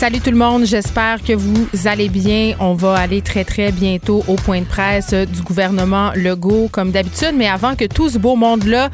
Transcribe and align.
Salut 0.00 0.20
tout 0.20 0.30
le 0.30 0.36
monde, 0.38 0.64
j'espère 0.64 1.22
que 1.22 1.34
vous 1.34 1.68
allez 1.84 2.08
bien. 2.08 2.54
On 2.58 2.72
va 2.72 2.94
aller 2.94 3.20
très 3.20 3.44
très 3.44 3.70
bientôt 3.70 4.24
au 4.28 4.36
point 4.36 4.60
de 4.60 4.64
presse 4.64 5.12
du 5.12 5.42
gouvernement 5.42 6.12
Legault 6.16 6.70
comme 6.72 6.90
d'habitude, 6.90 7.34
mais 7.34 7.46
avant 7.46 7.76
que 7.76 7.84
tout 7.84 8.08
ce 8.08 8.16
beau 8.16 8.34
monde-là 8.34 8.88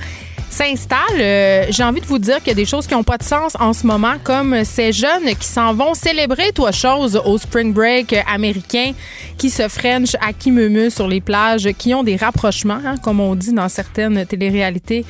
s'installe, 0.50 0.98
euh, 1.20 1.66
j'ai 1.70 1.84
envie 1.84 2.00
de 2.00 2.06
vous 2.06 2.18
dire 2.18 2.38
qu'il 2.38 2.48
y 2.48 2.50
a 2.50 2.54
des 2.54 2.64
choses 2.64 2.88
qui 2.88 2.94
n'ont 2.94 3.04
pas 3.04 3.18
de 3.18 3.22
sens 3.22 3.56
en 3.60 3.72
ce 3.72 3.86
moment, 3.86 4.14
comme 4.24 4.64
ces 4.64 4.90
jeunes 4.90 5.32
qui 5.38 5.46
s'en 5.46 5.74
vont 5.74 5.94
célébrer 5.94 6.50
toi 6.52 6.72
chose 6.72 7.22
au 7.24 7.38
spring 7.38 7.72
break 7.72 8.16
américain, 8.28 8.90
qui 9.38 9.48
se 9.48 9.68
french 9.68 10.16
à 10.20 10.32
qui 10.32 10.52
sur 10.90 11.06
les 11.06 11.20
plages, 11.20 11.68
qui 11.78 11.94
ont 11.94 12.02
des 12.02 12.16
rapprochements, 12.16 12.80
hein, 12.84 12.96
comme 13.00 13.20
on 13.20 13.36
dit 13.36 13.52
dans 13.52 13.68
certaines 13.68 14.26
téléréalités 14.26 15.04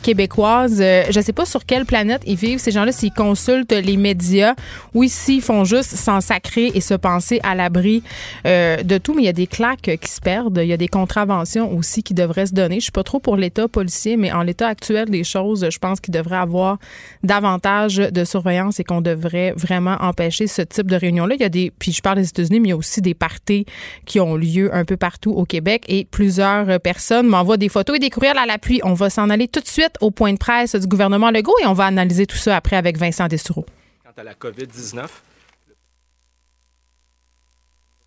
québécoise. 0.00 0.80
Euh, 0.80 1.04
je 1.10 1.18
ne 1.18 1.24
sais 1.24 1.32
pas 1.32 1.44
sur 1.44 1.64
quelle 1.64 1.84
planète 1.84 2.22
ils 2.26 2.36
vivent, 2.36 2.58
ces 2.58 2.70
gens-là, 2.70 2.92
s'ils 2.92 3.12
consultent 3.12 3.72
les 3.72 3.96
médias 3.96 4.54
ou 4.94 5.04
s'ils 5.04 5.42
font 5.42 5.64
juste 5.64 5.96
s'en 5.96 6.20
sacrer 6.20 6.70
et 6.74 6.80
se 6.80 6.94
penser 6.94 7.40
à 7.42 7.54
l'abri 7.54 8.02
euh, 8.46 8.82
de 8.82 8.98
tout. 8.98 9.14
Mais 9.14 9.22
il 9.22 9.26
y 9.26 9.28
a 9.28 9.32
des 9.32 9.46
claques 9.46 9.98
qui 10.00 10.10
se 10.10 10.20
perdent. 10.20 10.60
Il 10.62 10.68
y 10.68 10.72
a 10.72 10.76
des 10.76 10.88
contraventions 10.88 11.76
aussi 11.76 12.02
qui 12.02 12.14
devraient 12.14 12.46
se 12.46 12.54
donner. 12.54 12.76
Je 12.76 12.84
suis 12.84 12.92
pas 12.92 13.04
trop 13.04 13.20
pour 13.20 13.36
l'État 13.36 13.68
policier, 13.68 14.16
mais 14.16 14.32
en 14.32 14.42
l'état 14.42 14.68
actuel 14.68 15.10
des 15.10 15.24
choses, 15.24 15.66
je 15.70 15.78
pense 15.78 16.00
qu'il 16.00 16.14
devrait 16.14 16.36
avoir 16.36 16.78
davantage 17.22 17.96
de 17.96 18.24
surveillance 18.24 18.80
et 18.80 18.84
qu'on 18.84 19.00
devrait 19.00 19.52
vraiment 19.56 19.96
empêcher 20.00 20.46
ce 20.46 20.62
type 20.62 20.86
de 20.90 20.96
réunion-là. 20.96 21.34
Il 21.34 21.40
y 21.40 21.44
a 21.44 21.48
des, 21.48 21.72
puis 21.78 21.92
je 21.92 22.02
parle 22.02 22.18
des 22.18 22.28
États-Unis, 22.28 22.60
mais 22.60 22.68
il 22.68 22.70
y 22.70 22.74
a 22.74 22.76
aussi 22.76 23.00
des 23.00 23.14
parties 23.14 23.66
qui 24.06 24.20
ont 24.20 24.36
lieu 24.36 24.74
un 24.74 24.84
peu 24.84 24.96
partout 24.96 25.32
au 25.32 25.44
Québec 25.44 25.84
et 25.88 26.06
plusieurs 26.10 26.80
personnes 26.80 27.26
m'envoient 27.26 27.56
des 27.56 27.68
photos 27.68 27.96
et 27.96 27.98
des 27.98 28.10
courriels 28.10 28.38
à 28.38 28.46
l'appui. 28.46 28.80
On 28.84 28.94
va 28.94 29.10
s'en 29.10 29.30
aller 29.30 29.48
tout 29.48 29.60
de 29.60 29.68
suite 29.68 29.89
au 30.00 30.10
point 30.10 30.32
de 30.32 30.38
presse 30.38 30.74
du 30.74 30.86
gouvernement 30.86 31.30
Legault 31.30 31.56
et 31.62 31.66
on 31.66 31.72
va 31.72 31.86
analyser 31.86 32.26
tout 32.26 32.36
ça 32.36 32.56
après 32.56 32.76
avec 32.76 32.96
Vincent 32.96 33.28
Dessoureau. 33.28 33.66
Quant 34.04 34.20
à 34.20 34.24
la 34.24 34.34
COVID-19, 34.34 35.06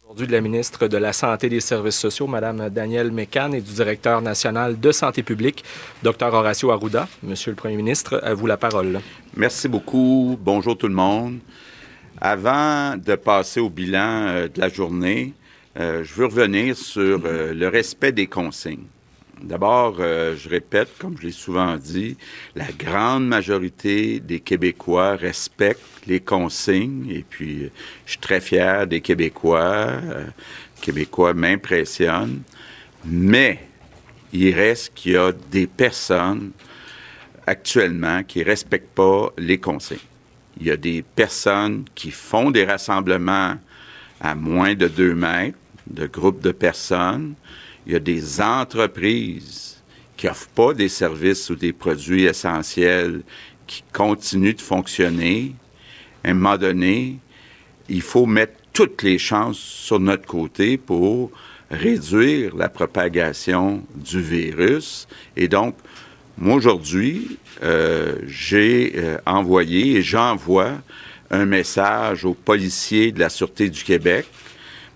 aujourd'hui 0.03 0.27
de 0.27 0.31
la 0.31 0.41
ministre 0.41 0.87
de 0.87 0.97
la 0.97 1.13
Santé 1.13 1.47
et 1.47 1.49
des 1.49 1.59
Services 1.59 1.97
sociaux, 1.97 2.27
Mme 2.27 2.69
Danielle 2.69 3.11
Mécan, 3.11 3.51
et 3.51 3.61
du 3.61 3.73
directeur 3.73 4.21
national 4.21 4.79
de 4.79 4.91
santé 4.91 5.23
publique, 5.23 5.63
Dr 6.03 6.33
Horacio 6.33 6.71
Arruda. 6.71 7.07
Monsieur 7.23 7.51
le 7.51 7.55
Premier 7.55 7.77
ministre, 7.77 8.19
à 8.23 8.33
vous 8.33 8.45
la 8.45 8.57
parole. 8.57 8.99
Merci 9.35 9.67
beaucoup. 9.67 10.37
Bonjour 10.39 10.77
tout 10.77 10.87
le 10.87 10.93
monde. 10.93 11.39
Avant 12.21 12.95
de 12.95 13.15
passer 13.15 13.59
au 13.59 13.69
bilan 13.69 14.27
euh, 14.27 14.47
de 14.47 14.61
la 14.61 14.69
journée, 14.69 15.33
euh, 15.79 16.03
je 16.03 16.13
veux 16.13 16.25
revenir 16.27 16.77
sur 16.77 17.21
euh, 17.25 17.53
le 17.53 17.67
respect 17.67 18.11
des 18.11 18.27
consignes. 18.27 18.85
D'abord, 19.43 19.97
euh, 19.99 20.37
je 20.37 20.47
répète, 20.47 20.87
comme 20.97 21.17
je 21.17 21.23
l'ai 21.23 21.33
souvent 21.33 21.75
dit, 21.75 22.15
la 22.55 22.71
grande 22.71 23.27
majorité 23.27 24.21
des 24.21 24.39
Québécois 24.39 25.17
respectent 25.17 26.07
les 26.07 26.21
consignes 26.21 27.09
et 27.09 27.25
puis 27.29 27.69
je 28.05 28.11
suis 28.11 28.19
très 28.21 28.39
fier 28.39 28.87
des 28.87 29.01
Québécois. 29.01 29.59
Euh, 29.59 30.27
Québécois 30.81 31.33
m'impressionnent. 31.33 32.41
Mais 33.03 33.59
il 34.31 34.55
reste 34.55 34.93
qu'il 34.95 35.11
y 35.11 35.17
a 35.17 35.33
des 35.51 35.67
personnes 35.67 36.51
actuellement 37.45 38.23
qui 38.23 38.39
ne 38.39 38.45
respectent 38.45 38.95
pas 38.95 39.29
les 39.37 39.57
consignes. 39.57 39.97
Il 40.61 40.67
y 40.67 40.71
a 40.71 40.77
des 40.77 41.01
personnes 41.01 41.83
qui 41.95 42.11
font 42.11 42.49
des 42.49 42.63
rassemblements 42.63 43.55
à 44.21 44.35
moins 44.35 44.73
de 44.73 44.87
deux 44.87 45.15
mètres, 45.15 45.57
de 45.87 46.07
groupes 46.07 46.41
de 46.41 46.53
personnes 46.53 47.35
il 47.85 47.93
y 47.93 47.95
a 47.95 47.99
des 47.99 48.41
entreprises 48.41 49.81
qui 50.15 50.27
n'offrent 50.27 50.49
pas 50.49 50.73
des 50.73 50.89
services 50.89 51.49
ou 51.49 51.55
des 51.55 51.73
produits 51.73 52.23
essentiels 52.23 53.21
qui 53.67 53.83
continuent 53.91 54.55
de 54.55 54.61
fonctionner. 54.61 55.55
À 56.23 56.29
un 56.29 56.33
moment 56.33 56.57
donné, 56.57 57.17
il 57.89 58.01
faut 58.01 58.25
mettre 58.25 58.53
toutes 58.71 59.03
les 59.03 59.17
chances 59.17 59.57
sur 59.59 59.99
notre 59.99 60.25
côté 60.25 60.77
pour 60.77 61.31
réduire 61.69 62.55
la 62.55 62.69
propagation 62.69 63.83
du 63.95 64.21
virus. 64.21 65.07
Et 65.35 65.47
donc, 65.47 65.75
moi, 66.37 66.55
aujourd'hui, 66.55 67.37
euh, 67.61 68.15
j'ai 68.27 68.93
euh, 68.95 69.17
envoyé 69.25 69.97
et 69.97 70.01
j'envoie 70.01 70.73
un 71.29 71.45
message 71.45 72.25
aux 72.25 72.33
policiers 72.33 73.11
de 73.11 73.19
la 73.19 73.29
Sûreté 73.29 73.69
du 73.69 73.83
Québec 73.83 74.25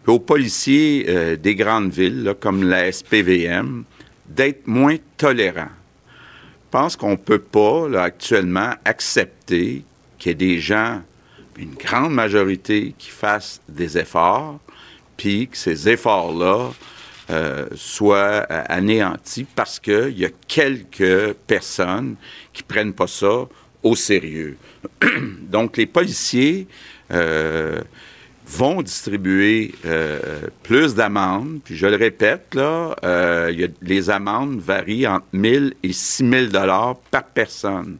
aux 0.08 0.20
policiers 0.20 1.06
euh, 1.10 1.36
des 1.36 1.56
grandes 1.56 1.92
villes, 1.92 2.34
comme 2.40 2.64
la 2.64 2.92
SPVM, 2.92 3.84
d'être 4.26 4.66
moins 4.68 4.96
tolérants. 5.18 5.70
Je 6.06 6.72
pense 6.72 6.96
qu'on 6.96 7.12
ne 7.12 7.16
peut 7.16 7.40
pas, 7.40 8.02
actuellement, 8.02 8.74
accepter 8.86 9.84
qu'il 10.18 10.30
y 10.30 10.32
ait 10.32 10.36
des 10.36 10.60
gens, 10.60 11.02
une 11.58 11.76
grande 11.76 12.14
majorité, 12.14 12.94
qui 12.98 13.10
fassent 13.10 13.62
des 13.68 13.98
efforts, 13.98 14.60
puis 15.18 15.48
que 15.48 15.58
ces 15.58 15.90
efforts-là 15.90 16.72
euh, 17.30 17.68
soient 17.76 18.46
euh, 18.50 18.64
anéantis 18.70 19.46
parce 19.56 19.80
qu'il 19.80 20.18
y 20.18 20.26
a 20.26 20.30
quelques 20.48 21.34
personnes 21.48 22.16
qui 22.54 22.64
prennent 22.64 22.94
pas 22.94 23.08
ça 23.08 23.48
au 23.84 23.96
sérieux. 23.96 24.58
Donc, 25.42 25.78
les 25.78 25.86
policiers 25.86 26.68
vont 28.48 28.82
distribuer 28.82 29.74
euh, 29.86 30.48
plus 30.64 30.96
d'amendes. 30.96 31.60
Puis 31.64 31.76
je 31.76 31.86
le 31.86 31.98
répète, 31.98 32.56
là, 32.56 32.96
euh, 33.04 33.68
les 33.82 34.10
amendes 34.10 34.60
varient 34.60 35.08
entre 35.08 35.26
1000 35.34 35.74
et 35.84 35.94
6000 35.94 36.50
dollars 36.50 36.96
par 37.12 37.26
personne. 37.26 37.98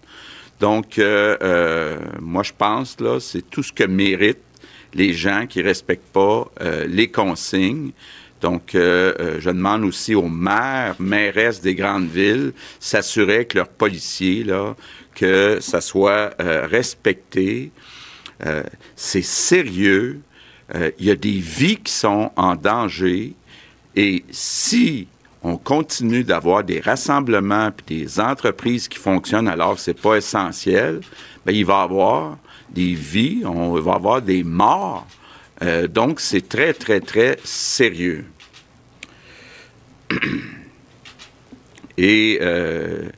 Donc, 0.60 0.98
euh, 0.98 1.98
moi, 2.20 2.44
je 2.44 2.54
pense, 2.58 3.00
là, 3.00 3.20
c'est 3.20 3.48
tout 3.48 3.62
ce 3.62 3.74
que 3.74 3.84
méritent 3.84 4.40
les 4.94 5.14
gens 5.14 5.46
qui 5.48 5.62
respectent 5.62 6.14
pas 6.14 6.50
les 6.88 7.12
consignes. 7.12 7.92
Donc, 8.42 8.70
je 8.74 9.50
demande 9.50 9.84
aussi 9.84 10.16
aux 10.16 10.30
maires, 10.30 10.96
mairesses 10.98 11.62
des 11.62 11.76
grandes 11.76 12.08
villes, 12.08 12.54
s'assurer 12.80 13.46
que 13.46 13.58
leurs 13.58 13.68
policiers, 13.68 14.44
là, 14.44 14.76
que 15.14 15.60
ça 15.60 15.82
soit 15.82 16.34
respecté. 16.40 17.72
c'est 18.96 19.22
sérieux. 19.22 20.22
Euh, 20.76 20.92
il 21.00 21.06
y 21.06 21.12
a 21.12 21.16
des 21.16 21.40
vies 21.40 21.78
qui 21.78 21.94
sont 21.94 22.32
en 22.36 22.56
danger 22.56 23.34
et 23.96 24.26
si 24.32 25.08
on 25.44 25.58
continue 25.58 26.24
d'avoir 26.24 26.64
des 26.64 26.80
rassemblements 26.80 27.70
et 27.70 28.04
des 28.04 28.20
entreprises 28.20 28.88
qui 28.88 28.98
fonctionnent 28.98 29.48
alors 29.48 29.76
que 29.76 29.82
c'est 29.82 30.00
pas 30.00 30.16
essentiel, 30.16 31.02
bien, 31.46 31.56
il 31.56 31.66
va 31.66 31.80
y 31.82 31.84
avoir 31.84 32.38
des 32.70 32.94
vies, 32.94 33.44
on 33.46 33.80
va 33.80 33.94
avoir 33.94 34.22
des 34.22 34.44
morts. 34.44 35.08
Euh, 35.64 35.88
donc, 35.88 36.20
c'est 36.20 36.48
très, 36.48 36.74
très, 36.74 37.00
très 37.00 37.40
sérieux. 37.44 38.26
Et 41.98 42.38
euh, 42.42 43.10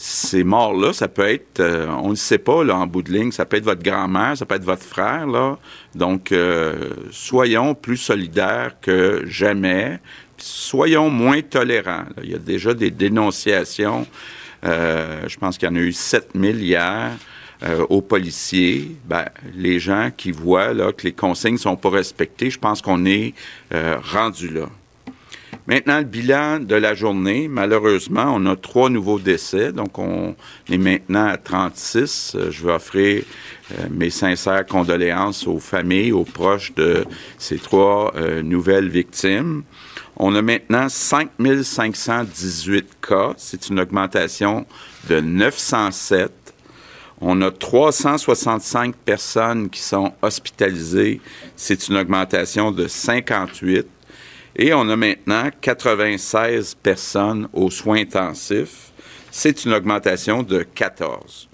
ces 0.00 0.44
morts-là, 0.44 0.92
ça 0.92 1.08
peut 1.08 1.28
être, 1.28 1.58
euh, 1.58 1.88
on 1.88 2.10
ne 2.10 2.14
sait 2.14 2.38
pas, 2.38 2.62
là, 2.62 2.76
en 2.76 2.86
bout 2.86 3.02
de 3.02 3.12
ligne, 3.12 3.32
ça 3.32 3.44
peut 3.44 3.56
être 3.56 3.64
votre 3.64 3.82
grand-mère, 3.82 4.36
ça 4.36 4.46
peut 4.46 4.54
être 4.54 4.64
votre 4.64 4.84
frère, 4.84 5.26
là. 5.26 5.58
Donc, 5.96 6.30
euh, 6.30 6.90
soyons 7.10 7.74
plus 7.74 7.96
solidaires 7.96 8.76
que 8.80 9.24
jamais. 9.26 9.98
Soyons 10.36 11.10
moins 11.10 11.42
tolérants. 11.42 12.04
Il 12.22 12.30
y 12.30 12.34
a 12.36 12.38
déjà 12.38 12.74
des 12.74 12.92
dénonciations. 12.92 14.06
Euh, 14.64 15.22
je 15.26 15.36
pense 15.36 15.58
qu'il 15.58 15.68
y 15.68 15.72
en 15.72 15.74
a 15.74 15.80
eu 15.80 15.92
7000 15.92 16.62
hier. 16.62 17.10
aux 17.88 18.02
policiers, 18.02 18.96
ben, 19.06 19.24
les 19.56 19.80
gens 19.80 20.12
qui 20.16 20.30
voient 20.30 20.72
que 20.92 21.02
les 21.02 21.12
consignes 21.12 21.58
sont 21.58 21.74
pas 21.74 21.90
respectées, 21.90 22.50
je 22.50 22.58
pense 22.60 22.80
qu'on 22.80 23.04
est 23.04 23.34
rendu 23.72 24.48
là. 24.48 24.68
Maintenant, 25.68 25.98
le 25.98 26.04
bilan 26.04 26.60
de 26.60 26.74
la 26.76 26.94
journée, 26.94 27.46
malheureusement, 27.46 28.32
on 28.34 28.46
a 28.46 28.56
trois 28.56 28.88
nouveaux 28.88 29.18
décès, 29.18 29.70
donc 29.70 29.98
on 29.98 30.34
est 30.70 30.78
maintenant 30.78 31.26
à 31.26 31.36
36. 31.36 32.32
Euh, 32.34 32.50
je 32.50 32.62
veux 32.62 32.72
offrir 32.72 33.22
euh, 33.72 33.86
mes 33.90 34.08
sincères 34.08 34.64
condoléances 34.64 35.46
aux 35.46 35.58
familles, 35.58 36.12
aux 36.12 36.24
proches 36.24 36.72
de 36.74 37.04
ces 37.36 37.58
trois 37.58 38.14
euh, 38.16 38.40
nouvelles 38.40 38.88
victimes. 38.88 39.62
On 40.16 40.34
a 40.34 40.40
maintenant 40.40 40.88
5518 40.88 42.86
cas, 43.06 43.34
c'est 43.36 43.68
une 43.68 43.78
augmentation 43.78 44.64
de 45.10 45.20
907. 45.20 46.32
On 47.20 47.42
a 47.42 47.50
365 47.50 48.96
personnes 48.96 49.68
qui 49.68 49.82
sont 49.82 50.14
hospitalisées, 50.22 51.20
c'est 51.56 51.88
une 51.88 51.98
augmentation 51.98 52.72
de 52.72 52.88
58. 52.88 53.86
Et 54.60 54.74
on 54.74 54.88
a 54.88 54.96
maintenant 54.96 55.50
96 55.60 56.74
personnes 56.82 57.48
aux 57.52 57.70
soins 57.70 58.00
intensifs. 58.00 58.90
C'est 59.30 59.64
une 59.64 59.72
augmentation 59.72 60.42
de 60.42 60.64
14. 60.74 61.48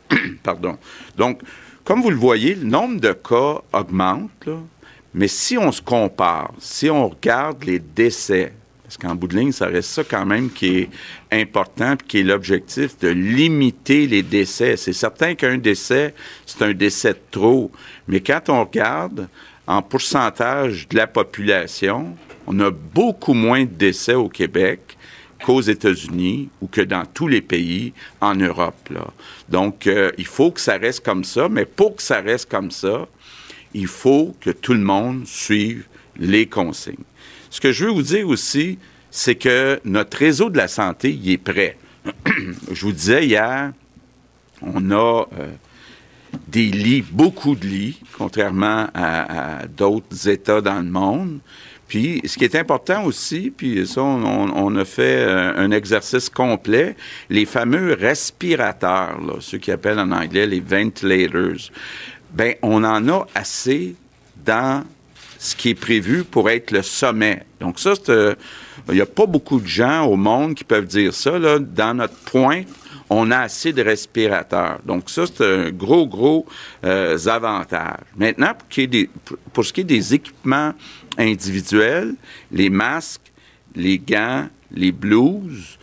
Pardon. 0.42 0.76
Donc, 1.16 1.40
comme 1.84 2.02
vous 2.02 2.10
le 2.10 2.16
voyez, 2.16 2.56
le 2.56 2.64
nombre 2.64 3.00
de 3.00 3.12
cas 3.12 3.62
augmente, 3.72 4.48
mais 5.14 5.28
si 5.28 5.56
on 5.56 5.70
se 5.70 5.80
compare, 5.80 6.52
si 6.58 6.90
on 6.90 7.08
regarde 7.08 7.62
les 7.62 7.78
décès, 7.78 8.52
parce 8.82 8.96
qu'en 8.96 9.14
bout 9.14 9.28
de 9.28 9.36
ligne, 9.36 9.52
ça 9.52 9.66
reste 9.66 9.90
ça 9.90 10.02
quand 10.02 10.26
même 10.26 10.50
qui 10.50 10.78
est 10.78 10.90
important, 11.30 11.94
puis 11.96 12.08
qui 12.08 12.18
est 12.20 12.22
l'objectif 12.24 12.98
de 12.98 13.08
limiter 13.08 14.08
les 14.08 14.24
décès. 14.24 14.76
C'est 14.76 14.92
certain 14.92 15.36
qu'un 15.36 15.58
décès, 15.58 16.12
c'est 16.44 16.62
un 16.62 16.72
décès 16.72 17.12
de 17.12 17.20
trop, 17.30 17.70
mais 18.08 18.20
quand 18.20 18.48
on 18.48 18.64
regarde 18.64 19.28
en 19.66 19.80
pourcentage 19.80 20.88
de 20.88 20.96
la 20.96 21.06
population, 21.06 22.16
on 22.48 22.58
a 22.60 22.70
beaucoup 22.70 23.34
moins 23.34 23.64
de 23.64 23.70
décès 23.70 24.14
au 24.14 24.30
Québec 24.30 24.96
qu'aux 25.44 25.60
États-Unis 25.60 26.48
ou 26.62 26.66
que 26.66 26.80
dans 26.80 27.04
tous 27.04 27.28
les 27.28 27.42
pays 27.42 27.92
en 28.22 28.34
Europe. 28.34 28.88
Donc, 29.50 29.86
euh, 29.86 30.10
il 30.16 30.26
faut 30.26 30.50
que 30.50 30.60
ça 30.60 30.78
reste 30.78 31.04
comme 31.04 31.24
ça, 31.24 31.48
mais 31.48 31.66
pour 31.66 31.96
que 31.96 32.02
ça 32.02 32.20
reste 32.20 32.50
comme 32.50 32.70
ça, 32.70 33.06
il 33.74 33.86
faut 33.86 34.34
que 34.40 34.50
tout 34.50 34.72
le 34.72 34.80
monde 34.80 35.26
suive 35.26 35.84
les 36.16 36.46
consignes. 36.46 36.96
Ce 37.50 37.60
que 37.60 37.70
je 37.70 37.84
veux 37.84 37.92
vous 37.92 38.02
dire 38.02 38.26
aussi, 38.26 38.78
c'est 39.10 39.36
que 39.36 39.78
notre 39.84 40.16
réseau 40.16 40.48
de 40.48 40.56
la 40.56 40.68
santé, 40.68 41.12
il 41.12 41.30
est 41.30 41.38
prêt. 41.38 41.76
je 42.72 42.80
vous 42.80 42.92
disais 42.92 43.26
hier, 43.26 43.72
on 44.62 44.90
a 44.90 45.26
euh, 45.38 45.50
des 46.48 46.66
lits, 46.66 47.04
beaucoup 47.10 47.54
de 47.54 47.66
lits, 47.66 48.00
contrairement 48.16 48.88
à, 48.94 49.66
d'autres 49.66 50.28
États 50.28 50.60
dans 50.60 50.80
le 50.80 50.90
monde. 50.90 51.40
Puis, 51.88 52.20
ce 52.26 52.36
qui 52.36 52.44
est 52.44 52.54
important 52.54 53.04
aussi, 53.04 53.50
puis 53.50 53.86
ça, 53.86 54.02
on, 54.02 54.76
a 54.76 54.84
fait 54.84 55.24
euh, 55.26 55.56
un, 55.56 55.70
exercice 55.70 56.28
complet, 56.28 56.94
les 57.30 57.46
fameux 57.46 57.94
respirateurs, 57.94 59.18
là, 59.20 59.34
ceux 59.40 59.56
qui 59.56 59.72
appellent 59.72 59.98
en 59.98 60.12
anglais 60.12 60.46
les 60.46 60.60
ventilators. 60.60 61.70
Ben, 62.32 62.54
on 62.60 62.84
en 62.84 63.08
a 63.08 63.26
assez 63.34 63.94
dans 64.44 64.84
ce 65.38 65.56
qui 65.56 65.70
est 65.70 65.74
prévu 65.74 66.24
pour 66.24 66.50
être 66.50 66.72
le 66.72 66.82
sommet. 66.82 67.46
Donc 67.60 67.78
ça, 67.78 67.94
euh, 68.10 68.34
il 68.88 68.94
n'y 68.94 69.00
a 69.00 69.06
pas 69.06 69.26
beaucoup 69.26 69.60
de 69.60 69.66
gens 69.66 70.04
au 70.04 70.16
monde 70.16 70.54
qui 70.54 70.64
peuvent 70.64 70.86
dire 70.86 71.14
ça. 71.14 71.38
Là. 71.38 71.58
Dans 71.58 71.94
notre 71.94 72.16
point, 72.16 72.64
on 73.10 73.30
a 73.30 73.38
assez 73.38 73.72
de 73.72 73.82
respirateurs. 73.82 74.78
Donc 74.84 75.10
ça, 75.10 75.24
c'est 75.26 75.44
un 75.44 75.70
gros, 75.70 76.06
gros 76.06 76.46
euh, 76.84 77.18
avantage. 77.26 78.00
Maintenant, 78.16 78.52
pour, 79.52 79.64
ce 79.64 79.72
qui 79.72 79.80
est 79.80 79.84
des 79.84 80.14
équipements 80.14 80.74
individuels, 81.18 82.14
les 82.52 82.70
masques, 82.70 83.32
les 83.74 83.98
gants, 83.98 84.48
les 84.72 84.92
blouses, 84.92 85.78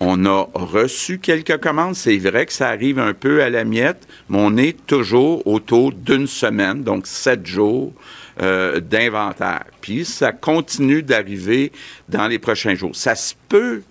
on 0.00 0.26
a 0.26 0.48
reçu 0.52 1.18
quelques 1.18 1.58
commandes. 1.58 1.94
C'est 1.94 2.18
vrai 2.18 2.46
que 2.46 2.52
ça 2.52 2.68
arrive 2.68 2.98
un 2.98 3.14
peu 3.14 3.42
à 3.42 3.50
la 3.50 3.64
miette, 3.64 4.06
mais 4.28 4.38
on 4.38 4.56
est 4.56 4.86
toujours 4.86 5.46
autour 5.46 5.92
d'une 5.92 6.26
semaine, 6.26 6.82
donc 6.82 7.06
sept 7.06 7.46
jours 7.46 7.92
euh, 8.42 8.80
d'inventaire. 8.80 9.64
Puis 9.80 10.04
ça 10.04 10.32
continue 10.32 11.02
d'arriver 11.02 11.72
dans 12.08 12.26
les 12.26 12.38
prochains 12.38 12.74
jours. 12.74 12.94
Ça 12.94 13.14
se 13.14 13.34
peut 13.48 13.82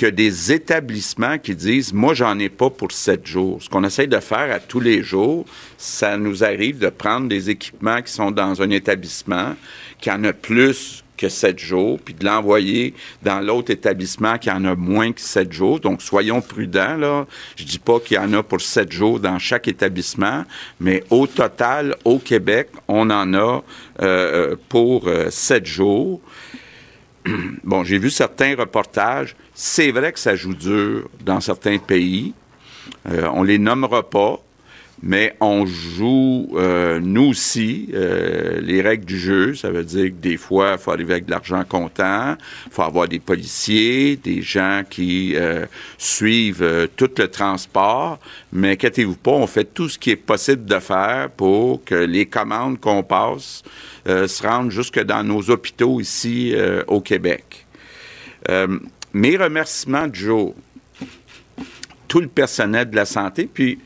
que 0.00 0.06
des 0.06 0.50
établissements 0.50 1.36
qui 1.36 1.54
disent 1.54 1.92
moi 1.92 2.14
j'en 2.14 2.38
ai 2.38 2.48
pas 2.48 2.70
pour 2.70 2.90
sept 2.90 3.26
jours. 3.26 3.62
Ce 3.62 3.68
qu'on 3.68 3.84
essaie 3.84 4.06
de 4.06 4.18
faire 4.18 4.50
à 4.50 4.58
tous 4.58 4.80
les 4.80 5.02
jours, 5.02 5.44
ça 5.76 6.16
nous 6.16 6.42
arrive 6.42 6.78
de 6.78 6.88
prendre 6.88 7.28
des 7.28 7.50
équipements 7.50 8.00
qui 8.00 8.10
sont 8.10 8.30
dans 8.30 8.62
un 8.62 8.70
établissement 8.70 9.56
qui 10.00 10.10
en 10.10 10.24
a 10.24 10.32
plus 10.32 11.04
que 11.18 11.28
sept 11.28 11.58
jours, 11.58 11.98
puis 12.02 12.14
de 12.14 12.24
l'envoyer 12.24 12.94
dans 13.22 13.40
l'autre 13.40 13.70
établissement 13.70 14.38
qui 14.38 14.50
en 14.50 14.64
a 14.64 14.74
moins 14.74 15.12
que 15.12 15.20
sept 15.20 15.52
jours. 15.52 15.78
Donc, 15.78 16.00
soyons 16.00 16.40
prudents, 16.40 16.96
là. 16.96 17.26
Je 17.56 17.64
dis 17.64 17.78
pas 17.78 18.00
qu'il 18.00 18.16
y 18.16 18.18
en 18.18 18.32
a 18.32 18.42
pour 18.42 18.62
sept 18.62 18.90
jours 18.90 19.20
dans 19.20 19.38
chaque 19.38 19.68
établissement, 19.68 20.44
mais 20.80 21.04
au 21.10 21.26
total, 21.26 21.94
au 22.06 22.18
Québec, 22.18 22.70
on 22.88 23.10
en 23.10 23.34
a 23.34 23.62
euh, 24.00 24.56
pour 24.70 25.08
euh, 25.08 25.28
sept 25.28 25.66
jours. 25.66 26.22
Bon, 27.64 27.84
j'ai 27.84 27.98
vu 27.98 28.10
certains 28.10 28.56
reportages. 28.56 29.36
C'est 29.54 29.90
vrai 29.90 30.12
que 30.12 30.18
ça 30.18 30.34
joue 30.36 30.54
dur 30.54 31.08
dans 31.24 31.40
certains 31.40 31.78
pays. 31.78 32.34
Euh, 33.08 33.28
on 33.32 33.42
les 33.42 33.58
nommera 33.58 34.08
pas 34.08 34.40
mais 35.02 35.34
on 35.40 35.64
joue, 35.64 36.48
euh, 36.54 37.00
nous 37.00 37.28
aussi, 37.28 37.88
euh, 37.94 38.60
les 38.60 38.82
règles 38.82 39.06
du 39.06 39.18
jeu. 39.18 39.54
Ça 39.54 39.70
veut 39.70 39.84
dire 39.84 40.06
que 40.06 40.20
des 40.20 40.36
fois, 40.36 40.72
il 40.72 40.78
faut 40.78 40.90
arriver 40.90 41.14
avec 41.14 41.24
de 41.24 41.30
l'argent 41.30 41.64
comptant, 41.66 42.36
il 42.66 42.72
faut 42.72 42.82
avoir 42.82 43.08
des 43.08 43.18
policiers, 43.18 44.16
des 44.16 44.42
gens 44.42 44.82
qui 44.88 45.36
euh, 45.36 45.64
suivent 45.96 46.88
tout 46.96 47.10
le 47.16 47.28
transport. 47.28 48.18
Mais 48.52 48.72
inquiétez-vous 48.72 49.16
pas, 49.16 49.30
on 49.30 49.46
fait 49.46 49.64
tout 49.64 49.88
ce 49.88 49.98
qui 49.98 50.10
est 50.10 50.16
possible 50.16 50.66
de 50.66 50.78
faire 50.78 51.30
pour 51.30 51.82
que 51.82 51.94
les 51.94 52.26
commandes 52.26 52.78
qu'on 52.78 53.02
passe 53.02 53.62
se 54.06 54.42
rendent 54.42 54.70
jusque 54.70 55.00
dans 55.00 55.22
nos 55.22 55.50
hôpitaux 55.50 56.00
ici 56.00 56.54
au 56.86 57.00
Québec. 57.00 57.66
mes 59.12 59.36
remerciements 59.36 60.08
de 60.08 60.14
jour, 60.14 60.54
tout 62.08 62.20
le 62.20 62.28
personnel 62.28 62.90
de 62.90 62.96
la 62.96 63.04
santé, 63.04 63.48
puis 63.52 63.78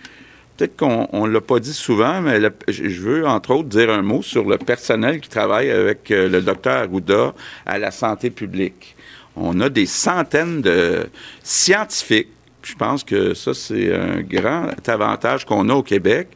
Peut-être 0.57 0.77
qu'on 0.77 1.27
ne 1.27 1.33
l'a 1.33 1.41
pas 1.41 1.59
dit 1.59 1.73
souvent, 1.73 2.21
mais 2.21 2.41
je 2.69 3.01
veux, 3.01 3.27
entre 3.27 3.51
autres, 3.55 3.69
dire 3.69 3.91
un 3.91 4.03
mot 4.03 4.23
sur 4.23 4.45
le 4.45 4.57
personnel 4.57 5.21
qui 5.21 5.29
travaille 5.29 5.71
avec 5.71 6.11
euh, 6.13 6.29
le 6.29 6.43
docteur 6.43 6.85
Arruda 6.85 7.35
à 7.67 7.79
la 7.79 7.91
santé 7.91 8.31
publique. 8.31 8.95
On 9.35 9.61
a 9.61 9.69
des 9.69 9.87
centaines 9.87 10.63
de 10.63 11.07
scientifiques. 11.43 12.29
Je 12.63 12.75
pense 12.77 13.03
que 13.03 13.35
ça, 13.35 13.53
c'est 13.53 13.93
un 13.93 14.23
grand 14.23 14.71
avantage 14.87 15.45
qu'on 15.45 15.69
a 15.69 15.75
au 15.75 15.83
Québec. 15.83 16.29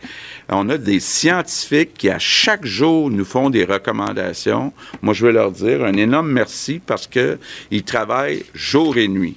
On 0.48 0.68
a 0.68 0.76
des 0.76 0.98
scientifiques 0.98 1.94
qui, 1.94 2.10
à 2.10 2.18
chaque 2.18 2.66
jour, 2.66 3.10
nous 3.10 3.24
font 3.24 3.50
des 3.50 3.64
recommandations. 3.64 4.72
Moi, 5.00 5.14
je 5.14 5.26
veux 5.26 5.32
leur 5.32 5.52
dire 5.52 5.84
un 5.84 5.94
énorme 5.94 6.30
merci 6.30 6.80
parce 6.84 7.06
qu'ils 7.06 7.84
travaillent 7.84 8.44
jour 8.52 8.96
et 8.98 9.08
nuit. 9.08 9.36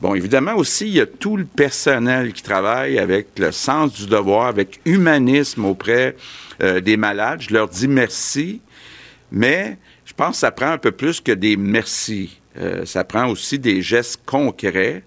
Bon, 0.00 0.14
évidemment 0.14 0.54
aussi, 0.56 0.86
il 0.86 0.94
y 0.94 1.00
a 1.00 1.06
tout 1.06 1.36
le 1.36 1.44
personnel 1.44 2.32
qui 2.32 2.42
travaille 2.42 2.98
avec 2.98 3.38
le 3.38 3.52
sens 3.52 3.92
du 3.94 4.06
devoir, 4.06 4.46
avec 4.46 4.80
humanisme 4.84 5.64
auprès 5.64 6.16
euh, 6.62 6.80
des 6.80 6.96
malades. 6.96 7.40
Je 7.40 7.54
leur 7.54 7.68
dis 7.68 7.88
merci, 7.88 8.60
mais 9.30 9.78
je 10.04 10.12
pense 10.12 10.32
que 10.32 10.36
ça 10.40 10.50
prend 10.50 10.70
un 10.70 10.78
peu 10.78 10.92
plus 10.92 11.20
que 11.20 11.32
des 11.32 11.56
merci. 11.56 12.40
Euh, 12.58 12.84
ça 12.84 13.04
prend 13.04 13.28
aussi 13.28 13.58
des 13.58 13.82
gestes 13.82 14.20
concrets. 14.26 15.02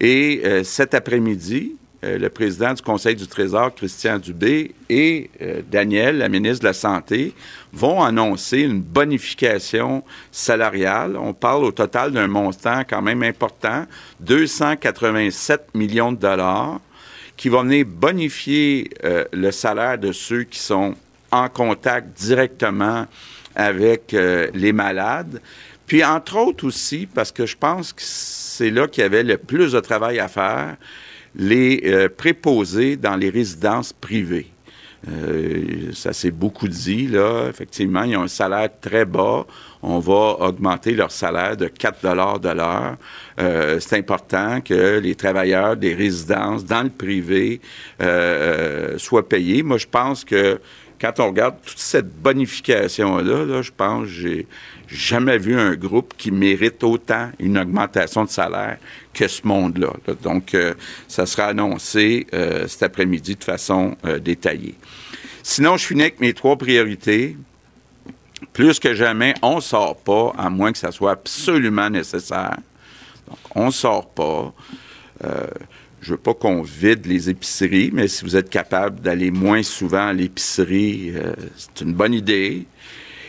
Et 0.00 0.42
euh, 0.44 0.62
cet 0.62 0.94
après-midi, 0.94 1.76
euh, 2.04 2.16
le 2.16 2.28
président 2.28 2.72
du 2.74 2.80
Conseil 2.80 3.16
du 3.16 3.26
Trésor, 3.26 3.74
Christian 3.74 4.18
Dubé, 4.18 4.72
et 4.88 5.30
euh, 5.42 5.62
Daniel, 5.68 6.18
la 6.18 6.28
ministre 6.28 6.60
de 6.60 6.68
la 6.68 6.72
Santé, 6.72 7.34
vont 7.72 8.04
annoncer 8.04 8.60
une 8.60 8.80
bonification 8.80 10.04
salariale. 10.30 11.16
On 11.16 11.34
parle 11.34 11.64
au 11.64 11.72
total 11.72 12.12
d'un 12.12 12.28
montant 12.28 12.82
quand 12.88 13.02
même 13.02 13.24
important, 13.24 13.84
287 14.20 15.74
millions 15.74 16.12
de 16.12 16.18
dollars, 16.18 16.78
qui 17.36 17.48
va 17.48 17.62
venir 17.62 17.84
bonifier 17.84 18.90
euh, 19.02 19.24
le 19.32 19.50
salaire 19.50 19.98
de 19.98 20.12
ceux 20.12 20.44
qui 20.44 20.60
sont 20.60 20.94
en 21.32 21.48
contact 21.48 22.16
directement 22.16 23.06
avec 23.56 24.12
les 24.12 24.72
malades. 24.72 25.42
Puis, 25.84 26.04
entre 26.04 26.36
autres 26.36 26.64
aussi, 26.64 27.08
parce 27.12 27.32
que 27.32 27.44
je 27.44 27.56
pense 27.56 27.92
que 27.92 28.02
c'est 28.04 28.70
là 28.70 28.86
qu'il 28.86 29.02
y 29.02 29.04
avait 29.04 29.24
le 29.24 29.36
plus 29.36 29.72
de 29.72 29.80
travail 29.80 30.20
à 30.20 30.28
faire, 30.28 30.76
les 31.34 31.82
euh, 31.84 32.08
préposés 32.08 32.96
dans 32.96 33.16
les 33.16 33.30
résidences 33.30 33.92
privées. 33.92 34.50
Euh, 35.08 35.92
ça 35.92 36.12
s'est 36.12 36.32
beaucoup 36.32 36.66
dit, 36.66 37.06
là. 37.06 37.46
Effectivement, 37.48 38.02
ils 38.02 38.16
ont 38.16 38.22
un 38.22 38.28
salaire 38.28 38.68
très 38.80 39.04
bas. 39.04 39.46
On 39.80 40.00
va 40.00 40.36
augmenter 40.40 40.92
leur 40.92 41.12
salaire 41.12 41.56
de 41.56 41.68
4 41.68 42.40
de 42.40 42.48
l'heure. 42.48 42.96
Euh, 43.38 43.78
c'est 43.78 43.96
important 43.96 44.60
que 44.60 44.98
les 44.98 45.14
travailleurs 45.14 45.76
des 45.76 45.94
résidences 45.94 46.64
dans 46.64 46.82
le 46.82 46.90
privé 46.90 47.60
soient 48.98 49.28
payés. 49.28 49.62
Moi, 49.62 49.78
je 49.78 49.86
pense 49.86 50.24
que 50.24 50.60
quand 51.00 51.20
on 51.20 51.26
regarde 51.28 51.56
toute 51.64 51.78
cette 51.78 52.12
bonification-là, 52.20 53.44
là, 53.44 53.62
je 53.62 53.70
pense 53.76 54.06
que 54.06 54.12
j'ai 54.12 54.46
jamais 54.88 55.38
vu 55.38 55.58
un 55.58 55.74
groupe 55.74 56.14
qui 56.16 56.30
mérite 56.30 56.82
autant 56.82 57.30
une 57.38 57.58
augmentation 57.58 58.24
de 58.24 58.30
salaire 58.30 58.78
que 59.14 59.28
ce 59.28 59.46
monde-là. 59.46 59.92
Donc, 60.22 60.54
euh, 60.54 60.74
ça 61.06 61.26
sera 61.26 61.46
annoncé 61.46 62.26
euh, 62.34 62.66
cet 62.66 62.82
après-midi 62.82 63.36
de 63.36 63.44
façon 63.44 63.96
euh, 64.04 64.18
détaillée. 64.18 64.74
Sinon, 65.42 65.76
je 65.76 65.86
finis 65.86 66.02
avec 66.02 66.20
mes 66.20 66.34
trois 66.34 66.56
priorités. 66.56 67.36
Plus 68.52 68.78
que 68.78 68.94
jamais, 68.94 69.34
on 69.42 69.56
ne 69.56 69.60
sort 69.60 69.96
pas, 69.96 70.32
à 70.36 70.50
moins 70.50 70.72
que 70.72 70.78
ça 70.78 70.92
soit 70.92 71.12
absolument 71.12 71.90
nécessaire. 71.90 72.56
Donc, 73.28 73.38
on 73.54 73.66
ne 73.66 73.70
sort 73.70 74.08
pas. 74.10 74.52
Je 76.08 76.14
veux 76.14 76.18
pas 76.18 76.32
qu'on 76.32 76.62
vide 76.62 77.04
les 77.04 77.28
épiceries, 77.28 77.90
mais 77.92 78.08
si 78.08 78.24
vous 78.24 78.34
êtes 78.34 78.48
capable 78.48 79.00
d'aller 79.00 79.30
moins 79.30 79.62
souvent 79.62 80.06
à 80.06 80.12
l'épicerie, 80.14 81.12
c'est 81.54 81.84
une 81.84 81.92
bonne 81.92 82.14
idée. 82.14 82.64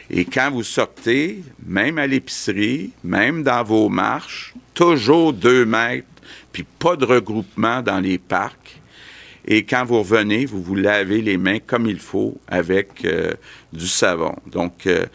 Et 0.09 0.23
quand 0.23 0.49
vous 0.49 0.63
sortez, 0.63 1.43
même 1.65 1.97
à 1.97 2.07
l'épicerie, 2.07 2.91
même 3.03 3.43
dans 3.43 3.65
vos 3.65 3.89
marches, 3.89 4.53
toujours 4.73 5.33
deux 5.33 5.65
mètres, 5.65 6.07
puis 6.53 6.63
pas 6.63 6.95
de 6.95 7.03
regroupement 7.03 7.81
dans 7.81 7.99
les 7.99 8.17
parcs. 8.17 8.79
Et 9.45 9.63
quand 9.63 9.83
vous 9.83 9.99
revenez, 9.99 10.45
vous 10.45 10.63
vous 10.63 10.75
lavez 10.75 11.21
les 11.21 11.35
mains 11.35 11.59
comme 11.59 11.85
il 11.85 11.99
faut 11.99 12.39
avec 12.47 13.03
euh, 13.03 13.33
du 13.73 13.89
savon. 13.89 14.37
Donc, 14.47 14.87
euh, 14.87 15.05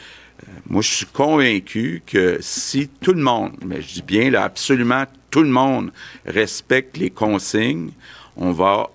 moi, 0.66 0.83
je 0.83 0.92
suis 0.92 1.06
convaincu 1.06 2.02
que 2.06 2.37
si 2.42 2.90
tout 3.00 3.14
le 3.14 3.23
monde, 3.23 3.52
mais 3.64 3.80
je 3.80 3.94
dis 3.94 4.02
bien 4.02 4.30
là, 4.30 4.44
absolument 4.44 5.04
tout 5.35 5.43
le 5.43 5.49
monde 5.49 5.91
respecte 6.25 6.97
les 6.97 7.11
consignes, 7.11 7.91
on 8.37 8.53
va, 8.53 8.88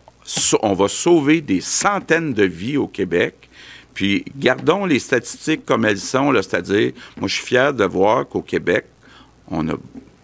sauver 0.88 1.42
des 1.42 1.60
centaines 1.60 2.34
de 2.34 2.46
vies 2.46 2.78
au 2.78 2.88
Québec. 2.88 3.50
Puis 3.94 4.24
gardons 4.38 4.86
les 4.86 5.00
statistiques 5.00 5.66
comme 5.66 5.84
elles 5.84 6.00
sont, 6.00 6.34
c'est-à-dire, 6.36 6.94
moi, 7.18 7.28
je 7.28 7.36
suis 7.36 7.46
fier 7.46 7.74
de 7.74 7.84
voir 7.84 8.26
qu'au 8.26 8.42
Québec, 8.42 8.86
on 9.52 9.68
a 9.68 9.74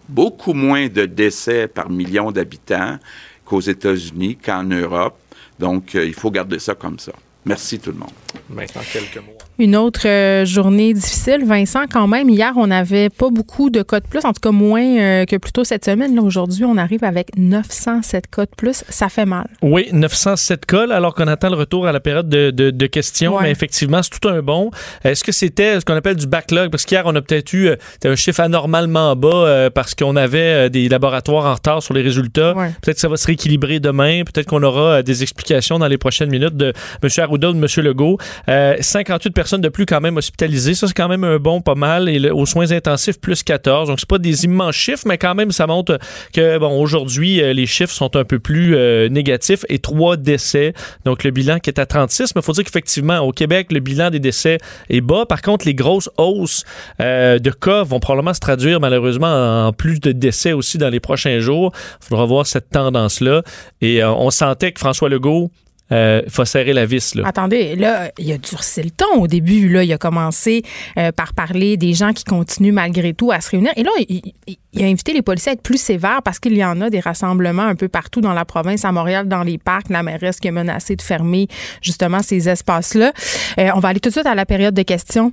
beaucoup 0.08 0.54
moins 0.54 0.88
de 0.88 1.04
décès 1.04 1.68
par 1.68 1.90
million 1.90 2.32
d'habitants 2.32 2.98
qu'aux 3.44 3.60
États-Unis, 3.60 4.38
qu'en 4.42 4.64
Europe. 4.64 5.18
Donc, 5.58 5.94
euh, 5.94 6.06
il 6.06 6.14
faut 6.14 6.30
garder 6.30 6.58
ça 6.58 6.74
comme 6.74 6.98
ça. 6.98 7.12
Merci 7.44 7.78
tout 7.78 7.92
le 7.92 7.98
monde. 7.98 8.25
Maintenant, 8.48 8.82
quelques 8.92 9.16
mots. 9.16 9.36
Une 9.58 9.74
autre 9.74 10.06
euh, 10.06 10.44
journée 10.44 10.92
difficile, 10.92 11.46
Vincent, 11.46 11.84
quand 11.90 12.06
même. 12.06 12.28
Hier, 12.28 12.52
on 12.56 12.66
n'avait 12.66 13.08
pas 13.08 13.30
beaucoup 13.30 13.70
de 13.70 13.82
cas 13.82 14.00
de 14.00 14.06
plus, 14.06 14.22
en 14.24 14.34
tout 14.34 14.40
cas 14.40 14.50
moins 14.50 14.98
euh, 14.98 15.24
que 15.24 15.36
plus 15.36 15.52
tôt 15.52 15.64
cette 15.64 15.86
semaine. 15.86 16.14
Là, 16.14 16.20
aujourd'hui, 16.20 16.64
on 16.66 16.76
arrive 16.76 17.04
avec 17.04 17.30
907 17.38 18.26
cas 18.26 18.44
de 18.44 18.50
plus. 18.54 18.84
Ça 18.90 19.08
fait 19.08 19.24
mal. 19.24 19.46
Oui, 19.62 19.88
907 19.92 20.66
cas, 20.66 20.86
alors 20.90 21.14
qu'on 21.14 21.26
attend 21.26 21.48
le 21.48 21.56
retour 21.56 21.86
à 21.86 21.92
la 21.92 22.00
période 22.00 22.28
de, 22.28 22.50
de, 22.50 22.86
questions. 22.86 23.40
Mais 23.40 23.50
effectivement, 23.50 24.02
c'est 24.02 24.18
tout 24.20 24.28
un 24.28 24.42
bon. 24.42 24.70
Est-ce 25.04 25.24
que 25.24 25.32
c'était 25.32 25.80
ce 25.80 25.86
qu'on 25.86 25.94
appelle 25.94 26.16
du 26.16 26.26
backlog? 26.26 26.70
Parce 26.70 26.84
qu'hier, 26.84 27.04
on 27.06 27.14
a 27.14 27.22
peut-être 27.22 27.54
eu 27.54 27.68
euh, 27.68 27.76
un 28.04 28.14
chiffre 28.14 28.40
anormalement 28.40 29.16
bas 29.16 29.70
parce 29.74 29.94
qu'on 29.94 30.16
avait 30.16 30.68
des 30.68 30.88
laboratoires 30.88 31.46
en 31.46 31.54
retard 31.54 31.82
sur 31.82 31.94
les 31.94 32.02
résultats. 32.02 32.52
Peut-être 32.82 32.96
que 32.96 33.00
ça 33.00 33.08
va 33.08 33.16
se 33.16 33.26
rééquilibrer 33.26 33.80
demain. 33.80 34.22
Peut-être 34.24 34.46
qu'on 34.46 34.62
aura 34.62 35.02
des 35.02 35.22
explications 35.22 35.78
dans 35.78 35.88
les 35.88 35.98
prochaines 35.98 36.30
minutes 36.30 36.56
de 36.56 36.74
M. 37.02 37.08
Arruda 37.18 37.50
ou 37.50 37.52
de 37.54 37.58
M. 37.58 37.84
Legault. 37.84 38.18
58 38.46 39.30
personnes 39.30 39.60
de 39.60 39.68
plus 39.68 39.86
quand 39.86 40.00
même 40.00 40.16
hospitalisées. 40.16 40.74
Ça, 40.74 40.86
c'est 40.86 40.94
quand 40.94 41.08
même 41.08 41.24
un 41.24 41.38
bon 41.38 41.60
pas 41.60 41.74
mal. 41.74 42.08
Et 42.08 42.30
aux 42.30 42.46
soins 42.46 42.72
intensifs, 42.72 43.20
plus 43.20 43.42
14. 43.42 43.88
Donc, 43.88 44.00
c'est 44.00 44.08
pas 44.08 44.18
des 44.18 44.44
immenses 44.44 44.74
chiffres, 44.74 45.04
mais 45.06 45.18
quand 45.18 45.34
même, 45.34 45.52
ça 45.52 45.66
montre 45.66 45.98
que, 46.32 46.58
bon, 46.58 46.80
aujourd'hui, 46.80 47.40
euh, 47.40 47.52
les 47.52 47.66
chiffres 47.66 47.92
sont 47.92 48.16
un 48.16 48.24
peu 48.24 48.38
plus 48.38 48.76
euh, 48.76 49.08
négatifs 49.08 49.64
et 49.68 49.78
trois 49.78 50.16
décès. 50.16 50.72
Donc, 51.04 51.24
le 51.24 51.30
bilan 51.30 51.58
qui 51.58 51.70
est 51.70 51.78
à 51.78 51.86
36. 51.86 52.34
Mais 52.34 52.40
il 52.40 52.44
faut 52.44 52.52
dire 52.52 52.64
qu'effectivement, 52.64 53.18
au 53.20 53.32
Québec, 53.32 53.72
le 53.72 53.80
bilan 53.80 54.10
des 54.10 54.20
décès 54.20 54.58
est 54.88 55.00
bas. 55.00 55.26
Par 55.26 55.42
contre, 55.42 55.66
les 55.66 55.74
grosses 55.74 56.10
hausses 56.18 56.64
euh, 57.00 57.38
de 57.38 57.50
cas 57.50 57.82
vont 57.82 58.00
probablement 58.00 58.34
se 58.34 58.40
traduire, 58.40 58.80
malheureusement, 58.80 59.66
en 59.66 59.72
plus 59.72 60.00
de 60.00 60.12
décès 60.12 60.52
aussi 60.52 60.78
dans 60.78 60.88
les 60.88 61.00
prochains 61.00 61.38
jours. 61.40 61.72
Il 62.02 62.08
faudra 62.08 62.24
voir 62.24 62.46
cette 62.46 62.70
tendance-là. 62.70 63.42
Et 63.80 64.02
on 64.04 64.30
sentait 64.30 64.72
que 64.72 64.80
François 64.80 65.08
Legault 65.08 65.50
euh, 65.92 66.22
faut 66.28 66.44
serrer 66.44 66.72
la 66.72 66.84
vis. 66.84 67.14
Là. 67.14 67.22
Attendez, 67.26 67.76
là, 67.76 68.10
il 68.18 68.30
a 68.32 68.38
durci 68.38 68.82
le 68.82 68.90
ton 68.90 69.20
au 69.20 69.26
début. 69.28 69.68
Là, 69.68 69.84
il 69.84 69.92
a 69.92 69.98
commencé 69.98 70.62
euh, 70.98 71.12
par 71.12 71.32
parler 71.32 71.76
des 71.76 71.94
gens 71.94 72.12
qui 72.12 72.24
continuent 72.24 72.72
malgré 72.72 73.14
tout 73.14 73.30
à 73.30 73.40
se 73.40 73.50
réunir. 73.50 73.72
Et 73.76 73.84
là, 73.84 73.90
il, 74.08 74.34
a 74.82 74.86
invité 74.86 75.12
les 75.12 75.22
policiers 75.22 75.50
à 75.50 75.52
être 75.52 75.62
plus 75.62 75.80
sévères 75.80 76.22
parce 76.24 76.40
qu'il 76.40 76.56
y 76.56 76.64
en 76.64 76.80
a 76.80 76.90
des 76.90 77.00
rassemblements 77.00 77.62
un 77.62 77.76
peu 77.76 77.88
partout 77.88 78.20
dans 78.20 78.32
la 78.32 78.44
province, 78.44 78.84
à 78.84 78.90
Montréal, 78.90 79.28
dans 79.28 79.44
les 79.44 79.58
parcs. 79.58 79.88
La 79.88 80.02
mairesse 80.02 80.40
qui 80.40 80.48
a 80.48 80.52
menacé 80.52 80.96
de 80.96 81.02
fermer 81.02 81.46
justement 81.82 82.20
ces 82.20 82.48
espaces-là. 82.48 83.12
Euh, 83.58 83.70
on 83.74 83.78
va 83.78 83.90
aller 83.90 84.00
tout 84.00 84.08
de 84.08 84.14
suite 84.14 84.26
à 84.26 84.34
la 84.34 84.46
période 84.46 84.74
de 84.74 84.82
questions. 84.82 85.32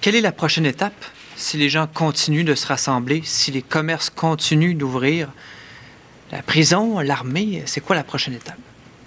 quelle 0.00 0.16
est 0.16 0.20
la 0.20 0.32
prochaine 0.32 0.66
étape 0.66 1.04
si 1.36 1.56
les 1.56 1.68
gens 1.68 1.86
continuent 1.86 2.44
de 2.44 2.54
se 2.54 2.66
rassembler, 2.66 3.22
si 3.24 3.52
les 3.52 3.62
commerces 3.62 4.10
continuent 4.10 4.76
d'ouvrir? 4.76 5.28
La 6.32 6.42
prison, 6.42 6.98
l'armée, 7.00 7.62
c'est 7.66 7.82
quoi 7.82 7.94
la 7.94 8.04
prochaine 8.04 8.34
étape? 8.34 8.56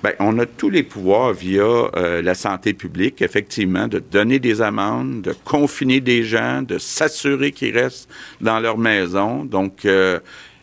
Bien, 0.03 0.13
on 0.19 0.37
a 0.37 0.45
tous 0.45 0.69
les 0.69 0.83
pouvoirs 0.83 1.33
via 1.33 1.63
euh, 1.63 2.21
la 2.21 2.35
santé 2.35 2.73
publique, 2.73 3.23
effectivement, 3.23 3.87
de 3.87 3.97
donner 3.97 4.37
des 4.37 4.61
amendes, 4.61 5.23
de 5.23 5.33
confiner 5.43 5.99
des 5.99 6.23
gens, 6.23 6.61
de 6.61 6.77
s'assurer 6.77 7.51
qu'ils 7.51 7.75
restent 7.75 8.07
dans 8.39 8.59
leur 8.59 8.77
maison. 8.77 9.43
Donc, 9.43 9.85
euh, 9.85 10.19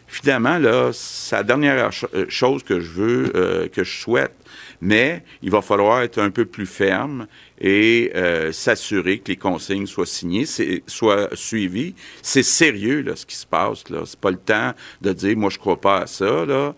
finalement, 0.07 0.59
là, 0.59 0.90
c'est 0.92 1.35
la 1.35 1.42
dernière 1.42 1.90
euh, 2.14 2.26
chose 2.28 2.62
que 2.62 2.78
je 2.78 2.90
veux, 2.90 3.69
que 3.73 3.83
je 3.83 4.00
souhaite. 4.00 4.37
Mais 4.84 5.22
il 5.42 5.50
va 5.52 5.62
falloir 5.62 6.02
être 6.02 6.18
un 6.18 6.30
peu 6.30 6.44
plus 6.44 6.66
ferme 6.66 7.28
et 7.60 8.10
euh, 8.16 8.50
s'assurer 8.50 9.20
que 9.20 9.28
les 9.28 9.36
consignes 9.36 9.86
soient 9.86 10.06
signées, 10.06 10.44
soient 10.88 11.28
suivies. 11.34 11.94
C'est 12.20 12.42
sérieux, 12.42 13.02
là, 13.02 13.14
ce 13.14 13.24
qui 13.24 13.36
se 13.36 13.46
passe. 13.46 13.88
Là. 13.90 14.00
C'est 14.04 14.18
pas 14.18 14.32
le 14.32 14.38
temps 14.38 14.72
de 15.00 15.12
dire, 15.12 15.36
moi, 15.36 15.50
je 15.50 15.58
crois 15.58 15.80
pas 15.80 16.00
à 16.00 16.06
ça. 16.08 16.44
Là. 16.44 16.74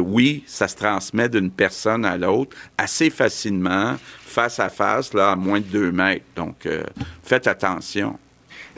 Oui, 0.00 0.42
ça 0.48 0.66
se 0.66 0.74
transmet 0.74 1.28
d'une 1.28 1.52
personne 1.52 2.04
à 2.04 2.18
l'autre 2.18 2.56
assez 2.76 3.08
facilement, 3.08 3.94
face 4.26 4.58
à 4.58 4.68
face, 4.68 5.14
là, 5.14 5.30
à 5.30 5.36
moins 5.36 5.60
de 5.60 5.66
deux 5.66 5.92
mètres. 5.92 6.24
Donc, 6.34 6.66
euh, 6.66 6.82
faites 7.22 7.46
attention. 7.46 8.18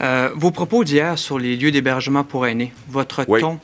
Euh, 0.01 0.29
vos 0.35 0.51
propos 0.51 0.85
d'hier 0.85 1.19
sur 1.19 1.39
les 1.39 1.57
lieux 1.57 1.71
d'hébergement 1.71 2.25
pour 2.25 2.47
aînés, 2.47 2.75
votre 2.91 3.25
ton 3.25 3.59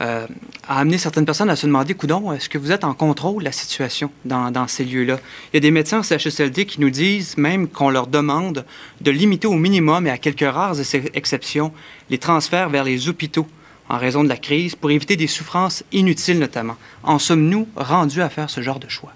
euh, 0.00 0.26
a 0.68 0.78
amené 0.78 0.98
certaines 0.98 1.24
personnes 1.24 1.50
à 1.50 1.56
se 1.56 1.66
demander, 1.66 1.94
coudon, 1.94 2.32
est-ce 2.32 2.48
que 2.48 2.58
vous 2.58 2.70
êtes 2.70 2.84
en 2.84 2.94
contrôle 2.94 3.40
de 3.40 3.44
la 3.44 3.52
situation 3.52 4.10
dans, 4.24 4.68
ces 4.68 4.84
lieux-là? 4.84 5.18
Il 5.52 5.56
y 5.56 5.58
a 5.58 5.60
des 5.60 5.70
médecins 5.70 6.00
en 6.00 6.02
CHSLD 6.02 6.66
qui 6.66 6.80
nous 6.80 6.90
disent 6.90 7.36
même 7.36 7.68
qu'on 7.68 7.90
leur 7.90 8.06
demande 8.06 8.64
de 9.00 9.10
limiter 9.10 9.48
au 9.48 9.54
minimum 9.54 10.06
et 10.06 10.10
à 10.10 10.18
quelques 10.18 10.48
rares 10.48 10.76
exceptions 11.14 11.72
les 12.10 12.18
transferts 12.18 12.68
vers 12.68 12.84
les 12.84 13.08
hôpitaux 13.08 13.46
en 13.88 13.98
raison 13.98 14.22
de 14.22 14.28
la 14.28 14.36
crise 14.36 14.76
pour 14.76 14.90
éviter 14.90 15.16
des 15.16 15.26
souffrances 15.26 15.82
inutiles 15.92 16.38
notamment. 16.38 16.76
En 17.02 17.18
sommes-nous 17.18 17.66
rendus 17.74 18.22
à 18.22 18.28
faire 18.28 18.50
ce 18.50 18.60
genre 18.60 18.78
de 18.78 18.88
choix? 18.88 19.12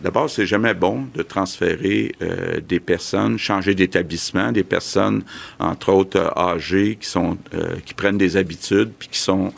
D'abord, 0.00 0.30
c'est 0.30 0.46
jamais 0.46 0.74
bon 0.74 1.06
de 1.14 1.22
transférer 1.22 2.14
euh, 2.22 2.60
des 2.60 2.80
personnes, 2.80 3.38
changer 3.38 3.74
d'établissement, 3.74 4.52
des 4.52 4.62
personnes, 4.62 5.24
entre 5.58 5.92
autres 5.92 6.18
euh, 6.18 6.38
âgées, 6.38 6.96
qui 7.00 7.08
sont, 7.08 7.36
qui 7.84 7.94
prennent 7.94 8.16
des 8.16 8.36
habitudes, 8.36 8.92
puis 8.98 9.08
qui 9.08 9.18
sont 9.18 9.48
euh, 9.48 9.50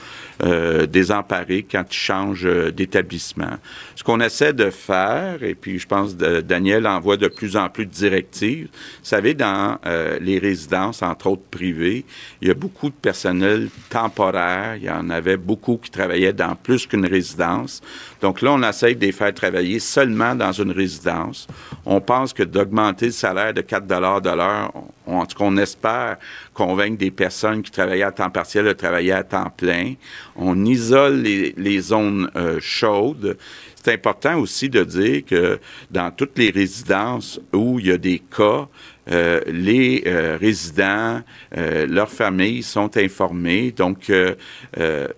désemparés 0.87 1.65
quand 1.71 1.85
ils 1.91 1.97
changent 1.97 2.47
euh, 2.47 2.73
d'établissement. 2.73 3.59
Ce 4.03 4.05
qu'on 4.05 4.19
essaie 4.19 4.53
de 4.53 4.69
faire, 4.71 5.45
et 5.45 5.55
puis 5.55 5.79
je 5.79 5.87
pense 5.87 6.15
que 6.15 6.41
Daniel 6.41 6.89
envoie 6.89 7.17
de 7.17 7.29
plus 7.29 7.57
en 7.57 7.69
plus 7.69 7.87
de 7.87 7.93
directives, 7.93 8.67
vous 8.73 9.05
savez, 9.05 9.33
dans 9.33 9.79
euh, 9.87 10.19
les 10.21 10.41
résidences, 10.41 11.05
entre 11.05 11.29
autres 11.29 11.45
privées, 11.49 12.05
il 12.41 12.49
y 12.49 12.51
a 12.51 12.55
beaucoup 12.55 12.89
de 12.89 12.97
personnel 12.97 13.69
temporaire, 13.91 14.75
il 14.75 14.83
y 14.83 14.91
en 14.91 15.09
avait 15.09 15.37
beaucoup 15.37 15.77
qui 15.77 15.89
travaillaient 15.89 16.33
dans 16.33 16.57
plus 16.57 16.85
qu'une 16.85 17.07
résidence. 17.07 17.81
Donc 18.21 18.43
là, 18.43 18.51
on 18.53 18.63
essaie 18.65 18.97
de 18.97 19.07
les 19.07 19.13
faire 19.13 19.33
travailler 19.33 19.79
seulement 19.79 20.35
dans 20.35 20.51
une 20.51 20.73
résidence. 20.73 21.47
On 21.87 22.01
pense 22.01 22.33
que 22.33 22.43
d'augmenter 22.43 23.07
le 23.07 23.13
salaire 23.13 23.55
de 23.55 23.61
4 23.61 23.87
de 23.87 23.95
l'heure, 23.95 24.73
en 25.07 25.27
tout 25.27 25.39
cas, 25.39 25.45
on 25.45 25.57
espère 25.57 26.17
convaincre 26.55 26.99
des 26.99 27.11
personnes 27.11 27.63
qui 27.63 27.71
travaillaient 27.71 28.03
à 28.03 28.13
temps 28.13 28.31
partiel 28.31 28.65
de 28.65 28.73
travailler 28.73 29.13
à 29.13 29.23
temps 29.23 29.51
plein. 29.57 29.95
On 30.37 30.65
isole 30.65 31.23
les, 31.23 31.81
zones 31.81 32.31
euh, 32.37 32.59
chaudes. 32.61 33.37
C'est 33.83 33.95
important 33.95 34.39
aussi 34.39 34.69
de 34.69 34.85
dire 34.85 35.25
que 35.25 35.59
dans 35.91 36.11
toutes 36.11 36.39
les 36.39 36.51
résidences 36.51 37.41
où 37.53 37.81
il 37.81 37.87
y 37.87 37.91
a 37.91 37.99
des 37.99 38.21
cas, 38.21 38.69
euh, 39.11 39.41
les 39.47 40.05
euh, 40.07 40.39
résidents, 40.41 41.23
leurs 41.53 42.11
familles 42.11 42.63
sont 42.63 42.97
informés. 42.97 43.73
Donc, 43.73 44.11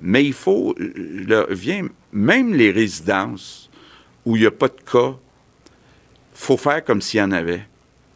mais 0.01 0.25
il 0.25 0.33
faut, 0.33 0.75
même 2.13 2.55
les 2.55 2.71
résidences 2.71 3.71
où 4.25 4.37
il 4.37 4.41
n'y 4.41 4.47
a 4.47 4.51
pas 4.51 4.69
de 4.69 4.81
cas, 4.91 5.15
faut 6.33 6.57
faire 6.57 6.83
comme 6.83 7.03
s'il 7.03 7.21
y 7.21 7.23
en 7.23 7.33
avait 7.33 7.67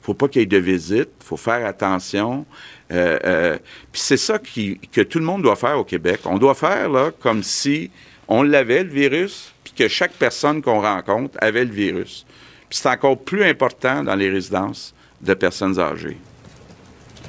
faut 0.09 0.15
pas 0.15 0.29
qu'il 0.29 0.41
y 0.41 0.43
ait 0.45 0.47
de 0.47 0.57
visite, 0.57 1.11
faut 1.23 1.37
faire 1.37 1.67
attention. 1.67 2.47
Euh, 2.91 3.19
euh, 3.25 3.59
puis 3.93 4.01
c'est 4.01 4.17
ça 4.17 4.39
qui, 4.39 4.79
que 4.91 5.03
tout 5.03 5.19
le 5.19 5.27
monde 5.27 5.43
doit 5.43 5.55
faire 5.55 5.79
au 5.79 5.85
Québec. 5.85 6.21
On 6.25 6.39
doit 6.39 6.55
faire 6.55 6.89
là 6.89 7.11
comme 7.21 7.43
si 7.43 7.91
on 8.27 8.43
l'avait 8.43 8.85
le 8.85 8.89
virus, 8.89 9.53
que 9.79 9.89
chaque 9.89 10.13
personne 10.13 10.61
qu'on 10.61 10.81
rencontre 10.81 11.39
avait 11.41 11.65
le 11.65 11.73
virus. 11.73 12.27
Puis 12.69 12.79
c'est 12.83 12.89
encore 12.89 13.19
plus 13.19 13.45
important 13.45 14.03
dans 14.03 14.15
les 14.15 14.29
résidences 14.29 14.95
de 15.21 15.35
personnes 15.35 15.79
âgées. 15.79 16.17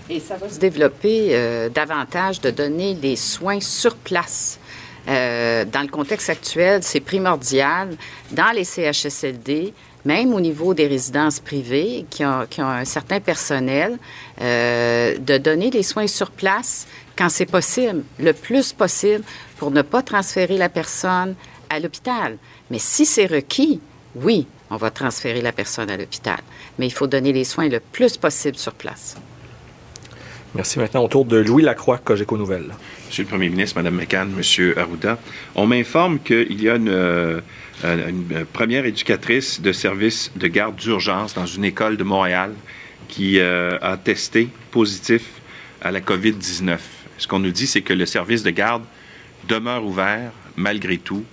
Et 0.10 0.20
ça 0.20 0.36
va 0.38 0.50
se 0.50 0.60
développer 0.60 1.30
euh, 1.32 1.70
davantage 1.70 2.42
de 2.42 2.50
donner 2.50 2.96
des 2.96 3.16
soins 3.16 3.60
sur 3.60 3.96
place. 3.96 4.60
dans 5.08 5.82
le 5.82 5.88
contexte 5.88 6.30
actuel, 6.30 6.84
c'est 6.84 7.00
primordial 7.00 7.96
dans 8.32 8.52
les 8.54 8.64
CHSLD 8.64 9.74
même 10.06 10.34
au 10.34 10.40
niveau 10.40 10.74
des 10.74 10.88
résidences 10.88 11.40
privées 11.40 12.06
qui 12.10 12.24
ont, 12.24 12.46
un 12.60 12.86
certain 12.86 13.20
personnel, 13.20 13.98
euh, 14.42 15.18
de 15.18 15.38
donner 15.38 15.70
des 15.70 15.84
soins 15.84 16.08
sur 16.08 16.32
place 16.32 16.88
quand 17.18 17.30
c'est 17.30 17.46
possible, 17.46 18.04
le 18.18 18.34
plus 18.34 18.72
possible, 18.72 19.24
pour 19.58 19.72
ne 19.72 19.82
pas 19.82 20.02
transférer 20.02 20.58
la 20.58 20.70
personne 20.70 21.36
à 21.70 21.80
l'hôpital. 21.80 22.38
Mais 22.72 22.80
si 22.80 23.06
c'est 23.06 23.26
requis, 23.26 23.80
oui, 24.16 24.48
on 24.70 24.78
va 24.78 24.92
transférer 24.92 25.42
la 25.42 25.52
personne 25.52 25.90
à 25.90 25.98
l'hôpital. 25.98 26.40
Mais 26.78 26.88
il 26.88 26.92
faut 26.92 27.08
donner 27.08 27.34
les 27.34 27.44
soins 27.44 27.70
le 27.70 27.80
plus 27.80 28.18
possible 28.18 28.58
sur 28.58 28.74
place. 28.74 29.16
Merci. 30.56 30.80
Maintenant, 30.80 31.04
autour 31.04 31.26
de 31.26 31.38
Louis 31.38 31.62
Lacroix, 31.62 32.00
Cogeco 32.00 32.36
Nouvelle. 32.36 32.74
Monsieur 33.08 33.24
le 33.24 33.30
Premier 33.30 33.50
ministre, 33.50 33.78
Mme 33.78 33.96
McCann, 33.96 34.32
Monsieur 34.32 34.78
Arruda, 34.80 35.20
on 35.56 35.68
m'informe 35.68 36.20
qu'il 36.20 36.62
y 36.62 36.70
a 36.70 36.76
une, 36.76 36.90
euh, 36.90 37.40
une, 37.84 38.46
première 38.52 38.86
éducatrice 38.86 39.62
de 39.62 39.72
service 39.72 40.32
de 40.36 40.48
garde 40.48 40.76
d'urgence 40.76 41.36
dans 41.36 41.46
une 41.46 41.66
école 41.66 41.98
de 41.98 42.04
Montréal 42.04 42.52
qui 43.08 43.40
euh, 43.40 43.78
a 43.82 43.96
testé 43.98 44.50
positif 44.72 45.24
à 45.82 45.92
la 45.92 46.02
COVID-19. 46.02 46.78
Ce 47.20 47.28
qu'on 47.28 47.40
nous 47.40 47.52
dit, 47.52 47.68
c'est 47.68 47.82
que 47.82 47.94
le 47.94 48.06
service 48.06 48.42
de 48.42 48.50
garde 48.50 48.84
demeure 49.48 49.86
ouvert 49.86 50.32
malgré 50.56 50.98
tout. 50.98 51.24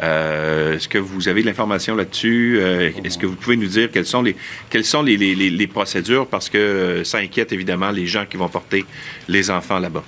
Euh, 0.00 0.74
est-ce 0.74 0.88
que 0.88 0.98
vous 0.98 1.28
avez 1.28 1.42
de 1.42 1.46
l'information 1.46 1.94
là-dessus? 1.94 2.58
Euh, 2.60 2.90
est-ce 3.04 3.18
que 3.18 3.26
vous 3.26 3.36
pouvez 3.36 3.56
nous 3.56 3.66
dire 3.66 3.90
quelles 3.90 4.06
sont 4.06 4.22
les, 4.22 4.36
quelles 4.70 4.84
sont 4.84 5.02
les, 5.02 5.66
procédures? 5.66 6.26
Parce 6.26 6.48
que 6.48 6.58
euh, 6.58 7.04
ça 7.04 7.18
inquiète 7.18 7.52
évidemment 7.52 7.90
les 7.90 8.06
gens 8.06 8.24
qui 8.26 8.36
vont 8.36 8.48
porter 8.48 8.84
les 9.28 9.50
enfants 9.50 9.78
là-bas. 9.78 10.04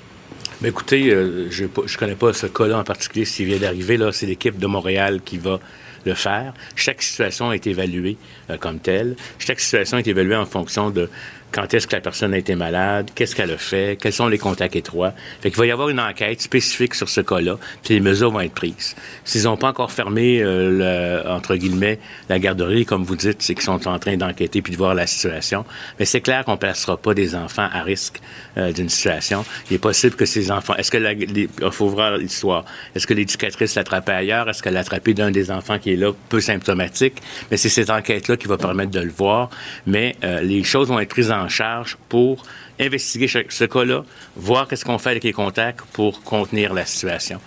Écoutez, 0.64 1.10
je 1.50 1.64
ne 1.64 1.96
connais 1.98 2.14
pas 2.14 2.32
ce 2.32 2.46
cas-là 2.46 2.78
en 2.78 2.84
particulier, 2.84 3.26
s'il 3.26 3.46
vient 3.46 3.58
d'arriver. 3.58 3.96
Là, 3.98 4.12
c'est 4.12 4.24
l'équipe 4.24 4.58
de 4.58 4.66
Montréal 4.66 5.20
qui 5.22 5.36
va 5.36 5.60
le 6.06 6.14
faire. 6.14 6.54
Chaque 6.74 7.02
situation 7.02 7.52
est 7.52 7.66
évaluée 7.66 8.16
comme 8.60 8.78
telle. 8.78 9.16
Chaque 9.38 9.60
situation 9.60 9.98
est 9.98 10.06
évaluée 10.06 10.36
en 10.36 10.46
fonction 10.46 10.88
de 10.88 11.10
quand 11.54 11.72
est-ce 11.72 11.86
que 11.86 11.94
la 11.94 12.00
personne 12.00 12.34
a 12.34 12.38
été 12.38 12.56
malade, 12.56 13.10
qu'est-ce 13.14 13.36
qu'elle 13.36 13.52
a 13.52 13.56
fait, 13.56 13.96
quels 14.00 14.12
sont 14.12 14.26
les 14.26 14.38
contacts 14.38 14.74
étroits. 14.74 15.12
Fait 15.40 15.50
qu'il 15.50 15.58
va 15.58 15.66
y 15.66 15.70
avoir 15.70 15.88
une 15.88 16.00
enquête 16.00 16.40
spécifique 16.40 16.96
sur 16.96 17.08
ce 17.08 17.20
cas-là, 17.20 17.58
puis 17.84 17.94
les 17.94 18.00
mesures 18.00 18.32
vont 18.32 18.40
être 18.40 18.54
prises. 18.54 18.96
S'ils 19.24 19.44
n'ont 19.44 19.56
pas 19.56 19.68
encore 19.68 19.92
fermé, 19.92 20.42
euh, 20.42 21.22
le, 21.22 21.30
entre 21.30 21.54
guillemets, 21.54 22.00
la 22.28 22.40
garderie, 22.40 22.84
comme 22.84 23.04
vous 23.04 23.14
dites, 23.14 23.40
c'est 23.40 23.54
qu'ils 23.54 23.62
sont 23.62 23.86
en 23.86 24.00
train 24.00 24.16
d'enquêter 24.16 24.62
puis 24.62 24.72
de 24.72 24.76
voir 24.76 24.94
la 24.94 25.06
situation. 25.06 25.64
Mais 26.00 26.06
c'est 26.06 26.20
clair 26.20 26.44
qu'on 26.44 26.52
ne 26.52 26.56
placera 26.56 26.96
pas 26.96 27.14
des 27.14 27.36
enfants 27.36 27.68
à 27.72 27.82
risque 27.82 28.20
euh, 28.56 28.72
d'une 28.72 28.88
situation. 28.88 29.44
Il 29.70 29.76
est 29.76 29.78
possible 29.78 30.16
que 30.16 30.26
ces 30.26 30.50
enfants... 30.50 30.74
Est-ce 30.74 30.90
que... 30.90 30.98
Il 31.04 31.70
faut 31.70 31.86
voir 31.86 32.16
l'histoire. 32.16 32.64
Est-ce 32.96 33.06
que 33.06 33.14
l'éducatrice 33.14 33.76
l'attrapait 33.76 34.12
ailleurs? 34.12 34.48
Est-ce 34.48 34.60
qu'elle 34.60 34.74
l'a 34.74 34.80
attrapé 34.80 35.14
d'un 35.14 35.30
des 35.30 35.52
enfants 35.52 35.78
qui 35.78 35.92
est 35.92 35.96
là, 35.96 36.10
peu 36.28 36.40
symptomatique? 36.40 37.14
Mais 37.52 37.56
c'est 37.56 37.68
cette 37.68 37.90
enquête-là 37.90 38.36
qui 38.36 38.48
va 38.48 38.56
permettre 38.56 38.90
de 38.90 39.00
le 39.00 39.12
voir. 39.12 39.50
Mais 39.86 40.16
euh, 40.24 40.40
les 40.40 40.64
choses 40.64 40.88
vont 40.88 40.98
être 40.98 41.10
prises 41.10 41.30
en 41.30 41.43
charge 41.48 41.96
pour 42.08 42.44
investiguer 42.80 43.28
ce 43.28 43.64
cas-là, 43.64 44.04
voir 44.36 44.68
qu'est-ce 44.68 44.84
qu'on 44.84 44.98
fait 44.98 45.10
avec 45.10 45.24
les 45.24 45.32
contacts 45.32 45.82
pour 45.92 46.22
contenir 46.22 46.74
la 46.74 46.84
situation. 46.84 47.40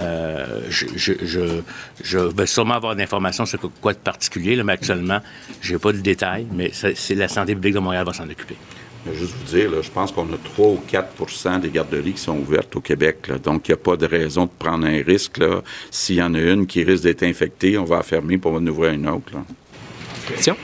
Euh, 0.00 0.62
je, 0.70 2.18
vais 2.34 2.46
sûrement 2.46 2.74
avoir 2.74 2.96
d'informations 2.96 3.44
sur 3.44 3.60
quoi 3.80 3.92
de 3.92 3.98
particulier, 3.98 4.60
mais 4.62 4.72
actuellement, 4.72 5.20
je 5.60 5.74
n'ai 5.74 5.78
pas 5.78 5.92
de 5.92 5.98
détails, 5.98 6.46
mais 6.52 6.70
c'est 6.72 7.14
la 7.14 7.28
santé 7.28 7.54
publique 7.54 7.74
de 7.74 7.78
Montréal 7.78 8.06
va 8.06 8.12
s'en 8.12 8.28
occuper. 8.28 8.56
Je 9.04 9.10
vais 9.10 9.18
juste 9.18 9.34
vous 9.34 9.56
dire, 9.56 9.82
je 9.82 9.90
pense 9.90 10.12
qu'on 10.12 10.32
a 10.32 10.38
3 10.44 10.66
ou 10.68 10.82
4 10.86 11.58
des 11.58 11.70
garderies 11.70 12.12
qui 12.12 12.20
sont 12.20 12.38
ouvertes 12.38 12.74
au 12.76 12.80
Québec. 12.80 13.30
donc, 13.42 13.68
il 13.68 13.72
n'y 13.72 13.74
a 13.74 13.78
pas 13.78 13.96
de 13.96 14.06
raison 14.06 14.44
de 14.44 14.50
prendre 14.56 14.86
un 14.86 15.02
risque. 15.02 15.40
S'il 15.90 16.16
y 16.16 16.22
en 16.22 16.34
a 16.34 16.38
une 16.38 16.66
qui 16.66 16.84
risque 16.84 17.02
d'être 17.02 17.24
infectée, 17.24 17.76
on 17.76 17.84
va 17.84 17.96
la 17.96 18.02
fermer 18.04 18.38
pour 18.38 18.54
en 18.54 18.64
ouvrir 18.64 18.92
une 18.92 19.08
autre. 19.08 19.32
Question? 20.28 20.56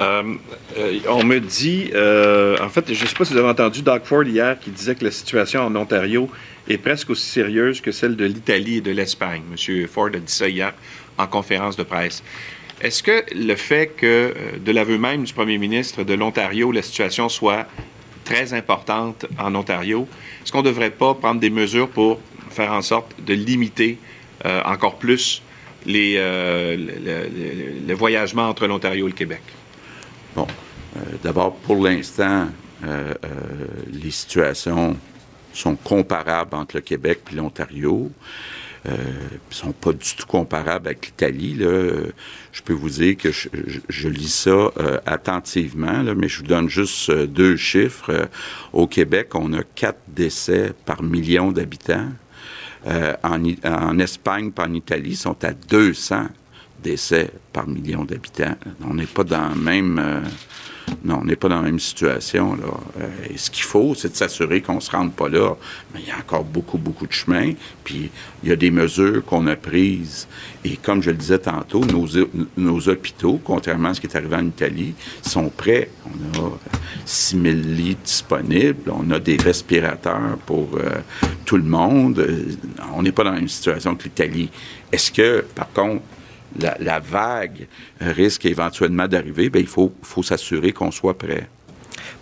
Euh, 0.00 0.34
euh, 0.76 0.98
on 1.08 1.24
me 1.24 1.40
dit, 1.40 1.90
euh, 1.94 2.56
en 2.60 2.68
fait, 2.68 2.92
je 2.92 3.02
ne 3.02 3.08
sais 3.08 3.14
pas 3.14 3.24
si 3.24 3.32
vous 3.32 3.38
avez 3.38 3.48
entendu 3.48 3.82
Doug 3.82 4.02
Ford 4.04 4.24
hier 4.24 4.58
qui 4.58 4.70
disait 4.70 4.94
que 4.94 5.04
la 5.04 5.10
situation 5.10 5.62
en 5.62 5.74
Ontario 5.76 6.28
est 6.68 6.78
presque 6.78 7.10
aussi 7.10 7.26
sérieuse 7.26 7.80
que 7.80 7.92
celle 7.92 8.16
de 8.16 8.24
l'Italie 8.24 8.78
et 8.78 8.80
de 8.80 8.90
l'Espagne. 8.90 9.42
M. 9.50 9.86
Ford 9.86 10.08
a 10.08 10.18
dit 10.18 10.32
ça 10.32 10.48
hier 10.48 10.74
en 11.16 11.26
conférence 11.26 11.76
de 11.76 11.82
presse. 11.82 12.22
Est-ce 12.80 13.02
que 13.02 13.24
le 13.34 13.54
fait 13.54 13.92
que, 13.96 14.34
de 14.62 14.72
l'aveu 14.72 14.98
même 14.98 15.24
du 15.24 15.32
premier 15.32 15.56
ministre 15.56 16.04
de 16.04 16.12
l'Ontario, 16.12 16.72
la 16.72 16.82
situation 16.82 17.30
soit 17.30 17.66
très 18.24 18.52
importante 18.52 19.24
en 19.38 19.54
Ontario, 19.54 20.06
est-ce 20.42 20.52
qu'on 20.52 20.62
ne 20.62 20.66
devrait 20.66 20.90
pas 20.90 21.14
prendre 21.14 21.40
des 21.40 21.48
mesures 21.48 21.88
pour 21.88 22.20
faire 22.50 22.72
en 22.72 22.82
sorte 22.82 23.14
de 23.24 23.32
limiter 23.32 23.96
encore 24.44 24.96
plus 24.98 25.42
les, 25.86 26.16
le 26.16 27.94
voyagement 27.94 28.48
entre 28.50 28.66
l'Ontario 28.66 29.06
et 29.06 29.10
le 29.10 29.16
Québec? 29.16 29.40
Bon, 30.36 30.46
euh, 30.98 31.00
d'abord, 31.22 31.56
pour 31.56 31.82
l'instant, 31.82 32.48
euh, 32.84 33.14
euh, 33.24 33.28
les 33.90 34.10
situations 34.10 34.94
sont 35.54 35.76
comparables 35.76 36.54
entre 36.54 36.76
le 36.76 36.82
Québec 36.82 37.20
et 37.32 37.36
l'Ontario. 37.36 38.12
ne 38.84 38.92
sont 39.48 39.72
pas 39.72 39.94
du 39.94 40.14
tout 40.14 40.26
comparables 40.26 40.88
avec 40.88 41.06
l'Italie. 41.06 41.56
Je 41.58 42.62
peux 42.62 42.74
vous 42.74 42.90
dire 42.90 43.16
que 43.16 43.32
je, 43.32 44.08
lis 44.08 44.28
ça 44.28 44.70
attentivement, 45.06 46.04
mais 46.14 46.28
je 46.28 46.40
vous 46.40 46.46
donne 46.46 46.68
juste 46.68 47.10
deux 47.10 47.56
chiffres. 47.56 48.28
au 48.74 48.86
Québec, 48.86 49.34
on 49.34 49.54
a 49.54 49.62
quatre 49.74 50.02
décès 50.06 50.74
par 50.84 51.02
million 51.02 51.50
d'habitants. 51.50 52.10
En, 53.24 53.42
en, 53.64 53.98
Espagne, 53.98 54.50
pas 54.50 54.66
en 54.66 54.74
Italie, 54.74 55.12
ils 55.12 55.16
sont 55.16 55.42
à 55.42 55.54
200 55.54 56.26
décès 56.86 57.30
par 57.52 57.66
million 57.66 58.04
d'habitants. 58.04 58.56
On 58.88 58.94
n'est 58.94 59.06
pas 59.06 59.24
dans 59.24 59.48
le 59.48 59.60
même... 59.60 59.98
Euh, 59.98 60.20
non, 61.04 61.18
on 61.22 61.24
n'est 61.24 61.34
pas 61.34 61.48
dans 61.48 61.56
la 61.56 61.62
même 61.62 61.80
situation. 61.80 62.54
Là. 62.54 62.68
Euh, 63.00 63.08
et 63.34 63.36
ce 63.36 63.50
qu'il 63.50 63.64
faut, 63.64 63.96
c'est 63.96 64.10
de 64.10 64.16
s'assurer 64.16 64.60
qu'on 64.60 64.76
ne 64.76 64.80
se 64.80 64.90
rende 64.90 65.12
pas 65.12 65.28
là. 65.28 65.56
Mais 65.92 66.00
il 66.00 66.08
y 66.08 66.12
a 66.12 66.18
encore 66.18 66.44
beaucoup, 66.44 66.78
beaucoup 66.78 67.08
de 67.08 67.12
chemin. 67.12 67.52
Puis 67.82 68.10
il 68.42 68.48
y 68.48 68.52
a 68.52 68.56
des 68.56 68.70
mesures 68.70 69.24
qu'on 69.24 69.48
a 69.48 69.56
prises. 69.56 70.28
Et 70.64 70.76
comme 70.76 71.02
je 71.02 71.10
le 71.10 71.16
disais 71.16 71.40
tantôt, 71.40 71.82
nos, 71.84 72.88
hôpitaux, 72.88 73.40
contrairement 73.42 73.88
à 73.88 73.94
ce 73.94 74.00
qui 74.00 74.06
est 74.06 74.16
arrivé 74.16 74.36
en 74.36 74.46
Italie, 74.46 74.94
sont 75.22 75.48
prêts. 75.48 75.90
On 76.06 76.44
a 76.44 76.50
6 77.04 77.40
000 77.40 77.54
lits 77.64 77.96
disponibles. 78.04 78.92
On 78.92 79.10
a 79.10 79.18
des 79.18 79.38
respirateurs 79.38 80.38
pour 80.46 80.68
euh, 80.76 81.00
tout 81.44 81.56
le 81.56 81.64
monde. 81.64 82.24
On 82.94 83.02
n'est 83.02 83.12
pas 83.12 83.24
dans 83.24 83.32
la 83.32 83.40
même 83.40 83.48
situation 83.48 83.96
que 83.96 84.04
l'Italie. 84.04 84.50
Est-ce 84.92 85.10
que, 85.10 85.44
par 85.54 85.72
contre, 85.72 86.02
la, 86.58 86.98
vague 86.98 87.66
risque 88.00 88.46
éventuellement 88.46 89.06
d'arriver, 89.06 89.50
bien, 89.50 89.60
il 89.60 89.68
faut, 89.68 89.92
faut 90.02 90.22
s'assurer 90.22 90.72
qu'on 90.72 90.90
soit 90.90 91.16
prêt. 91.16 91.48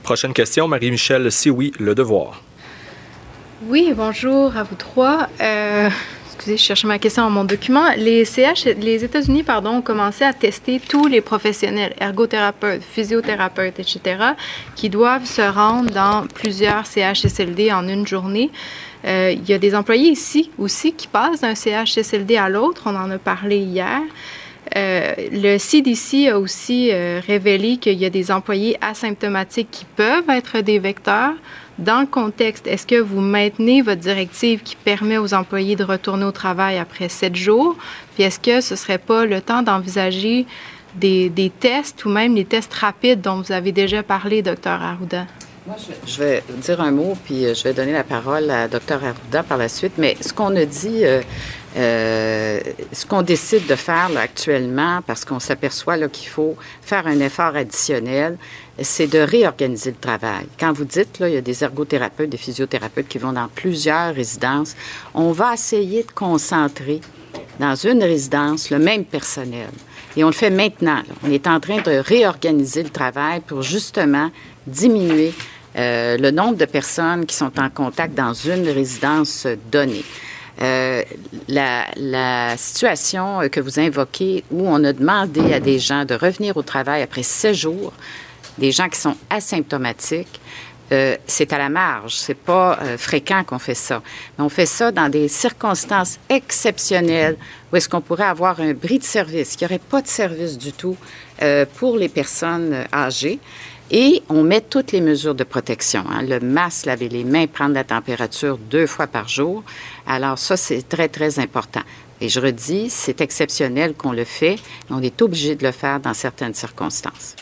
Prochaine 0.03 0.33
question, 0.33 0.69
Marie-Michel, 0.69 1.31
si 1.33 1.51
oui, 1.51 1.73
le 1.79 1.95
devoir. 1.95 2.43
Oui, 3.67 3.93
bonjour 3.97 4.57
à 4.57 4.63
vous 4.63 4.75
trois. 4.75 5.29
Euh, 5.41 5.89
excusez, 6.27 6.57
je 6.57 6.63
cherchais 6.63 6.87
ma 6.87 6.99
question 6.99 7.23
dans 7.23 7.31
mon 7.31 7.45
document. 7.45 7.87
Les 7.97 8.25
CH, 8.25 8.67
les 8.79 9.05
États-Unis, 9.05 9.43
pardon, 9.43 9.77
ont 9.77 9.83
commencé 9.83 10.25
à 10.25 10.35
tester 10.35 10.81
tous 10.81 11.07
les 11.07 11.21
professionnels, 11.23 11.95
ergothérapeutes, 11.99 12.83
physiothérapeutes, 12.83 13.79
etc., 13.79 14.01
qui 14.75 14.91
doivent 14.91 15.25
se 15.25 15.41
rendre 15.41 15.91
dans 15.91 16.27
plusieurs 16.27 16.85
CHSLD 16.87 17.73
en 17.73 17.89
une 17.89 18.07
journée. 18.07 18.51
Euh, 19.05 19.35
il 19.37 19.49
y 19.49 19.53
a 19.53 19.59
des 19.59 19.75
employés 19.75 20.11
ici 20.11 20.51
aussi 20.59 20.93
qui 20.93 21.09
passent 21.09 21.40
d'un 21.43 21.55
CHSLD 21.55 22.37
à 22.37 22.49
l'autre. 22.49 22.85
On 22.87 22.97
en 22.97 23.11
a 23.11 23.19
parlé 23.19 23.59
hier. 23.59 24.01
Euh, 24.77 25.12
le 25.31 25.59
CDC 25.59 26.29
a 26.29 26.38
aussi 26.38 26.88
euh, 26.90 27.21
révélé 27.25 27.77
qu'il 27.77 27.99
y 27.99 28.07
a 28.07 28.11
des 28.11 28.33
employés 28.33 28.77
asymptomatiques 28.81 29.71
qui 29.71 29.85
peuvent 29.97 30.29
être 30.31 30.61
des 30.61 30.79
vecteurs. 30.79 31.35
Dans 31.79 32.01
le 32.01 32.07
contexte, 32.07 32.67
est-ce 32.67 32.87
que 32.87 33.01
vous 33.01 33.21
maintenez 33.21 33.83
votre 33.83 34.01
directive 34.01 34.62
qui 34.62 34.77
permet 34.77 35.19
aux 35.19 35.35
employés 35.35 35.77
de 35.77 35.85
retourner 35.85 36.25
au 36.25 36.33
travail 36.33 36.79
après 36.79 37.09
sept 37.09 37.37
jours? 37.37 37.77
Puis 38.14 38.23
est-ce 38.23 38.38
que 38.38 38.61
ce 38.61 38.75
ne 38.75 38.79
serait 38.79 38.99
pas 38.99 39.27
le 39.27 39.40
temps 39.40 39.62
d'envisager 39.62 40.47
des, 40.95 41.53
tests 41.61 42.05
ou 42.05 42.09
même 42.09 42.35
les 42.37 42.45
tests 42.45 42.73
rapides 42.73 43.21
dont 43.21 43.43
vous 43.43 43.53
avez 43.53 43.73
déjà 43.73 44.03
parlé, 44.03 44.40
docteur 44.40 44.81
Arruda? 44.81 45.27
Moi, 45.66 45.77
je 46.07 46.18
vais, 46.22 46.42
dire 46.59 46.83
un 46.83 46.90
mot, 46.90 47.16
puis 47.24 47.46
euh, 47.46 47.55
je 47.55 47.64
vais 47.64 47.72
donner 47.72 47.92
la 47.92 48.05
parole 48.05 48.50
à 48.50 48.68
Dr. 48.68 49.03
Arruda 49.03 49.42
par 49.42 49.57
la 49.57 49.70
suite. 49.70 49.94
Mais 49.96 50.14
ce 50.20 50.31
qu'on 50.35 50.55
a 50.57 50.66
dit, 50.66 51.07
euh, 51.07 51.22
euh, 51.79 52.61
ce 52.92 53.07
qu'on 53.07 53.22
décide 53.22 53.66
de 53.66 53.74
faire 53.74 54.11
actuellement, 54.14 55.00
parce 55.07 55.24
qu'on 55.24 55.40
s'aperçoit 55.40 55.96
qu'il 56.09 56.29
faut 56.29 56.55
faire 56.83 57.07
un 57.07 57.18
effort 57.20 57.57
additionnel, 57.57 58.37
c'est 58.83 59.07
de 59.07 59.20
réorganiser 59.20 59.92
le 59.92 59.96
travail. 59.96 60.44
Quand 60.61 60.74
vous 60.74 60.85
dites, 60.85 61.18
là, 61.18 61.31
il 61.31 61.35
y 61.35 61.38
a 61.38 61.40
des 61.40 61.64
ergothérapeutes, 61.64 62.29
des 62.29 62.37
physiothérapeutes 62.37 63.09
qui 63.09 63.16
vont 63.16 63.33
dans 63.33 63.48
plusieurs 63.48 64.14
résidences, 64.14 64.77
on 65.14 65.33
va 65.33 65.55
essayer 65.55 66.03
de 66.03 66.11
concentrer 66.11 67.00
dans 67.59 67.74
une 67.74 68.03
résidence 68.03 68.68
le 68.68 68.79
même 68.79 69.07
personnel. 69.07 69.70
Et 70.14 70.24
on 70.24 70.29
le 70.29 70.35
fait 70.35 70.50
maintenant. 70.50 71.03
On 71.27 71.31
est 71.31 71.46
en 71.46 71.59
train 71.59 71.81
de 71.81 71.92
réorganiser 71.92 72.83
le 72.83 72.90
travail 72.90 73.40
pour 73.40 73.62
justement 73.62 74.31
diminuer 74.66 75.33
euh, 75.77 76.17
le 76.17 76.31
nombre 76.31 76.57
de 76.57 76.65
personnes 76.65 77.27
qui 77.27 77.35
sont 77.35 77.59
en 77.59 77.71
contact 77.71 78.15
dans 78.15 78.33
une 78.33 78.69
résidence 78.69 79.47
donnée. 79.71 80.05
Euh, 80.63 81.03
la, 81.49 82.57
situation 82.57 83.49
que 83.51 83.61
vous 83.61 83.81
invoquez 83.81 84.45
où 84.51 84.69
on 84.69 84.85
a 84.85 84.93
demandé 84.93 85.53
à 85.53 85.59
des 85.59 85.79
gens 85.79 86.05
de 86.05 86.15
revenir 86.15 86.57
au 86.57 86.63
travail 86.63 87.03
après 87.03 87.25
sept 87.25 87.55
jours, 87.55 87.93
des 88.59 88.71
gens 88.71 88.89
qui 88.89 89.01
sont 89.01 89.17
asymptomatiques, 89.31 90.41
euh, 90.93 91.17
c'est 91.27 91.53
à 91.53 91.59
la 91.59 91.69
marge. 91.69 92.15
C'est 92.15 92.37
pas 92.37 92.79
euh, 92.83 92.99
fréquent 92.99 93.43
qu'on 93.45 93.59
fait 93.59 93.75
ça. 93.75 94.03
Mais 94.37 94.45
on 94.45 94.49
fait 94.49 94.67
ça 94.67 94.93
dans 94.93 95.09
des 95.09 95.29
circonstances 95.29 96.19
exceptionnelles 96.29 97.37
où 97.73 97.77
est-ce 97.77 97.89
qu'on 97.89 98.03
pourrait 98.03 98.25
avoir 98.25 98.61
un 98.61 98.75
bris 98.75 98.99
de 98.99 99.05
service, 99.05 99.57
qu'il 99.57 99.67
n'y 99.67 99.73
aurait 99.73 99.83
pas 99.83 100.03
de 100.03 100.07
service 100.07 100.59
du 100.59 100.73
tout 100.73 100.97
euh, 101.43 101.65
pour 101.77 101.97
les 101.97 102.09
personnes 102.09 102.85
âgées. 102.93 103.39
Et 103.90 104.23
on 104.29 104.42
met 104.42 104.62
toutes 104.62 104.92
les 104.92 105.01
mesures 105.01 105.35
de 105.35 105.44
protection. 105.44 106.05
Hein. 106.11 106.23
Le 106.23 106.40
masque, 106.40 106.87
laver 106.87 107.09
les 107.09 107.25
mains, 107.25 107.47
prendre 107.47 107.75
la 107.75 107.85
température 107.85 108.59
deux 108.59 108.87
fois 108.87 109.07
par 109.07 109.29
jour. 109.29 109.62
Alors 110.07 110.38
ça, 110.38 110.57
c'est 110.57 110.88
très, 110.88 111.09
très 111.09 111.38
important. 111.38 111.83
Et 112.20 112.29
je 112.29 112.40
redis, 112.40 112.88
c'est 112.90 113.20
exceptionnel 113.20 113.94
qu'on 113.94 114.12
le 114.12 114.25
fait. 114.25 114.57
On 114.90 115.03
est 115.03 115.20
obligé 115.20 115.55
de 115.55 115.64
le 115.64 115.73
faire 115.73 116.01
dans 116.01 116.14
certaines 116.14 116.55
circonstances. 116.55 117.37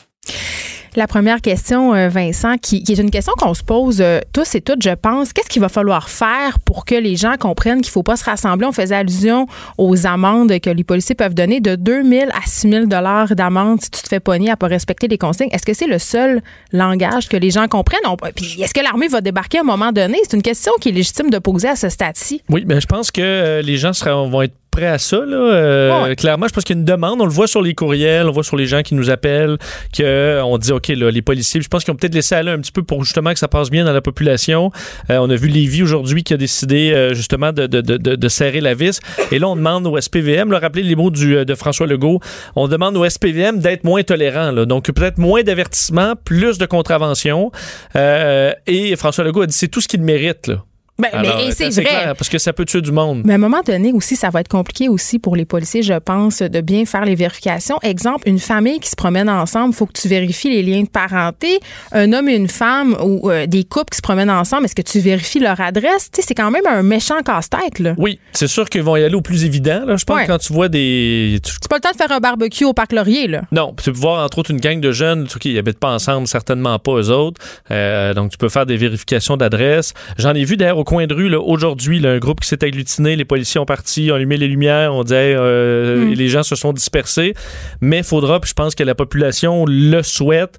La 0.94 1.06
première 1.06 1.40
question, 1.40 1.94
euh, 1.94 2.08
Vincent, 2.08 2.58
qui, 2.58 2.84
est 2.86 2.98
une 2.98 3.10
question 3.10 3.32
qu'on 3.38 3.54
se 3.54 3.62
pose 3.62 4.02
euh, 4.02 4.20
tous 4.34 4.54
et 4.54 4.60
toutes, 4.60 4.82
je 4.82 4.90
pense. 4.90 5.32
Qu'est-ce 5.32 5.48
qu'il 5.48 5.62
va 5.62 5.70
falloir 5.70 6.10
faire 6.10 6.60
pour 6.60 6.84
que 6.84 6.94
les 6.94 7.16
gens 7.16 7.36
comprennent 7.40 7.80
qu'il 7.80 7.88
ne 7.88 7.92
faut 7.92 8.02
pas 8.02 8.16
se 8.16 8.24
rassembler? 8.24 8.66
On 8.66 8.72
faisait 8.72 8.96
allusion 8.96 9.46
aux 9.78 10.06
amendes 10.06 10.60
que 10.60 10.68
les 10.68 10.84
policiers 10.84 11.14
peuvent 11.14 11.32
donner 11.32 11.60
de 11.60 11.76
2 11.76 12.02
000 12.04 12.30
à 12.30 12.46
6 12.46 12.68
000 12.68 12.86
d'amende 12.86 13.80
si 13.80 13.90
tu 13.90 14.02
te 14.02 14.08
fais 14.08 14.20
pogner 14.20 14.48
à 14.48 14.52
ne 14.52 14.56
pas 14.56 14.66
respecter 14.66 15.08
les 15.08 15.16
consignes. 15.16 15.48
Est-ce 15.52 15.64
que 15.64 15.72
c'est 15.72 15.86
le 15.86 15.98
seul 15.98 16.42
langage 16.72 17.26
que 17.26 17.38
les 17.38 17.50
gens 17.50 17.68
comprennent? 17.68 18.00
puis 18.34 18.60
est-ce 18.60 18.74
que 18.74 18.80
l'armée 18.80 19.08
va 19.08 19.22
débarquer 19.22 19.58
à 19.58 19.60
un 19.62 19.64
moment 19.64 19.92
donné? 19.92 20.18
C'est 20.24 20.36
une 20.36 20.42
question 20.42 20.72
qui 20.78 20.90
est 20.90 20.92
légitime 20.92 21.30
de 21.30 21.38
poser 21.38 21.68
à 21.68 21.76
ce 21.76 21.88
stade-ci. 21.88 22.42
Oui, 22.50 22.64
mais 22.66 22.82
je 22.82 22.86
pense 22.86 23.10
que 23.10 23.22
euh, 23.22 23.62
les 23.62 23.78
gens 23.78 23.94
seront, 23.94 24.28
vont 24.28 24.42
être 24.42 24.54
prêt 24.72 24.86
à 24.86 24.98
ça. 24.98 25.18
Là. 25.18 25.36
Euh, 25.36 26.14
clairement, 26.16 26.48
je 26.48 26.52
pense 26.52 26.64
qu'il 26.64 26.74
y 26.74 26.78
a 26.78 26.80
une 26.80 26.84
demande. 26.84 27.20
On 27.20 27.24
le 27.24 27.30
voit 27.30 27.46
sur 27.46 27.62
les 27.62 27.74
courriels, 27.74 28.24
on 28.24 28.28
le 28.28 28.32
voit 28.32 28.42
sur 28.42 28.56
les 28.56 28.66
gens 28.66 28.82
qui 28.82 28.94
nous 28.96 29.10
appellent, 29.10 29.58
qu'on 29.96 30.02
euh, 30.02 30.58
dit, 30.58 30.72
OK, 30.72 30.88
là, 30.88 31.10
les 31.10 31.22
policiers, 31.22 31.60
je 31.60 31.68
pense 31.68 31.84
qu'ils 31.84 31.92
ont 31.92 31.96
peut-être 31.96 32.14
laissé 32.14 32.34
aller 32.34 32.50
un 32.50 32.58
petit 32.58 32.72
peu 32.72 32.82
pour 32.82 33.04
justement 33.04 33.32
que 33.32 33.38
ça 33.38 33.48
passe 33.48 33.70
bien 33.70 33.84
dans 33.84 33.92
la 33.92 34.00
population. 34.00 34.72
Euh, 35.10 35.18
on 35.18 35.30
a 35.30 35.36
vu 35.36 35.48
Lévis 35.48 35.82
aujourd'hui 35.82 36.24
qui 36.24 36.34
a 36.34 36.36
décidé 36.36 37.10
justement 37.12 37.52
de, 37.52 37.66
de, 37.66 37.80
de, 37.80 37.96
de, 37.96 38.28
serrer 38.28 38.60
la 38.60 38.74
vis. 38.74 39.00
Et 39.30 39.38
là, 39.38 39.48
on 39.48 39.56
demande 39.56 39.86
au 39.86 40.00
SPVM, 40.00 40.50
là, 40.50 40.58
rappelez 40.58 40.82
les 40.82 40.96
mots 40.96 41.10
du, 41.10 41.44
de 41.44 41.54
François 41.54 41.86
Legault, 41.86 42.20
on 42.56 42.66
demande 42.66 42.96
au 42.96 43.08
SPVM 43.08 43.58
d'être 43.58 43.84
moins 43.84 44.02
tolérant. 44.02 44.50
Là. 44.50 44.64
Donc, 44.64 44.90
peut-être 44.90 45.18
moins 45.18 45.42
d'avertissements, 45.42 46.14
plus 46.16 46.56
de 46.56 46.64
contraventions. 46.66 47.52
et 47.94 48.96
François 48.96 49.24
Legault 49.24 49.42
a 49.42 49.46
dit, 49.46 49.56
c'est 49.56 49.68
tout 49.68 49.82
ce 49.82 49.88
qu'il 49.88 50.00
mérite. 50.02 50.46
Là. 50.46 50.64
Ben, 51.02 51.22
mais 51.22 51.50
c'est 51.52 51.70
vrai. 51.70 52.14
parce 52.16 52.28
que 52.28 52.38
ça 52.38 52.52
peut 52.52 52.64
tuer 52.64 52.80
du 52.80 52.92
monde. 52.92 53.22
Mais 53.24 53.32
à 53.32 53.36
un 53.36 53.38
moment 53.38 53.62
donné 53.64 53.92
aussi, 53.92 54.16
ça 54.16 54.30
va 54.30 54.40
être 54.40 54.48
compliqué 54.48 54.88
aussi 54.88 55.18
pour 55.18 55.36
les 55.36 55.44
policiers, 55.44 55.82
je 55.82 55.94
pense, 55.94 56.40
de 56.40 56.60
bien 56.60 56.84
faire 56.84 57.04
les 57.04 57.14
vérifications. 57.14 57.78
Exemple, 57.82 58.28
une 58.28 58.38
famille 58.38 58.80
qui 58.80 58.88
se 58.88 58.96
promène 58.96 59.28
ensemble, 59.28 59.70
il 59.70 59.76
faut 59.76 59.86
que 59.86 59.98
tu 59.98 60.08
vérifies 60.08 60.50
les 60.50 60.62
liens 60.62 60.82
de 60.82 60.88
parenté. 60.88 61.60
Un 61.92 62.12
homme 62.12 62.28
et 62.28 62.34
une 62.34 62.48
femme 62.48 62.96
ou 63.02 63.30
euh, 63.30 63.46
des 63.46 63.64
couples 63.64 63.90
qui 63.90 63.96
se 63.96 64.02
promènent 64.02 64.30
ensemble, 64.30 64.64
est-ce 64.64 64.74
que 64.74 64.82
tu 64.82 65.00
vérifies 65.00 65.40
leur 65.40 65.60
adresse? 65.60 66.10
Tu 66.10 66.20
sais, 66.20 66.28
c'est 66.28 66.34
quand 66.34 66.50
même 66.50 66.66
un 66.68 66.82
méchant 66.82 67.20
casse-tête. 67.24 67.82
Oui, 67.98 68.18
c'est 68.32 68.48
sûr 68.48 68.68
qu'ils 68.68 68.82
vont 68.82 68.96
y 68.96 69.04
aller 69.04 69.14
au 69.14 69.22
plus 69.22 69.44
évident. 69.44 69.84
Là. 69.86 69.96
Je 69.96 70.04
pense 70.04 70.22
que 70.22 70.26
quand 70.26 70.38
tu 70.38 70.52
vois 70.52 70.68
des. 70.68 71.40
C'est 71.44 71.68
pas 71.68 71.76
le 71.76 71.80
temps 71.80 71.90
de 71.90 71.96
faire 71.96 72.12
un 72.12 72.20
barbecue 72.20 72.64
au 72.64 72.72
parc 72.72 72.92
Laurier. 72.92 73.28
Là. 73.28 73.42
Non, 73.52 73.74
tu 73.76 73.90
peux 73.90 73.98
voir 73.98 74.24
entre 74.24 74.38
autres 74.38 74.50
une 74.50 74.60
gang 74.60 74.80
de 74.80 74.92
jeunes 74.92 75.26
qui 75.26 75.54
n'habitent 75.54 75.78
pas 75.78 75.92
ensemble, 75.92 76.26
certainement 76.26 76.78
pas 76.78 76.92
eux 76.92 77.10
autres. 77.10 77.40
Euh, 77.70 78.14
donc, 78.14 78.30
tu 78.30 78.38
peux 78.38 78.48
faire 78.48 78.66
des 78.66 78.76
vérifications 78.76 79.36
d'adresse. 79.36 79.94
J'en 80.18 80.34
ai 80.34 80.44
vu 80.44 80.56
d'ailleurs 80.56 80.78
au 80.78 80.84
coin 80.92 81.06
de 81.06 81.14
rue 81.14 81.34
aujourd'hui 81.34 81.62
aujourd'hui, 81.62 82.06
un 82.06 82.18
groupe 82.18 82.40
qui 82.40 82.48
s'est 82.48 82.62
agglutiné, 82.62 83.16
les 83.16 83.24
policiers 83.24 83.58
ont 83.58 83.64
parti, 83.64 84.10
ont 84.12 84.14
allumé 84.14 84.36
les 84.36 84.46
lumières, 84.46 84.92
on 84.94 85.04
disait, 85.04 85.34
euh, 85.34 86.04
mm. 86.04 86.12
les 86.12 86.28
gens 86.28 86.42
se 86.42 86.54
sont 86.54 86.74
dispersés. 86.74 87.32
Mais 87.80 87.98
il 87.98 88.04
faudra, 88.04 88.40
puis 88.40 88.50
je 88.50 88.54
pense 88.54 88.74
que 88.74 88.84
la 88.84 88.94
population 88.94 89.64
le 89.66 90.02
souhaite. 90.02 90.58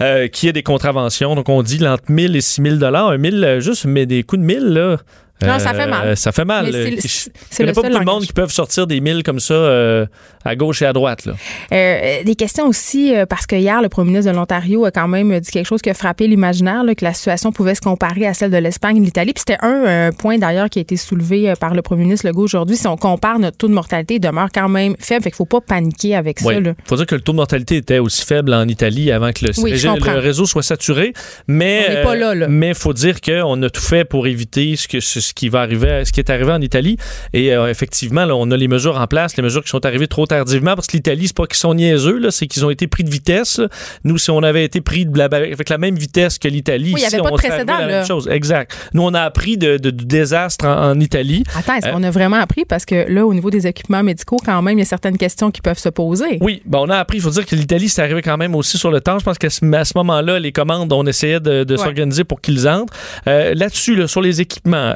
Euh, 0.00 0.28
qu'il 0.28 0.46
y 0.46 0.50
ait 0.50 0.52
des 0.52 0.62
contraventions. 0.62 1.34
Donc, 1.34 1.48
on 1.48 1.60
dit 1.60 1.84
entre 1.84 2.04
1000 2.08 2.36
et 2.36 2.40
6000 2.40 2.78
dollars. 2.78 3.08
Un 3.08 3.18
1000, 3.18 3.42
euh, 3.42 3.58
juste, 3.58 3.84
mais 3.84 4.06
des 4.06 4.22
coups 4.22 4.40
de 4.40 4.46
1000, 4.46 4.58
là, 4.60 4.98
non, 5.46 5.58
ça 5.58 5.74
fait 5.74 5.86
mal. 5.86 6.06
Euh, 6.08 6.16
ça 6.16 6.32
fait 6.32 6.44
mal. 6.44 6.68
Il 6.68 7.64
n'y 7.64 7.70
a 7.70 7.72
pas 7.72 7.82
beaucoup 7.82 7.98
de 7.98 8.04
monde 8.04 8.24
qui 8.24 8.32
peuvent 8.32 8.50
sortir 8.50 8.86
des 8.86 9.00
milles 9.00 9.22
comme 9.22 9.40
ça 9.40 9.54
euh, 9.54 10.06
à 10.44 10.56
gauche 10.56 10.82
et 10.82 10.86
à 10.86 10.92
droite. 10.92 11.26
Là. 11.26 11.34
Euh, 11.72 12.24
des 12.24 12.34
questions 12.34 12.66
aussi, 12.66 13.12
parce 13.28 13.46
que 13.46 13.56
hier, 13.56 13.80
le 13.82 13.88
premier 13.88 14.10
ministre 14.10 14.32
de 14.32 14.36
l'Ontario 14.36 14.84
a 14.84 14.90
quand 14.90 15.08
même 15.08 15.38
dit 15.40 15.50
quelque 15.50 15.66
chose 15.66 15.82
qui 15.82 15.90
a 15.90 15.94
frappé 15.94 16.26
l'imaginaire, 16.26 16.82
que 16.96 17.04
la 17.04 17.14
situation 17.14 17.52
pouvait 17.52 17.74
se 17.74 17.80
comparer 17.80 18.26
à 18.26 18.34
celle 18.34 18.50
de 18.50 18.56
l'Espagne 18.56 18.96
et 18.96 19.00
de 19.00 19.04
l'Italie. 19.04 19.32
Puis 19.32 19.44
c'était 19.46 19.64
un, 19.64 20.10
point 20.12 20.38
d'ailleurs 20.38 20.68
qui 20.70 20.78
a 20.78 20.82
été 20.82 20.96
soulevé 20.96 21.52
par 21.60 21.74
le 21.74 21.82
premier 21.82 22.04
ministre 22.04 22.26
Legault 22.26 22.44
aujourd'hui. 22.44 22.76
Si 22.76 22.86
on 22.86 22.96
compare, 22.96 23.38
notre 23.38 23.56
taux 23.56 23.68
de 23.68 23.74
mortalité 23.74 24.14
il 24.14 24.20
demeure 24.20 24.48
quand 24.52 24.68
même 24.68 24.94
faible. 24.98 25.22
Fait 25.22 25.30
qu'il 25.30 25.34
ne 25.34 25.48
faut 25.48 25.60
pas 25.60 25.60
paniquer 25.60 26.16
avec 26.16 26.40
ça. 26.40 26.52
Il 26.52 26.74
faut 26.84 26.96
dire 26.96 27.06
que 27.06 27.14
le 27.14 27.20
taux 27.20 27.32
de 27.32 27.36
mortalité 27.36 27.76
était 27.76 27.98
aussi 27.98 28.24
faible 28.24 28.54
en 28.54 28.66
Italie 28.66 29.12
avant 29.12 29.32
que 29.32 29.44
le, 29.44 30.20
réseau 30.20 30.46
soit 30.46 30.62
saturé. 30.62 31.12
Mais 31.46 32.02
il 32.02 32.74
faut 32.74 32.92
dire 32.92 33.20
qu'on 33.20 33.62
a 33.62 33.70
tout 33.70 33.80
fait 33.80 34.04
pour 34.04 34.26
éviter 34.26 34.76
ce 34.76 34.88
que 34.88 35.00
ce 35.00 35.27
qui 35.32 35.48
va 35.48 35.60
arriver, 35.60 36.04
ce 36.04 36.12
qui 36.12 36.20
est 36.20 36.30
arrivé 36.30 36.52
en 36.52 36.60
Italie. 36.60 36.96
Et 37.32 37.54
euh, 37.54 37.68
effectivement, 37.68 38.24
là, 38.24 38.34
on 38.36 38.50
a 38.50 38.56
les 38.56 38.68
mesures 38.68 38.98
en 38.98 39.06
place, 39.06 39.36
les 39.36 39.42
mesures 39.42 39.62
qui 39.62 39.70
sont 39.70 39.84
arrivées 39.84 40.08
trop 40.08 40.26
tardivement, 40.26 40.74
parce 40.74 40.86
que 40.86 40.96
l'Italie, 40.96 41.26
c'est 41.26 41.36
pas 41.36 41.46
qu'ils 41.46 41.58
sont 41.58 41.74
niaiseux, 41.74 42.30
c'est 42.30 42.46
qu'ils 42.46 42.64
ont 42.64 42.70
été 42.70 42.86
pris 42.86 43.04
de 43.04 43.10
vitesse. 43.10 43.60
Nous, 44.04 44.18
si 44.18 44.30
on 44.30 44.42
avait 44.42 44.64
été 44.64 44.80
pris 44.80 45.06
de 45.06 45.18
avec 45.20 45.68
la 45.68 45.78
même 45.78 45.96
vitesse 45.96 46.38
que 46.38 46.48
l'Italie, 46.48 46.92
oui, 46.94 47.02
on 47.04 47.36
serait 47.36 47.64
la 47.64 47.86
même 47.86 48.06
chose. 48.06 48.28
Exact. 48.28 48.74
Nous, 48.94 49.02
on 49.02 49.14
a 49.14 49.22
appris 49.22 49.56
de, 49.56 49.76
de, 49.76 49.90
du 49.90 50.04
désastre 50.04 50.66
en, 50.66 50.98
Italie. 51.00 51.44
Attends, 51.56 51.74
est-ce 51.74 51.86
euh, 51.86 51.92
qu'on 51.92 52.02
a 52.02 52.10
vraiment 52.10 52.36
appris? 52.36 52.64
Parce 52.64 52.84
que 52.84 53.10
là, 53.12 53.26
au 53.26 53.34
niveau 53.34 53.50
des 53.50 53.66
équipements 53.66 54.02
médicaux, 54.02 54.38
quand 54.44 54.62
même, 54.62 54.78
il 54.78 54.80
y 54.80 54.82
a 54.82 54.86
certaines 54.86 55.18
questions 55.18 55.50
qui 55.50 55.60
peuvent 55.60 55.78
se 55.78 55.88
poser. 55.88 56.38
Oui, 56.40 56.62
ben, 56.64 56.78
on 56.80 56.88
a 56.88 56.96
appris. 56.96 57.18
Il 57.18 57.20
faut 57.20 57.30
dire 57.30 57.46
que 57.46 57.54
l'Italie, 57.54 57.88
c'est 57.88 58.02
arrivé 58.02 58.22
quand 58.22 58.36
même 58.36 58.54
aussi 58.54 58.78
sur 58.78 58.90
le 58.90 59.00
temps. 59.00 59.18
Je 59.18 59.24
pense 59.24 59.38
qu'à 59.38 59.50
ce, 59.50 59.64
moment-là, 59.64 60.38
les 60.38 60.52
commandes, 60.52 60.92
on 60.92 61.06
essayait 61.06 61.40
de, 61.40 61.76
s'organiser 61.76 62.24
pour 62.24 62.40
qu'ils 62.40 62.68
entrent. 62.68 62.92
Euh, 63.26 63.54
là-dessus, 63.54 64.08
sur 64.08 64.20
les 64.20 64.40
équipements, 64.40 64.94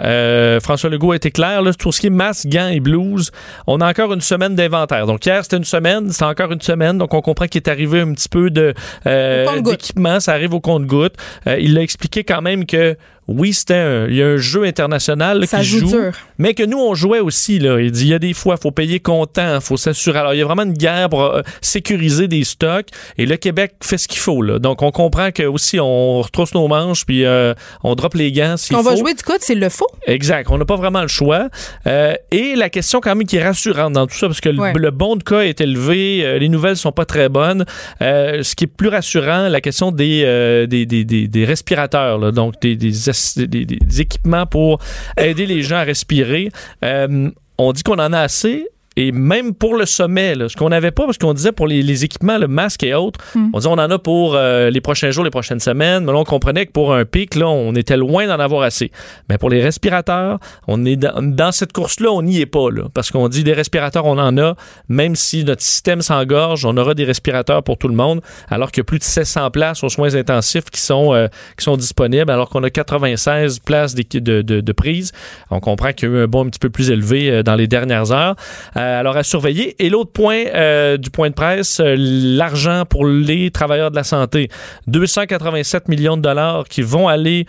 François 0.60 0.90
Legault 0.90 1.12
a 1.12 1.16
été 1.16 1.30
clair. 1.30 1.62
Là, 1.62 1.72
tout 1.74 1.92
ce 1.92 2.00
qui 2.00 2.06
est 2.08 2.10
masque, 2.10 2.46
gants 2.48 2.68
et 2.68 2.80
blues, 2.80 3.30
on 3.66 3.80
a 3.80 3.88
encore 3.88 4.12
une 4.12 4.20
semaine 4.20 4.54
d'inventaire. 4.54 5.06
Donc 5.06 5.24
hier, 5.24 5.42
c'était 5.42 5.56
une 5.56 5.64
semaine, 5.64 6.10
c'est 6.10 6.24
encore 6.24 6.52
une 6.52 6.60
semaine. 6.60 6.98
Donc 6.98 7.14
on 7.14 7.20
comprend 7.20 7.46
qu'il 7.46 7.60
est 7.60 7.68
arrivé 7.68 8.00
un 8.00 8.12
petit 8.12 8.28
peu 8.28 8.50
de 8.50 8.74
euh, 9.06 9.60
d'équipement. 9.60 10.20
Ça 10.20 10.32
arrive 10.32 10.54
au 10.54 10.60
compte-goutte. 10.60 11.14
Euh, 11.46 11.58
il 11.58 11.76
a 11.78 11.82
expliqué 11.82 12.24
quand 12.24 12.42
même 12.42 12.66
que 12.66 12.96
oui, 13.28 13.52
c'était 13.52 13.74
un, 13.74 14.06
il 14.08 14.16
y 14.16 14.22
a 14.22 14.26
un 14.26 14.36
jeu 14.36 14.64
international 14.64 15.46
qui 15.46 15.62
joue, 15.62 15.92
mais 16.38 16.54
que 16.54 16.64
nous 16.64 16.78
on 16.78 16.94
jouait 16.94 17.20
aussi 17.20 17.60
là. 17.60 17.80
Il 17.80 17.92
dit 17.92 18.02
il 18.02 18.08
y 18.08 18.14
a 18.14 18.18
des 18.18 18.34
fois 18.34 18.56
faut 18.56 18.72
payer 18.72 18.98
comptant, 18.98 19.60
faut 19.60 19.76
s'assurer. 19.76 20.18
Alors 20.18 20.34
il 20.34 20.38
y 20.38 20.42
a 20.42 20.44
vraiment 20.44 20.64
une 20.64 20.72
guerre 20.72 21.08
pour 21.08 21.22
euh, 21.22 21.42
sécuriser 21.60 22.26
des 22.26 22.42
stocks 22.42 22.88
et 23.18 23.26
le 23.26 23.36
Québec 23.36 23.74
fait 23.80 23.96
ce 23.96 24.08
qu'il 24.08 24.18
faut 24.18 24.42
là. 24.42 24.58
Donc 24.58 24.82
on 24.82 24.90
comprend 24.90 25.30
que 25.30 25.44
aussi 25.44 25.78
on 25.78 26.20
retrousse 26.20 26.52
nos 26.54 26.66
manches 26.66 27.06
puis 27.06 27.24
euh, 27.24 27.54
on 27.84 27.94
drop 27.94 28.14
les 28.14 28.32
gants 28.32 28.56
s'il 28.56 28.74
On 28.74 28.82
va 28.82 28.96
jouer 28.96 29.14
du 29.14 29.22
coup 29.22 29.32
s'il 29.38 29.60
le 29.60 29.68
faut. 29.68 29.88
Exact. 30.06 30.50
On 30.50 30.58
n'a 30.58 30.64
pas 30.64 30.76
vraiment 30.76 31.02
le 31.02 31.08
choix. 31.08 31.48
Euh, 31.86 32.14
et 32.32 32.56
la 32.56 32.70
question 32.70 33.00
quand 33.00 33.14
même 33.14 33.26
qui 33.26 33.36
est 33.36 33.44
rassurante 33.44 33.92
dans 33.92 34.08
tout 34.08 34.16
ça 34.16 34.26
parce 34.26 34.40
que 34.40 34.48
le, 34.48 34.90
bon 34.90 35.14
de 35.14 35.22
cas 35.22 35.40
est 35.40 35.60
élevé, 35.60 36.38
les 36.40 36.48
nouvelles 36.48 36.76
sont 36.76 36.92
pas 36.92 37.04
très 37.04 37.28
bonnes. 37.28 37.64
ce 38.00 38.54
qui 38.56 38.64
est 38.64 38.66
plus 38.66 38.88
rassurant, 38.88 39.48
la 39.48 39.60
question 39.60 39.92
des 39.92 40.22
des, 40.68 40.86
des, 40.86 41.04
des, 41.04 41.44
respirateurs 41.44 42.18
là, 42.18 42.32
donc 42.32 42.60
des, 42.60 42.76
des 42.76 43.10
des, 43.36 44.00
équipements 44.00 44.46
pour 44.46 44.78
aider 45.16 45.46
les 45.46 45.62
gens 45.62 45.76
à 45.76 45.84
respirer. 45.84 46.50
Euh, 46.84 47.30
on 47.58 47.72
dit 47.72 47.82
qu'on 47.82 47.98
en 47.98 48.12
a 48.12 48.20
assez. 48.20 48.68
Et 48.96 49.12
même 49.12 49.54
pour 49.54 49.76
le 49.76 49.86
sommet, 49.86 50.34
ce 50.48 50.56
qu'on 50.56 50.68
n'avait 50.68 50.90
pas, 50.90 51.04
parce 51.04 51.18
qu'on 51.18 51.34
disait 51.34 51.52
pour 51.52 51.66
les, 51.66 52.04
équipements, 52.04 52.38
le 52.38 52.48
masque 52.48 52.82
et 52.82 52.94
autres, 52.94 53.20
hmm. 53.34 53.50
on 53.52 53.58
disait 53.58 53.70
on 53.70 53.72
en 53.72 53.90
a 53.90 53.98
pour 53.98 54.34
euh, 54.34 54.70
les 54.70 54.80
prochains 54.80 55.10
jours, 55.10 55.24
les 55.24 55.30
prochaines 55.30 55.60
semaines, 55.60 56.04
mais 56.04 56.12
là, 56.12 56.18
on 56.18 56.24
comprenait 56.24 56.66
que 56.66 56.72
pour 56.72 56.94
un 56.94 57.04
pic, 57.04 57.34
là, 57.34 57.48
on 57.48 57.74
était 57.74 57.96
loin 57.96 58.26
d'en 58.26 58.38
avoir 58.38 58.62
assez. 58.62 58.90
Mais 59.28 59.38
pour 59.38 59.50
les 59.50 59.62
respirateurs, 59.62 60.38
on 60.68 60.84
est 60.84 60.96
dans, 60.96 61.52
cette 61.52 61.72
course-là, 61.72 62.10
on 62.10 62.22
n'y 62.22 62.40
est 62.40 62.46
pas, 62.46 62.70
là, 62.70 62.84
parce 62.94 63.10
qu'on 63.10 63.28
dit 63.28 63.44
des 63.44 63.52
respirateurs, 63.52 64.04
on 64.06 64.18
en 64.18 64.36
a, 64.38 64.54
même 64.88 65.16
si 65.16 65.44
notre 65.44 65.62
système 65.62 66.02
s'engorge, 66.02 66.64
on 66.64 66.76
aura 66.76 66.94
des 66.94 67.04
respirateurs 67.04 67.62
pour 67.62 67.78
tout 67.78 67.88
le 67.88 67.94
monde, 67.94 68.20
alors 68.48 68.70
qu'il 68.70 68.80
y 68.80 68.82
a 68.82 68.84
plus 68.84 68.98
de 68.98 69.04
700 69.04 69.50
places 69.50 69.82
aux 69.84 69.88
soins 69.88 70.14
intensifs 70.14 70.70
qui 70.70 70.80
sont, 70.80 71.14
euh, 71.14 71.28
qui 71.56 71.64
sont 71.64 71.76
disponibles, 71.76 72.30
alors 72.30 72.48
qu'on 72.48 72.62
a 72.62 72.70
96 72.70 73.60
places 73.60 73.94
de, 73.94 74.18
de, 74.18 74.60
de, 74.60 74.72
prise. 74.72 75.12
On 75.50 75.60
comprend 75.60 75.92
qu'il 75.92 76.08
y 76.08 76.12
a 76.12 76.14
eu 76.14 76.22
un 76.22 76.26
bon 76.26 76.46
un 76.46 76.48
petit 76.48 76.58
peu 76.58 76.70
plus 76.70 76.90
élevé 76.90 77.30
euh, 77.30 77.42
dans 77.42 77.54
les 77.54 77.66
dernières 77.66 78.12
heures. 78.12 78.36
Euh, 78.82 79.00
alors, 79.00 79.16
à 79.16 79.22
surveiller. 79.22 79.76
Et 79.78 79.88
l'autre 79.88 80.12
point 80.12 80.44
euh, 80.54 80.96
du 80.96 81.10
point 81.10 81.28
de 81.28 81.34
presse, 81.34 81.80
euh, 81.80 81.94
l'argent 81.98 82.84
pour 82.88 83.06
les 83.06 83.50
travailleurs 83.50 83.90
de 83.90 83.96
la 83.96 84.04
santé. 84.04 84.48
287 84.88 85.88
millions 85.88 86.16
de 86.16 86.22
dollars 86.22 86.64
qui 86.68 86.82
vont 86.82 87.08
aller 87.08 87.46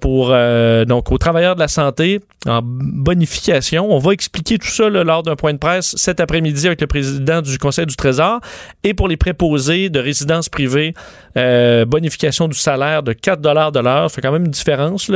pour 0.00 0.28
donc 0.86 1.12
aux 1.12 1.18
travailleurs 1.18 1.54
de 1.54 1.60
la 1.60 1.68
santé 1.68 2.20
en 2.46 2.60
bonification. 2.62 3.90
On 3.90 3.98
va 3.98 4.12
expliquer 4.12 4.58
tout 4.58 4.68
ça 4.68 4.88
lors 4.88 5.22
d'un 5.22 5.36
point 5.36 5.52
de 5.52 5.58
presse 5.58 5.94
cet 5.96 6.20
après-midi 6.20 6.66
avec 6.66 6.80
le 6.80 6.86
président 6.86 7.42
du 7.42 7.58
Conseil 7.58 7.86
du 7.86 7.96
Trésor. 7.96 8.40
Et 8.84 8.94
pour 8.94 9.08
les 9.08 9.16
préposés 9.16 9.90
de 9.90 9.98
résidences 10.00 10.48
privées, 10.48 10.94
bonification 11.86 12.48
du 12.48 12.56
salaire 12.56 13.02
de 13.02 13.12
4 13.12 13.40
dollars 13.40 13.72
de 13.72 13.80
l'heure. 13.80 14.10
Ça 14.10 14.16
fait 14.16 14.22
quand 14.22 14.32
même 14.32 14.44
une 14.44 14.50
différence. 14.50 15.10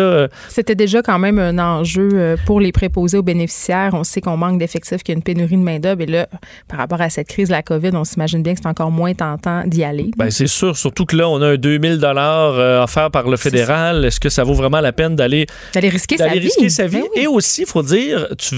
C'était 0.49 0.75
déjà 0.75 1.03
quand 1.03 1.19
même 1.19 1.39
un 1.39 1.59
enjeu 1.59 2.37
pour 2.47 2.61
les 2.61 2.73
préposés 2.73 3.19
aux 3.19 3.23
bénéficiaires. 3.23 3.91
On 3.95 4.05
sait 4.05 4.21
qu'on 4.21 4.37
manque 4.37 4.59
d'effectifs, 4.59 5.03
qu'il 5.03 5.13
y 5.13 5.17
a 5.17 5.19
une 5.19 5.23
pénurie 5.23 5.40
pénurie 5.41 5.57
de 5.57 5.63
main-d'œuvre. 5.63 6.03
Et 6.03 6.07
là, 6.07 6.29
par 6.69 6.79
rapport 6.79 7.01
à 7.01 7.11
cette 7.11 7.29
crise 7.29 7.49
de 7.49 7.55
la 7.55 7.63
COVID, 7.63 7.91
on 7.95 8.05
s'imagine 8.05 8.43
bien 8.43 8.55
que 8.55 8.61
c'est 8.63 8.69
encore 8.69 8.91
moins 8.91 9.15
tentant 9.15 9.63
d'y 9.67 9.85
aller. 9.85 10.11
Ben, 10.17 10.31
c'est 10.31 10.47
sûr, 10.47 10.77
surtout 10.77 11.07
que 11.07 11.17
là, 11.17 11.29
on 11.29 11.41
a 11.43 11.49
un 11.49 11.57
2000 11.57 11.99
dollars 11.99 12.55
euh, 12.55 12.83
offert 12.83 13.11
par 13.11 13.29
le 13.29 13.37
fédéral. 13.37 14.05
Est-ce 14.05 14.21
que 14.21 14.29
ça 14.29 14.45
vaut 14.45 14.55
vraiment 14.55 14.81
la 14.81 14.93
peine 14.93 15.17
d'aller 15.17 15.47
d'aller 15.75 15.89
risquer, 15.89 16.17
sa, 16.17 16.27
risquer 16.29 16.65
vie? 16.65 16.71
sa 16.71 16.87
vie? 16.87 17.03
Ben 17.15 17.23
Et 17.23 17.27
aussi, 17.27 17.63
il 17.63 17.67
faut 17.67 17.83
dire, 17.83 18.29
tu, 18.39 18.57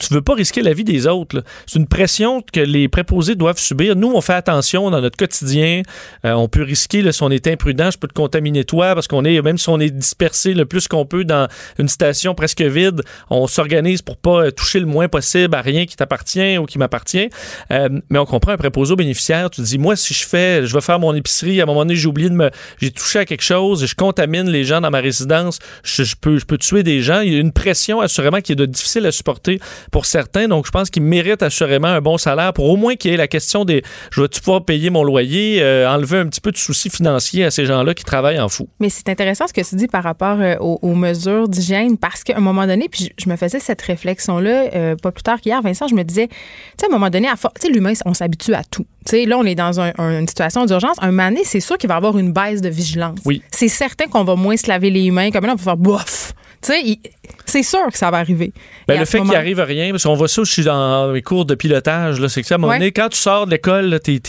tu 0.00 0.14
veux 0.14 0.22
pas 0.22 0.34
risquer 0.34 0.62
la 0.62 0.72
vie 0.72 0.84
des 0.84 1.06
autres. 1.06 1.44
C'est 1.66 1.78
une 1.78 1.86
pression 1.86 2.42
que 2.52 2.60
les 2.60 2.88
préposés 2.88 3.34
doivent 3.34 3.58
subir. 3.58 3.96
Nous, 3.96 4.10
on 4.12 4.20
fait 4.20 4.34
attention 4.34 4.90
dans 4.90 5.00
notre 5.00 5.16
quotidien. 5.16 5.82
Euh, 6.24 6.32
on 6.32 6.48
peut 6.48 6.62
risquer, 6.62 7.02
là, 7.02 7.12
si 7.12 7.22
on 7.22 7.30
est 7.30 7.46
imprudent, 7.46 7.90
je 7.90 7.98
peux 7.98 8.08
te 8.08 8.14
contaminer 8.14 8.64
toi 8.64 8.94
parce 8.94 9.06
qu'on 9.06 9.24
est, 9.24 9.40
même 9.42 9.58
si 9.58 9.68
on 9.68 9.78
est 9.78 9.90
dispersé 9.90 10.54
le 10.54 10.64
plus 10.64 10.88
qu'on 10.88 11.06
peut 11.06 11.24
dans 11.24 11.48
une 11.78 11.88
station 11.88 12.34
presque 12.34 12.62
vide, 12.62 13.02
on 13.28 13.46
s'organise 13.46 14.02
pour 14.02 14.16
pas 14.16 14.50
toucher 14.50 14.80
le 14.80 14.86
moins 14.86 15.08
possible 15.08 15.54
à 15.54 15.60
rien 15.60 15.86
qui 15.86 15.96
t'appartient 15.96 16.58
ou 16.58 16.66
qui 16.66 16.78
m'appartient. 16.78 17.28
Euh, 17.70 17.88
mais 18.08 18.18
on 18.18 18.26
comprend 18.26 18.52
un 18.52 18.56
préposé 18.56 18.92
au 18.92 18.96
bénéficiaire. 18.96 19.50
Tu 19.50 19.60
dis, 19.60 19.78
moi, 19.78 19.96
si 19.96 20.14
je 20.14 20.26
fais, 20.26 20.66
je 20.66 20.72
vais 20.72 20.80
faire 20.80 20.98
mon 20.98 21.14
épicerie, 21.14 21.60
à 21.60 21.64
un 21.64 21.66
moment 21.66 21.80
donné, 21.80 21.96
j'ai 21.96 22.08
oublié 22.08 22.30
de 22.30 22.34
me, 22.34 22.50
j'ai 22.78 22.90
touché 22.90 23.20
à 23.20 23.24
quelque 23.24 23.42
chose 23.42 23.60
je 23.86 23.94
contamine 23.94 24.48
les 24.48 24.64
gens 24.64 24.80
dans 24.80 24.90
ma 24.90 25.00
résidence, 25.00 25.58
je, 25.82 26.02
je, 26.02 26.16
peux, 26.16 26.38
je 26.38 26.44
peux 26.44 26.58
tuer 26.58 26.82
des 26.82 27.02
gens. 27.02 27.20
Il 27.20 27.32
y 27.32 27.36
a 27.36 27.40
une 27.40 27.52
pression 27.52 28.00
assurément 28.00 28.40
qui 28.40 28.52
est 28.52 28.66
difficile 28.66 29.06
à 29.06 29.12
supporter 29.12 29.60
pour 29.90 30.06
certains. 30.06 30.48
Donc, 30.48 30.66
je 30.66 30.70
pense 30.70 30.90
qu'ils 30.90 31.02
méritent 31.02 31.42
assurément 31.42 31.88
un 31.88 32.00
bon 32.00 32.18
salaire 32.18 32.52
pour 32.52 32.68
au 32.68 32.76
moins 32.76 32.96
qu'il 32.96 33.10
y 33.10 33.14
ait 33.14 33.16
la 33.16 33.28
question 33.28 33.64
des 33.64 33.82
je 34.10 34.20
vais-tu 34.20 34.40
pouvoir 34.40 34.64
payer 34.64 34.90
mon 34.90 35.04
loyer, 35.04 35.62
euh, 35.62 35.88
enlever 35.88 36.18
un 36.18 36.26
petit 36.26 36.40
peu 36.40 36.52
de 36.52 36.56
soucis 36.56 36.90
financiers 36.90 37.44
à 37.44 37.50
ces 37.50 37.66
gens-là 37.66 37.94
qui 37.94 38.04
travaillent 38.04 38.40
en 38.40 38.48
fou. 38.48 38.68
Mais 38.80 38.88
c'est 38.88 39.08
intéressant 39.08 39.46
ce 39.46 39.52
que 39.52 39.60
tu 39.66 39.76
dis 39.76 39.88
par 39.88 40.02
rapport 40.02 40.40
euh, 40.40 40.56
aux, 40.60 40.78
aux, 40.82 40.94
mesures 40.94 41.48
d'hygiène 41.48 41.96
parce 41.96 42.24
qu'à 42.24 42.36
un 42.36 42.40
moment 42.40 42.66
donné, 42.66 42.88
puis 42.88 43.10
je, 43.18 43.28
me 43.28 43.36
faisais 43.36 43.60
cette 43.60 43.82
réflexion-là, 43.82 44.70
euh, 44.74 44.96
pas 44.96 45.12
plus 45.12 45.22
tard 45.22 45.40
qu'hier, 45.40 45.60
Vincent, 45.62 45.88
je 45.88 45.94
me 45.94 46.02
disais, 46.02 46.28
tu 46.28 46.34
sais, 46.78 46.86
à 46.86 46.88
un 46.88 46.92
moment 46.92 47.10
donné, 47.10 47.28
à 47.28 47.34
tu 47.36 47.48
sais, 47.60 47.68
l'humain, 47.68 47.92
on 48.04 48.14
s'habitue 48.14 48.54
à 48.54 48.64
tout. 48.64 48.86
Tu 49.06 49.10
sais, 49.10 49.24
là, 49.24 49.38
on 49.38 49.44
est 49.44 49.54
dans 49.54 49.80
un, 49.80 49.92
un, 49.98 50.20
une 50.20 50.28
situation 50.28 50.66
d'urgence. 50.66 50.96
Un 51.00 51.12
mané, 51.12 51.42
c'est 51.44 51.60
sûr 51.60 51.78
qu'il 51.78 51.88
va 51.88 51.94
y 51.94 51.96
avoir 51.96 52.18
une 52.18 52.32
baisse 52.32 52.60
de 52.60 52.68
vigilance. 52.68 53.18
Oui. 53.24 53.42
C'est 53.50 53.68
certain 53.68 54.06
qu'on 54.06 54.24
va 54.24 54.36
moins 54.36 54.56
se 54.56 54.68
laver 54.68 54.90
les 54.90 55.10
mains. 55.10 55.30
Comme 55.30 55.46
là, 55.46 55.52
on 55.52 55.56
va 55.56 55.62
faire 55.62 55.76
bof. 55.76 56.34
Tu 56.62 56.72
sais, 56.72 56.98
c'est 57.46 57.62
sûr 57.62 57.86
que 57.90 57.96
ça 57.96 58.10
va 58.10 58.18
arriver. 58.18 58.52
Ben, 58.86 58.98
le 58.98 59.06
fait 59.06 59.18
moment... 59.18 59.30
qu'il 59.30 59.38
arrive 59.38 59.60
rien, 59.60 59.90
parce 59.92 60.02
qu'on 60.02 60.14
voit 60.14 60.28
ça 60.28 60.42
aussi 60.42 60.62
dans 60.62 61.08
mes 61.12 61.22
cours 61.22 61.46
de 61.46 61.54
pilotage, 61.54 62.24
c'est 62.26 62.42
que 62.42 62.46
ça, 62.46 62.56
à 62.56 62.58
un 62.58 62.60
moment 62.60 62.74
donné, 62.74 62.92
quand 62.92 63.08
tu 63.08 63.16
sors 63.18 63.46
de 63.46 63.52
l'école, 63.52 63.98
tu 64.04 64.20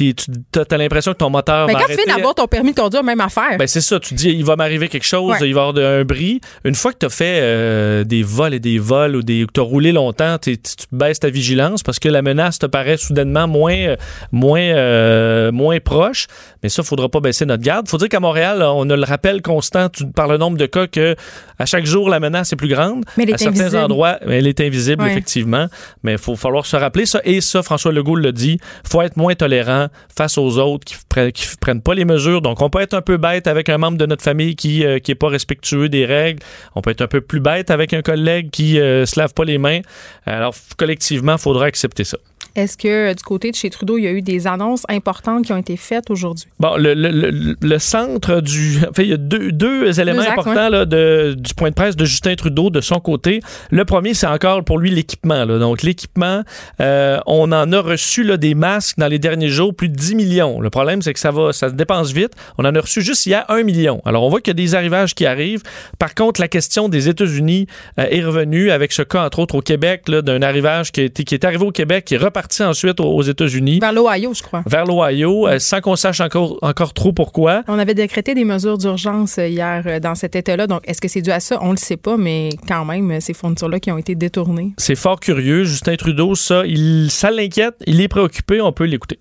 as, 0.56 0.78
l'impression 0.78 1.12
que 1.12 1.18
ton 1.18 1.30
moteur 1.30 1.68
Mais 1.68 1.74
va 1.74 1.80
quand 1.80 1.86
tu 1.86 1.92
arrêter. 1.92 2.04
viens 2.08 2.16
d'avoir 2.16 2.36
ton 2.36 2.48
permis 2.48 2.72
de 2.72 2.80
conduire, 2.80 3.04
même 3.04 3.20
affaire. 3.20 3.58
Ben, 3.60 3.68
c'est 3.68 3.82
ça, 3.82 4.00
tu 4.00 4.10
te 4.12 4.16
dis, 4.16 4.30
il 4.30 4.46
va 4.46 4.56
m'arriver 4.56 4.88
quelque 4.88 5.06
chose, 5.06 5.32
Ouais. 5.32 5.38
il 5.42 5.42
va 5.42 5.48
y 5.48 5.50
avoir 5.50 5.74
de- 5.74 5.84
un 5.84 6.04
bris. 6.06 6.40
Une 6.64 6.76
fois 6.76 6.94
que 6.94 7.00
tu 7.00 7.06
as 7.06 7.10
fait 7.10 7.40
euh, 7.42 8.04
des 8.06 8.24
vols 8.24 8.54
et 8.54 8.60
des 8.60 8.80
vols 8.80 9.16
ou 9.18 9.24
des, 9.24 9.46
que 9.46 9.52
tu 9.54 9.60
as 9.60 9.64
roulé 9.64 9.92
longtemps, 9.92 10.38
tu 10.38 10.58
tu 10.58 10.76
baisses 10.92 11.20
ta 11.20 11.30
vigilance 11.30 11.84
parce 11.84 12.00
que 12.00 12.08
la 12.08 12.22
menace 12.22 12.60
te 12.60 12.66
paraît 12.66 12.98
soudainement 12.98 13.48
moins, 13.48 13.76
euh, 13.76 13.96
moins, 14.32 14.62
euh, 14.62 15.52
moins 15.52 15.80
proche. 15.80 16.28
Mais 16.64 16.70
ça, 16.70 16.82
il 16.84 16.86
faudra 16.88 17.10
pas 17.10 17.20
baisser 17.20 17.46
notre 17.46 17.64
garde. 17.64 17.88
faut 17.90 17.98
dire 17.98 18.10
qu'à 18.10 18.20
Montréal, 18.20 18.62
on 18.64 18.90
a 18.90 18.96
le 18.96 19.04
rappel 19.04 19.42
constant 19.42 19.90
tu- 19.90 20.06
par 20.08 20.28
le 20.28 20.38
nombre 20.38 20.58
de 20.58 20.66
cas 20.66 20.88
que 20.88 21.16
à 21.60 21.66
chaque 21.66 21.86
jour, 21.86 22.10
la 22.10 22.20
menace 22.20 22.54
est 22.54 22.56
plus 22.56 22.68
grande. 22.68 23.04
Mais 23.18 23.24
elle 23.24 23.30
est 23.32 23.34
à 23.34 23.38
certains 23.38 23.84
endroits, 23.84 24.18
elle 24.28 24.48
est 24.48 24.60
invisible, 24.62 25.04
Ouais. 25.04 25.12
effectivement. 25.12 25.68
Mais 26.04 26.14
il 26.14 26.18
faut 26.18 26.36
falloir 26.36 26.66
se 26.66 26.76
rappeler 26.76 27.06
ça. 27.06 27.22
Et 27.24 27.42
ça, 27.42 27.64
François 27.64 27.92
Legault 27.92 28.16
le 28.16 28.32
dit, 28.32 28.60
faut 28.88 29.02
être 29.02 29.18
moins 29.18 29.36
tolérant 29.36 29.88
face 30.16 30.38
aux 30.38 30.58
autres 30.60 30.86
qui, 30.86 30.96
pre- 31.14 31.32
qui 31.32 31.46
prennent 31.60 31.82
pas 31.82 31.94
les 31.96 32.06
mesures. 32.06 32.42
Donc, 32.42 32.62
on 32.62 32.70
peut 32.70 32.82
être 32.82 32.94
un 32.94 33.02
peu 33.02 33.18
bête 33.18 33.48
avec 33.48 33.70
un 33.70 33.78
membre 33.78 33.98
de 33.98 34.06
notre 34.06 34.24
famille 34.24 34.56
qui 34.56 34.86
euh, 34.86 35.00
qui 35.00 35.12
est 35.12 35.16
pas 35.16 35.30
respectueux 35.30 35.90
des 35.90 36.06
règles. 36.06 36.42
On 36.76 36.82
peut 36.82 36.92
être 36.92 37.02
un 37.02 37.08
peu 37.08 37.22
plus 37.22 37.40
bête 37.40 37.72
avec 37.72 37.94
un 37.94 38.02
collègue 38.02 38.50
qui 38.52 38.80
euh, 38.80 39.06
se 39.06 39.20
lave 39.20 39.34
pas 39.34 39.44
les 39.46 39.58
mains. 39.58 39.80
Alors, 40.26 40.54
collectivement, 40.78 41.34
il 41.34 41.40
faudra 41.40 41.66
accepter 41.66 42.04
ça. 42.04 42.18
Est-ce 42.56 42.78
que 42.78 43.12
euh, 43.12 43.14
du 43.14 43.24
côté 43.24 43.52
de 43.52 43.56
chez 43.56 43.70
Trudeau, 43.70 43.98
il 43.98 44.04
y 44.04 44.08
a 44.08 44.12
eu 44.12 44.22
des 44.22 44.46
annonces 44.48 44.84
importantes 44.90 45.46
qui 45.46 45.54
ont 45.54 45.58
été 45.58 45.78
faites 45.78 46.10
aujourd'hui? 46.10 46.48
Bon, 46.60 46.76
le, 46.78 46.94
le- 46.94 47.10
le- 47.12 47.56
le 47.62 47.80
centre 47.80 48.42
du. 48.42 48.78
Enfin, 48.90 49.04
il 49.04 49.10
y 49.10 49.14
a 49.14 49.18
deux, 49.18 49.52
deux 49.52 50.00
éléments 50.00 50.22
Deux 50.22 50.28
importants 50.30 50.70
là, 50.70 50.86
de, 50.86 51.34
du 51.38 51.54
point 51.54 51.70
de 51.70 51.76
presse 51.76 51.96
de 51.96 52.04
Justin 52.04 52.36
Trudeau 52.36 52.70
de 52.70 52.82
son 52.82 53.00
côté. 53.00 53.40
Le 53.70 53.86
premier, 53.86 54.14
c'est 54.14 54.28
encore 54.28 54.64
pour 54.66 54.80
lui 54.80 54.92
l'équipement. 54.92 55.46
Donc, 55.46 55.82
l'équipement, 55.82 56.42
euh, 56.82 57.20
on 57.26 57.52
en 57.54 57.72
a 57.72 57.80
reçu 57.80 58.24
là, 58.24 58.36
des 58.36 58.54
masques 58.54 58.98
dans 58.98 59.08
les 59.08 59.20
derniers 59.20 59.48
jours, 59.48 59.74
plus 59.74 59.88
de 59.88 59.96
10 59.96 60.16
millions. 60.16 60.60
Le 60.60 60.70
problème, 60.70 61.02
c'est 61.02 61.14
que 61.14 61.20
ça 61.22 61.32
va, 61.32 61.54
ça 61.54 61.70
se 61.70 61.74
dépense 61.74 62.12
vite. 62.12 62.34
On 62.58 62.66
en 62.66 62.76
a 62.76 62.82
reçu 62.82 63.02
juste 63.02 63.26
hier 63.26 63.46
1 63.48 63.64
million. 63.64 64.02
Alors, 64.06 64.24
on 64.24 64.30
voit 64.30 64.42
qu'il 64.42 64.50
y 64.52 64.58
a 64.60 64.62
des 64.66 64.76
arrivages 64.76 65.16
qui 65.16 65.26
arrivent. 65.26 65.64
Par 66.00 66.14
contre, 66.16 66.42
la 66.42 66.50
question 66.50 66.90
des 66.90 67.08
États-Unis 67.08 67.68
euh, 67.98 68.08
est 68.10 68.24
revenue 68.26 68.72
avec 68.72 68.92
ce 68.92 69.04
cas, 69.04 69.24
entre 69.26 69.40
autres, 69.40 69.56
au 69.56 69.62
Québec, 69.62 70.04
d'un 70.10 70.42
arrivage 70.42 70.92
qui, 70.92 71.00
a 71.00 71.04
été- 71.06 71.24
qui 71.24 71.34
est 71.34 71.46
arrivé 71.46 71.64
au 71.64 71.72
Québec, 71.72 72.04
qui 72.06 72.16
est 72.16 72.18
reparti 72.18 72.41
ensuite 72.62 73.00
aux, 73.00 73.22
États-Unis. 73.22 73.80
Vers 73.80 73.94
l'Ohio, 73.94 74.34
je 74.34 74.42
crois. 74.42 74.64
Vers 74.66 74.86
l'Ohio, 74.86 75.48
euh, 75.48 75.60
sans 75.60 75.82
qu'on 75.82 75.96
sache 75.96 76.22
encore, 76.22 76.58
encore 76.62 76.94
trop 76.94 77.14
pourquoi. 77.14 77.64
On 77.68 77.80
avait 77.80 77.94
décrété 77.94 78.34
des 78.34 78.46
mesures 78.46 78.78
d'urgence 78.78 79.38
euh, 79.38 79.48
hier 79.48 79.84
euh, 79.86 80.00
dans 80.00 80.16
cet 80.16 80.36
État-là. 80.36 80.68
Donc, 80.68 80.82
est-ce 80.86 81.02
que 81.02 81.08
c'est 81.08 81.22
dû 81.22 81.32
à 81.32 81.40
ça? 81.40 81.60
On 81.62 81.72
le 81.72 81.78
sait 81.78 81.98
pas, 81.98 82.18
mais 82.18 82.50
quand 82.68 82.86
même, 82.86 83.20
ces 83.22 83.34
fournitures-là 83.34 83.80
qui 83.80 83.92
ont 83.92 83.98
été 83.98 84.16
détournées. 84.16 84.74
C'est 84.78 84.96
fort 84.96 85.20
curieux. 85.20 85.64
Justin 85.64 85.96
Trudeau, 85.96 86.36
ça, 86.36 86.64
il, 86.66 87.10
ça 87.12 87.32
l'inquiète. 87.32 87.76
Il 87.86 88.02
est 88.02 88.08
préoccupé. 88.08 88.62
On 88.62 88.72
peut 88.72 88.86
l'écouter. 88.86 89.20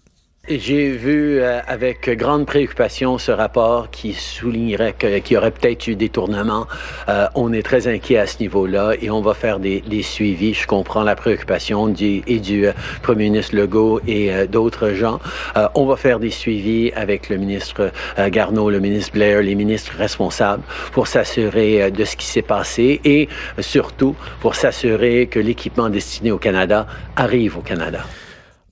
J'ai 0.48 0.90
vu 0.90 1.38
euh, 1.38 1.60
avec 1.68 2.08
grande 2.16 2.44
préoccupation 2.44 3.18
ce 3.18 3.30
rapport 3.30 3.88
qui 3.90 4.14
soulignerait 4.14 4.94
qu'il 4.98 5.34
y 5.34 5.36
aurait 5.36 5.52
peut-être 5.52 5.86
eu 5.86 5.94
détournement. 5.94 6.66
Euh, 7.08 7.28
on 7.34 7.52
est 7.52 7.62
très 7.62 7.86
inquiet 7.86 8.16
à 8.16 8.26
ce 8.26 8.40
niveau-là 8.40 8.94
et 9.00 9.10
on 9.10 9.20
va 9.20 9.34
faire 9.34 9.60
des, 9.60 9.82
des 9.82 10.02
suivis. 10.02 10.54
Je 10.54 10.66
comprends 10.66 11.04
la 11.04 11.14
préoccupation 11.14 11.86
du, 11.88 12.22
et 12.26 12.40
du 12.40 12.66
euh, 12.66 12.72
premier 13.02 13.24
ministre 13.24 13.54
Legault 13.54 14.00
et 14.08 14.32
euh, 14.32 14.46
d'autres 14.46 14.90
gens. 14.90 15.20
Euh, 15.56 15.68
on 15.74 15.84
va 15.84 15.96
faire 15.96 16.18
des 16.18 16.30
suivis 16.30 16.90
avec 16.96 17.28
le 17.28 17.36
ministre 17.36 17.92
Garneau, 18.18 18.70
le 18.70 18.80
ministre 18.80 19.12
Blair, 19.12 19.42
les 19.42 19.54
ministres 19.54 19.92
responsables 19.96 20.62
pour 20.90 21.06
s'assurer 21.06 21.90
de 21.90 22.04
ce 22.04 22.16
qui 22.16 22.26
s'est 22.26 22.42
passé 22.42 23.00
et 23.04 23.28
surtout 23.60 24.16
pour 24.40 24.54
s'assurer 24.54 25.28
que 25.28 25.38
l'équipement 25.38 25.90
destiné 25.90 26.32
au 26.32 26.38
Canada 26.38 26.86
arrive 27.14 27.58
au 27.58 27.60
Canada. 27.60 28.00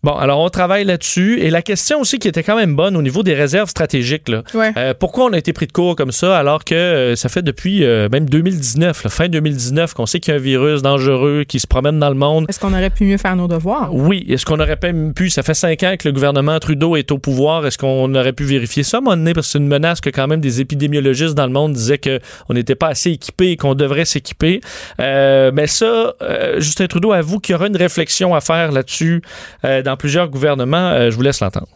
Bon, 0.08 0.14
alors 0.14 0.40
on 0.40 0.48
travaille 0.48 0.86
là-dessus. 0.86 1.38
Et 1.38 1.50
la 1.50 1.60
question 1.60 2.00
aussi 2.00 2.18
qui 2.18 2.28
était 2.28 2.42
quand 2.42 2.56
même 2.56 2.74
bonne 2.74 2.96
au 2.96 3.02
niveau 3.02 3.22
des 3.22 3.34
réserves 3.34 3.68
stratégiques. 3.68 4.30
Là. 4.30 4.42
Ouais. 4.54 4.72
Euh, 4.78 4.94
pourquoi 4.98 5.26
on 5.26 5.34
a 5.34 5.36
été 5.36 5.52
pris 5.52 5.66
de 5.66 5.72
court 5.72 5.96
comme 5.96 6.12
ça 6.12 6.38
alors 6.38 6.64
que 6.64 6.74
euh, 6.74 7.14
ça 7.14 7.28
fait 7.28 7.42
depuis 7.42 7.84
euh, 7.84 8.08
même 8.10 8.26
2019, 8.26 9.04
là, 9.04 9.10
fin 9.10 9.28
2019, 9.28 9.92
qu'on 9.92 10.06
sait 10.06 10.18
qu'il 10.18 10.32
y 10.32 10.34
a 10.34 10.40
un 10.40 10.42
virus 10.42 10.80
dangereux 10.80 11.44
qui 11.46 11.60
se 11.60 11.66
promène 11.66 11.98
dans 11.98 12.08
le 12.08 12.14
monde? 12.14 12.46
Est-ce 12.48 12.58
qu'on 12.58 12.72
aurait 12.72 12.88
pu 12.88 13.04
mieux 13.04 13.18
faire 13.18 13.36
nos 13.36 13.48
devoirs? 13.48 13.94
Oui, 13.94 14.24
est-ce 14.30 14.46
qu'on 14.46 14.58
aurait 14.58 14.78
pu, 15.14 15.28
ça 15.28 15.42
fait 15.42 15.52
cinq 15.52 15.82
ans 15.82 15.94
que 15.98 16.08
le 16.08 16.14
gouvernement 16.14 16.58
Trudeau 16.58 16.96
est 16.96 17.12
au 17.12 17.18
pouvoir, 17.18 17.66
est-ce 17.66 17.76
qu'on 17.76 18.14
aurait 18.14 18.32
pu 18.32 18.44
vérifier 18.44 18.84
ça 18.84 18.96
à 18.96 19.00
un 19.00 19.02
moment 19.02 19.16
donné, 19.18 19.34
parce 19.34 19.48
que 19.48 19.52
c'est 19.52 19.58
une 19.58 19.68
menace 19.68 20.00
que 20.00 20.08
quand 20.08 20.26
même 20.26 20.40
des 20.40 20.62
épidémiologistes 20.62 21.34
dans 21.34 21.46
le 21.46 21.52
monde 21.52 21.74
disaient 21.74 21.98
qu'on 21.98 22.54
n'était 22.54 22.76
pas 22.76 22.88
assez 22.88 23.10
équipé 23.10 23.50
et 23.50 23.56
qu'on 23.58 23.74
devrait 23.74 24.06
s'équiper. 24.06 24.62
Euh, 25.00 25.50
mais 25.52 25.66
ça, 25.66 26.14
Justin 26.56 26.86
Trudeau 26.86 27.12
avoue 27.12 27.40
qu'il 27.40 27.52
y 27.52 27.56
aura 27.56 27.66
une 27.66 27.76
réflexion 27.76 28.34
à 28.34 28.40
faire 28.40 28.72
là-dessus 28.72 29.20
euh, 29.64 29.82
dans 29.82 29.97
plusieurs 29.98 30.28
gouvernements. 30.28 30.90
Euh, 30.90 31.10
je 31.10 31.16
vous 31.16 31.22
laisse 31.22 31.40
l'entendre. 31.40 31.68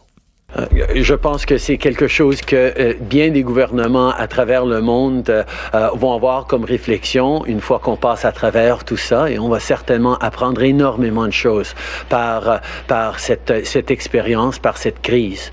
Euh, 0.57 0.65
Je 0.95 1.15
pense 1.15 1.45
que 1.45 1.57
c'est 1.57 1.77
quelque 1.77 2.07
chose 2.07 2.41
que 2.41 2.55
euh, 2.55 2.93
bien 2.99 3.29
des 3.31 3.43
gouvernements 3.43 4.11
à 4.11 4.27
travers 4.27 4.65
le 4.65 4.81
monde 4.81 5.29
euh, 5.29 5.43
euh, 5.73 5.89
vont 5.95 6.13
avoir 6.13 6.45
comme 6.45 6.63
réflexion 6.63 7.45
une 7.45 7.59
fois 7.59 7.79
qu'on 7.79 7.97
passe 7.97 8.23
à 8.25 8.31
travers 8.31 8.83
tout 8.83 8.97
ça 8.97 9.29
et 9.31 9.39
on 9.39 9.49
va 9.49 9.59
certainement 9.59 10.15
apprendre 10.19 10.61
énormément 10.61 11.25
de 11.25 11.31
choses 11.45 11.73
par, 12.09 12.61
par 12.87 13.19
cette, 13.19 13.65
cette 13.65 13.89
expérience, 13.91 14.59
par 14.59 14.77
cette 14.77 15.01
crise. 15.01 15.51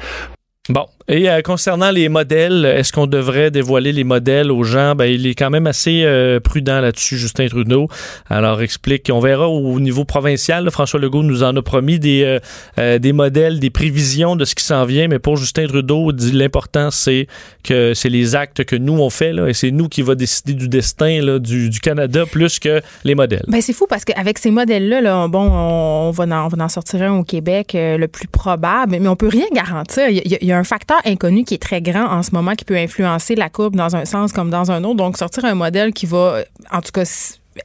Bon. 0.68 0.86
Et 1.12 1.28
euh, 1.28 1.42
concernant 1.42 1.90
les 1.90 2.08
modèles, 2.08 2.64
est-ce 2.64 2.92
qu'on 2.92 3.08
devrait 3.08 3.50
dévoiler 3.50 3.90
les 3.90 4.04
modèles 4.04 4.52
aux 4.52 4.62
gens? 4.62 4.94
Ben, 4.94 5.06
il 5.06 5.26
est 5.26 5.34
quand 5.34 5.50
même 5.50 5.66
assez 5.66 6.04
euh, 6.04 6.38
prudent 6.38 6.80
là-dessus, 6.80 7.16
Justin 7.16 7.48
Trudeau. 7.48 7.88
Alors, 8.28 8.62
explique, 8.62 9.10
on 9.12 9.18
verra 9.18 9.48
au 9.48 9.80
niveau 9.80 10.04
provincial. 10.04 10.64
là, 10.64 10.70
François 10.70 11.00
Legault 11.00 11.24
nous 11.24 11.42
en 11.42 11.56
a 11.56 11.62
promis 11.62 11.98
des, 11.98 12.22
euh, 12.22 12.38
euh, 12.78 13.00
des 13.00 13.12
modèles, 13.12 13.58
des 13.58 13.70
prévisions 13.70 14.36
de 14.36 14.44
ce 14.44 14.54
qui 14.54 14.62
s'en 14.62 14.84
vient. 14.84 15.08
Mais 15.08 15.18
pour 15.18 15.36
Justin 15.36 15.66
Trudeau, 15.66 16.12
l'important, 16.32 16.92
c'est 16.92 17.26
que 17.64 17.92
c'est 17.92 18.08
les 18.08 18.36
actes 18.36 18.62
que 18.62 18.76
nous, 18.76 19.00
on 19.00 19.10
fait. 19.10 19.32
Là, 19.32 19.48
et 19.48 19.52
c'est 19.52 19.72
nous 19.72 19.88
qui 19.88 20.02
va 20.02 20.14
décider 20.14 20.52
du 20.52 20.68
destin 20.68 21.22
là, 21.22 21.40
du, 21.40 21.70
du 21.70 21.80
Canada 21.80 22.24
plus 22.24 22.60
que 22.60 22.80
les 23.02 23.16
modèles. 23.16 23.46
Ben 23.48 23.60
c'est 23.60 23.72
fou 23.72 23.88
parce 23.88 24.04
qu'avec 24.04 24.38
ces 24.38 24.52
modèles-là, 24.52 25.00
là, 25.00 25.26
bon, 25.26 25.50
on 25.50 26.12
va, 26.12 26.22
en, 26.22 26.46
on 26.46 26.48
va 26.48 26.64
en 26.64 26.68
sortir 26.68 27.02
un 27.02 27.18
au 27.18 27.24
Québec 27.24 27.74
euh, 27.74 27.98
le 27.98 28.06
plus 28.06 28.28
probable, 28.28 28.96
mais 29.00 29.08
on 29.08 29.16
peut 29.16 29.26
rien 29.26 29.46
garantir. 29.52 30.08
Il 30.08 30.38
y 30.40 30.52
a 30.52 30.56
un 30.56 30.62
facteur 30.62 30.99
inconnu 31.04 31.44
qui 31.44 31.54
est 31.54 31.62
très 31.62 31.82
grand 31.82 32.06
en 32.06 32.22
ce 32.22 32.32
moment 32.32 32.54
qui 32.54 32.64
peut 32.64 32.76
influencer 32.76 33.34
la 33.34 33.48
courbe 33.48 33.76
dans 33.76 33.96
un 33.96 34.04
sens 34.04 34.32
comme 34.32 34.50
dans 34.50 34.70
un 34.70 34.84
autre. 34.84 34.96
Donc, 34.96 35.16
sortir 35.16 35.44
un 35.44 35.54
modèle 35.54 35.92
qui 35.92 36.06
va, 36.06 36.42
en 36.72 36.80
tout 36.80 36.92
cas, 36.92 37.04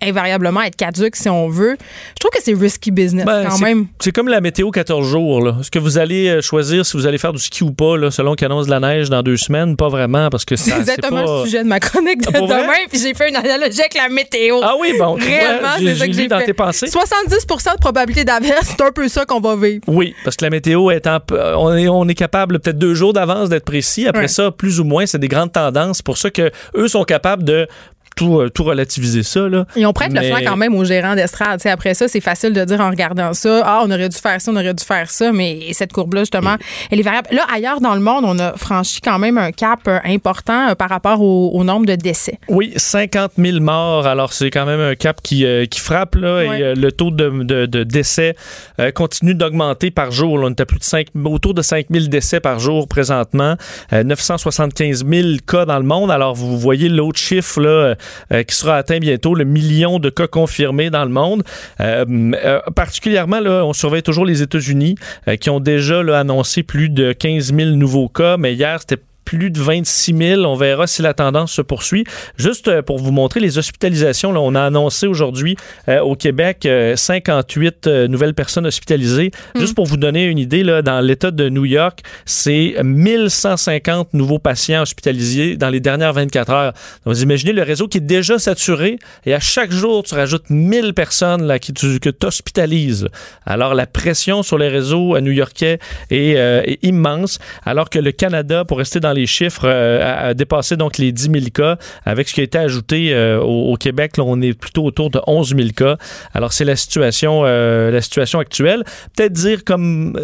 invariablement 0.02 0.62
être 0.62 0.76
caduques 0.76 1.16
si 1.16 1.30
on 1.30 1.48
veut. 1.50 1.76
Je 1.80 2.20
trouve 2.20 2.32
que 2.32 2.42
c'est 2.44 2.54
risky 2.54 2.92
business 2.92 3.26
Ben, 3.26 3.46
quand 3.48 3.60
même. 3.60 3.88
C'est 4.00 4.12
comme 4.12 4.28
la 4.28 4.42
météo 4.42 4.72
14 4.72 5.08
jours. 5.08 5.42
là. 5.44 5.56
Est-ce 5.60 5.72
que 5.72 5.80
vous 5.80 5.98
allez 5.98 6.28
euh, 6.28 6.42
choisir 6.42 6.86
si 6.86 6.98
vous 6.98 7.08
allez 7.08 7.18
faire 7.18 7.34
du 7.34 7.40
ski 7.42 7.64
ou 7.64 7.72
pas, 7.72 7.98
là, 7.98 8.12
selon 8.12 8.36
qu'il 8.36 8.46
annonce 8.46 8.66
de 8.66 8.72
la 8.72 8.80
neige 8.80 9.10
dans 9.10 9.22
deux 9.24 9.38
semaines? 9.38 9.76
Pas 9.78 9.90
vraiment, 9.90 10.30
parce 10.30 10.46
que 10.46 10.56
C'est 10.56 10.70
ça, 10.72 10.76
c'est 10.76 10.82
exactement 10.82 11.24
pas... 11.26 11.40
le 11.40 11.46
sujet 11.46 11.64
de 11.64 11.68
ma 11.70 11.80
chronique 11.80 12.22
de 12.22 12.28
Ah, 12.34 12.40
demain, 12.42 12.86
puis 12.90 13.00
j'ai 13.00 13.14
fait 13.14 13.30
une 13.30 13.36
analogie 13.36 13.80
avec 13.80 13.94
la 13.96 14.10
météo. 14.10 14.60
Ah 14.64 14.74
oui, 14.80 14.94
bon, 14.98 15.14
Réellement, 15.16 15.70
c'est 15.80 15.96
ça 15.96 16.08
que 16.08 16.14
j'ai 16.14 16.28
dans 16.28 16.40
fait. 16.40 16.46
tes 16.46 16.54
pensées. 16.54 16.88
70% 16.88 17.74
de 17.76 17.80
probabilité 17.80 18.24
d'averse, 18.26 18.74
c'est 18.78 18.82
un 18.84 18.92
peu 18.92 19.08
ça 19.08 19.26
qu'on 19.26 19.40
va 19.40 19.56
vivre. 19.56 19.82
Oui, 19.88 20.14
parce 20.24 20.36
que 20.36 20.44
la 20.46 20.50
météo 20.50 20.92
étant, 20.92 21.20
euh, 21.32 21.54
on 21.58 21.74
est, 21.76 21.88
on 21.88 22.08
est 22.08 22.14
capable 22.16 22.60
peut-être 22.60 22.78
deux 22.78 22.94
jours 22.96 23.14
d'avance 23.14 23.50
d'être 23.50 23.66
précis. 23.66 24.08
Après 24.08 24.22
Ouais. 24.24 24.28
ça, 24.28 24.50
plus 24.52 24.80
ou 24.80 24.84
moins, 24.86 25.06
c'est 25.06 25.20
des 25.20 25.28
grandes 25.28 25.52
tendances. 25.52 25.98
C'est 25.98 26.06
pour 26.06 26.18
ça 26.18 26.30
que 26.32 26.50
eux 26.76 26.88
sont 26.88 27.04
capables 27.04 27.44
de 27.44 27.68
tout, 28.16 28.40
euh, 28.40 28.50
tout 28.50 28.64
relativiser 28.64 29.24
ça. 29.24 29.48
Là. 29.50 29.66
Et 29.76 29.86
on 29.86 29.94
prête 29.94 30.14
le 30.14 30.22
flanc 30.22 30.38
quand 30.46 30.58
même 30.58 30.74
aux 30.76 30.86
gérants 30.86 31.16
d'estrade. 31.16 31.62
Après 31.66 31.94
ça, 31.94 32.08
c'est 32.08 32.22
facile 32.22 32.54
de 32.54 32.64
dire 32.64 32.80
en 32.82 32.90
regardant 32.90 33.34
ça, 33.34 33.62
ah, 33.66 33.82
on 33.86 33.92
aurait 33.92 34.10
dû 34.10 34.18
faire 34.18 34.40
ça, 34.42 34.52
on 34.52 34.56
aurait 34.56 34.74
dû 34.74 34.84
faire 34.84 35.10
ça, 35.10 35.32
mais 35.32 35.74
cette 35.74 35.92
courbe-là, 35.94 36.22
justement, 36.22 36.56
elle 36.92 37.00
est 37.00 37.04
variable. 37.04 37.28
Là, 37.32 37.44
ailleurs 37.54 37.82
dans 37.82 37.94
le 37.96 38.02
monde, 38.02 38.24
on 38.26 38.40
a 38.40 38.54
franchi 38.58 39.02
quand 39.02 39.20
même 39.20 39.38
un 39.38 39.52
cap 39.52 39.80
euh, 39.88 40.00
important 40.06 40.70
euh, 40.70 40.76
par 40.76 40.90
rapport 40.90 41.22
au, 41.22 41.52
au 41.54 41.64
nombre 41.64 41.86
de 41.86 41.96
décès. 41.96 42.40
Oui, 42.48 42.74
50 42.76 43.34
000 43.38 43.60
morts. 43.60 44.08
Alors, 44.08 44.34
c'est 44.34 44.50
quand 44.52 44.66
même 44.66 44.80
un 44.80 44.96
cap 44.96 45.22
qui, 45.22 45.46
euh, 45.46 45.66
qui 45.66 45.80
frappe. 45.80 46.16
Là. 46.16 46.44
Et 46.44 46.64
euh, 46.64 46.76
le 46.76 46.92
taux 46.92 47.12
de, 47.12 47.30
de- 47.44 47.66
de 47.66 47.84
décès 47.84 48.36
euh, 48.80 48.92
continue 48.92 49.36
d'augmenter 49.36 49.92
par 49.92 50.12
jour. 50.12 50.38
Là, 50.38 50.46
on 50.48 50.50
est 50.52 50.62
à 50.62 50.66
plus 50.66 50.80
de 50.80 50.84
5, 50.84 51.08
autour 51.26 51.54
de 51.54 51.62
5 51.62 51.88
000 51.90 52.06
décès 52.08 52.40
par 52.40 52.60
jour 52.60 52.88
présentement. 52.88 53.56
Euh, 53.94 54.04
975 54.04 55.06
000 55.06 55.28
cas 55.48 55.66
dans 55.66 55.78
le 55.80 55.86
monde. 55.86 56.12
Alors, 56.12 56.36
vous 56.36 56.58
voyez 56.58 56.90
l'autre 56.90 57.20
chiffre 57.20 57.60
là, 57.62 57.96
euh, 58.32 58.44
qui 58.44 58.56
sera 58.56 58.78
atteint 58.78 59.00
bientôt, 59.00 59.36
le 59.36 59.46
million 59.46 60.00
de 60.00 60.10
cas 60.10 60.28
confirmés 60.28 60.90
dans 60.90 61.06
le 61.06 61.12
monde. 61.12 61.44
Euh, 61.80 62.06
euh, 62.44 62.60
particulièrement, 62.76 63.38
on 63.38 63.74
surveille 63.74 64.04
toujours 64.04 64.26
les 64.26 64.42
États-Unis 64.42 64.96
qui 65.40 65.50
ont 65.50 65.60
déjà 65.60 66.00
annoncé 66.18 66.64
plus 66.64 66.90
de 66.90 67.14
15 67.14 67.54
000 67.54 67.70
nouveaux 67.72 68.10
cas. 68.10 68.38
Mais 68.38 68.54
hier, 68.54 68.80
c'était 68.80 69.02
plus 69.26 69.50
de 69.50 69.60
26 69.60 70.16
000. 70.16 70.42
On 70.42 70.56
verra 70.56 70.88
si 70.88 71.02
la 71.02 71.14
tendance 71.14 71.52
se 71.52 71.62
poursuit. 71.62 72.06
Juste 72.38 72.68
euh, 72.68 72.82
pour 72.82 73.00
vous 73.00 73.12
montrer 73.12 73.40
les 73.40 73.58
hospitalisations, 73.58 74.32
là, 74.32 74.40
on 74.40 74.56
a 74.56 74.62
annoncé 74.62 75.08
aujourd'hui 75.08 75.58
euh, 75.90 76.00
au 76.00 76.16
Québec 76.16 76.66
euh, 76.66 76.96
58 76.96 77.88
euh, 77.88 78.08
nouvelles 78.08 78.34
personnes 78.34 78.68
hospitalisées. 78.68 79.32
Juste 79.56 79.76
pour 79.76 79.86
vous 79.86 79.98
donner 79.98 80.26
une 80.26 80.38
idée, 80.38 80.64
là, 80.64 80.82
dans 80.82 81.00
l'État 81.02 81.32
de 81.32 81.50
New 81.50 81.66
York, 81.66 82.02
c'est 82.26 82.76
1150 82.84 84.14
nouveaux 84.14 84.40
patients 84.40 84.84
hospitalisés 84.84 85.58
dans 85.58 85.70
les 85.70 85.80
dernières 85.80 86.14
24 86.14 86.52
heures. 86.52 86.74
Donc, 87.06 87.16
vous 87.16 87.24
imaginez 87.24 87.54
le 87.54 87.64
réseau 87.64 87.88
qui 87.88 87.98
est 87.98 88.02
déjà 88.02 88.38
saturé 88.38 89.00
et 89.26 89.34
à 89.34 89.40
chaque 89.40 89.72
jour, 89.72 90.04
tu 90.04 90.14
rajoutes 90.14 90.50
1000 90.50 90.94
personnes 90.94 91.48
là, 91.48 91.58
qui, 91.60 91.74
tu, 91.74 92.00
que 92.00 92.10
tu 92.10 92.26
hospitalises. 92.26 93.08
Alors, 93.46 93.74
la 93.74 93.88
pression 93.88 94.44
sur 94.44 94.58
les 94.58 94.68
réseaux 94.68 95.20
new-yorkais 95.20 95.80
est, 96.12 96.32
est 96.36 96.80
immense, 96.84 97.40
alors 97.66 97.90
que 97.90 98.00
le 98.00 98.12
Canada, 98.12 98.66
pour 98.66 98.78
rester 98.78 99.00
dans 99.00 99.14
les 99.16 99.26
chiffres, 99.26 99.66
euh, 99.66 100.02
a, 100.02 100.28
a 100.28 100.34
dépassé 100.34 100.78
donc 100.78 100.98
les 100.98 101.12
10 101.12 101.30
000 101.32 101.46
cas. 101.54 101.78
Avec 102.06 102.30
ce 102.30 102.34
qui 102.34 102.42
a 102.42 102.44
été 102.44 102.58
ajouté 102.58 103.14
euh, 103.14 103.40
au, 103.40 103.74
au 103.74 103.76
Québec, 103.78 104.18
là, 104.18 104.24
on 104.26 104.42
est 104.42 104.54
plutôt 104.54 104.84
autour 104.84 105.10
de 105.10 105.20
11 105.26 105.56
000 105.56 105.70
cas. 105.76 105.98
Alors, 106.34 106.54
c'est 106.54 106.66
la 106.66 106.76
situation, 106.76 107.42
euh, 107.46 107.92
la 107.92 108.02
situation 108.02 108.40
actuelle. 108.40 108.84
Peut-être 109.16 109.34
dire 109.34 109.64
comme... 109.64 110.20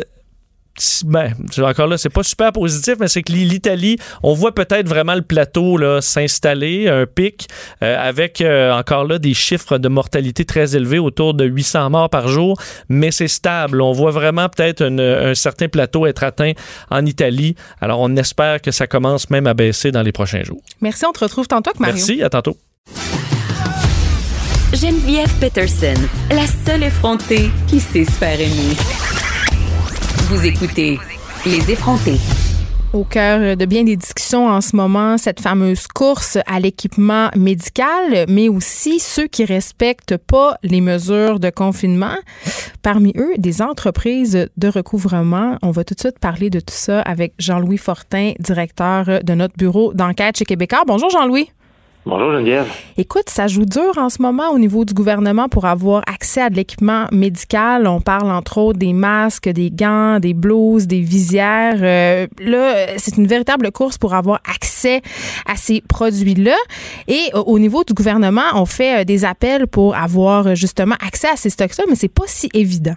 ben, 1.06 1.34
encore 1.62 1.88
là, 1.88 1.98
c'est 1.98 2.10
pas 2.10 2.24
super 2.24 2.52
positif, 2.52 2.96
mais 3.00 3.08
c'est 3.08 3.22
que 3.24 3.32
l'Italie, 3.32 3.98
on 4.24 4.34
voit 4.34 4.54
peut-être 4.54 4.88
vraiment 4.88 5.16
le 5.16 5.22
plateau 5.22 5.78
là, 5.78 6.02
s'installer, 6.02 6.88
un 6.88 7.06
pic, 7.06 7.48
euh, 7.84 7.98
avec 8.00 8.42
euh, 8.42 8.72
encore 8.72 9.06
là 9.06 9.20
des 9.20 9.34
chiffres 9.34 9.78
de 9.78 9.90
mortalité 9.90 10.46
très 10.46 10.76
élevés, 10.76 11.00
autour 11.00 11.34
de 11.34 11.46
800 11.46 11.90
morts 11.90 12.10
par 12.10 12.28
jour, 12.28 12.60
mais 12.90 13.12
c'est 13.12 13.28
stable. 13.28 13.82
On 13.82 13.92
voit 13.92 14.12
vraiment 14.12 14.50
peut-être 14.50 14.84
un 14.84 15.36
certain 15.36 15.68
plateau 15.68 16.06
être 16.06 16.24
atteint 16.24 16.54
en 16.90 17.06
Italie. 17.06 17.56
Alors, 17.80 18.00
on 18.00 18.16
espère 18.16 18.62
que 18.62 18.72
ça 18.72 18.88
commence 18.88 19.30
même 19.30 19.48
à 19.48 19.54
baisser 19.54 19.92
dans 19.92 20.02
les 20.02 20.12
prochains 20.12 20.44
jours. 20.44 20.62
Merci, 20.82 21.06
on 21.06 21.12
te 21.12 21.20
retrouve 21.20 21.48
tantôt 21.48 21.72
avec 21.72 21.80
Mario. 21.80 21.96
Merci, 21.96 22.24
à 22.24 22.30
tantôt. 22.30 22.58
Geneviève 24.74 25.34
Peterson, 25.40 26.00
la 26.30 26.48
seule 26.48 26.84
effrontée 26.84 27.50
qui 27.68 27.80
sait 27.80 28.06
se 28.06 28.12
faire 28.12 28.40
aimer. 28.40 29.11
Vous 30.32 30.46
écoutez 30.46 30.98
Les 31.46 31.72
effrontés. 31.72 32.16
Au 32.94 33.04
cœur 33.04 33.58
de 33.58 33.66
bien 33.66 33.84
des 33.84 33.98
discussions 33.98 34.48
en 34.48 34.62
ce 34.62 34.78
moment, 34.78 35.18
cette 35.18 35.42
fameuse 35.42 35.88
course 35.88 36.38
à 36.48 36.62
l'équipement 36.62 37.30
médical, 37.36 38.28
mais 38.30 38.48
aussi 38.48 39.02
ceux 39.02 39.28
qui 39.28 39.44
respectent 39.44 40.16
pas 40.16 40.56
les 40.64 40.80
mesures 40.80 41.42
de 41.42 41.50
confinement. 41.50 42.16
Parmi 42.82 43.12
eux, 43.18 43.34
des 43.40 43.62
entreprises 43.62 44.48
de 44.56 44.68
recouvrement. 44.70 45.58
On 45.64 45.72
va 45.72 45.84
tout 45.84 45.96
de 45.96 46.00
suite 46.00 46.20
parler 46.20 46.50
de 46.50 46.62
tout 46.62 46.68
ça 46.74 47.02
avec 47.02 47.34
Jean-Louis 47.38 47.78
Fortin, 47.78 48.32
directeur 48.40 49.22
de 49.22 49.34
notre 49.34 49.58
bureau 49.58 49.94
d'enquête 49.94 50.38
chez 50.38 50.46
Québécois. 50.46 50.84
Bonjour 50.88 51.10
Jean-Louis. 51.10 51.50
Bonjour 52.04 52.32
Geneviève. 52.32 52.68
Écoute, 52.98 53.30
ça 53.30 53.46
joue 53.46 53.66
dur 53.66 53.96
en 53.98 54.10
ce 54.10 54.24
moment 54.24 54.50
au 54.50 54.58
niveau 54.58 54.86
du 54.86 54.94
gouvernement 54.96 55.48
pour 55.50 55.66
avoir 55.66 56.02
accès 56.08 56.42
à 56.42 56.50
de 56.50 56.56
l'équipement 56.56 57.06
médical. 57.12 57.86
On 57.86 58.02
parle 58.02 58.32
entre 58.32 58.58
autres 58.58 58.80
des 58.80 58.92
masques, 58.92 59.48
des 59.48 59.70
gants, 59.70 60.20
des 60.20 60.34
blouses, 60.34 60.88
des 60.88 61.02
visières. 61.02 61.78
Euh, 61.80 62.26
là, 62.40 62.98
c'est 62.98 63.18
une 63.18 63.28
véritable 63.28 63.72
course 63.72 64.00
pour 64.00 64.16
avoir 64.16 64.40
accès 64.52 65.02
à 65.46 65.56
ces 65.58 65.82
produits-là. 65.82 66.56
Et 67.08 67.30
au 67.36 67.60
niveau 67.60 67.84
du 67.84 67.94
gouvernement, 67.94 68.50
on 68.56 68.66
fait 68.66 69.02
euh, 69.02 69.04
des 69.04 69.24
appels 69.24 69.68
pour 69.68 69.96
avoir 69.96 70.56
justement 70.56 70.96
accès 71.06 71.30
à 71.30 71.36
ces 71.36 71.52
stocks-là, 71.52 71.84
mais 71.88 71.96
c'est 71.96 72.08
pas 72.08 72.26
si 72.26 72.50
évident. 72.56 72.96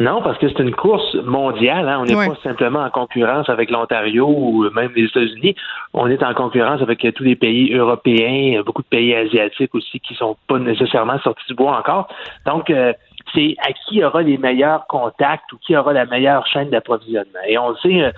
Non, 0.00 0.20
parce 0.22 0.38
que 0.38 0.48
c'est 0.48 0.58
une 0.58 0.74
course 0.74 1.14
mondiale. 1.24 1.88
hein. 1.88 1.98
On 2.00 2.04
n'est 2.04 2.14
Ouais. 2.16 2.28
pas 2.28 2.34
simplement 2.42 2.80
en 2.80 2.90
concurrence 2.90 3.48
avec 3.48 3.70
l'Ontario 3.70 4.26
ou 4.26 4.68
même 4.70 4.90
les 4.96 5.04
États-Unis. 5.04 5.54
On 5.94 6.08
est 6.08 6.22
en 6.22 6.34
concurrence 6.34 6.80
avec 6.82 7.06
tous 7.14 7.22
les 7.24 7.36
pays 7.36 7.72
européens, 7.74 8.62
beaucoup 8.64 8.82
de 8.82 8.88
pays 8.88 9.14
asiatiques 9.14 9.74
aussi 9.74 10.00
qui 10.00 10.14
sont 10.14 10.36
pas 10.48 10.58
nécessairement 10.58 11.18
sortis 11.20 11.44
du 11.46 11.54
bois 11.54 11.78
encore. 11.78 12.08
Donc, 12.46 12.70
euh, 12.70 12.92
c'est 13.34 13.54
à 13.66 13.72
qui 13.72 14.02
aura 14.02 14.22
les 14.22 14.38
meilleurs 14.38 14.86
contacts 14.88 15.52
ou 15.52 15.58
qui 15.58 15.76
aura 15.76 15.92
la 15.92 16.06
meilleure 16.06 16.46
chaîne 16.46 16.70
d'approvisionnement. 16.70 17.40
Et 17.46 17.56
on 17.58 17.68
le 17.70 17.76
sait, 17.76 18.02
euh, 18.02 18.10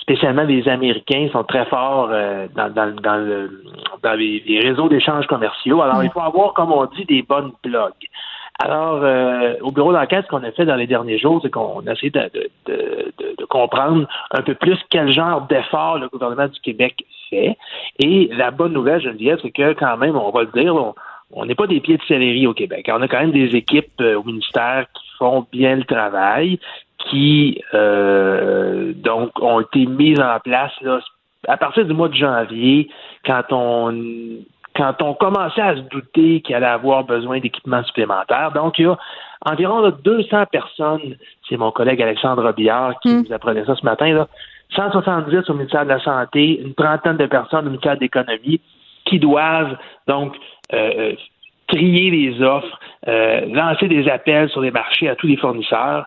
spécialement 0.00 0.42
les 0.42 0.68
Américains 0.68 1.28
sont 1.32 1.44
très 1.44 1.66
forts 1.66 2.08
euh, 2.10 2.46
dans, 2.54 2.70
dans, 2.72 2.94
dans, 3.00 3.16
le, 3.16 3.62
dans 4.02 4.14
les, 4.14 4.42
les 4.46 4.60
réseaux 4.60 4.88
d'échanges 4.88 5.26
commerciaux. 5.26 5.82
Alors, 5.82 6.02
il 6.02 6.10
faut 6.10 6.20
avoir, 6.20 6.54
comme 6.54 6.72
on 6.72 6.84
dit, 6.86 7.04
des 7.04 7.22
bonnes 7.22 7.52
blogs. 7.62 7.92
Alors, 8.58 9.00
euh, 9.02 9.54
au 9.60 9.70
bureau 9.70 9.92
d'enquête, 9.92 10.24
ce 10.24 10.30
qu'on 10.30 10.42
a 10.42 10.50
fait 10.52 10.64
dans 10.64 10.76
les 10.76 10.86
derniers 10.86 11.18
jours, 11.18 11.40
c'est 11.42 11.50
qu'on 11.50 11.86
a 11.86 11.92
essayé 11.92 12.10
de, 12.10 12.30
de, 12.32 12.50
de, 12.66 13.34
de- 13.38 13.44
comprendre 13.44 14.08
un 14.30 14.42
peu 14.42 14.54
plus 14.54 14.78
quel 14.90 15.12
genre 15.12 15.42
d'effort 15.42 15.98
le 15.98 16.08
gouvernement 16.08 16.48
du 16.48 16.58
Québec 16.60 17.04
fait. 17.28 17.56
Et 17.98 18.28
la 18.32 18.50
bonne 18.50 18.72
nouvelle, 18.72 19.00
Geneviève, 19.00 19.38
c'est 19.42 19.50
que 19.50 19.74
quand 19.74 19.96
même, 19.98 20.16
on 20.16 20.30
va 20.30 20.42
le 20.42 20.62
dire, 20.62 20.74
on 20.74 20.94
on 21.32 21.44
n'est 21.44 21.56
pas 21.56 21.66
des 21.66 21.80
pieds 21.80 21.96
de 21.96 22.02
céleri 22.04 22.46
au 22.46 22.54
Québec. 22.54 22.88
On 22.88 23.02
a 23.02 23.08
quand 23.08 23.18
même 23.18 23.32
des 23.32 23.56
équipes 23.56 24.00
euh, 24.00 24.14
au 24.18 24.22
ministère 24.22 24.86
qui 24.94 25.04
font 25.18 25.44
bien 25.50 25.76
le 25.76 25.84
travail, 25.84 26.60
qui 26.98 27.60
euh, 27.74 28.92
donc 28.94 29.30
ont 29.42 29.60
été 29.60 29.86
mises 29.86 30.20
en 30.20 30.38
place 30.40 30.72
là, 30.82 31.00
à 31.48 31.56
partir 31.56 31.84
du 31.84 31.92
mois 31.92 32.08
de 32.08 32.14
janvier, 32.14 32.88
quand 33.24 33.42
on 33.50 33.92
quand 34.76 35.00
on 35.02 35.14
commençait 35.14 35.62
à 35.62 35.76
se 35.76 35.80
douter 35.80 36.40
qu'il 36.42 36.54
allait 36.54 36.66
avoir 36.66 37.04
besoin 37.04 37.40
d'équipements 37.40 37.82
supplémentaires. 37.84 38.52
Donc, 38.52 38.78
il 38.78 38.82
y 38.82 38.88
a 38.88 38.96
environ 39.46 39.80
là, 39.80 39.90
200 39.90 40.44
personnes, 40.52 41.16
c'est 41.48 41.56
mon 41.56 41.70
collègue 41.70 42.02
Alexandre 42.02 42.42
Robillard 42.42 42.98
qui 43.00 43.24
vous 43.24 43.32
apprenait 43.32 43.64
ça 43.64 43.74
ce 43.74 43.84
matin, 43.84 44.12
là, 44.12 44.28
170 44.74 45.48
au 45.48 45.54
ministère 45.54 45.84
de 45.84 45.90
la 45.90 46.00
Santé, 46.00 46.60
une 46.60 46.74
trentaine 46.74 47.16
de 47.16 47.26
personnes 47.26 47.66
au 47.66 47.70
ministère 47.70 47.96
de 47.96 48.00
l'Économie 48.00 48.60
qui 49.04 49.18
doivent 49.18 49.76
donc 50.08 50.34
euh, 50.72 50.90
euh, 50.98 51.12
trier 51.68 52.10
les 52.10 52.42
offres, 52.42 52.78
euh, 53.06 53.46
lancer 53.46 53.88
des 53.88 54.08
appels 54.08 54.48
sur 54.50 54.60
les 54.60 54.72
marchés 54.72 55.08
à 55.08 55.14
tous 55.14 55.28
les 55.28 55.36
fournisseurs. 55.36 56.06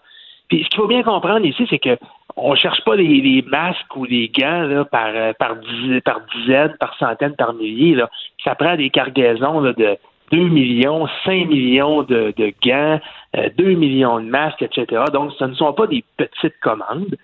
Puis 0.50 0.64
ce 0.64 0.70
qu'il 0.70 0.80
faut 0.80 0.88
bien 0.88 1.04
comprendre 1.04 1.46
ici, 1.46 1.66
c'est 1.70 1.80
que 1.80 1.98
on 2.42 2.56
cherche 2.56 2.84
pas 2.86 2.96
les, 2.96 3.22
les 3.22 3.42
masques 3.44 3.96
ou 3.96 4.06
les 4.06 4.30
gants 4.30 4.64
là, 4.64 4.86
par, 4.86 5.10
euh, 5.14 5.34
par, 5.38 5.56
diz- 5.58 6.02
par 6.02 6.22
dizaines, 6.36 6.76
par 6.80 6.96
centaines, 6.98 7.36
par 7.36 7.54
milliers. 7.54 7.96
Là. 7.96 8.10
Ça 8.44 8.56
prend 8.56 8.76
des 8.76 8.90
cargaisons 8.90 9.60
là, 9.60 9.74
de 9.74 9.98
2 10.32 10.38
millions, 10.48 11.08
5 11.26 11.48
millions 11.48 12.04
de, 12.04 12.34
de 12.38 12.54
gants, 12.64 13.00
euh, 13.36 13.50
2 13.58 13.74
millions 13.74 14.20
de 14.20 14.26
masques, 14.26 14.62
etc. 14.62 15.04
Donc, 15.12 15.32
ce 15.38 15.46
ne 15.46 15.54
sont 15.56 15.74
pas 15.74 15.88
des 15.88 16.04
petites 16.18 16.60
commandes. 16.62 17.16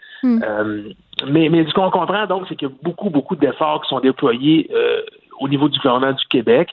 Euh, 0.43 0.89
mais, 1.27 1.49
mais 1.49 1.65
ce 1.67 1.73
qu'on 1.73 1.91
comprend, 1.91 2.25
donc, 2.25 2.45
c'est 2.49 2.55
qu'il 2.55 2.67
y 2.67 2.71
a 2.71 2.73
beaucoup, 2.81 3.09
beaucoup 3.09 3.35
d'efforts 3.35 3.81
qui 3.83 3.89
sont 3.89 3.99
déployés 3.99 4.69
euh, 4.73 5.01
au 5.39 5.47
niveau 5.47 5.69
du 5.69 5.77
gouvernement 5.79 6.13
du 6.13 6.25
Québec. 6.29 6.69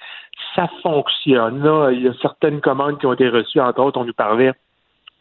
Ça 0.56 0.68
fonctionne. 0.82 1.62
Là. 1.62 1.90
Il 1.92 2.02
y 2.02 2.08
a 2.08 2.14
certaines 2.20 2.60
commandes 2.60 2.98
qui 2.98 3.06
ont 3.06 3.12
été 3.12 3.28
reçues. 3.28 3.60
Entre 3.60 3.80
autres, 3.80 4.00
on 4.00 4.04
nous 4.04 4.14
parlait 4.14 4.52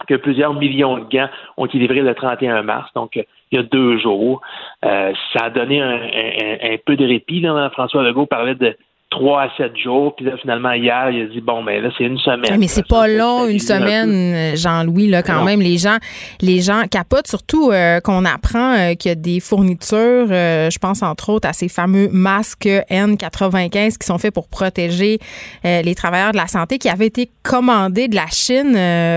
que 0.08 0.16
plusieurs 0.16 0.54
millions 0.54 0.98
de 0.98 1.06
gants 1.10 1.30
ont 1.58 1.66
été 1.66 1.78
livrés 1.78 2.02
le 2.02 2.14
31 2.14 2.64
mars, 2.64 2.92
donc 2.94 3.18
euh, 3.18 3.24
il 3.52 3.58
y 3.58 3.60
a 3.60 3.64
deux 3.64 3.98
jours. 3.98 4.42
Euh, 4.86 5.14
ça 5.34 5.46
a 5.46 5.50
donné 5.50 5.82
un, 5.82 6.78
peu 6.86 6.96
de 6.96 7.06
répit. 7.06 7.42
Là. 7.42 7.70
François 7.72 8.04
Legault 8.04 8.26
parlait 8.26 8.56
de 8.56 8.78
trois 9.12 9.44
à 9.44 9.50
sept 9.58 9.78
jours. 9.78 10.16
Puis 10.16 10.26
là, 10.26 10.32
finalement, 10.42 10.72
hier, 10.72 11.12
il 11.12 11.22
a 11.22 11.26
dit 11.26 11.42
bon, 11.42 11.62
mais 11.62 11.80
ben, 11.80 11.84
là, 11.84 11.90
c'est 11.98 12.06
une 12.06 12.18
semaine. 12.18 12.58
Mais 12.60 12.68
c'est 12.68 12.88
pas 12.88 13.08
long, 13.08 13.46
une 13.46 13.60
semaine, 13.60 14.56
Jean-Louis, 14.56 15.08
là, 15.08 15.22
quand 15.22 15.44
même. 15.44 15.62
Les 15.62 15.78
gens, 15.78 15.98
les 16.42 16.62
gens 16.62 16.84
capotent, 16.90 17.28
surtout 17.28 17.72
euh, 17.72 18.00
qu'on 18.00 18.26
apprend 18.26 18.74
euh, 18.74 18.94
qu'il 18.96 19.10
y 19.10 19.12
a 19.12 19.16
des 19.16 19.40
fournitures, 19.40 20.28
euh, 20.32 20.70
je 20.70 20.80
pense 20.80 21.04
entre 21.04 21.30
autres 21.30 21.48
à 21.48 21.54
ces 21.54 21.68
fameux 21.68 22.10
masques 22.12 22.70
N95 22.90 23.98
qui 23.98 24.08
sont 24.08 24.18
faits 24.18 24.34
pour 24.34 24.48
protéger 24.48 25.20
les 25.64 25.96
travailleurs 25.96 26.32
de 26.32 26.38
la 26.38 26.48
santé, 26.48 26.78
qui 26.78 26.88
avaient 26.88 27.08
été 27.08 27.30
commandés 27.44 28.08
de 28.08 28.16
la 28.16 28.28
Chine 28.28 28.74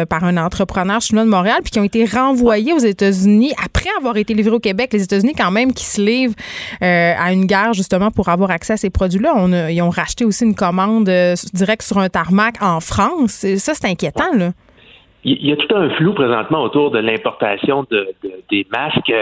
par 0.09 0.25
un 0.25 0.37
entrepreneur 0.37 1.01
chinois 1.01 1.25
de 1.25 1.29
Montréal, 1.29 1.59
puis 1.63 1.71
qui 1.71 1.79
ont 1.79 1.85
été 1.85 2.05
renvoyés 2.05 2.73
aux 2.73 2.79
États-Unis 2.79 3.53
après 3.65 3.89
avoir 3.99 4.17
été 4.17 4.35
livrés 4.35 4.57
au 4.57 4.61
Québec. 4.61 4.93
Les 4.93 5.05
États-Unis, 5.05 5.35
quand 5.37 5.51
même, 5.51 5.73
qui 5.73 5.85
se 5.85 6.01
livrent 6.01 6.35
à 6.81 7.33
une 7.33 7.47
guerre 7.47 7.73
justement 7.73 8.11
pour 8.11 8.29
avoir 8.29 8.51
accès 8.51 8.73
à 8.73 8.77
ces 8.77 8.91
produits-là. 8.91 9.33
On 9.37 9.53
a, 9.53 9.71
ils 9.71 9.83
ont 9.83 9.84
racheté 9.91 10.25
aussi 10.25 10.45
une 10.45 10.55
commande 10.55 11.09
euh, 11.09 11.35
directe 11.53 11.83
sur 11.83 11.99
un 11.99 12.09
tarmac 12.09 12.57
en 12.61 12.81
France. 12.81 13.47
ça, 13.57 13.75
c'est 13.75 13.87
inquiétant. 13.87 14.53
Il 15.25 15.47
y 15.47 15.53
a 15.53 15.57
tout 15.57 15.75
un 15.75 15.89
flou 15.91 16.13
présentement 16.13 16.63
autour 16.63 16.91
de 16.91 16.99
l'importation 16.99 17.87
de, 17.91 18.09
des 18.51 18.67
masques 18.71 19.13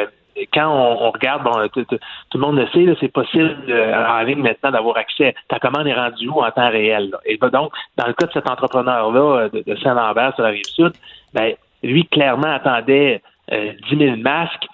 quand 0.52 0.68
on, 0.68 1.10
regarde, 1.10 1.44
bon, 1.44 1.52
tout, 1.74 1.86
le 2.34 2.40
monde 2.40 2.56
le 2.56 2.66
sait, 2.68 2.96
c'est 3.00 3.12
possible 3.12 3.56
euh, 3.68 4.06
en 4.06 4.22
ligne 4.22 4.40
maintenant 4.40 4.70
d'avoir 4.70 4.96
accès. 4.96 5.34
Ta 5.48 5.58
commande 5.58 5.86
est 5.86 5.94
rendue 5.94 6.28
où 6.28 6.40
en 6.40 6.50
temps 6.50 6.70
réel? 6.70 7.14
Et 7.26 7.36
donc, 7.36 7.72
dans 7.96 8.06
le 8.06 8.12
cas 8.14 8.26
de 8.26 8.32
cet 8.32 8.48
entrepreneur-là 8.48 9.20
euh, 9.20 9.48
de, 9.48 9.76
Saint-Lambert 9.76 10.34
sur 10.34 10.44
la 10.44 10.50
rive 10.50 10.64
sud, 10.64 10.92
ben, 11.34 11.54
lui, 11.82 12.06
clairement, 12.06 12.52
attendait 12.54 13.22
10 13.50 13.98
000 13.98 14.16
masques. 14.18 14.66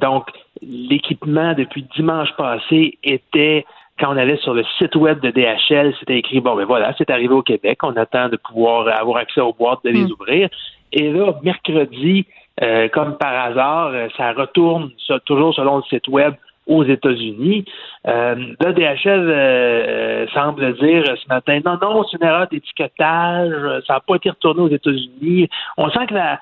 donc, 0.00 0.30
l'équipement 0.62 1.52
depuis 1.54 1.86
dimanche 1.94 2.32
passé 2.36 2.98
était 3.02 3.66
quand 3.98 4.12
on 4.12 4.16
allait 4.16 4.36
sur 4.38 4.54
le 4.54 4.64
site 4.78 4.94
web 4.96 5.20
de 5.20 5.30
DHL, 5.30 5.94
c'était 5.98 6.18
écrit 6.18 6.40
bon 6.40 6.54
ben 6.56 6.64
voilà, 6.64 6.94
c'est 6.98 7.10
arrivé 7.10 7.34
au 7.34 7.42
Québec, 7.42 7.78
on 7.82 7.96
attend 7.96 8.28
de 8.28 8.36
pouvoir 8.36 8.88
avoir 8.88 9.18
accès 9.18 9.40
aux 9.40 9.52
boîtes, 9.52 9.80
de 9.84 9.90
les 9.90 10.04
mm. 10.04 10.12
ouvrir. 10.12 10.48
Et 10.92 11.10
là, 11.10 11.34
mercredi, 11.42 12.26
euh, 12.62 12.88
comme 12.88 13.16
par 13.18 13.34
hasard, 13.34 13.88
euh, 13.88 14.08
ça 14.16 14.32
retourne 14.32 14.90
toujours 15.24 15.54
selon 15.54 15.78
le 15.78 15.82
site 15.84 16.08
web 16.08 16.34
aux 16.66 16.84
États-Unis. 16.84 17.64
Euh, 18.06 18.34
là, 18.60 18.72
DHL 18.72 20.28
semble 20.32 20.74
dire 20.78 21.04
ce 21.16 21.28
matin 21.28 21.60
non, 21.64 21.78
non, 21.80 22.04
c'est 22.04 22.16
une 22.16 22.26
erreur 22.26 22.48
d'étiquetage, 22.48 23.52
ça 23.86 23.94
n'a 23.94 24.00
pas 24.00 24.16
été 24.16 24.30
retourné 24.30 24.62
aux 24.62 24.70
États-Unis. 24.70 25.48
On 25.76 25.90
sent 25.90 26.06
que 26.08 26.14
la, 26.14 26.40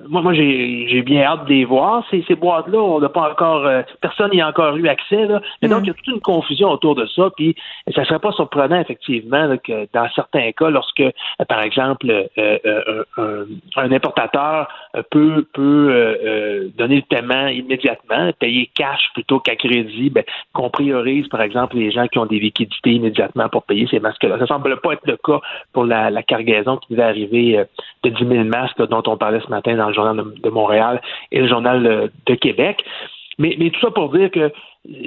moi, 0.00 0.22
moi 0.22 0.34
j'ai 0.34 1.02
bien 1.02 1.22
hâte 1.22 1.44
de 1.44 1.50
les 1.50 1.64
voir. 1.64 2.04
Ces, 2.10 2.24
ces 2.26 2.34
boîtes-là, 2.34 2.78
on 2.78 2.98
n'a 2.98 3.08
pas 3.08 3.30
encore, 3.30 3.64
euh, 3.64 3.82
personne 4.00 4.30
n'y 4.32 4.40
a 4.40 4.48
encore 4.48 4.76
eu 4.76 4.88
accès. 4.88 5.26
Là. 5.26 5.40
Et 5.62 5.68
donc, 5.68 5.82
il 5.82 5.86
y 5.86 5.90
a 5.90 5.94
toute 5.94 6.08
une 6.08 6.20
confusion 6.20 6.70
autour 6.70 6.96
de 6.96 7.06
ça. 7.06 7.30
Puis, 7.36 7.54
ça 7.94 8.04
serait 8.04 8.18
pas 8.18 8.32
surprenant, 8.32 8.80
effectivement, 8.80 9.56
que 9.62 9.86
dans 9.92 10.08
certains 10.14 10.50
cas, 10.52 10.70
lorsque, 10.70 11.00
euh, 11.00 11.12
par 11.48 11.62
exemple, 11.62 12.06
euh, 12.38 13.04
un, 13.76 13.92
importateur 13.92 14.68
peut, 15.10 15.46
peut 15.52 16.70
donner 16.76 16.96
le 16.96 17.02
paiement 17.02 17.46
immédiatement, 17.46 18.30
payer 18.38 18.68
cash 18.74 19.10
plutôt 19.14 19.38
qu'à 19.38 19.54
crédit, 19.54 20.10
ben, 20.10 20.24
qu'on 20.52 20.70
priorise, 20.70 21.28
par 21.28 21.42
exemple, 21.42 21.76
les 21.76 21.92
gens 21.92 22.08
qui 22.08 22.18
ont 22.18 22.26
des 22.26 22.40
liquidités 22.40 22.90
immédiatement 22.90 23.48
pour 23.48 23.62
payer 23.62 23.86
ces 23.88 24.00
masques-là. 24.00 24.38
Ça 24.40 24.46
semble 24.46 24.80
pas 24.80 24.94
être 24.94 25.06
le 25.06 25.16
cas 25.16 25.40
pour 25.72 25.84
la, 25.84 26.10
la 26.10 26.22
cargaison 26.24 26.78
qui 26.78 26.94
devait 26.94 27.04
arriver 27.04 27.64
de 28.02 28.10
10 28.10 28.26
000 28.26 28.44
masques 28.44 28.82
dont 28.88 29.02
on 29.06 29.16
parlait 29.16 29.40
ce 29.44 29.50
matin 29.50 29.76
dans 29.76 29.83
le 29.88 29.94
journal 29.94 30.24
de, 30.42 30.50
Montréal 30.50 31.00
et 31.32 31.40
le 31.40 31.48
journal 31.48 32.10
de 32.26 32.34
Québec. 32.34 32.84
Mais, 33.38 33.56
tout 33.70 33.80
ça 33.80 33.90
pour 33.90 34.10
dire 34.10 34.30
que 34.30 34.52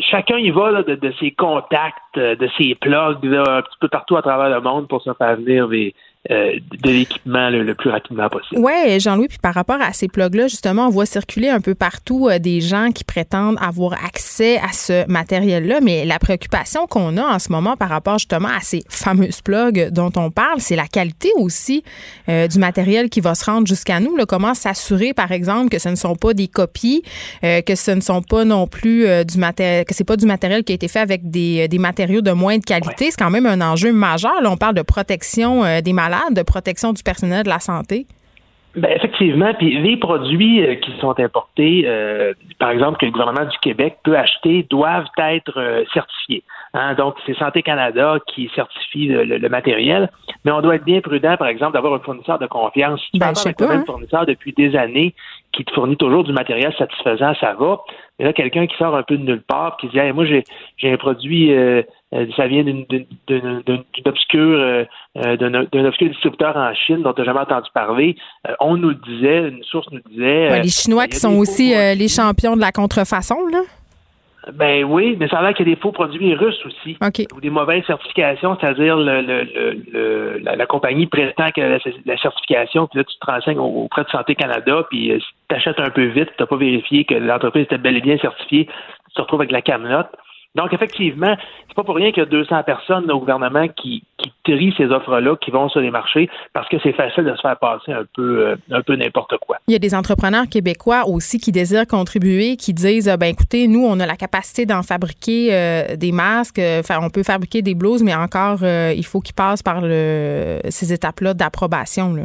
chacun 0.01 0.37
y 0.37 0.49
va 0.49 0.83
de, 0.83 0.95
de, 0.95 1.13
ses 1.19 1.31
contacts, 1.31 2.15
de 2.15 2.49
ses 2.57 2.75
plugs 2.75 3.25
un 3.25 3.61
petit 3.61 3.77
peu 3.79 3.87
partout 3.87 4.17
à 4.17 4.21
travers 4.21 4.49
le 4.49 4.61
monde 4.61 4.87
pour 4.87 5.01
se 5.01 5.13
faire 5.13 5.37
venir 5.37 5.67
des, 5.67 5.93
euh, 6.29 6.59
de 6.83 6.89
l'équipement 6.89 7.49
le, 7.49 7.73
plus 7.73 7.89
rapidement 7.89 8.27
possible. 8.27 8.59
Oui, 8.59 8.99
Jean-Louis, 8.99 9.29
puis 9.29 9.37
par 9.37 9.53
rapport 9.53 9.79
à 9.79 9.93
ces 9.93 10.09
plugs-là, 10.09 10.49
justement, 10.49 10.87
on 10.87 10.89
voit 10.89 11.05
circuler 11.05 11.47
un 11.47 11.61
peu 11.61 11.73
partout 11.73 12.27
euh, 12.27 12.37
des 12.37 12.59
gens 12.59 12.91
qui 12.91 13.05
prétendent 13.05 13.55
avoir 13.61 13.93
accès 13.93 14.57
à 14.57 14.73
ce 14.73 15.07
matériel-là, 15.09 15.79
mais 15.79 16.03
la 16.03 16.19
préoccupation 16.19 16.85
qu'on 16.85 17.15
a 17.15 17.23
en 17.23 17.39
ce 17.39 17.49
moment 17.49 17.77
par 17.77 17.87
rapport 17.87 18.17
justement 18.17 18.49
à 18.49 18.59
ces 18.59 18.83
fameuses 18.89 19.41
plugs 19.41 19.89
dont 19.91 20.11
on 20.17 20.29
parle, 20.29 20.59
c'est 20.59 20.75
la 20.75 20.87
qualité 20.87 21.31
aussi 21.37 21.83
euh, 22.27 22.47
du 22.47 22.59
matériel 22.59 23.09
qui 23.09 23.21
va 23.21 23.33
se 23.33 23.45
rendre 23.45 23.65
jusqu'à 23.65 24.01
nous. 24.01 24.17
Là. 24.17 24.25
Comment 24.25 24.53
s'assurer, 24.53 25.13
par 25.13 25.31
exemple, 25.31 25.69
que 25.69 25.79
ce 25.79 25.87
ne 25.87 25.95
sont 25.95 26.17
pas 26.17 26.33
des 26.33 26.49
copies, 26.49 27.03
que 27.41 27.75
ce 27.75 27.91
ne 27.91 28.01
sont 28.01 28.21
pas 28.21 28.43
non 28.43 28.67
plus 28.67 29.05
du 29.23 29.37
matériel, 29.37 29.85
que 29.85 29.93
c'est 29.93 30.03
pas 30.03 30.17
du 30.17 30.25
matériel 30.25 30.65
qui 30.65 30.73
a 30.73 30.75
été 30.75 30.89
fait 30.89 30.99
avec 30.99 31.29
des, 31.29 31.69
des 31.69 31.77
matériaux 31.77 32.21
de 32.21 32.31
moins 32.31 32.57
de 32.57 32.65
qualité. 32.65 33.11
C'est 33.11 33.17
quand 33.17 33.29
même 33.29 33.45
un 33.45 33.61
enjeu 33.61 33.93
majeur. 33.93 34.41
Là, 34.41 34.51
on 34.51 34.57
parle 34.57 34.75
de 34.75 34.81
protection 34.81 35.63
des 35.81 35.93
malades 35.93 36.16
de 36.31 36.41
protection 36.43 36.93
du 36.93 37.03
personnel 37.03 37.43
de 37.43 37.49
la 37.49 37.59
santé? 37.59 38.07
Ben 38.77 38.91
effectivement, 38.95 39.55
puis 39.55 39.75
les 39.81 39.97
produits 39.97 40.63
euh, 40.63 40.75
qui 40.75 40.91
sont 40.99 41.19
importés, 41.19 41.83
euh, 41.87 42.33
par 42.59 42.69
exemple, 42.69 42.99
que 42.99 43.07
le 43.07 43.11
gouvernement 43.11 43.45
du 43.45 43.57
Québec 43.57 43.97
peut 44.03 44.15
acheter, 44.15 44.67
doivent 44.69 45.07
être 45.17 45.59
euh, 45.59 45.83
certifiés. 45.93 46.43
Hein. 46.75 46.93
donc, 46.93 47.15
c'est 47.25 47.35
Santé 47.37 47.63
Canada 47.63 48.19
qui 48.27 48.51
certifie 48.53 49.07
le, 49.07 49.49
matériel, 49.49 50.11
mais 50.45 50.51
on 50.51 50.61
doit 50.61 50.75
être 50.75 50.83
bien 50.83 51.01
prudent, 51.01 51.37
par 51.37 51.47
exemple, 51.47 51.73
d'avoir 51.73 51.95
un 51.95 51.99
fournisseur 51.99 52.37
de 52.37 52.45
confiance. 52.45 53.01
Si 53.05 53.11
tu 53.13 53.19
ben, 53.19 53.33
avec 53.35 53.61
hein. 53.61 53.83
fournisseur 53.87 54.27
depuis 54.27 54.53
des 54.53 54.75
années 54.75 55.15
qui 55.57 55.65
te 55.65 55.73
fournit 55.73 55.97
toujours 55.97 56.23
du 56.23 56.31
matériel 56.31 56.73
satisfaisant, 56.77 57.33
ça 57.39 57.53
va. 57.59 57.79
Mais 58.19 58.25
là, 58.25 58.33
quelqu'un 58.33 58.67
qui 58.67 58.77
sort 58.77 58.95
un 58.95 59.03
peu 59.03 59.17
de 59.17 59.23
nulle 59.23 59.41
part, 59.41 59.77
qui 59.77 59.87
dit 59.89 59.99
moi 60.13 60.25
j'ai 60.25 60.91
un 60.91 60.97
produit 60.97 61.51
euh, 62.13 62.25
ça 62.37 62.47
vient 62.47 62.63
d'une 62.63 62.85
obscure 64.05 64.59
euh, 64.59 64.85
euh, 65.25 65.35
d'un 65.35 65.85
obscur 65.85 66.07
distributeur 66.07 66.55
en 66.55 66.73
Chine 66.73 67.01
dont 67.01 67.11
tu 67.11 67.19
n'as 67.19 67.25
jamais 67.25 67.41
entendu 67.41 67.69
parler. 67.73 68.15
on 68.61 68.77
nous 68.77 68.89
le 68.89 68.95
disait, 68.95 69.49
une 69.49 69.63
source 69.63 69.87
nous 69.91 69.99
disait. 70.09 70.61
les 70.61 70.69
Chinois 70.69 71.07
qui 71.07 71.17
sont 71.17 71.37
aussi 71.37 71.73
les 71.73 72.07
champions 72.07 72.55
de 72.55 72.61
la 72.61 72.71
contrefaçon, 72.71 73.47
là? 73.51 73.59
Ben 74.53 74.85
oui, 74.85 75.17
mais 75.19 75.27
ça 75.27 75.39
a 75.39 75.41
l'air 75.41 75.53
qu'il 75.53 75.67
y 75.67 75.71
a 75.71 75.75
des 75.75 75.81
faux 75.81 75.91
produits 75.91 76.33
russes 76.33 76.65
aussi. 76.65 76.97
Ou 77.35 77.41
des 77.41 77.49
mauvaises 77.49 77.83
certifications, 77.83 78.57
c'est-à-dire 78.57 78.95
le, 78.95 79.21
le, 79.21 80.37
la, 80.41 80.65
compagnie 80.65 81.05
prétend 81.05 81.51
que 81.51 81.59
la, 81.59 82.17
certification, 82.17 82.87
puis 82.87 82.99
là, 82.99 83.03
tu 83.03 83.19
te 83.19 83.29
renseignes 83.29 83.59
auprès 83.59 84.05
de 84.05 84.09
Santé 84.09 84.35
Canada, 84.35 84.85
puis 84.89 85.21
si 85.47 85.55
tu 85.55 85.55
achètes 85.55 85.79
un 85.79 85.89
peu 85.89 86.05
vite, 86.05 86.29
tu 86.35 86.43
n'as 86.43 86.47
pas 86.47 86.57
vérifié 86.57 87.05
que 87.05 87.15
l'entreprise 87.15 87.63
était 87.63 87.77
bel 87.77 87.97
et 87.97 88.01
bien 88.01 88.17
certifiée, 88.17 88.65
tu 88.65 89.13
te 89.15 89.21
retrouves 89.21 89.41
avec 89.41 89.51
la 89.51 89.61
camelote. 89.61 90.09
Donc, 90.55 90.73
effectivement, 90.73 91.35
c'est 91.67 91.75
pas 91.75 91.83
pour 91.83 91.95
rien 91.95 92.11
qu'il 92.11 92.23
y 92.23 92.25
a 92.25 92.29
200 92.29 92.63
personnes 92.63 93.11
au 93.11 93.19
gouvernement 93.19 93.67
qui, 93.67 94.03
qui 94.17 94.33
trient 94.43 94.73
ces 94.75 94.85
offres-là, 94.85 95.35
qui 95.35 95.51
vont 95.51 95.69
sur 95.69 95.81
les 95.81 95.91
marchés, 95.91 96.29
parce 96.51 96.67
que 96.67 96.77
c'est 96.81 96.93
facile 96.93 97.25
de 97.25 97.35
se 97.35 97.41
faire 97.41 97.57
passer 97.59 97.91
un 97.91 98.05
peu, 98.15 98.47
euh, 98.47 98.55
un 98.71 98.81
peu 98.81 98.95
n'importe 98.95 99.37
quoi. 99.37 99.57
Il 99.67 99.73
y 99.73 99.75
a 99.75 99.79
des 99.79 99.93
entrepreneurs 99.93 100.47
québécois 100.49 101.03
aussi 101.07 101.37
qui 101.37 101.51
désirent 101.51 101.85
contribuer, 101.85 102.55
qui 102.55 102.73
disent, 102.73 103.13
ben 103.19 103.27
écoutez, 103.27 103.67
nous, 103.67 103.85
on 103.85 103.99
a 103.99 104.07
la 104.07 104.15
capacité 104.15 104.65
d'en 104.65 104.81
fabriquer 104.81 105.53
euh, 105.53 105.95
des 105.95 106.11
masques, 106.11 106.59
enfin, 106.79 106.97
on 107.03 107.11
peut 107.11 107.23
fabriquer 107.23 107.61
des 107.61 107.75
blouses, 107.75 108.01
mais 108.01 108.15
encore, 108.15 108.59
euh, 108.63 108.93
il 108.97 109.05
faut 109.05 109.19
qu'ils 109.19 109.35
passent 109.35 109.61
par 109.61 109.81
ces 109.83 110.91
étapes-là 110.91 111.35
d'approbation. 111.35 112.15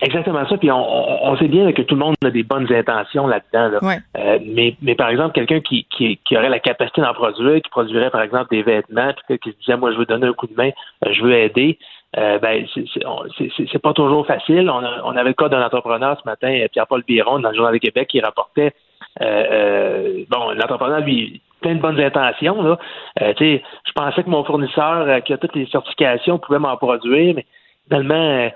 Exactement 0.00 0.46
ça. 0.48 0.56
Puis 0.56 0.70
on, 0.70 1.24
on, 1.24 1.36
sait 1.36 1.48
bien 1.48 1.70
que 1.72 1.82
tout 1.82 1.94
le 1.94 2.00
monde 2.00 2.14
a 2.24 2.30
des 2.30 2.42
bonnes 2.42 2.72
intentions 2.72 3.26
là-dedans. 3.26 3.78
Euh, 4.16 4.38
mais, 4.44 4.76
mais 4.80 4.94
par 4.94 5.10
exemple, 5.10 5.32
quelqu'un 5.32 5.60
qui, 5.60 5.86
qui, 5.96 6.18
qui, 6.24 6.36
aurait 6.36 6.48
la 6.48 6.58
capacité 6.58 7.02
d'en 7.02 7.12
produire, 7.12 7.60
qui 7.60 7.70
produirait 7.70 8.10
par 8.10 8.22
exemple 8.22 8.48
des 8.50 8.62
vêtements, 8.62 9.12
puis 9.28 9.38
qui 9.38 9.50
se 9.50 9.56
disait 9.58 9.76
moi 9.76 9.92
je 9.92 9.98
veux 9.98 10.06
donner 10.06 10.26
un 10.26 10.32
coup 10.32 10.46
de 10.46 10.54
main, 10.54 10.70
euh, 11.06 11.12
je 11.12 11.22
veux 11.22 11.34
aider. 11.34 11.78
Euh, 12.18 12.38
ben 12.38 12.66
c'est 12.74 13.78
pas 13.78 13.92
toujours 13.92 14.26
facile. 14.26 14.68
On, 14.68 14.82
on 15.04 15.16
avait 15.16 15.30
le 15.30 15.34
cas 15.34 15.48
d'un 15.48 15.64
entrepreneur 15.64 16.18
ce 16.20 16.28
matin, 16.28 16.66
Pierre-Paul 16.70 17.02
Biron, 17.06 17.38
dans 17.38 17.50
le 17.50 17.54
Journal 17.54 17.72
de 17.72 17.78
Québec, 17.78 18.08
qui 18.08 18.20
rapportait 18.20 18.72
bon, 19.18 20.50
l'entrepreneur 20.54 21.00
lui 21.00 21.40
plein 21.62 21.76
de 21.76 21.80
bonnes 21.80 22.00
intentions. 22.00 22.60
Là. 22.60 22.78
je 23.16 23.92
pensais 23.94 24.22
que 24.24 24.28
mon 24.28 24.44
fournisseur 24.44 25.22
qui 25.22 25.32
a 25.32 25.38
toutes 25.38 25.54
les 25.54 25.66
certifications 25.66 26.38
pouvait 26.38 26.58
m'en 26.58 26.76
produire, 26.76 27.34
mais 27.34 27.46
finalement 27.88 28.14
euh, 28.14 28.48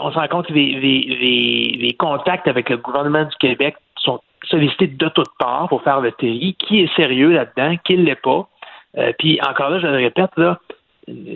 on 0.00 0.10
se 0.10 0.18
rend 0.18 0.28
compte 0.28 0.46
que 0.46 0.52
les, 0.52 1.96
contacts 1.98 2.48
avec 2.48 2.70
le 2.70 2.76
gouvernement 2.76 3.24
du 3.24 3.36
Québec 3.36 3.76
sont 3.96 4.20
sollicités 4.44 4.86
de 4.86 5.08
toutes 5.08 5.30
parts 5.38 5.68
pour 5.68 5.82
faire 5.82 6.00
le 6.00 6.12
TI. 6.12 6.54
Qui 6.58 6.80
est 6.80 6.94
sérieux 6.96 7.30
là-dedans, 7.30 7.76
qui 7.84 7.96
ne 7.96 8.04
l'est 8.04 8.22
pas? 8.22 8.48
Euh, 8.96 9.12
puis 9.18 9.38
encore 9.46 9.70
là, 9.70 9.78
je 9.78 9.86
le 9.86 9.96
répète, 9.96 10.30
là, 10.36 10.58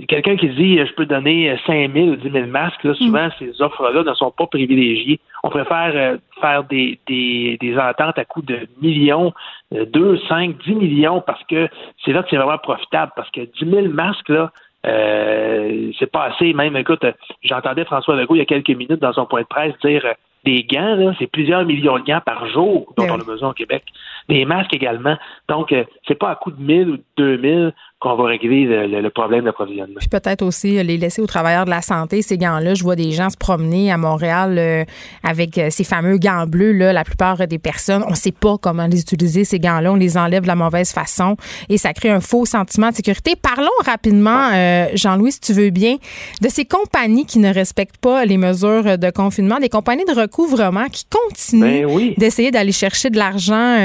quelqu'un 0.08 0.36
qui 0.36 0.48
dit 0.48 0.78
je 0.78 0.92
peux 0.94 1.06
donner 1.06 1.56
5 1.66 1.92
000 1.92 2.08
ou 2.08 2.16
10 2.16 2.30
000 2.30 2.46
masques, 2.46 2.82
là, 2.84 2.94
souvent 2.94 3.26
mm. 3.26 3.32
ces 3.38 3.62
offres-là 3.62 4.02
ne 4.02 4.14
sont 4.14 4.30
pas 4.30 4.46
privilégiées. 4.46 5.20
On 5.42 5.50
préfère 5.50 5.92
euh, 5.94 6.16
faire 6.40 6.64
des, 6.64 6.98
des, 7.06 7.58
des, 7.60 7.78
ententes 7.78 8.18
à 8.18 8.24
coût 8.24 8.42
de 8.42 8.60
millions, 8.80 9.32
2, 9.72 10.18
5, 10.28 10.56
10 10.64 10.74
millions, 10.74 11.20
parce 11.20 11.42
que 11.44 11.68
c'est 12.04 12.12
là 12.12 12.22
que 12.22 12.30
c'est 12.30 12.36
vraiment 12.36 12.58
profitable. 12.58 13.12
Parce 13.16 13.30
que 13.30 13.40
10 13.40 13.70
000 13.70 13.88
masques, 13.88 14.28
là, 14.28 14.50
euh, 14.86 15.92
c'est 15.98 16.10
pas 16.10 16.24
assez. 16.24 16.52
Même, 16.52 16.76
écoute, 16.76 17.04
j'entendais 17.42 17.84
François 17.84 18.16
Legault 18.16 18.34
il 18.34 18.38
y 18.38 18.42
a 18.42 18.46
quelques 18.46 18.70
minutes 18.70 19.00
dans 19.00 19.12
son 19.12 19.26
point 19.26 19.42
de 19.42 19.46
presse 19.46 19.74
dire 19.84 20.04
des 20.44 20.64
gants, 20.64 20.96
là, 20.96 21.14
c'est 21.18 21.28
plusieurs 21.28 21.64
millions 21.64 21.98
de 21.98 22.04
gants 22.04 22.20
par 22.24 22.48
jour 22.48 22.92
dont 22.96 23.04
ben 23.04 23.12
on 23.12 23.20
a 23.20 23.24
besoin 23.24 23.50
au 23.50 23.54
Québec. 23.54 23.84
Des 24.28 24.44
masques 24.44 24.74
également. 24.74 25.16
Donc, 25.48 25.72
euh, 25.72 25.84
c'est 26.08 26.18
pas 26.18 26.30
à 26.30 26.34
coût 26.36 26.50
de 26.50 26.60
1000 26.60 26.88
ou 26.90 26.96
2000 27.16 27.72
qu'on 28.02 28.16
va 28.16 28.24
régler 28.24 28.64
le, 28.64 29.08
problème 29.10 29.44
d'approvisionnement. 29.44 30.00
Puis 30.00 30.08
peut-être 30.08 30.42
aussi 30.42 30.82
les 30.82 30.96
laisser 30.96 31.22
aux 31.22 31.26
travailleurs 31.26 31.66
de 31.66 31.70
la 31.70 31.82
santé, 31.82 32.20
ces 32.20 32.36
gants-là. 32.36 32.74
Je 32.74 32.82
vois 32.82 32.96
des 32.96 33.12
gens 33.12 33.30
se 33.30 33.36
promener 33.36 33.92
à 33.92 33.96
Montréal 33.96 34.58
euh, 34.58 34.84
avec 35.22 35.56
euh, 35.56 35.68
ces 35.70 35.84
fameux 35.84 36.18
gants 36.18 36.46
bleus. 36.46 36.72
Là, 36.72 36.92
la 36.92 37.04
plupart 37.04 37.46
des 37.46 37.60
personnes, 37.60 38.02
on 38.06 38.10
ne 38.10 38.16
sait 38.16 38.32
pas 38.32 38.56
comment 38.60 38.86
les 38.88 39.00
utiliser, 39.00 39.44
ces 39.44 39.60
gants-là. 39.60 39.92
On 39.92 39.96
les 39.96 40.16
enlève 40.16 40.42
de 40.42 40.48
la 40.48 40.56
mauvaise 40.56 40.92
façon 40.92 41.36
et 41.68 41.78
ça 41.78 41.92
crée 41.92 42.10
un 42.10 42.20
faux 42.20 42.44
sentiment 42.44 42.88
de 42.88 42.94
sécurité. 42.94 43.36
Parlons 43.40 43.70
rapidement, 43.86 44.50
euh, 44.52 44.86
Jean-Louis, 44.94 45.32
si 45.32 45.40
tu 45.40 45.52
veux 45.52 45.70
bien, 45.70 45.96
de 46.40 46.48
ces 46.48 46.64
compagnies 46.64 47.24
qui 47.24 47.38
ne 47.38 47.54
respectent 47.54 47.98
pas 47.98 48.24
les 48.24 48.36
mesures 48.36 48.98
de 48.98 49.10
confinement, 49.10 49.60
des 49.60 49.68
compagnies 49.68 50.04
de 50.04 50.12
recouvrement 50.32 50.86
qui 50.86 51.04
continuent 51.04 51.86
ben 51.86 52.14
d'essayer 52.16 52.50
d'aller 52.50 52.72
chercher 52.72 53.10
de 53.10 53.18
l'argent 53.18 53.76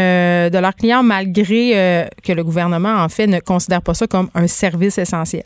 de 0.49 0.57
leurs 0.59 0.75
clients 0.75 1.03
malgré 1.03 2.09
que 2.23 2.31
le 2.31 2.43
gouvernement, 2.43 2.95
en 2.95 3.09
fait, 3.09 3.27
ne 3.27 3.39
considère 3.39 3.81
pas 3.81 3.93
ça 3.93 4.07
comme 4.07 4.29
un 4.33 4.47
service 4.47 4.97
essentiel. 4.97 5.43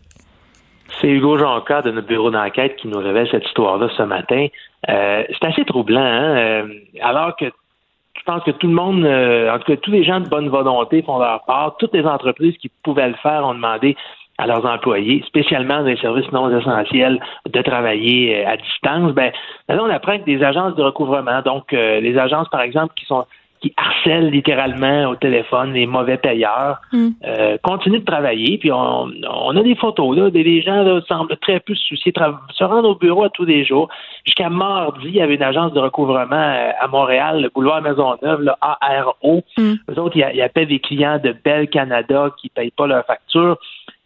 C'est 0.99 1.08
Hugo 1.08 1.38
Jonca 1.38 1.82
de 1.82 1.91
notre 1.91 2.08
bureau 2.08 2.30
d'enquête 2.30 2.76
qui 2.76 2.88
nous 2.88 2.99
révèle 2.99 3.28
cette 3.32 3.45
histoire-là 3.45 3.89
ce 3.97 4.04
matin. 4.04 4.47
Euh, 4.89 5.24
c'est 5.30 5.47
assez 5.47 5.66
troublant, 5.66 6.02
hein? 6.02 6.38
Euh, 6.38 6.68
alors 7.02 7.36
que 7.36 7.45
je 7.45 8.24
pense 8.26 8.43
que 8.43 8.52
tout 8.52 8.68
le 8.68 8.74
monde, 8.74 9.04
euh, 9.04 9.52
en 9.52 9.58
tout 9.60 9.72
cas 9.72 9.78
tous 9.78 9.91
les 9.91 10.04
gens 10.04 10.20
de 10.20 10.28
bonne 10.28 10.49
volonté 10.49 11.02
font 11.02 11.18
leur 11.18 11.43
part. 11.45 11.78
Toutes 11.80 11.93
les 11.93 12.06
entreprises 12.06 12.56
qui 12.58 12.70
pouvaient 12.84 13.08
le 13.08 13.16
faire 13.16 13.45
ont 13.45 13.54
demandé 13.54 13.95
à 14.41 14.47
leurs 14.47 14.65
employés, 14.65 15.23
spécialement 15.27 15.79
dans 15.81 15.85
les 15.85 15.97
services 15.97 16.31
non 16.31 16.49
essentiels, 16.57 17.19
de 17.47 17.61
travailler 17.61 18.45
à 18.45 18.57
distance. 18.57 19.13
Ben, 19.13 19.31
là, 19.69 19.83
on 19.83 19.89
apprend 19.89 20.17
que 20.17 20.25
des 20.25 20.43
agences 20.43 20.75
de 20.75 20.83
recouvrement, 20.83 21.41
donc 21.43 21.71
les 21.71 22.17
agences, 22.17 22.49
par 22.49 22.61
exemple, 22.61 22.93
qui 22.95 23.05
sont 23.05 23.25
qui 23.61 23.73
harcèlent 23.77 24.29
littéralement 24.29 25.09
au 25.09 25.15
téléphone 25.15 25.73
les 25.73 25.85
mauvais 25.85 26.17
payeurs, 26.17 26.81
mm. 26.91 27.09
euh, 27.23 27.57
continuent 27.61 27.99
de 27.99 28.05
travailler. 28.05 28.57
Puis 28.57 28.71
on, 28.71 29.11
on 29.29 29.55
a 29.55 29.63
des 29.63 29.75
photos, 29.75 30.17
là, 30.17 30.29
des 30.31 30.61
gens 30.61 30.83
là, 30.83 30.99
semblent 31.07 31.37
très 31.37 31.59
peu 31.59 31.75
se 31.75 31.83
soucier, 31.83 32.11
se 32.53 32.63
rendre 32.63 32.89
au 32.89 32.95
bureau 32.95 33.23
à 33.23 33.29
tous 33.29 33.45
les 33.45 33.63
jours. 33.63 33.87
Jusqu'à 34.25 34.49
mardi, 34.49 35.05
il 35.05 35.15
y 35.15 35.21
avait 35.21 35.35
une 35.35 35.43
agence 35.43 35.73
de 35.73 35.79
recouvrement 35.79 36.35
euh, 36.35 36.71
à 36.79 36.87
Montréal, 36.87 37.43
le 37.43 37.49
boulevard 37.49 37.83
Maisonneuve, 37.83 38.41
le 38.41 38.51
ARO. 38.61 39.43
Mm. 39.57 39.73
Eux 39.89 39.99
autres, 39.99 40.17
ils, 40.17 40.41
appellent 40.41 40.67
des 40.67 40.79
clients 40.79 41.19
de 41.23 41.35
Bell 41.45 41.69
Canada 41.69 42.31
qui 42.37 42.47
ne 42.47 42.61
payent 42.61 42.71
pas 42.71 42.87
leurs 42.87 43.05
factures. 43.05 43.57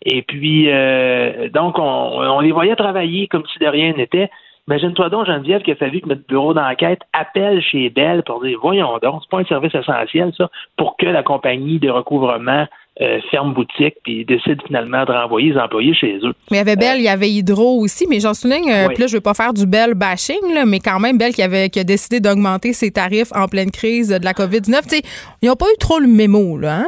Et 0.06 0.22
puis, 0.22 0.66
euh, 0.70 1.50
donc, 1.50 1.80
on, 1.80 1.84
on 1.84 2.40
les 2.40 2.52
voyait 2.52 2.76
travailler 2.76 3.28
comme 3.28 3.44
si 3.52 3.60
de 3.60 3.68
rien 3.68 3.94
n'était. 3.94 4.30
Imagine-toi 4.68 5.10
donc, 5.10 5.28
Geneviève, 5.28 5.62
qu'il 5.62 5.74
a 5.74 5.76
fallu 5.76 6.02
que 6.02 6.10
notre 6.10 6.26
bureau 6.28 6.54
d'enquête 6.56 7.02
appelle 7.14 7.62
chez 7.62 7.92
Bell 7.92 8.24
pour 8.24 8.44
dire 8.44 8.58
voyons 8.60 8.98
donc, 9.02 9.22
c'est 9.22 9.30
pas 9.30 9.40
un 9.40 9.46
service 9.46 9.76
essentiel, 9.76 10.34
ça, 10.36 10.50
pour 10.76 10.98
que 10.98 11.06
la 11.06 11.22
compagnie 11.22 11.78
de 11.78 11.90
recouvrement 11.90 12.66
euh, 13.02 13.20
ferme 13.30 13.54
boutique 13.54 13.96
puis 14.04 14.26
décide 14.26 14.60
finalement 14.66 15.06
de 15.06 15.12
renvoyer 15.12 15.52
les 15.52 15.60
employés 15.60 15.94
chez 15.94 16.18
eux. 16.24 16.34
Mais 16.50 16.58
il 16.58 16.58
y 16.58 16.62
avait 16.62 16.76
Bell, 16.76 16.98
il 16.98 17.04
y 17.04 17.10
avait 17.10 17.30
Hydro 17.30 17.80
aussi, 17.80 18.08
mais 18.10 18.20
j'en 18.20 18.34
souligne, 18.34 18.72
euh, 18.72 18.88
là, 18.88 19.08
je 19.08 19.16
veux 19.16 19.22
pas 19.22 19.36
faire 19.36 19.54
du 19.54 19.68
Bell 19.68 19.94
bashing, 19.94 20.54
là, 20.54 20.66
mais 20.66 20.80
quand 20.80 21.00
même, 21.00 21.20
Bell 21.20 21.34
qui, 21.34 21.44
avait, 21.44 21.70
qui 21.70 21.80
a 21.80 21.84
décidé 21.84 22.20
d'augmenter 22.20 22.74
ses 22.74 22.90
tarifs 22.90 23.32
en 23.36 23.48
pleine 23.48 23.70
crise 23.70 24.10
de 24.10 24.26
la 24.26 24.34
COVID-19. 24.34 25.04
Ils 25.44 25.48
n'ont 25.48 25.56
pas 25.56 25.68
eu 25.68 25.78
trop 25.78 26.00
le 26.00 26.08
mémo, 26.08 26.58
là, 26.58 26.76
hein? 26.78 26.88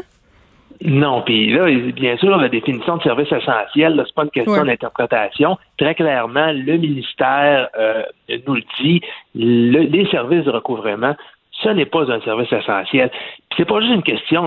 Non, 0.81 1.21
puis 1.23 1.51
là, 1.51 1.65
bien 1.91 2.17
sûr, 2.17 2.37
la 2.37 2.49
définition 2.49 2.97
de 2.97 3.03
service 3.03 3.31
essentiel, 3.31 4.01
c'est 4.05 4.13
pas 4.13 4.23
une 4.23 4.29
question 4.29 4.63
d'interprétation. 4.63 5.57
Très 5.77 5.95
clairement, 5.95 6.51
le 6.51 6.77
ministère 6.77 7.69
euh, 7.77 8.03
nous 8.45 8.55
le 8.55 8.63
dit, 8.79 9.01
les 9.33 10.07
services 10.11 10.45
de 10.45 10.51
recouvrement, 10.51 11.15
ce 11.63 11.69
n'est 11.69 11.85
pas 11.85 12.11
un 12.11 12.21
service 12.21 12.51
essentiel. 12.51 13.09
C'est 13.55 13.65
pas 13.65 13.81
juste 13.81 13.93
une 13.93 14.03
question, 14.03 14.43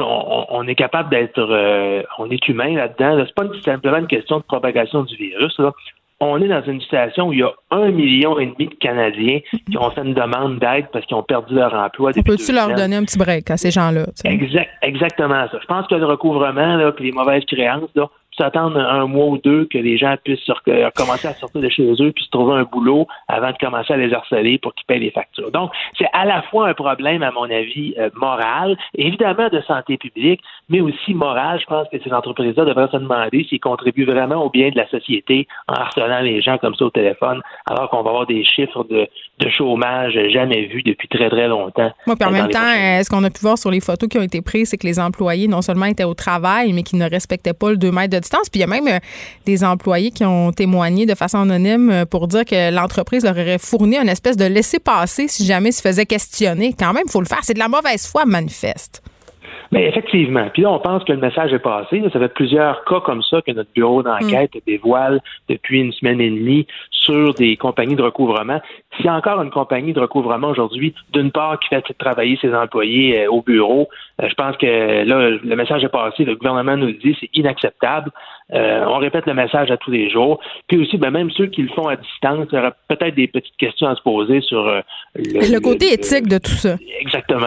on, 0.50 0.66
est 0.68 0.76
capable 0.76 1.10
d'être, 1.10 1.40
euh, 1.40 2.02
on 2.18 2.30
est 2.30 2.48
humain 2.48 2.76
là-dedans. 2.76 3.24
C'est 3.26 3.34
pas 3.34 3.52
simplement 3.64 3.98
une 3.98 4.06
question 4.06 4.38
de 4.38 4.44
propagation 4.44 5.02
du 5.02 5.16
virus. 5.16 5.58
Là 5.58 5.72
on 6.20 6.40
est 6.40 6.48
dans 6.48 6.62
une 6.62 6.80
situation 6.80 7.28
où 7.28 7.32
il 7.32 7.38
y 7.38 7.42
a 7.42 7.52
un 7.70 7.90
million 7.90 8.38
et 8.38 8.46
demi 8.46 8.68
de 8.68 8.74
Canadiens 8.74 9.40
qui 9.68 9.78
ont 9.78 9.90
fait 9.90 10.02
une 10.02 10.14
demande 10.14 10.58
d'aide 10.58 10.86
parce 10.92 11.06
qu'ils 11.06 11.16
ont 11.16 11.22
perdu 11.22 11.54
leur 11.54 11.72
emploi. 11.72 12.12
On 12.14 12.22
peut-tu 12.22 12.52
leur 12.52 12.74
donner 12.74 12.96
un 12.96 13.04
petit 13.04 13.18
break 13.18 13.50
à 13.50 13.56
ces 13.56 13.70
gens-là? 13.70 14.06
Exact, 14.24 14.70
exactement 14.82 15.46
ça. 15.50 15.58
Je 15.60 15.66
pense 15.66 15.86
que 15.86 15.94
le 15.94 16.04
recouvrement, 16.04 16.76
là, 16.76 16.92
puis 16.92 17.06
les 17.06 17.12
mauvaises 17.12 17.44
créances, 17.46 17.88
là, 17.94 18.08
s'attendre 18.40 18.78
un 18.78 19.06
mois 19.06 19.26
ou 19.26 19.38
deux 19.38 19.66
que 19.66 19.78
les 19.78 19.98
gens 19.98 20.14
puissent 20.24 20.48
euh, 20.68 20.90
commencer 20.96 21.28
à 21.28 21.34
sortir 21.34 21.60
de 21.60 21.68
chez 21.68 21.90
eux 22.00 22.12
puis 22.12 22.24
se 22.24 22.30
trouver 22.30 22.54
un 22.54 22.64
boulot 22.64 23.06
avant 23.28 23.50
de 23.50 23.56
commencer 23.58 23.92
à 23.92 23.96
les 23.96 24.12
harceler 24.12 24.58
pour 24.58 24.74
qu'ils 24.74 24.86
payent 24.86 25.00
les 25.00 25.10
factures. 25.10 25.50
Donc, 25.50 25.70
c'est 25.98 26.08
à 26.12 26.24
la 26.24 26.42
fois 26.42 26.68
un 26.68 26.74
problème, 26.74 27.22
à 27.22 27.30
mon 27.30 27.44
avis, 27.44 27.94
euh, 27.98 28.08
moral, 28.16 28.76
évidemment 28.94 29.48
de 29.48 29.60
santé 29.62 29.98
publique, 29.98 30.40
mais 30.68 30.80
aussi 30.80 31.14
moral. 31.14 31.60
Je 31.60 31.66
pense 31.66 31.86
que 31.92 31.98
ces 32.02 32.12
entreprises-là 32.12 32.64
devraient 32.64 32.88
se 32.90 32.96
demander 32.96 33.44
s'ils 33.48 33.60
contribuent 33.60 34.06
vraiment 34.06 34.44
au 34.44 34.50
bien 34.50 34.70
de 34.70 34.76
la 34.76 34.88
société 34.88 35.46
en 35.68 35.74
harcelant 35.74 36.20
les 36.20 36.40
gens 36.40 36.56
comme 36.58 36.74
ça 36.74 36.86
au 36.86 36.90
téléphone, 36.90 37.42
alors 37.66 37.90
qu'on 37.90 38.02
va 38.02 38.10
avoir 38.10 38.26
des 38.26 38.44
chiffres 38.44 38.84
de, 38.84 39.08
chômage 39.50 40.18
jamais 40.28 40.66
vus 40.66 40.82
depuis 40.82 41.08
très, 41.08 41.28
très 41.28 41.48
longtemps. 41.48 41.90
Moi, 42.06 42.16
puis 42.16 42.28
en 42.28 42.30
même 42.30 42.48
temps, 42.48 42.72
est 42.72 43.02
ce 43.02 43.10
qu'on 43.10 43.24
a 43.24 43.30
pu 43.30 43.40
voir 43.40 43.58
sur 43.58 43.70
les 43.70 43.80
photos 43.80 44.08
qui 44.08 44.16
ont 44.16 44.22
été 44.22 44.40
prises, 44.42 44.70
c'est 44.70 44.76
que 44.76 44.86
les 44.86 45.00
employés 45.00 45.48
non 45.48 45.60
seulement 45.60 45.86
étaient 45.86 46.04
au 46.04 46.14
travail, 46.14 46.72
mais 46.72 46.82
qui 46.82 46.96
ne 46.96 47.08
respectaient 47.08 47.52
pas 47.52 47.70
le 47.70 47.76
2 47.76 47.90
mètres 47.90 48.16
de 48.16 48.24
puis 48.50 48.50
il 48.56 48.60
y 48.60 48.64
a 48.64 48.66
même 48.66 48.88
euh, 48.88 48.98
des 49.46 49.64
employés 49.64 50.10
qui 50.10 50.24
ont 50.24 50.52
témoigné 50.52 51.06
de 51.06 51.14
façon 51.14 51.38
anonyme 51.38 51.90
euh, 51.90 52.04
pour 52.04 52.28
dire 52.28 52.44
que 52.44 52.74
l'entreprise 52.74 53.24
leur 53.24 53.32
aurait 53.32 53.58
fourni 53.58 53.96
une 53.96 54.08
espèce 54.08 54.36
de 54.36 54.44
laisser-passer 54.44 55.28
si 55.28 55.44
jamais 55.44 55.72
se 55.72 55.82
faisait 55.82 56.06
questionner. 56.06 56.74
Quand 56.78 56.92
même, 56.92 57.04
il 57.06 57.10
faut 57.10 57.20
le 57.20 57.26
faire. 57.26 57.40
C'est 57.42 57.54
de 57.54 57.58
la 57.58 57.68
mauvaise 57.68 58.06
foi 58.10 58.24
manifeste. 58.24 59.02
Mais 59.72 59.86
effectivement. 59.86 60.48
Puis 60.52 60.62
là, 60.62 60.72
on 60.72 60.80
pense 60.80 61.04
que 61.04 61.12
le 61.12 61.18
message 61.18 61.52
est 61.52 61.60
passé. 61.60 62.02
Ça 62.12 62.18
fait 62.18 62.34
plusieurs 62.34 62.84
cas 62.84 63.00
comme 63.00 63.22
ça 63.22 63.40
que 63.40 63.52
notre 63.52 63.70
bureau 63.72 64.02
d'enquête 64.02 64.54
mm. 64.54 64.60
dévoile 64.66 65.20
depuis 65.48 65.80
une 65.80 65.92
semaine 65.92 66.20
et 66.20 66.30
demie 66.30 66.66
sur 67.00 67.34
des 67.34 67.56
compagnies 67.56 67.96
de 67.96 68.02
recouvrement. 68.02 68.60
S'il 68.96 69.06
y 69.06 69.08
a 69.08 69.14
encore 69.14 69.40
une 69.42 69.50
compagnie 69.50 69.92
de 69.92 70.00
recouvrement 70.00 70.48
aujourd'hui, 70.48 70.94
d'une 71.12 71.30
part, 71.30 71.58
qui 71.58 71.68
fait 71.68 71.82
travailler 71.98 72.38
ses 72.40 72.54
employés 72.54 73.22
euh, 73.22 73.30
au 73.30 73.40
bureau, 73.40 73.88
euh, 74.22 74.28
je 74.28 74.34
pense 74.34 74.56
que 74.58 74.66
là, 74.66 75.30
le 75.30 75.56
message 75.56 75.82
est 75.82 75.88
passé. 75.88 76.24
Le 76.24 76.36
gouvernement 76.36 76.76
nous 76.76 76.88
le 76.88 76.94
dit, 76.94 77.16
c'est 77.18 77.30
inacceptable. 77.34 78.10
Euh, 78.52 78.84
on 78.86 78.98
répète 78.98 79.26
le 79.26 79.34
message 79.34 79.70
à 79.70 79.76
tous 79.76 79.92
les 79.92 80.10
jours. 80.10 80.40
Puis 80.66 80.76
aussi, 80.78 80.98
ben, 80.98 81.10
même 81.10 81.30
ceux 81.30 81.46
qui 81.46 81.62
le 81.62 81.68
font 81.68 81.86
à 81.88 81.96
distance, 81.96 82.48
il 82.52 82.56
y 82.56 82.58
aura 82.58 82.72
peut-être 82.88 83.14
des 83.14 83.28
petites 83.28 83.56
questions 83.56 83.86
à 83.86 83.94
se 83.94 84.02
poser 84.02 84.40
sur 84.40 84.64
le, 85.14 85.60
côté 85.60 85.92
éthique 85.92 86.26
de 86.26 86.38
tout 86.38 86.50
ça. 86.50 86.76
Exactement 87.00 87.46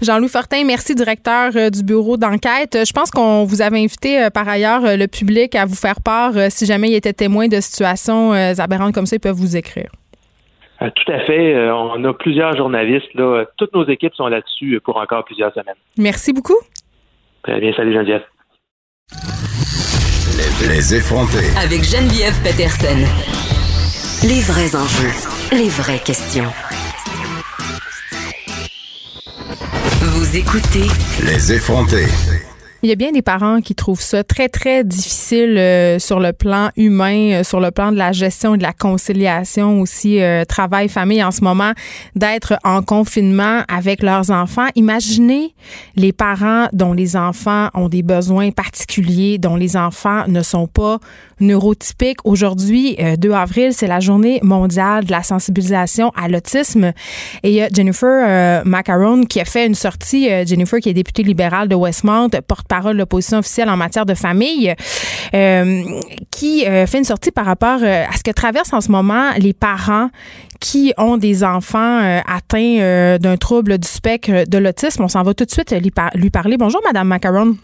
Jean-Louis 0.00 0.28
Fortin, 0.28 0.64
merci, 0.64 0.94
directeur 0.94 1.52
du 1.70 1.82
bureau 1.82 2.16
d'enquête. 2.16 2.78
Je 2.86 2.92
pense 2.92 3.10
qu'on 3.10 3.44
vous 3.44 3.60
avait 3.60 3.78
invité 3.78 4.28
par 4.32 4.48
ailleurs 4.48 4.80
le 4.82 5.06
public 5.06 5.54
à 5.54 5.66
vous 5.66 5.74
faire 5.74 6.00
part 6.02 6.32
si 6.48 6.64
jamais 6.64 6.88
il 6.88 6.94
était 6.94 7.12
témoin 7.12 7.48
de 7.48 7.60
situations 7.60 8.32
aberrantes 8.32 8.87
comme 8.92 9.06
ça, 9.06 9.16
ils 9.16 9.20
peuvent 9.20 9.36
vous 9.36 9.56
écrire. 9.56 9.90
Euh, 10.82 10.90
tout 10.94 11.12
à 11.12 11.20
fait. 11.20 11.54
Euh, 11.54 11.74
on 11.74 12.04
a 12.04 12.14
plusieurs 12.14 12.56
journalistes. 12.56 13.12
Là. 13.14 13.44
Toutes 13.56 13.74
nos 13.74 13.86
équipes 13.88 14.14
sont 14.14 14.28
là-dessus 14.28 14.80
pour 14.84 14.96
encore 14.96 15.24
plusieurs 15.24 15.52
semaines. 15.52 15.74
Merci 15.98 16.32
beaucoup. 16.32 16.58
Très 17.42 17.60
bien. 17.60 17.72
Salut 17.74 17.92
Geneviève. 17.92 18.22
Les, 20.68 20.94
effrontés. 20.94 21.56
Avec 21.56 21.82
Geneviève 21.82 22.34
Peterson. 22.42 22.98
Les 24.26 24.40
vrais 24.42 24.76
enjeux. 24.76 25.14
Les 25.52 25.68
vraies 25.68 26.00
questions. 26.04 26.50
Vous 30.00 30.36
écoutez. 30.36 30.86
Les 31.24 31.52
effrontés. 31.52 32.06
Il 32.84 32.88
y 32.88 32.92
a 32.92 32.94
bien 32.94 33.10
des 33.10 33.22
parents 33.22 33.60
qui 33.60 33.74
trouvent 33.74 34.00
ça 34.00 34.22
très, 34.22 34.48
très 34.48 34.84
difficile 34.84 35.58
euh, 35.58 35.98
sur 35.98 36.20
le 36.20 36.32
plan 36.32 36.70
humain, 36.76 37.32
euh, 37.32 37.42
sur 37.42 37.58
le 37.58 37.72
plan 37.72 37.90
de 37.90 37.96
la 37.96 38.12
gestion 38.12 38.54
et 38.54 38.58
de 38.58 38.62
la 38.62 38.72
conciliation 38.72 39.80
aussi, 39.80 40.22
euh, 40.22 40.44
travail, 40.44 40.88
famille 40.88 41.24
en 41.24 41.32
ce 41.32 41.42
moment, 41.42 41.72
d'être 42.14 42.54
en 42.62 42.82
confinement 42.82 43.62
avec 43.66 44.00
leurs 44.00 44.30
enfants. 44.30 44.68
Imaginez 44.76 45.56
les 45.96 46.12
parents 46.12 46.68
dont 46.72 46.92
les 46.92 47.16
enfants 47.16 47.68
ont 47.74 47.88
des 47.88 48.04
besoins 48.04 48.52
particuliers, 48.52 49.38
dont 49.38 49.56
les 49.56 49.76
enfants 49.76 50.28
ne 50.28 50.42
sont 50.44 50.68
pas 50.68 51.00
neurotypiques. 51.40 52.24
Aujourd'hui, 52.24 52.96
2 53.18 53.32
avril, 53.32 53.72
c'est 53.72 53.86
la 53.88 53.98
journée 53.98 54.38
mondiale 54.44 55.04
de 55.04 55.10
la 55.10 55.24
sensibilisation 55.24 56.10
à 56.16 56.28
l'autisme. 56.28 56.92
Et 57.42 57.50
il 57.50 57.54
y 57.54 57.62
a 57.62 57.68
Jennifer 57.68 58.64
Macaron 58.64 59.24
qui 59.24 59.40
a 59.40 59.44
fait 59.44 59.66
une 59.66 59.76
sortie, 59.76 60.28
Jennifer 60.46 60.80
qui 60.80 60.88
est 60.88 60.94
députée 60.94 61.22
libérale 61.22 61.68
de 61.68 61.76
Westmount, 61.76 62.30
porte 62.46 62.67
parole 62.68 62.94
de 62.94 62.98
l'opposition 62.98 63.38
officielle 63.38 63.68
en 63.68 63.76
matière 63.76 64.06
de 64.06 64.14
famille, 64.14 64.74
euh, 65.34 65.82
qui 66.30 66.66
euh, 66.66 66.86
fait 66.86 66.98
une 66.98 67.04
sortie 67.04 67.30
par 67.30 67.46
rapport 67.46 67.80
euh, 67.82 68.04
à 68.04 68.16
ce 68.16 68.22
que 68.22 68.30
traversent 68.30 68.72
en 68.72 68.80
ce 68.80 68.90
moment 68.90 69.30
les 69.38 69.52
parents 69.52 70.10
qui 70.60 70.92
ont 70.98 71.16
des 71.16 71.44
enfants 71.44 72.20
atteints 72.26 73.18
d'un 73.18 73.36
trouble 73.36 73.78
du 73.78 73.86
spectre 73.86 74.44
de 74.48 74.58
l'autisme. 74.58 75.04
On 75.04 75.08
s'en 75.08 75.22
va 75.22 75.32
tout 75.32 75.44
de 75.44 75.50
suite 75.52 75.70
lui, 75.70 75.92
lui 76.14 76.30
parler. 76.30 76.56
Bonjour, 76.56 76.80
Madame 76.84 77.06
Macaron. 77.06 77.56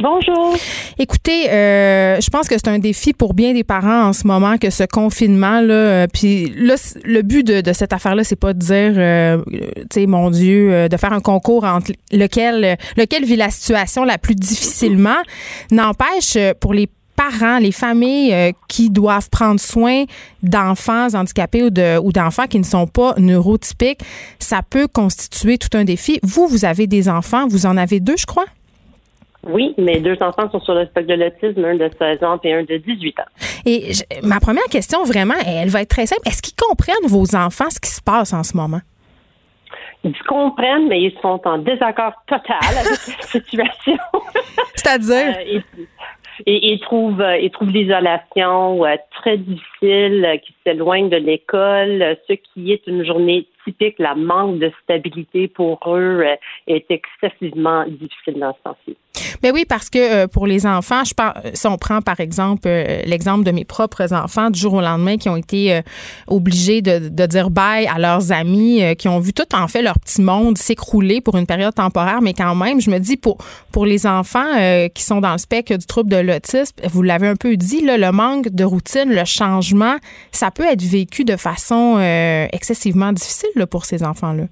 Bonjour. 0.00 0.56
Écoutez, 0.98 1.50
euh, 1.50 2.18
je 2.22 2.30
pense 2.30 2.48
que 2.48 2.54
c'est 2.56 2.68
un 2.68 2.78
défi 2.78 3.12
pour 3.12 3.34
bien 3.34 3.52
des 3.52 3.64
parents 3.64 4.04
en 4.04 4.12
ce 4.14 4.26
moment 4.26 4.56
que 4.56 4.70
ce 4.70 4.84
confinement 4.84 5.60
là. 5.60 5.74
Euh, 5.74 6.06
puis 6.10 6.54
là, 6.56 6.76
le 7.04 7.20
but 7.20 7.46
de, 7.46 7.72
cette 7.74 7.92
affaire-là, 7.92 8.24
c'est 8.24 8.36
pas 8.36 8.54
de 8.54 8.58
dire, 8.58 8.94
euh, 8.96 9.42
tu 9.46 9.86
sais, 9.92 10.06
mon 10.06 10.30
Dieu, 10.30 10.88
de 10.88 10.96
faire 10.96 11.12
un 11.12 11.20
concours 11.20 11.64
entre 11.64 11.92
lequel 12.12 12.78
lequel 12.96 13.24
vit 13.26 13.36
la 13.36 13.50
situation 13.50 14.04
la 14.04 14.16
plus 14.16 14.34
difficilement. 14.34 15.18
N'empêche, 15.70 16.38
pour 16.60 16.72
les 16.72 16.88
parents, 17.14 17.58
les 17.58 17.72
familles 17.72 18.54
qui 18.68 18.88
doivent 18.88 19.28
prendre 19.28 19.60
soin 19.60 20.04
d'enfants 20.42 21.08
handicapés 21.12 21.64
ou 21.64 21.70
de 21.70 21.98
ou 21.98 22.10
d'enfants 22.10 22.46
qui 22.46 22.58
ne 22.58 22.64
sont 22.64 22.86
pas 22.86 23.12
neurotypiques, 23.18 24.00
ça 24.38 24.62
peut 24.62 24.88
constituer 24.88 25.58
tout 25.58 25.76
un 25.76 25.84
défi. 25.84 26.20
Vous, 26.22 26.46
vous 26.46 26.64
avez 26.64 26.86
des 26.86 27.10
enfants, 27.10 27.46
vous 27.48 27.66
en 27.66 27.76
avez 27.76 28.00
deux, 28.00 28.16
je 28.16 28.24
crois? 28.24 28.46
Oui, 29.46 29.74
mes 29.78 30.00
deux 30.00 30.16
enfants 30.20 30.50
sont 30.50 30.60
sur 30.60 30.74
le 30.74 30.86
spectre 30.86 31.08
de 31.08 31.14
l'autisme, 31.14 31.64
un 31.64 31.74
de 31.74 31.90
16 31.98 32.22
ans 32.22 32.38
et 32.44 32.52
un 32.52 32.62
de 32.62 32.76
18 32.76 33.20
ans. 33.20 33.24
Et 33.64 33.92
ma 34.22 34.38
première 34.38 34.64
question, 34.64 35.02
vraiment, 35.04 35.34
elle 35.46 35.70
va 35.70 35.82
être 35.82 35.88
très 35.88 36.06
simple. 36.06 36.22
Est-ce 36.26 36.42
qu'ils 36.42 36.56
comprennent, 36.56 37.08
vos 37.08 37.34
enfants, 37.34 37.70
ce 37.70 37.80
qui 37.80 37.90
se 37.90 38.02
passe 38.02 38.32
en 38.34 38.42
ce 38.42 38.56
moment? 38.56 38.80
Ils 40.04 40.22
comprennent, 40.24 40.88
mais 40.88 41.02
ils 41.02 41.18
sont 41.20 41.40
en 41.44 41.58
désaccord 41.58 42.12
total 42.26 42.58
avec 42.62 42.90
la 42.90 43.26
situation. 43.26 43.98
C'est-à-dire? 44.74 45.36
Euh, 45.38 45.60
et, 46.46 46.72
ils 46.72 46.80
trouvent, 46.80 47.20
euh, 47.20 47.38
ils 47.38 47.50
trouvent 47.50 47.70
l'isolation 47.70 48.84
euh, 48.84 48.96
très 49.10 49.36
difficile, 49.36 50.40
qui 50.44 50.54
s'éloignent 50.70 51.08
de 51.08 51.16
l'école, 51.16 52.16
ce 52.28 52.34
qui 52.34 52.72
est 52.72 52.86
une 52.86 53.04
journée 53.04 53.46
typique, 53.64 53.98
la 53.98 54.14
manque 54.14 54.58
de 54.58 54.70
stabilité 54.82 55.48
pour 55.48 55.78
eux 55.86 56.24
est 56.66 56.86
excessivement 56.90 57.84
difficile 57.86 58.40
dans 58.40 58.54
ce 58.54 58.70
sens-ci. 58.70 58.96
Ben 59.42 59.52
oui, 59.54 59.64
parce 59.68 59.90
que 59.90 59.98
euh, 59.98 60.26
pour 60.26 60.46
les 60.46 60.66
enfants, 60.66 61.02
je 61.04 61.14
pense, 61.14 61.32
si 61.54 61.66
on 61.66 61.76
prend 61.76 62.02
par 62.02 62.20
exemple 62.20 62.62
euh, 62.66 63.02
l'exemple 63.06 63.44
de 63.44 63.50
mes 63.50 63.64
propres 63.64 64.12
enfants 64.12 64.50
du 64.50 64.58
jour 64.58 64.74
au 64.74 64.80
lendemain 64.80 65.16
qui 65.16 65.28
ont 65.28 65.36
été 65.36 65.74
euh, 65.74 65.82
obligés 66.26 66.82
de, 66.82 67.08
de, 67.08 67.26
dire 67.26 67.50
bye 67.50 67.86
à 67.86 67.98
leurs 67.98 68.32
amis, 68.32 68.82
qui 68.98 69.08
ont 69.08 69.18
vu 69.18 69.32
tout 69.32 69.54
en 69.54 69.68
fait 69.68 69.82
leur 69.82 69.98
petit 69.98 70.20
monde 70.20 70.58
s'écrouler 70.58 71.20
pour 71.20 71.36
une 71.36 71.46
période 71.46 71.74
temporaire, 71.74 72.20
mais 72.22 72.34
quand 72.34 72.54
même, 72.54 72.80
je 72.80 72.90
me 72.90 72.98
dis 72.98 73.16
pour 73.16 73.38
pour 73.72 73.86
les 73.86 74.06
enfants 74.06 74.88
qui 74.94 75.02
sont 75.02 75.20
dans 75.20 75.32
le 75.32 75.38
spectre 75.38 75.76
du 75.76 75.86
trouble 75.86 76.10
de 76.10 76.16
l'autisme, 76.16 76.76
vous 76.90 77.02
l'avez 77.02 77.28
un 77.28 77.36
peu 77.36 77.56
dit, 77.56 77.84
là, 77.84 77.96
le 77.96 78.10
manque 78.10 78.48
de 78.48 78.64
routine, 78.64 79.12
le 79.12 79.24
changement, 79.24 79.96
ça 80.32 80.50
peut 80.50 80.59
être 80.64 80.82
vécu 80.82 81.24
de 81.24 81.36
façon 81.36 81.98
excessivement 82.52 83.12
difficile 83.12 83.66
pour 83.70 83.84
ces 83.84 84.02
enfants-là. 84.02 84.44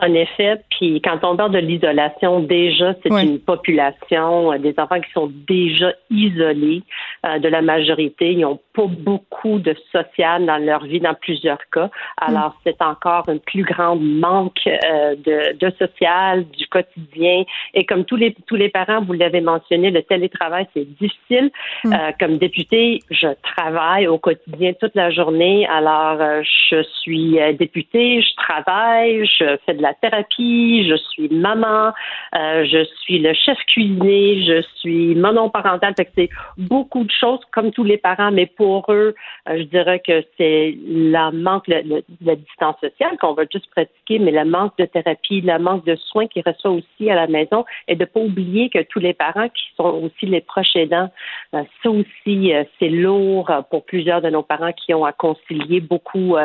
En 0.00 0.12
effet, 0.12 0.60
puis 0.70 1.00
quand 1.00 1.18
on 1.22 1.36
parle 1.36 1.52
de 1.52 1.58
l'isolation, 1.58 2.40
déjà, 2.40 2.94
c'est 3.02 3.10
une 3.10 3.38
population, 3.38 4.52
euh, 4.52 4.58
des 4.58 4.74
enfants 4.76 5.00
qui 5.00 5.10
sont 5.12 5.30
déjà 5.46 5.92
isolés 6.10 6.82
euh, 7.24 7.38
de 7.38 7.48
la 7.48 7.62
majorité. 7.62 8.32
Ils 8.32 8.40
n'ont 8.40 8.58
pas 8.74 8.86
beaucoup 8.86 9.60
de 9.60 9.74
social 9.92 10.46
dans 10.46 10.58
leur 10.58 10.84
vie 10.84 10.98
dans 10.98 11.14
plusieurs 11.14 11.60
cas. 11.72 11.90
Alors, 12.16 12.50
mm. 12.50 12.60
c'est 12.64 12.82
encore 12.82 13.28
un 13.28 13.38
plus 13.38 13.62
grand 13.62 13.94
manque 13.94 14.66
euh, 14.66 15.14
de, 15.14 15.56
de 15.56 15.72
social, 15.78 16.44
du 16.50 16.66
quotidien. 16.66 17.44
Et 17.74 17.84
comme 17.84 18.04
tous 18.04 18.16
les, 18.16 18.34
tous 18.48 18.56
les 18.56 18.70
parents, 18.70 19.00
vous 19.00 19.12
l'avez 19.12 19.40
mentionné, 19.40 19.92
le 19.92 20.02
télétravail, 20.02 20.66
c'est 20.74 20.86
difficile. 20.98 21.50
Mm. 21.84 21.94
comme 22.18 22.38
député, 22.38 23.00
je 23.10 23.28
travaille 23.42 24.08
au 24.08 24.18
quotidien 24.18 24.72
toute 24.72 24.94
la 24.96 25.10
journée. 25.10 25.66
Alors, 25.68 26.18
je 26.42 26.82
suis 27.00 27.38
députée, 27.58 28.22
je 28.22 28.34
travaille, 28.36 29.24
je 29.26 29.56
fais 29.64 29.74
de 29.74 29.83
la 29.84 29.94
thérapie, 29.94 30.86
je 30.88 30.96
suis 30.96 31.28
maman, 31.28 31.92
euh, 32.34 32.64
je 32.64 32.84
suis 33.02 33.18
le 33.18 33.34
chef 33.34 33.58
cuisinier, 33.66 34.42
je 34.44 34.62
suis 34.76 35.14
monoparentale. 35.14 35.94
c'est 36.16 36.30
beaucoup 36.56 37.04
de 37.04 37.10
choses 37.10 37.40
comme 37.52 37.70
tous 37.70 37.84
les 37.84 37.98
parents, 37.98 38.32
mais 38.32 38.46
pour 38.46 38.90
eux, 38.90 39.14
euh, 39.48 39.58
je 39.58 39.64
dirais 39.64 40.00
que 40.00 40.24
c'est 40.36 40.74
la 40.86 41.30
manque 41.30 41.68
de 41.68 42.02
la 42.22 42.36
distance 42.36 42.76
sociale 42.80 43.16
qu'on 43.20 43.34
va 43.34 43.44
juste 43.52 43.70
pratiquer, 43.70 44.18
mais 44.18 44.30
le 44.30 44.46
manque 44.46 44.76
de 44.78 44.86
thérapie, 44.86 45.42
le 45.42 45.58
manque 45.58 45.84
de 45.84 45.96
soins 45.96 46.26
qu'ils 46.28 46.44
reçoivent 46.46 46.80
aussi 46.80 47.10
à 47.10 47.14
la 47.14 47.26
maison 47.26 47.64
et 47.86 47.94
de 47.94 48.06
pas 48.06 48.20
oublier 48.20 48.70
que 48.70 48.82
tous 48.82 49.00
les 49.00 49.12
parents 49.12 49.48
qui 49.48 49.64
sont 49.76 49.90
aussi 50.04 50.24
les 50.26 50.40
proches 50.40 50.76
aidants, 50.76 51.10
euh, 51.54 51.62
ça 51.82 51.90
aussi, 51.90 52.52
c'est 52.78 52.88
lourd 52.88 53.50
pour 53.70 53.84
plusieurs 53.84 54.22
de 54.22 54.30
nos 54.30 54.42
parents 54.42 54.72
qui 54.72 54.94
ont 54.94 55.04
à 55.04 55.12
concilier 55.12 55.80
beaucoup 55.80 56.36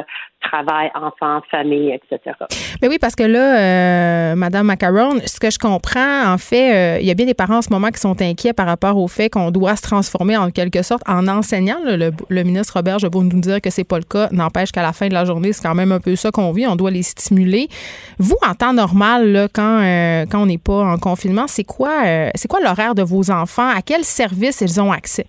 travail, 0.41 0.91
enfants, 0.95 1.41
famille, 1.51 1.91
etc. 1.91 2.35
Mais 2.81 2.87
oui, 2.87 2.97
parce 2.99 3.15
que 3.15 3.23
là, 3.29 3.59
euh, 3.59 4.35
Madame 4.35 4.67
Macaron, 4.67 5.19
ce 5.25 5.39
que 5.39 5.49
je 5.49 5.57
comprends, 5.57 6.31
en 6.31 6.37
fait, 6.37 6.73
euh, 6.73 6.99
il 6.99 7.07
y 7.07 7.11
a 7.11 7.13
bien 7.13 7.25
des 7.25 7.33
parents 7.33 7.57
en 7.57 7.61
ce 7.61 7.69
moment 7.69 7.89
qui 7.89 7.99
sont 7.99 8.21
inquiets 8.21 8.53
par 8.53 8.65
rapport 8.65 8.97
au 8.97 9.07
fait 9.07 9.29
qu'on 9.29 9.51
doit 9.51 9.75
se 9.75 9.81
transformer 9.81 10.35
en 10.35 10.51
quelque 10.51 10.81
sorte 10.81 11.03
en 11.07 11.27
enseignant. 11.27 11.77
Le, 11.85 12.43
ministre 12.43 12.73
Robert, 12.75 12.99
je 12.99 13.07
vais 13.07 13.19
nous 13.19 13.39
dire 13.39 13.61
que 13.61 13.69
c'est 13.69 13.83
pas 13.83 13.97
le 13.97 14.03
cas. 14.03 14.27
N'empêche 14.31 14.71
qu'à 14.71 14.81
la 14.81 14.93
fin 14.93 15.07
de 15.07 15.13
la 15.13 15.25
journée, 15.25 15.53
c'est 15.53 15.63
quand 15.63 15.75
même 15.75 15.91
un 15.91 15.99
peu 15.99 16.15
ça 16.15 16.31
qu'on 16.31 16.51
vit. 16.51 16.67
On 16.67 16.75
doit 16.75 16.91
les 16.91 17.03
stimuler. 17.03 17.69
Vous, 18.17 18.37
en 18.47 18.53
temps 18.53 18.73
normal, 18.73 19.35
euh, 19.35 20.25
quand 20.29 20.41
on 20.41 20.45
n'est 20.45 20.57
pas 20.57 20.83
en 20.83 20.97
confinement, 20.97 21.45
c'est 21.47 21.63
quoi 21.63 21.89
c'est 22.35 22.47
quoi 22.47 22.59
l'horaire 22.61 22.95
de 22.95 23.03
vos 23.03 23.31
enfants? 23.31 23.69
À 23.69 23.81
quel 23.81 24.03
service 24.03 24.61
ils 24.61 24.81
ont 24.81 24.91
accès? 24.91 25.25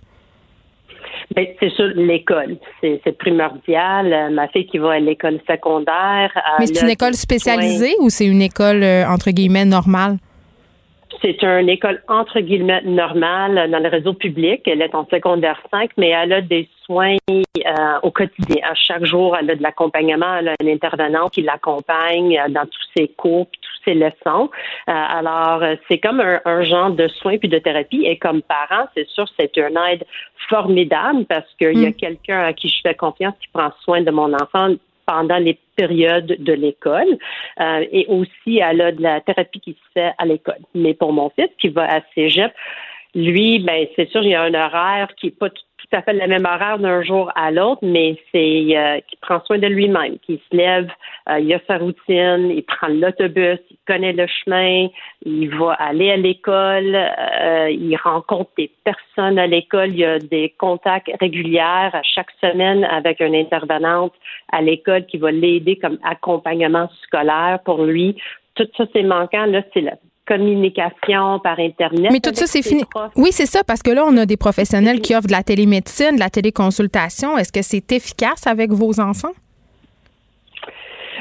Ben, 1.34 1.46
c'est 1.60 1.70
sûr, 1.70 1.86
l'école. 1.94 2.56
C'est 2.80 3.16
primordial. 3.18 4.12
Euh, 4.12 4.30
ma 4.30 4.48
fille 4.48 4.66
qui 4.66 4.78
va 4.78 4.92
à 4.92 4.98
l'école 4.98 5.38
secondaire. 5.48 6.30
Mais 6.58 6.66
c'est 6.66 6.82
une 6.82 6.90
école 6.90 7.14
spécialisée 7.14 7.94
ou 8.00 8.10
c'est 8.10 8.26
une 8.26 8.42
école, 8.42 8.82
euh, 8.82 9.06
entre 9.06 9.30
guillemets, 9.30 9.64
normale? 9.64 10.16
C'est 11.22 11.42
une 11.42 11.68
école 11.68 12.02
entre 12.08 12.40
guillemets 12.40 12.82
normale 12.82 13.70
dans 13.70 13.82
le 13.82 13.88
réseau 13.88 14.14
public. 14.14 14.62
Elle 14.66 14.80
est 14.80 14.94
en 14.94 15.06
secondaire 15.06 15.61
5, 15.70 15.90
mais 15.96 16.11
elle 16.11 16.32
a 16.32 16.40
des 16.40 16.68
soins 16.84 17.16
euh, 17.30 17.98
au 18.02 18.11
quotidien. 18.11 18.62
À 18.62 18.74
chaque 18.74 19.04
jour, 19.04 19.36
elle 19.36 19.50
a 19.50 19.56
de 19.56 19.62
l'accompagnement. 19.62 20.36
Elle 20.36 20.48
a 20.48 20.54
un 20.62 20.66
intervenant 20.68 21.28
qui 21.28 21.42
l'accompagne 21.42 22.40
dans 22.50 22.64
tous 22.64 22.86
ses 22.96 23.08
cours, 23.08 23.48
ses 23.84 23.94
leçons. 23.94 24.50
Euh, 24.88 24.92
alors, 24.92 25.62
euh, 25.62 25.74
c'est 25.88 25.98
comme 25.98 26.20
un, 26.20 26.62
genre 26.62 26.90
de 26.90 27.08
soins 27.08 27.38
puis 27.38 27.48
de 27.48 27.58
thérapie. 27.58 28.04
Et 28.06 28.16
comme 28.16 28.42
parent, 28.42 28.86
c'est 28.94 29.08
sûr, 29.08 29.26
c'est 29.38 29.56
une 29.56 29.78
aide 29.90 30.04
formidable 30.48 31.24
parce 31.26 31.52
qu'il 31.58 31.78
y 31.78 31.86
a 31.86 31.90
mm. 31.90 31.94
quelqu'un 31.94 32.40
à 32.44 32.52
qui 32.52 32.68
je 32.68 32.80
fais 32.82 32.94
confiance 32.94 33.34
qui 33.40 33.48
prend 33.52 33.70
soin 33.82 34.02
de 34.02 34.11
mon 34.11 34.32
enfant 34.34 34.74
pendant 35.11 35.38
les 35.38 35.58
périodes 35.74 36.36
de 36.38 36.52
l'école. 36.52 37.18
Euh, 37.61 37.84
et 37.90 38.06
aussi, 38.06 38.58
elle 38.58 38.80
a 38.80 38.92
de 38.92 39.02
la 39.02 39.20
thérapie 39.20 39.61
qui 39.61 39.72
se 39.72 39.92
fait 39.94 40.12
à 40.18 40.24
l'école. 40.24 40.62
Mais 40.74 40.94
pour 40.94 41.12
mon 41.12 41.30
fils 41.30 41.50
qui 41.61 41.68
va 41.68 41.84
à 41.92 42.00
cégep, 42.14 42.52
lui, 43.14 43.58
ben 43.58 43.86
c'est 43.96 44.08
sûr, 44.11 44.22
il 44.22 44.30
y 44.30 44.34
a 44.36 44.42
un 44.42 44.54
horaire 44.54 45.08
qui 45.16 45.26
n'est 45.26 45.32
pas 45.32 45.50
tout 45.50 45.69
à 45.93 46.03
fait 46.03 46.12
le 46.12 46.26
même 46.26 46.45
horaire 46.45 46.78
d'un 46.78 47.03
jour 47.03 47.30
à 47.34 47.51
l'autre, 47.51 47.80
mais 47.82 48.16
c'est 48.32 48.76
euh, 48.76 49.01
qui 49.09 49.16
prend 49.16 49.41
soin 49.45 49.59
de 49.59 49.66
lui-même, 49.66 50.18
qui 50.18 50.41
se 50.51 50.57
lève, 50.57 50.88
euh, 51.28 51.38
il 51.41 51.53
a 51.53 51.59
sa 51.66 51.78
routine, 51.78 52.51
il 52.51 52.62
prend 52.62 52.88
l'autobus, 52.88 53.59
il 53.70 53.76
connaît 53.86 54.12
le 54.12 54.26
chemin, 54.26 54.88
il 55.24 55.49
va 55.51 55.72
aller 55.74 56.11
à 56.11 56.16
l'école, 56.16 56.95
euh, 56.95 57.70
il 57.70 57.97
rencontre 57.97 58.51
des 58.57 58.70
personnes 58.84 59.38
à 59.38 59.47
l'école, 59.47 59.91
il 59.91 59.99
y 59.99 60.05
a 60.05 60.18
des 60.18 60.55
contacts 60.59 61.11
réguliers 61.20 61.61
à 61.61 62.03
chaque 62.03 62.30
semaine 62.41 62.84
avec 62.84 63.20
une 63.20 63.34
intervenante 63.34 64.14
à 64.53 64.62
l'école 64.62 65.07
qui 65.07 65.18
va 65.18 65.30
l'aider 65.30 65.76
comme 65.76 65.99
accompagnement 66.05 66.88
scolaire 67.03 67.59
pour 67.64 67.84
lui. 67.84 68.16
Tout 68.55 68.68
ça, 68.76 68.84
c'est 68.93 69.03
manquant. 69.03 69.47
Là, 69.47 69.62
c'est 69.72 69.84
communication 70.30 71.40
par 71.40 71.58
Internet. 71.58 72.12
Mais 72.12 72.20
tout 72.20 72.34
ça, 72.34 72.46
c'est 72.46 72.62
fini. 72.62 72.84
Oui, 73.16 73.32
c'est 73.32 73.46
ça, 73.46 73.64
parce 73.64 73.82
que 73.82 73.90
là, 73.90 74.04
on 74.06 74.16
a 74.16 74.26
des 74.26 74.36
professionnels 74.36 75.00
qui 75.00 75.14
offrent 75.16 75.26
de 75.26 75.32
la 75.32 75.42
télémédecine, 75.42 76.14
de 76.14 76.20
la 76.20 76.30
téléconsultation. 76.30 77.36
Est-ce 77.36 77.52
que 77.52 77.62
c'est 77.62 77.90
efficace 77.92 78.46
avec 78.46 78.70
vos 78.70 79.00
enfants? 79.00 79.32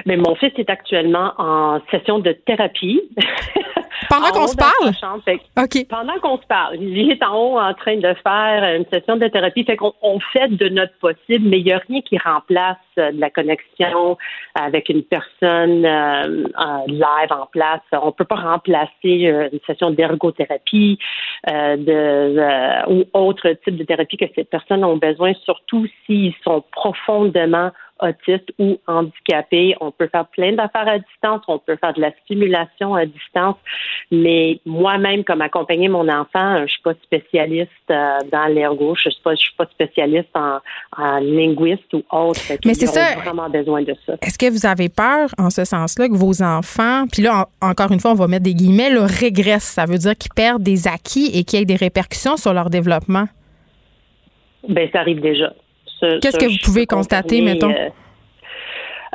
Mais 0.06 0.16
mon 0.16 0.36
fils 0.36 0.54
est 0.58 0.70
actuellement 0.70 1.34
en 1.38 1.80
session 1.92 2.20
de 2.20 2.32
thérapie. 2.32 3.02
Pendant 4.10 4.30
qu'on 4.30 4.48
se 4.48 4.56
parle? 4.56 4.92
Pendant 5.88 6.20
qu'on 6.20 6.38
se 6.38 6.48
parle. 6.48 6.78
Il 6.78 7.12
est 7.12 7.24
en 7.24 7.36
haut 7.36 7.60
en 7.60 7.74
train 7.76 7.98
de 7.98 8.14
faire 8.24 8.76
une 8.76 8.86
session 8.92 9.18
de 9.18 9.28
thérapie. 9.28 9.64
Fait 9.64 9.78
qu'on 9.78 9.94
on 10.02 10.20
fait 10.20 10.48
de 10.48 10.68
notre 10.70 10.98
possible, 11.00 11.48
mais 11.48 11.60
il 11.60 11.66
n'y 11.66 11.72
a 11.72 11.78
rien 11.88 12.02
qui 12.02 12.18
remplace 12.18 12.78
euh, 12.98 13.12
de 13.12 13.20
la 13.20 13.30
connexion 13.30 14.18
avec 14.56 14.90
une 14.90 15.04
personne 15.04 15.86
euh, 15.86 16.48
live 16.88 17.32
en 17.32 17.46
place. 17.52 17.82
On 17.92 18.08
ne 18.08 18.12
peut 18.12 18.26
pas 18.26 18.36
remplacer 18.36 19.28
euh, 19.28 19.50
une 19.54 19.60
session 19.68 19.92
d'ergothérapie 19.92 20.98
de, 21.48 22.90
ou 22.92 23.04
autre 23.14 23.50
type 23.64 23.78
de 23.78 23.84
thérapie 23.84 24.18
que 24.18 24.26
ces 24.36 24.44
personnes 24.44 24.84
ont 24.84 24.98
besoin, 24.98 25.34
surtout 25.46 25.88
s'ils 26.06 26.34
sont 26.44 26.64
profondément 26.72 27.72
autistes 28.02 28.52
ou 28.58 28.78
handicapés. 28.88 29.76
On 29.82 29.92
peut 29.92 30.08
faire 30.12 30.26
plein 30.28 30.54
d'affaires 30.54 30.88
à 30.88 31.00
distance, 31.00 31.42
on 31.48 31.60
peut 31.60 31.78
faire 31.80 31.94
de 31.94 32.02
la 32.02 32.12
stimulation 32.24 32.96
à 32.96 33.06
distance, 33.06 33.56
mais 34.12 34.60
moi-même, 34.66 35.24
comme 35.24 35.42
accompagner 35.42 35.90
mon 35.90 36.08
enfant, 36.10 36.62
je 36.62 36.72
suis 36.72 36.82
pas 36.82 36.94
spécialiste 37.04 37.70
euh, 37.92 38.18
dans 38.32 38.46
l'ergo, 38.46 38.96
je 38.96 39.10
suis 39.10 39.22
pas, 39.24 39.36
je 39.36 39.42
suis 39.42 39.56
pas 39.58 39.66
spécialiste 39.68 40.30
en, 40.36 40.60
linguiste 41.20 41.94
ou 41.94 42.04
autre. 42.12 42.42
Mais 42.66 42.74
c'est 42.74 42.88
ça. 42.88 43.16
vraiment 43.16 43.50
besoin 43.50 43.82
de 43.82 43.96
ça. 44.06 44.14
Est-ce 44.22 44.38
que 44.38 44.50
vous 44.50 44.66
avez 44.66 44.90
peur, 44.90 45.30
en 45.38 45.50
ce 45.50 45.66
sens-là, 45.66 46.08
que 46.08 46.16
vos 46.16 46.42
enfants, 46.42 47.06
puis 47.12 47.22
là, 47.22 47.48
encore 47.62 47.92
une 47.92 48.00
fois, 48.00 48.12
on 48.12 48.16
va 48.16 48.28
mettre 48.28 48.44
des 48.44 48.54
guillemets, 48.54 48.90
le 48.90 49.02
régressent? 49.02 49.64
Ça 49.64 49.86
veut 49.86 49.98
dire 49.98 50.16
qu'ils 50.16 50.34
perdent 50.34 50.64
des 50.64 50.88
acquis 50.88 51.32
et 51.34 51.44
qu'il 51.44 51.60
y 51.60 51.62
ait 51.62 51.66
des 51.66 51.76
répercussions 51.76 52.38
sur 52.38 52.54
leur 52.54 52.70
développement? 52.70 53.28
Ben, 54.68 54.90
ça 54.92 55.00
arrive 55.00 55.22
déjà. 55.22 55.54
Qu'est-ce 56.00 56.38
que 56.38 56.46
vous 56.46 56.58
pouvez 56.64 56.86
constater, 56.86 57.42
mettons? 57.42 57.72
Euh, 57.72 57.90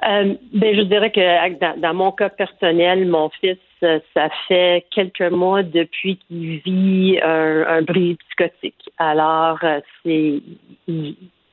euh, 0.06 0.34
ben, 0.52 0.76
je 0.76 0.82
dirais 0.82 1.10
que 1.10 1.78
dans, 1.80 1.94
mon 1.94 2.12
cas 2.12 2.28
personnel, 2.28 3.06
mon 3.06 3.30
fils, 3.40 3.56
euh, 3.82 4.00
ça 4.12 4.28
fait 4.48 4.84
quelques 4.90 5.32
mois 5.32 5.62
depuis 5.62 6.18
qu'il 6.28 6.58
vit 6.58 7.18
un, 7.22 7.64
un 7.66 7.82
bris 7.82 8.16
psychotique. 8.16 8.90
Alors, 8.98 9.58
c'est 10.04 10.40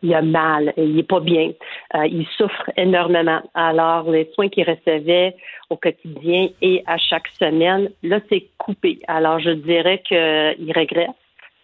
il, 0.04 0.16
a 0.16 0.22
mal, 0.24 0.74
il 0.78 0.98
est 0.98 1.08
pas 1.08 1.20
bien, 1.20 1.52
il 1.94 2.26
souffre 2.36 2.72
énormément. 2.76 3.42
Alors, 3.54 4.10
les 4.10 4.30
soins 4.34 4.50
qu'il 4.50 4.68
recevait 4.68 5.36
au 5.70 5.78
quotidien 5.78 6.50
et 6.62 6.84
à 6.88 6.98
chaque 6.98 7.28
semaine, 7.40 7.90
là, 8.02 8.20
c'est 8.28 8.48
coupé. 8.58 8.98
Alors, 9.08 9.40
je 9.40 9.52
dirais 9.52 10.02
qu'il 10.08 10.74
regrette 10.76 11.12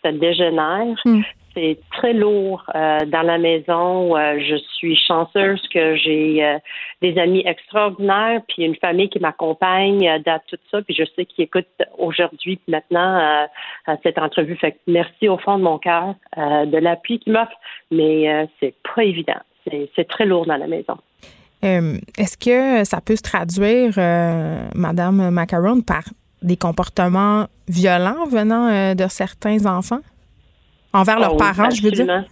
ça 0.04 0.12
dégénère. 0.12 0.96
Hmm 1.06 1.22
c'est 1.58 1.80
très 1.92 2.14
lourd 2.14 2.64
euh, 2.76 3.00
dans 3.06 3.24
la 3.24 3.40
maison. 3.40 4.16
Euh, 4.16 4.40
je 4.40 4.56
suis 4.76 4.96
chanceuse 4.96 5.62
que 5.74 5.96
j'ai 5.96 6.44
euh, 6.44 6.60
des 7.02 7.18
amis 7.18 7.42
extraordinaires, 7.46 8.42
puis 8.48 8.64
une 8.64 8.76
famille 8.76 9.10
qui 9.10 9.20
m'accompagne 9.20 10.22
dans 10.24 10.40
tout 10.48 10.58
ça. 10.70 10.82
Puis 10.84 10.96
je 10.96 11.04
sais 11.16 11.26
qu'ils 11.26 11.46
écoutent 11.46 11.66
aujourd'hui, 11.98 12.60
maintenant, 12.68 13.48
cette 14.04 14.18
entrevue. 14.18 14.56
Fait 14.58 14.78
merci 14.86 15.28
au 15.28 15.38
fond 15.38 15.58
de 15.58 15.64
mon 15.64 15.78
cœur 15.80 16.16
de 16.36 16.78
l'appui 16.78 17.20
qu'ils 17.20 17.34
m'offrent, 17.34 17.60
mais 17.92 18.48
c'est 18.60 18.74
pas 18.96 19.04
évident. 19.04 19.40
C'est 19.96 20.08
très 20.08 20.26
lourd 20.26 20.46
dans 20.46 20.58
la 20.58 20.68
maison. 20.68 20.98
Est-ce 21.62 22.38
que 22.38 22.84
ça 22.86 23.02
peut 23.02 23.16
se 23.16 23.24
traduire, 23.24 23.94
Madame 24.76 25.30
Macaron, 25.30 25.82
par 25.82 26.04
des 26.42 26.58
comportements 26.58 27.46
violents 27.68 28.26
venant 28.30 28.94
de 28.96 29.08
certains 29.08 29.66
enfants? 29.66 30.02
Envers 30.98 31.20
leurs 31.20 31.36
ah 31.36 31.54
parents, 31.54 31.70
je 31.70 31.82
veux 31.82 31.92
dire? 31.92 32.24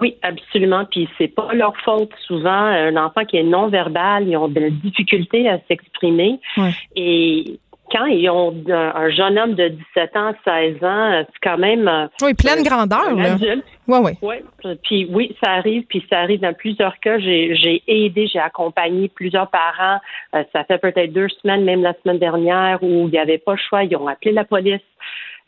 Oui, 0.00 0.16
absolument. 0.22 0.84
Puis 0.84 1.08
c'est 1.16 1.28
pas 1.28 1.52
leur 1.54 1.76
faute. 1.78 2.10
Souvent, 2.26 2.50
un 2.50 2.96
enfant 2.96 3.24
qui 3.24 3.38
est 3.38 3.42
non 3.42 3.68
verbal, 3.68 4.28
ils 4.28 4.36
ont 4.36 4.48
de 4.48 4.60
la 4.60 4.70
difficulté 4.70 5.48
à 5.48 5.58
s'exprimer. 5.68 6.38
Et 6.94 7.58
quand 7.90 8.06
ils 8.06 8.28
ont 8.28 8.54
un, 8.68 9.10
jeune 9.10 9.38
homme 9.38 9.54
de 9.54 9.68
17 9.68 10.16
ans, 10.16 10.34
16 10.44 10.84
ans, 10.84 11.24
c'est 11.26 11.38
quand 11.42 11.56
même. 11.56 11.88
Euh, 11.88 12.08
oui, 12.22 12.34
pleine 12.34 12.62
grandeur. 12.62 13.18
Adulte. 13.18 13.64
Oui, 13.86 13.98
oui. 14.02 14.12
Ouais. 14.22 14.44
Puis 14.82 15.06
oui, 15.10 15.36
ça 15.42 15.52
arrive, 15.52 15.84
puis 15.84 16.04
ça 16.10 16.18
arrive 16.18 16.40
dans 16.40 16.52
plusieurs 16.52 16.98
cas. 16.98 17.18
J'ai 17.18 17.82
aidé, 17.86 18.26
j'ai 18.26 18.40
accompagné 18.40 19.08
plusieurs 19.08 19.48
parents. 19.48 20.00
Euh, 20.34 20.42
ça 20.52 20.64
fait 20.64 20.78
peut-être 20.78 21.12
deux 21.12 21.28
semaines, 21.40 21.64
même 21.64 21.82
la 21.82 21.94
semaine 22.02 22.18
dernière, 22.18 22.82
où 22.82 23.06
il 23.06 23.12
n'y 23.12 23.18
avait 23.18 23.38
pas 23.38 23.52
le 23.52 23.60
choix. 23.68 23.84
Ils 23.84 23.96
ont 23.96 24.08
appelé 24.08 24.32
la 24.32 24.44
police 24.44 24.80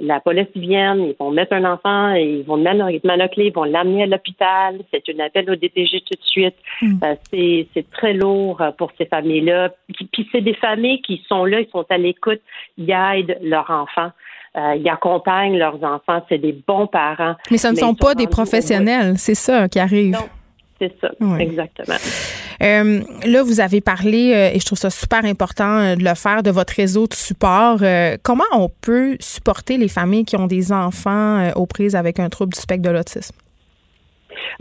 la 0.01 0.21
police 0.21 0.47
vient, 0.55 0.97
ils 0.97 1.17
vont 1.19 1.31
mettre 1.31 1.53
un 1.55 1.65
enfant, 1.65 2.13
ils 2.13 2.45
vont 2.45 2.57
le 2.57 2.63
manocler, 3.05 3.47
ils 3.47 3.53
vont 3.53 3.65
l'amener 3.65 4.05
à 4.05 4.07
l'hôpital. 4.07 4.81
C'est 4.93 5.03
un 5.13 5.25
appel 5.25 5.51
au 5.51 5.57
DPG 5.57 6.03
tout 6.07 6.15
de 6.15 6.25
suite. 6.25 6.55
Mm. 6.81 7.01
Euh, 7.03 7.67
c'est 7.75 7.91
très 7.91 8.13
lourd 8.13 8.61
euh, 8.61 8.71
pour 8.71 8.93
ces 8.97 9.07
familles-là. 9.07 9.71
Puis, 10.13 10.29
c'est 10.31 10.41
des 10.41 10.55
familles 10.55 11.03
qui 11.03 11.23
sont 11.29 11.45
là, 11.45 11.61
ils 11.61 11.69
sont 11.71 11.85
à 11.91 11.99
l'écoute, 11.99 12.41
ils 12.77 12.91
aident 12.91 13.39
leurs 13.43 13.71
enfants. 13.71 14.13
Euh, 14.57 14.77
ils 14.77 14.89
accompagnent 14.89 15.59
leurs 15.59 15.83
enfants, 15.83 16.25
c'est 16.29 16.39
des 16.39 16.53
bons 16.67 16.87
parents. 16.87 17.35
Mais 17.51 17.59
ce 17.59 17.69
ne 17.69 17.77
sont 17.77 17.95
pas 17.95 18.15
des 18.15 18.27
professionnels, 18.27 19.15
c'est 19.19 19.35
ça 19.35 19.69
qui 19.69 19.79
arrive. 19.79 20.17
C'est 20.81 20.95
ça, 21.01 21.11
exactement. 21.39 21.97
Euh, 22.63 23.03
là, 23.25 23.43
vous 23.43 23.61
avez 23.61 23.81
parlé, 23.81 24.33
euh, 24.35 24.51
et 24.53 24.61
je 24.61 24.67
trouve 24.67 24.79
ça 24.79 24.91
super 24.91 25.25
important 25.25 25.79
euh, 25.79 25.97
de 25.97 26.05
le 26.05 26.15
faire, 26.15 26.43
de 26.43 26.51
votre 26.51 26.75
réseau 26.75 27.07
de 27.07 27.15
support. 27.15 27.81
comment 28.23 28.45
on 28.53 28.69
peut 28.69 29.17
supporter 29.21 29.77
les 29.77 29.89
familles 29.89 30.25
qui 30.25 30.37
ont 30.37 30.47
des 30.47 30.73
enfants 30.73 31.51
aux 31.55 31.67
prises 31.67 31.95
avec 31.95 32.19
un 32.19 32.29
trouble 32.29 32.55
du 32.55 32.61
spectre 32.61 32.83
de 32.83 32.91
l'autisme? 32.91 33.35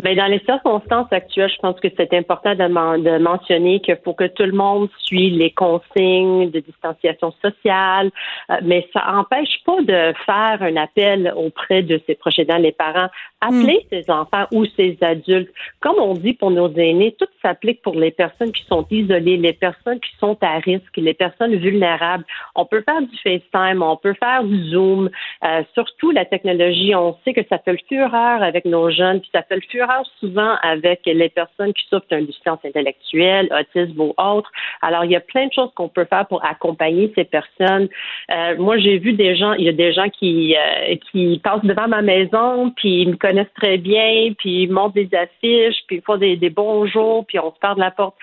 Bien, 0.01 0.15
dans 0.15 0.27
les 0.27 0.39
circonstances 0.39 1.11
actuelles, 1.11 1.51
je 1.53 1.59
pense 1.59 1.79
que 1.79 1.87
c'est 1.97 2.13
important 2.13 2.55
de, 2.55 3.17
mentionner 3.19 3.79
qu'il 3.79 3.97
faut 4.03 4.13
que 4.13 4.27
tout 4.27 4.43
le 4.43 4.51
monde 4.51 4.89
suive 4.99 5.37
les 5.37 5.51
consignes 5.51 6.49
de 6.51 6.59
distanciation 6.59 7.33
sociale, 7.41 8.11
euh, 8.49 8.55
mais 8.63 8.87
ça 8.93 9.03
n'empêche 9.11 9.61
pas 9.65 9.81
de 9.81 10.13
faire 10.25 10.61
un 10.61 10.75
appel 10.77 11.33
auprès 11.35 11.83
de 11.83 11.99
ses 12.05 12.15
proches 12.15 12.39
aidants, 12.39 12.57
les 12.57 12.71
parents, 12.71 13.09
appeler 13.41 13.85
mm. 13.85 13.95
ses 13.95 14.11
enfants 14.11 14.45
ou 14.51 14.65
ses 14.77 14.97
adultes. 15.01 15.51
Comme 15.81 15.97
on 15.99 16.13
dit 16.13 16.33
pour 16.33 16.51
nos 16.51 16.71
aînés, 16.73 17.15
tout 17.17 17.27
s'applique 17.41 17.81
pour 17.81 17.95
les 17.95 18.11
personnes 18.11 18.51
qui 18.51 18.63
sont 18.65 18.85
isolées, 18.89 19.37
les 19.37 19.53
personnes 19.53 19.99
qui 19.99 20.15
sont 20.19 20.37
à 20.41 20.57
risque, 20.59 20.95
les 20.95 21.13
personnes 21.13 21.55
vulnérables. 21.55 22.25
On 22.55 22.65
peut 22.65 22.83
faire 22.83 23.01
du 23.01 23.17
FaceTime, 23.17 23.81
on 23.81 23.97
peut 23.97 24.15
faire 24.19 24.43
du 24.43 24.69
Zoom, 24.69 25.09
euh, 25.43 25.63
surtout 25.73 26.11
la 26.11 26.25
technologie. 26.25 26.95
On 26.95 27.17
sait 27.23 27.33
que 27.33 27.41
ça 27.49 27.57
fait 27.59 27.73
le 27.73 27.79
fureur 27.87 28.41
avec 28.41 28.65
nos 28.65 28.89
jeunes, 28.89 29.19
puis 29.19 29.29
ça 29.33 29.43
fait 29.43 29.56
le 29.57 29.69
fureur 29.69 30.03
souvent 30.19 30.55
avec 30.61 31.01
les 31.05 31.29
personnes 31.29 31.73
qui 31.73 31.85
souffrent 31.87 32.07
d'une 32.09 32.25
déficience 32.25 32.59
intellectuelle, 32.63 33.49
autisme 33.51 33.99
ou 33.99 34.13
autre. 34.17 34.51
Alors, 34.81 35.05
il 35.05 35.11
y 35.11 35.15
a 35.15 35.19
plein 35.19 35.47
de 35.47 35.53
choses 35.53 35.71
qu'on 35.75 35.89
peut 35.89 36.05
faire 36.05 36.27
pour 36.27 36.43
accompagner 36.45 37.11
ces 37.15 37.25
personnes. 37.25 37.87
Euh, 38.31 38.55
moi, 38.57 38.77
j'ai 38.77 38.97
vu 38.97 39.13
des 39.13 39.35
gens, 39.35 39.53
il 39.53 39.65
y 39.65 39.69
a 39.69 39.73
des 39.73 39.93
gens 39.93 40.09
qui, 40.09 40.55
euh, 40.55 40.95
qui 41.11 41.39
passent 41.43 41.63
devant 41.63 41.87
ma 41.87 42.01
maison, 42.01 42.71
puis 42.75 43.01
ils 43.01 43.09
me 43.09 43.15
connaissent 43.15 43.53
très 43.55 43.77
bien, 43.77 44.33
puis 44.37 44.63
ils 44.63 44.71
montent 44.71 44.95
des 44.95 45.09
affiches, 45.13 45.83
puis 45.87 45.97
ils 45.97 46.01
font 46.01 46.17
des, 46.17 46.35
des 46.35 46.49
bonjours, 46.49 47.25
puis 47.25 47.39
on 47.39 47.51
se 47.53 47.59
parle 47.59 47.75
de 47.75 47.81
la 47.81 47.91
porte. 47.91 48.15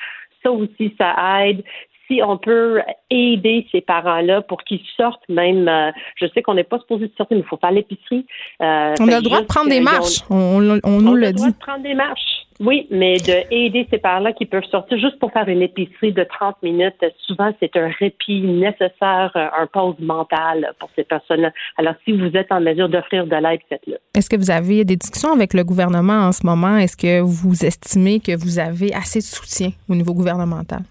Ça 0.43 0.53
aussi, 0.53 0.95
ça 0.99 1.15
aide 1.47 1.63
si 2.07 2.21
on 2.23 2.37
peut 2.37 2.81
aider 3.11 3.67
ces 3.73 3.81
parents-là 3.81 4.43
pour 4.43 4.63
qu'ils 4.65 4.83
sortent 4.97 5.29
même, 5.29 5.69
euh, 5.69 5.91
je 6.17 6.27
sais 6.35 6.43
qu'on 6.43 6.55
n'est 6.55 6.65
pas 6.65 6.79
supposé 6.79 7.07
de 7.07 7.13
sortir, 7.17 7.37
mais 7.37 7.43
il 7.43 7.49
faut 7.49 7.57
faire 7.57 7.71
l'épicerie. 7.71 8.27
Euh, 8.63 8.95
on 9.01 9.09
a 9.09 9.17
le 9.17 9.23
droit 9.23 9.41
de 9.41 9.47
prendre 9.47 9.69
des 9.69 9.81
marches, 9.81 10.23
on, 10.31 10.61
nous 10.61 10.71
le 10.71 10.81
dit. 10.81 10.83
On 10.85 11.09
a 11.09 11.15
le 11.15 11.33
droit 11.33 11.49
de 11.49 11.59
prendre 11.59 11.83
des 11.83 11.95
marches, 11.95 12.47
oui, 12.61 12.87
mais 12.91 13.15
de 13.17 13.53
aider 13.53 13.87
ces 13.91 13.99
parents-là 13.99 14.33
qui 14.33 14.47
peuvent 14.47 14.65
sortir 14.71 14.99
juste 14.99 15.19
pour 15.19 15.33
faire 15.33 15.49
une 15.49 15.63
épicerie 15.63 16.13
de 16.13 16.25
30 16.25 16.63
minutes, 16.63 17.05
souvent 17.27 17.53
c'est 17.61 17.77
un 17.77 17.91
répit 17.99 18.43
nécessaire, 18.43 19.31
un 19.35 19.67
pause 19.67 19.97
mentale 19.99 20.73
pour 20.79 20.91
ces 20.95 21.05
personnes-là. 21.05 21.53
Alors 21.77 21.95
si 22.05 22.13
vous 22.13 22.37
êtes 22.37 22.53
en 22.53 22.61
mesure 22.61 22.89
d'offrir 22.89 23.27
de 23.27 23.37
l'aide, 23.37 23.61
faites-le. 23.69 23.99
Est-ce 24.15 24.31
que 24.31 24.37
vous 24.37 24.51
avez 24.51 24.85
des 24.85 24.97
discussions 24.97 25.33
avec 25.33 25.55
le 25.55 25.65
gouvernement 25.65 26.27
en 26.27 26.33
ce 26.33 26.47
moment? 26.47 26.77
Est-ce 26.77 26.97
que 26.97 27.21
vous 27.21 27.65
estimez 27.65 28.21
que 28.21 28.37
vous 28.37 28.59
avez 28.59 28.93
assez 28.95 29.19
de 29.19 29.25
soutien 29.25 29.71
au 29.89 29.95
niveau 29.95 30.15
gouvernemental? 30.15 30.83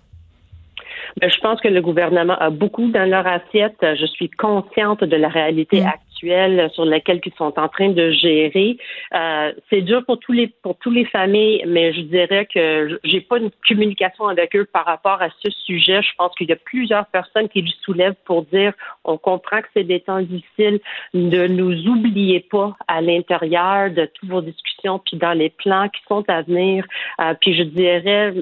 Ben, 1.20 1.30
je 1.30 1.40
pense 1.40 1.62
que 1.62 1.68
le 1.68 1.82
gouvernement 1.82 2.38
a 2.40 2.50
beaucoup 2.50 2.90
dans 2.90 3.08
leur 3.10 3.26
assiette. 3.28 3.78
Je 3.82 4.06
suis 4.06 4.30
consciente 4.30 5.04
de 5.04 5.16
la 5.16 5.30
réalité 5.30 5.82
mm. 5.82 5.88
actuelle 5.88 6.70
sur 6.74 6.86
laquelle 6.86 7.20
ils 7.26 7.34
sont 7.38 7.54
en 7.60 7.68
train 7.68 7.90
de 7.90 8.12
gérer. 8.12 8.78
Euh, 9.14 9.54
c'est 9.70 9.82
dur 9.82 10.04
pour 10.06 10.20
tous 10.20 10.32
les 10.32 10.48
pour 10.48 10.78
tous 10.78 10.92
les 10.92 11.06
familles, 11.06 11.64
mais 11.68 11.94
je 11.94 12.02
dirais 12.02 12.48
que 12.54 13.00
j'ai 13.04 13.22
pas 13.22 13.38
une 13.38 13.52
communication 13.68 14.28
avec 14.28 14.56
eux 14.56 14.66
par 14.66 14.86
rapport 14.86 15.22
à 15.22 15.30
ce 15.44 15.52
sujet. 15.52 16.02
Je 16.02 16.12
pense 16.18 16.34
qu'il 16.36 16.50
y 16.50 16.54
a 16.54 16.58
plusieurs 16.58 17.06
personnes 17.08 17.50
qui 17.50 17.62
le 17.62 17.72
soulèvent 17.84 18.16
pour 18.26 18.44
dire 18.46 18.74
on 19.04 19.18
comprend 19.18 19.62
que 19.62 19.68
c'est 19.74 19.84
des 19.84 20.00
temps 20.00 20.22
difficiles. 20.22 20.80
Ne 21.14 21.48
nous 21.48 21.88
oubliez 21.88 22.40
pas 22.40 22.76
à 22.88 23.02
l'intérieur 23.02 23.92
de 23.92 24.06
toutes 24.06 24.30
vos 24.30 24.42
discussions 24.42 25.00
puis 25.00 25.18
dans 25.18 25.34
les 25.34 25.50
plans 25.50 25.90
qui 25.90 26.02
sont 26.08 26.24
à 26.28 26.42
venir. 26.42 26.86
Euh, 27.22 27.34
puis 27.40 27.56
je 27.56 27.64
dirais 27.64 28.34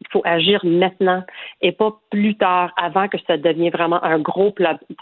il 0.00 0.06
faut 0.12 0.22
agir 0.24 0.60
maintenant 0.64 1.24
et 1.60 1.72
pas 1.72 1.92
plus 2.10 2.36
tard, 2.36 2.72
avant 2.76 3.08
que 3.08 3.18
ça 3.26 3.36
devienne 3.36 3.70
vraiment 3.70 4.02
un 4.04 4.18
gros 4.18 4.54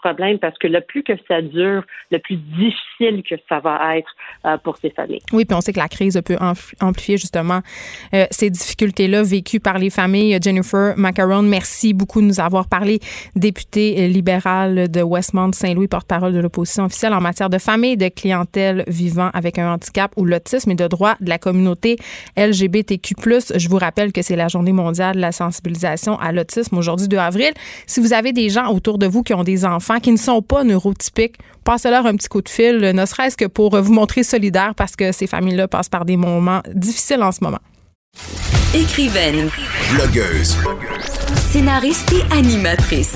problème, 0.02 0.38
parce 0.38 0.56
que 0.58 0.66
le 0.66 0.80
plus 0.80 1.02
que 1.02 1.12
ça 1.28 1.42
dure, 1.42 1.84
le 2.10 2.18
plus 2.18 2.36
difficile 2.36 3.22
que 3.22 3.34
ça 3.48 3.60
va 3.60 3.98
être 3.98 4.08
euh, 4.46 4.56
pour 4.58 4.78
ces 4.78 4.90
familles. 4.90 5.20
Oui, 5.32 5.44
puis 5.44 5.54
on 5.54 5.60
sait 5.60 5.72
que 5.72 5.78
la 5.78 5.88
crise 5.88 6.20
peut 6.24 6.36
amplifier 6.80 7.18
justement 7.18 7.60
euh, 8.14 8.24
ces 8.30 8.50
difficultés-là 8.50 9.22
vécues 9.22 9.60
par 9.60 9.78
les 9.78 9.90
familles. 9.90 10.38
Jennifer 10.42 10.94
Macaron, 10.96 11.42
merci 11.42 11.92
beaucoup 11.92 12.20
de 12.20 12.26
nous 12.26 12.40
avoir 12.40 12.68
parlé, 12.68 12.98
députée 13.34 14.08
libérale 14.08 14.90
de 14.90 15.02
Westmount 15.02 15.52
Saint-Louis, 15.52 15.88
porte-parole 15.88 16.32
de 16.32 16.40
l'opposition 16.40 16.84
officielle 16.84 17.12
en 17.12 17.20
matière 17.20 17.50
de 17.50 17.58
famille, 17.58 17.96
de 17.96 18.08
clientèle 18.08 18.84
vivant 18.88 19.30
avec 19.34 19.58
un 19.58 19.74
handicap 19.74 20.12
ou 20.16 20.24
l'autisme 20.24 20.70
et 20.70 20.74
de 20.74 20.86
droits 20.86 21.16
de 21.20 21.28
la 21.28 21.38
communauté 21.38 21.96
LGBTQ+. 22.36 23.14
Je 23.54 23.68
vous 23.68 23.78
rappelle 23.78 24.12
que 24.12 24.22
c'est 24.22 24.36
la 24.36 24.48
journée 24.48 24.72
mondiale 24.72 24.85
de 24.92 25.20
la 25.20 25.32
sensibilisation 25.32 26.18
à 26.18 26.32
l'autisme 26.32 26.76
aujourd'hui 26.76 27.08
2 27.08 27.16
avril. 27.16 27.52
Si 27.86 28.00
vous 28.00 28.12
avez 28.12 28.32
des 28.32 28.50
gens 28.50 28.68
autour 28.72 28.98
de 28.98 29.06
vous 29.06 29.22
qui 29.22 29.34
ont 29.34 29.44
des 29.44 29.64
enfants 29.64 30.00
qui 30.00 30.12
ne 30.12 30.16
sont 30.16 30.42
pas 30.42 30.64
neurotypiques, 30.64 31.36
passez-leur 31.64 32.06
un 32.06 32.16
petit 32.16 32.28
coup 32.28 32.42
de 32.42 32.48
fil, 32.48 32.78
ne 32.78 33.06
serait-ce 33.06 33.36
que 33.36 33.46
pour 33.46 33.80
vous 33.80 33.92
montrer 33.92 34.22
solidaire 34.22 34.74
parce 34.74 34.96
que 34.96 35.12
ces 35.12 35.26
familles-là 35.26 35.68
passent 35.68 35.88
par 35.88 36.04
des 36.04 36.16
moments 36.16 36.62
difficiles 36.74 37.22
en 37.22 37.32
ce 37.32 37.38
moment. 37.42 37.60
Écrivaine. 38.74 39.48
Blogueuse. 39.94 40.56
Scénariste 41.50 42.12
et 42.12 42.34
animatrice. 42.34 43.14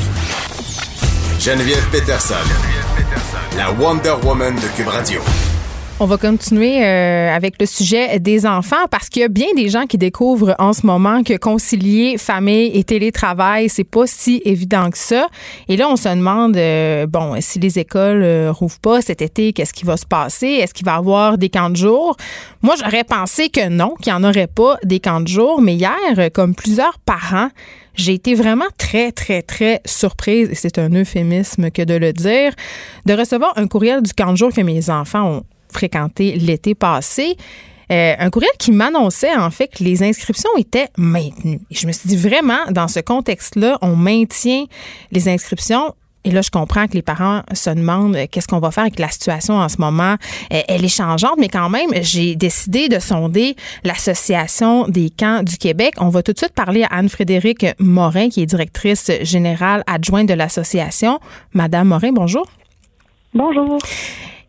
Geneviève 1.38 1.86
Peterson. 1.90 2.34
La 3.56 3.72
Wonder 3.72 4.14
Woman 4.22 4.54
de 4.54 4.76
Cube 4.76 4.88
Radio. 4.88 5.20
On 6.02 6.06
va 6.06 6.16
continuer 6.16 6.82
euh, 6.82 7.30
avec 7.30 7.56
le 7.60 7.66
sujet 7.66 8.18
des 8.20 8.46
enfants 8.46 8.86
parce 8.90 9.10
qu'il 9.10 9.20
y 9.20 9.24
a 9.26 9.28
bien 9.28 9.48
des 9.54 9.68
gens 9.68 9.84
qui 9.84 9.98
découvrent 9.98 10.54
en 10.58 10.72
ce 10.72 10.86
moment 10.86 11.22
que 11.22 11.36
concilier 11.36 12.16
famille 12.16 12.70
et 12.72 12.84
télétravail, 12.84 13.68
c'est 13.68 13.84
pas 13.84 14.06
si 14.06 14.40
évident 14.46 14.88
que 14.88 14.96
ça. 14.96 15.28
Et 15.68 15.76
là, 15.76 15.90
on 15.90 15.96
se 15.96 16.08
demande, 16.08 16.56
euh, 16.56 17.06
bon, 17.06 17.34
si 17.40 17.58
les 17.58 17.78
écoles 17.78 18.22
euh, 18.22 18.50
rouvrent 18.50 18.80
pas 18.80 19.02
cet 19.02 19.20
été, 19.20 19.52
qu'est-ce 19.52 19.74
qui 19.74 19.84
va 19.84 19.98
se 19.98 20.06
passer? 20.06 20.46
Est-ce 20.46 20.72
qu'il 20.72 20.86
va 20.86 20.94
y 20.94 20.96
avoir 20.96 21.36
des 21.36 21.50
camps 21.50 21.68
de 21.68 21.76
jour? 21.76 22.16
Moi, 22.62 22.76
j'aurais 22.82 23.04
pensé 23.04 23.50
que 23.50 23.68
non, 23.68 23.94
qu'il 24.00 24.10
n'y 24.10 24.18
en 24.18 24.24
aurait 24.24 24.46
pas 24.46 24.78
des 24.82 25.00
camps 25.00 25.20
de 25.20 25.28
jour. 25.28 25.60
Mais 25.60 25.74
hier, 25.74 26.32
comme 26.32 26.54
plusieurs 26.54 26.98
parents, 27.00 27.50
j'ai 27.94 28.14
été 28.14 28.34
vraiment 28.34 28.68
très, 28.78 29.12
très, 29.12 29.42
très 29.42 29.82
surprise, 29.84 30.48
et 30.50 30.54
c'est 30.54 30.78
un 30.78 30.94
euphémisme 30.94 31.70
que 31.70 31.82
de 31.82 31.94
le 31.94 32.14
dire, 32.14 32.54
de 33.04 33.12
recevoir 33.12 33.52
un 33.56 33.66
courriel 33.66 34.00
du 34.00 34.14
camp 34.14 34.30
de 34.30 34.36
jour 34.38 34.50
que 34.50 34.62
mes 34.62 34.88
enfants 34.88 35.30
ont 35.30 35.42
fréquenté 35.72 36.36
l'été 36.36 36.74
passé. 36.74 37.36
Euh, 37.90 38.14
un 38.18 38.30
courriel 38.30 38.52
qui 38.58 38.70
m'annonçait 38.70 39.34
en 39.34 39.50
fait 39.50 39.66
que 39.66 39.82
les 39.82 40.02
inscriptions 40.02 40.50
étaient 40.56 40.88
maintenues. 40.96 41.60
Je 41.72 41.86
me 41.88 41.92
suis 41.92 42.08
dit 42.08 42.16
vraiment, 42.16 42.70
dans 42.70 42.86
ce 42.86 43.00
contexte-là, 43.00 43.78
on 43.82 43.96
maintient 43.96 44.66
les 45.10 45.28
inscriptions. 45.28 45.94
Et 46.22 46.30
là, 46.30 46.42
je 46.42 46.50
comprends 46.50 46.86
que 46.86 46.92
les 46.92 47.02
parents 47.02 47.42
se 47.52 47.70
demandent 47.70 48.14
euh, 48.14 48.26
qu'est-ce 48.30 48.46
qu'on 48.46 48.60
va 48.60 48.70
faire 48.70 48.82
avec 48.82 48.98
la 48.98 49.08
situation 49.08 49.54
en 49.54 49.68
ce 49.68 49.78
moment. 49.78 50.16
Euh, 50.52 50.60
elle 50.68 50.84
est 50.84 50.94
changeante, 50.94 51.34
mais 51.38 51.48
quand 51.48 51.70
même, 51.70 51.88
j'ai 52.02 52.36
décidé 52.36 52.88
de 52.88 52.98
sonder 52.98 53.56
l'Association 53.84 54.86
des 54.86 55.10
camps 55.10 55.42
du 55.42 55.56
Québec. 55.56 55.94
On 55.98 56.10
va 56.10 56.22
tout 56.22 56.32
de 56.32 56.38
suite 56.38 56.52
parler 56.52 56.84
à 56.84 56.88
Anne-Frédérique 56.98 57.66
Morin, 57.78 58.28
qui 58.28 58.42
est 58.42 58.46
directrice 58.46 59.10
générale 59.22 59.82
adjointe 59.86 60.28
de 60.28 60.34
l'association. 60.34 61.18
Madame 61.54 61.88
Morin, 61.88 62.12
bonjour. 62.12 62.46
Bonjour. 63.32 63.78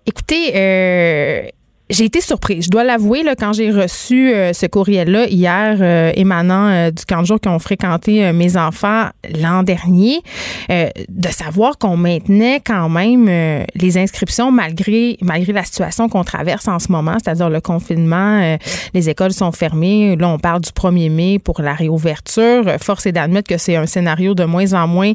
Écoutez, 0.05 0.51
euh, 0.55 1.47
j'ai 1.91 2.05
été 2.05 2.21
surprise. 2.21 2.65
Je 2.65 2.69
dois 2.69 2.83
l'avouer, 2.83 3.23
quand 3.37 3.53
j'ai 3.53 3.69
reçu 3.69 4.33
euh, 4.33 4.53
ce 4.53 4.65
courriel-là 4.65 5.27
hier, 5.27 5.77
euh, 5.81 6.11
émanant 6.15 6.89
du 6.89 7.05
camp 7.05 7.21
de 7.21 7.25
jour 7.25 7.39
qu'ont 7.39 7.59
fréquenté 7.59 8.31
mes 8.31 8.57
enfants 8.57 9.09
l'an 9.39 9.63
dernier, 9.63 10.21
de 10.69 11.27
savoir 11.29 11.77
qu'on 11.77 11.97
maintenait 11.97 12.61
quand 12.65 12.89
même 12.89 13.29
les 13.75 13.97
inscriptions 13.97 14.51
malgré, 14.51 15.17
malgré 15.21 15.53
la 15.53 15.63
situation 15.63 16.09
qu'on 16.09 16.23
traverse 16.23 16.67
en 16.67 16.79
ce 16.79 16.91
moment, 16.91 17.17
c'est-à-dire 17.23 17.49
le 17.49 17.61
confinement, 17.61 18.57
les 18.93 19.09
écoles 19.09 19.33
sont 19.33 19.51
fermées. 19.51 20.15
Là, 20.15 20.29
on 20.29 20.39
parle 20.39 20.61
du 20.61 20.69
1er 20.71 21.11
mai 21.11 21.39
pour 21.39 21.61
la 21.61 21.73
réouverture. 21.73 22.63
Force 22.81 23.05
est 23.05 23.11
d'admettre 23.11 23.49
que 23.49 23.57
c'est 23.57 23.75
un 23.75 23.85
scénario 23.85 24.33
de 24.33 24.45
moins 24.45 24.73
en 24.73 24.87
moins 24.87 25.13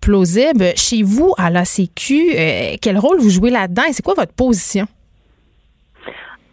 plausible. 0.00 0.72
Chez 0.76 1.02
vous, 1.02 1.34
à 1.36 1.50
la 1.50 1.64
Sécu, 1.64 2.34
quel 2.80 2.98
rôle 2.98 3.20
vous 3.20 3.30
jouez 3.30 3.50
là-dedans 3.50 3.84
et 3.88 3.92
c'est 3.92 4.02
quoi 4.02 4.14
votre 4.14 4.32
position? 4.32 4.86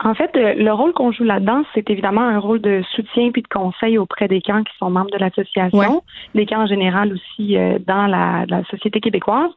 En 0.03 0.15
fait, 0.15 0.35
euh, 0.35 0.55
le 0.55 0.73
rôle 0.73 0.93
qu'on 0.93 1.11
joue 1.11 1.23
là-dedans, 1.23 1.63
c'est 1.73 1.87
évidemment 1.89 2.21
un 2.21 2.39
rôle 2.39 2.59
de 2.59 2.81
soutien 2.95 3.31
puis 3.31 3.43
de 3.43 3.47
conseil 3.47 3.99
auprès 3.99 4.27
des 4.27 4.41
camps 4.41 4.63
qui 4.63 4.75
sont 4.77 4.89
membres 4.89 5.11
de 5.11 5.17
l'association, 5.17 6.01
des 6.33 6.45
camps 6.47 6.63
en 6.63 6.67
général 6.67 7.13
aussi 7.13 7.55
euh, 7.55 7.77
dans 7.85 8.07
la, 8.07 8.45
société 8.69 8.99
québécoise. 8.99 9.51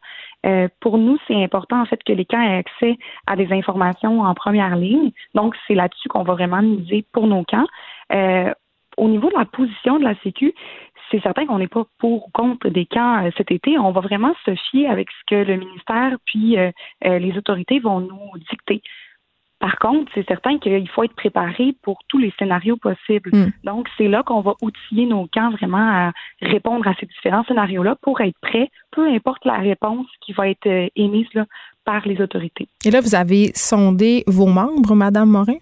Euh, 0.45 0.69
pour 0.81 0.99
nous, 0.99 1.17
c'est 1.27 1.43
important 1.43 1.81
en 1.81 1.87
fait 1.87 2.03
que 2.05 2.13
les 2.13 2.27
camps 2.27 2.43
aient 2.43 2.59
accès 2.59 2.99
à 3.27 3.37
des 3.37 3.51
informations 3.53 4.21
en 4.21 4.35
première 4.35 4.77
ligne. 4.77 5.13
Donc, 5.35 5.57
c'est 5.67 5.75
là-dessus 5.75 6.09
qu'on 6.09 6.25
va 6.25 6.35
vraiment 6.35 6.61
miser 6.61 7.07
pour 7.13 7.27
nos 7.27 7.45
camps. 7.45 7.67
au 8.99 9.09
niveau 9.09 9.29
de 9.31 9.39
la 9.39 9.47
position 9.47 9.99
de 9.99 10.05
la 10.05 10.15
Sécu, 10.17 10.53
c'est 11.11 11.23
certain 11.23 11.47
qu'on 11.47 11.59
n'est 11.59 11.69
pas 11.69 11.85
pour 11.99 12.27
ou 12.27 12.31
contre 12.33 12.69
des 12.69 12.85
camps 12.85 13.31
cet 13.39 13.51
été. 13.51 13.79
On 13.79 13.93
va 13.93 14.03
vraiment 14.03 14.35
se 14.45 14.55
fier 14.71 14.89
avec 14.89 15.09
ce 15.11 15.35
que 15.35 15.51
le 15.51 15.57
ministère 15.57 16.17
puis 16.27 16.57
les 17.03 17.39
autorités 17.39 17.79
vont 17.79 18.01
nous 18.01 18.39
dicter. 18.51 18.83
Par 19.65 19.79
contre, 19.79 20.13
c'est 20.15 20.29
certain 20.29 20.59
qu'il 20.59 20.87
faut 20.91 21.05
être 21.05 21.17
préparé 21.17 21.75
pour 21.81 21.97
tous 22.09 22.19
les 22.19 22.35
scénarios 22.39 22.77
possibles. 22.77 23.31
Hmm. 23.33 23.51
Donc, 23.65 23.89
c'est 23.97 24.09
là 24.09 24.23
qu'on 24.23 24.43
va 24.43 24.53
outiller 24.61 25.07
nos 25.07 25.27
camps 25.33 25.53
vraiment 25.53 25.79
à 25.79 26.13
répondre 26.43 26.87
à 26.87 26.93
ces 27.01 27.07
différents 27.07 27.45
scénarios-là 27.45 27.97
pour 28.03 28.21
être 28.21 28.37
prêt, 28.43 28.69
peu 28.91 29.09
importe 29.09 29.43
la 29.47 29.57
réponse 29.57 30.07
qui 30.21 30.35
va 30.35 30.51
être 30.51 30.67
euh, 30.67 30.89
émise 30.97 31.31
par 31.87 32.07
les 32.07 32.21
autorités. 32.21 32.69
Et 32.85 32.91
là, 32.91 33.01
vous 33.01 33.15
avez 33.15 33.53
sondé 33.55 34.23
vos 34.27 34.49
membres, 34.49 34.95
Madame 34.95 35.31
Morin? 35.31 35.57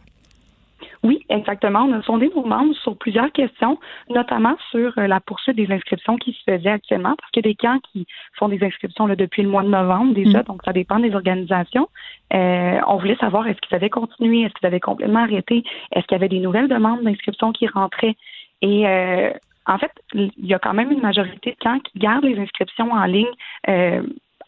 Oui, 1.02 1.24
exactement. 1.28 1.80
On 1.80 1.92
a 1.92 2.02
sondé 2.02 2.30
nos 2.34 2.44
membres 2.44 2.74
sur 2.74 2.96
plusieurs 2.96 3.30
questions, 3.32 3.78
notamment 4.10 4.56
sur 4.70 4.96
euh, 4.98 5.06
la 5.06 5.20
poursuite 5.20 5.56
des 5.56 5.70
inscriptions 5.70 6.16
qui 6.16 6.32
se 6.32 6.42
faisaient 6.50 6.70
actuellement, 6.70 7.14
parce 7.16 7.30
qu'il 7.30 7.44
y 7.44 7.48
a 7.48 7.50
des 7.50 7.54
camps 7.54 7.78
qui 7.92 8.06
font 8.34 8.48
des 8.48 8.62
inscriptions 8.62 9.06
là, 9.06 9.16
depuis 9.16 9.42
le 9.42 9.48
mois 9.48 9.62
de 9.62 9.68
novembre 9.68 10.14
déjà, 10.14 10.40
mm. 10.40 10.44
donc 10.44 10.62
ça 10.64 10.72
dépend 10.72 10.98
des 10.98 11.14
organisations. 11.14 11.88
Euh, 12.34 12.78
on 12.86 12.96
voulait 12.96 13.16
savoir 13.16 13.46
est-ce 13.46 13.60
qu'ils 13.60 13.74
avaient 13.74 13.90
continué, 13.90 14.42
est-ce 14.42 14.54
qu'ils 14.54 14.66
avaient 14.66 14.80
complètement 14.80 15.20
arrêté, 15.20 15.64
est-ce 15.92 16.06
qu'il 16.06 16.16
y 16.16 16.20
avait 16.20 16.28
des 16.28 16.40
nouvelles 16.40 16.68
demandes 16.68 17.02
d'inscription 17.02 17.52
qui 17.52 17.66
rentraient? 17.66 18.16
Et 18.60 18.86
euh, 18.86 19.30
en 19.66 19.78
fait, 19.78 19.92
il 20.14 20.30
y 20.38 20.54
a 20.54 20.58
quand 20.58 20.74
même 20.74 20.90
une 20.90 21.02
majorité 21.02 21.50
de 21.50 21.56
camps 21.64 21.78
qui 21.80 21.98
gardent 21.98 22.24
les 22.24 22.38
inscriptions 22.38 22.92
en 22.92 23.04
ligne 23.04 23.26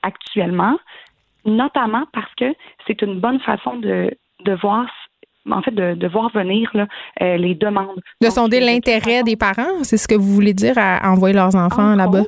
actuellement, 0.03 0.77
notamment 1.45 2.05
parce 2.13 2.33
que 2.35 2.55
c'est 2.87 3.01
une 3.03 3.21
bonne 3.21 3.41
façon 3.41 3.77
de, 3.77 4.11
de 4.45 4.53
voir 4.55 4.87
en 5.51 5.63
fait, 5.63 5.73
de, 5.73 6.09
voir 6.09 6.31
venir 6.33 6.71
euh, 6.75 7.37
les 7.37 7.55
demandes. 7.55 8.01
De 8.21 8.29
sonder 8.29 8.61
l'intérêt 8.61 9.23
des 9.23 9.37
parents, 9.37 9.83
c'est 9.83 9.97
ce 9.97 10.09
que 10.09 10.15
vous 10.15 10.33
voulez 10.33 10.55
dire 10.55 10.75
à 10.77 11.11
envoyer 11.11 11.35
leurs 11.35 11.55
enfants 11.55 11.95
là-bas? 11.95 12.25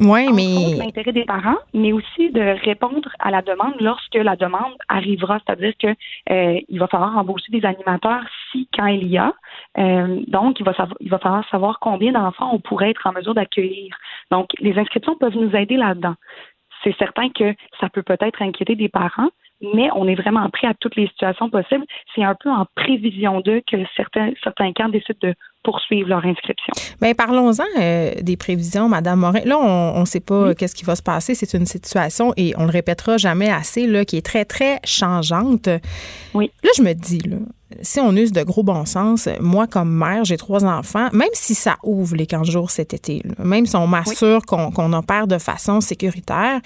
Oui, 0.00 0.28
mais. 0.34 0.76
L'intérêt 0.76 1.12
des 1.12 1.24
parents, 1.24 1.58
mais 1.72 1.92
aussi 1.92 2.30
de 2.30 2.64
répondre 2.64 3.08
à 3.18 3.30
la 3.30 3.42
demande 3.42 3.74
lorsque 3.80 4.14
la 4.14 4.36
demande 4.36 4.74
arrivera. 4.88 5.38
C'est-à-dire 5.46 5.74
que 5.80 5.88
euh, 6.30 6.60
il 6.68 6.78
va 6.78 6.88
falloir 6.88 7.16
embaucher 7.16 7.50
des 7.50 7.64
animateurs 7.64 8.22
si, 8.50 8.68
quand 8.76 8.86
il 8.86 9.06
y 9.08 9.18
a. 9.18 9.32
Euh, 9.78 10.20
donc, 10.26 10.58
il 10.60 10.64
va, 10.64 10.72
il 11.00 11.10
va 11.10 11.18
falloir 11.18 11.48
savoir 11.50 11.78
combien 11.80 12.12
d'enfants 12.12 12.50
on 12.52 12.58
pourrait 12.58 12.90
être 12.90 13.06
en 13.06 13.12
mesure 13.12 13.34
d'accueillir. 13.34 13.96
Donc, 14.30 14.50
les 14.58 14.76
inscriptions 14.78 15.16
peuvent 15.16 15.36
nous 15.36 15.54
aider 15.54 15.76
là-dedans. 15.76 16.14
C'est 16.86 16.96
certain 16.98 17.30
que 17.30 17.52
ça 17.80 17.88
peut 17.88 18.04
peut-être 18.04 18.40
inquiéter 18.40 18.76
des 18.76 18.88
parents, 18.88 19.30
mais 19.60 19.88
on 19.96 20.06
est 20.06 20.14
vraiment 20.14 20.48
prêt 20.50 20.68
à 20.68 20.74
toutes 20.74 20.94
les 20.94 21.08
situations 21.08 21.50
possibles. 21.50 21.84
C'est 22.14 22.22
un 22.22 22.36
peu 22.36 22.48
en 22.48 22.64
prévision 22.76 23.40
d'eux 23.40 23.60
que 23.66 23.76
certains, 23.96 24.30
certains 24.44 24.72
camps 24.72 24.88
décident 24.88 25.18
de 25.20 25.34
poursuivre 25.66 26.08
leur 26.08 26.24
inscription. 26.24 26.72
Bien, 27.02 27.12
parlons-en 27.12 27.64
euh, 27.80 28.12
des 28.22 28.36
prévisions, 28.36 28.88
Madame 28.88 29.18
Morin. 29.18 29.40
Là, 29.44 29.58
on 29.58 29.98
ne 29.98 30.04
sait 30.04 30.20
pas 30.20 30.54
qu'est-ce 30.54 30.76
qui 30.76 30.84
va 30.84 30.94
se 30.94 31.02
passer. 31.02 31.34
C'est 31.34 31.54
une 31.54 31.66
situation, 31.66 32.32
et 32.36 32.54
on 32.56 32.66
le 32.66 32.70
répétera 32.70 33.16
jamais 33.16 33.50
assez, 33.50 33.88
là, 33.88 34.04
qui 34.04 34.16
est 34.16 34.24
très, 34.24 34.44
très 34.44 34.78
changeante. 34.84 35.68
Oui. 36.34 36.52
Là, 36.62 36.70
je 36.76 36.82
me 36.82 36.92
dis, 36.92 37.18
là, 37.18 37.38
si 37.82 37.98
on 37.98 38.12
use 38.12 38.30
de 38.30 38.44
gros 38.44 38.62
bon 38.62 38.84
sens, 38.84 39.28
moi, 39.40 39.66
comme 39.66 39.92
mère, 39.92 40.24
j'ai 40.24 40.36
trois 40.36 40.64
enfants, 40.64 41.08
même 41.12 41.28
si 41.32 41.56
ça 41.56 41.78
ouvre 41.82 42.14
les 42.14 42.26
15 42.26 42.48
jours 42.48 42.70
cet 42.70 42.94
été, 42.94 43.22
même 43.40 43.66
si 43.66 43.74
on 43.74 43.88
m'assure 43.88 44.42
qu'on 44.46 44.92
opère 44.92 45.26
de 45.26 45.38
façon 45.38 45.80
sécuritaire, 45.80 46.60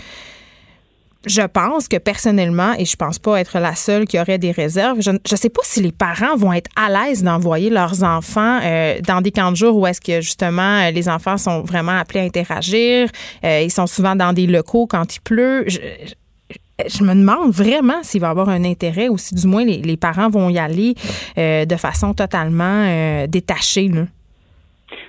je 1.27 1.43
pense 1.43 1.87
que 1.87 1.99
personnellement, 1.99 2.73
et 2.79 2.87
je 2.87 2.97
pense 2.97 3.19
pas 3.19 3.39
être 3.41 3.59
la 3.59 3.75
seule 3.75 4.07
qui 4.07 4.19
aurait 4.19 4.39
des 4.39 4.53
réserves, 4.53 5.01
je 5.01 5.11
ne 5.11 5.37
sais 5.37 5.51
pas 5.51 5.61
si 5.65 5.83
les 5.83 5.93
parents 5.93 6.37
vont 6.37 6.53
être 6.53 6.71
à 6.77 6.89
l'aise 6.89 7.23
d'envoyer 7.23 7.69
leurs 7.69 8.03
enfants 8.03 8.61
euh, 8.63 8.99
dans 9.07 9.21
des 9.21 9.31
camps 9.31 9.51
de 9.51 9.57
jour 9.57 9.77
où 9.77 9.87
est-ce 9.87 10.01
que 10.01 10.23
justement 10.23 10.81
euh, 10.81 10.91
les 10.91 11.09
enfants 11.09 11.37
sont 11.37 11.61
vraiment 11.61 11.99
appelés 11.99 12.21
à 12.21 12.23
interagir. 12.23 13.09
Euh, 13.45 13.61
ils 13.61 13.71
sont 13.71 13.87
souvent 13.87 14.17
dans 14.17 14.33
des 14.33 14.47
locaux 14.47 14.87
quand 14.87 15.15
il 15.15 15.21
pleut. 15.21 15.67
Je, 15.69 17.05
me 17.05 17.15
demande 17.15 17.53
vraiment 17.53 18.03
s'il 18.03 18.23
va 18.23 18.31
avoir 18.31 18.49
un 18.49 18.65
intérêt 18.65 19.11
ou 19.11 19.19
si 19.19 19.35
du 19.35 19.47
moins 19.47 19.65
les, 19.65 19.97
parents 19.99 20.31
vont 20.31 20.49
y 20.49 20.59
aller 20.59 20.95
de 21.37 21.77
façon 21.77 22.15
totalement 22.15 23.27
détachée. 23.27 23.89
Là. 23.89 24.07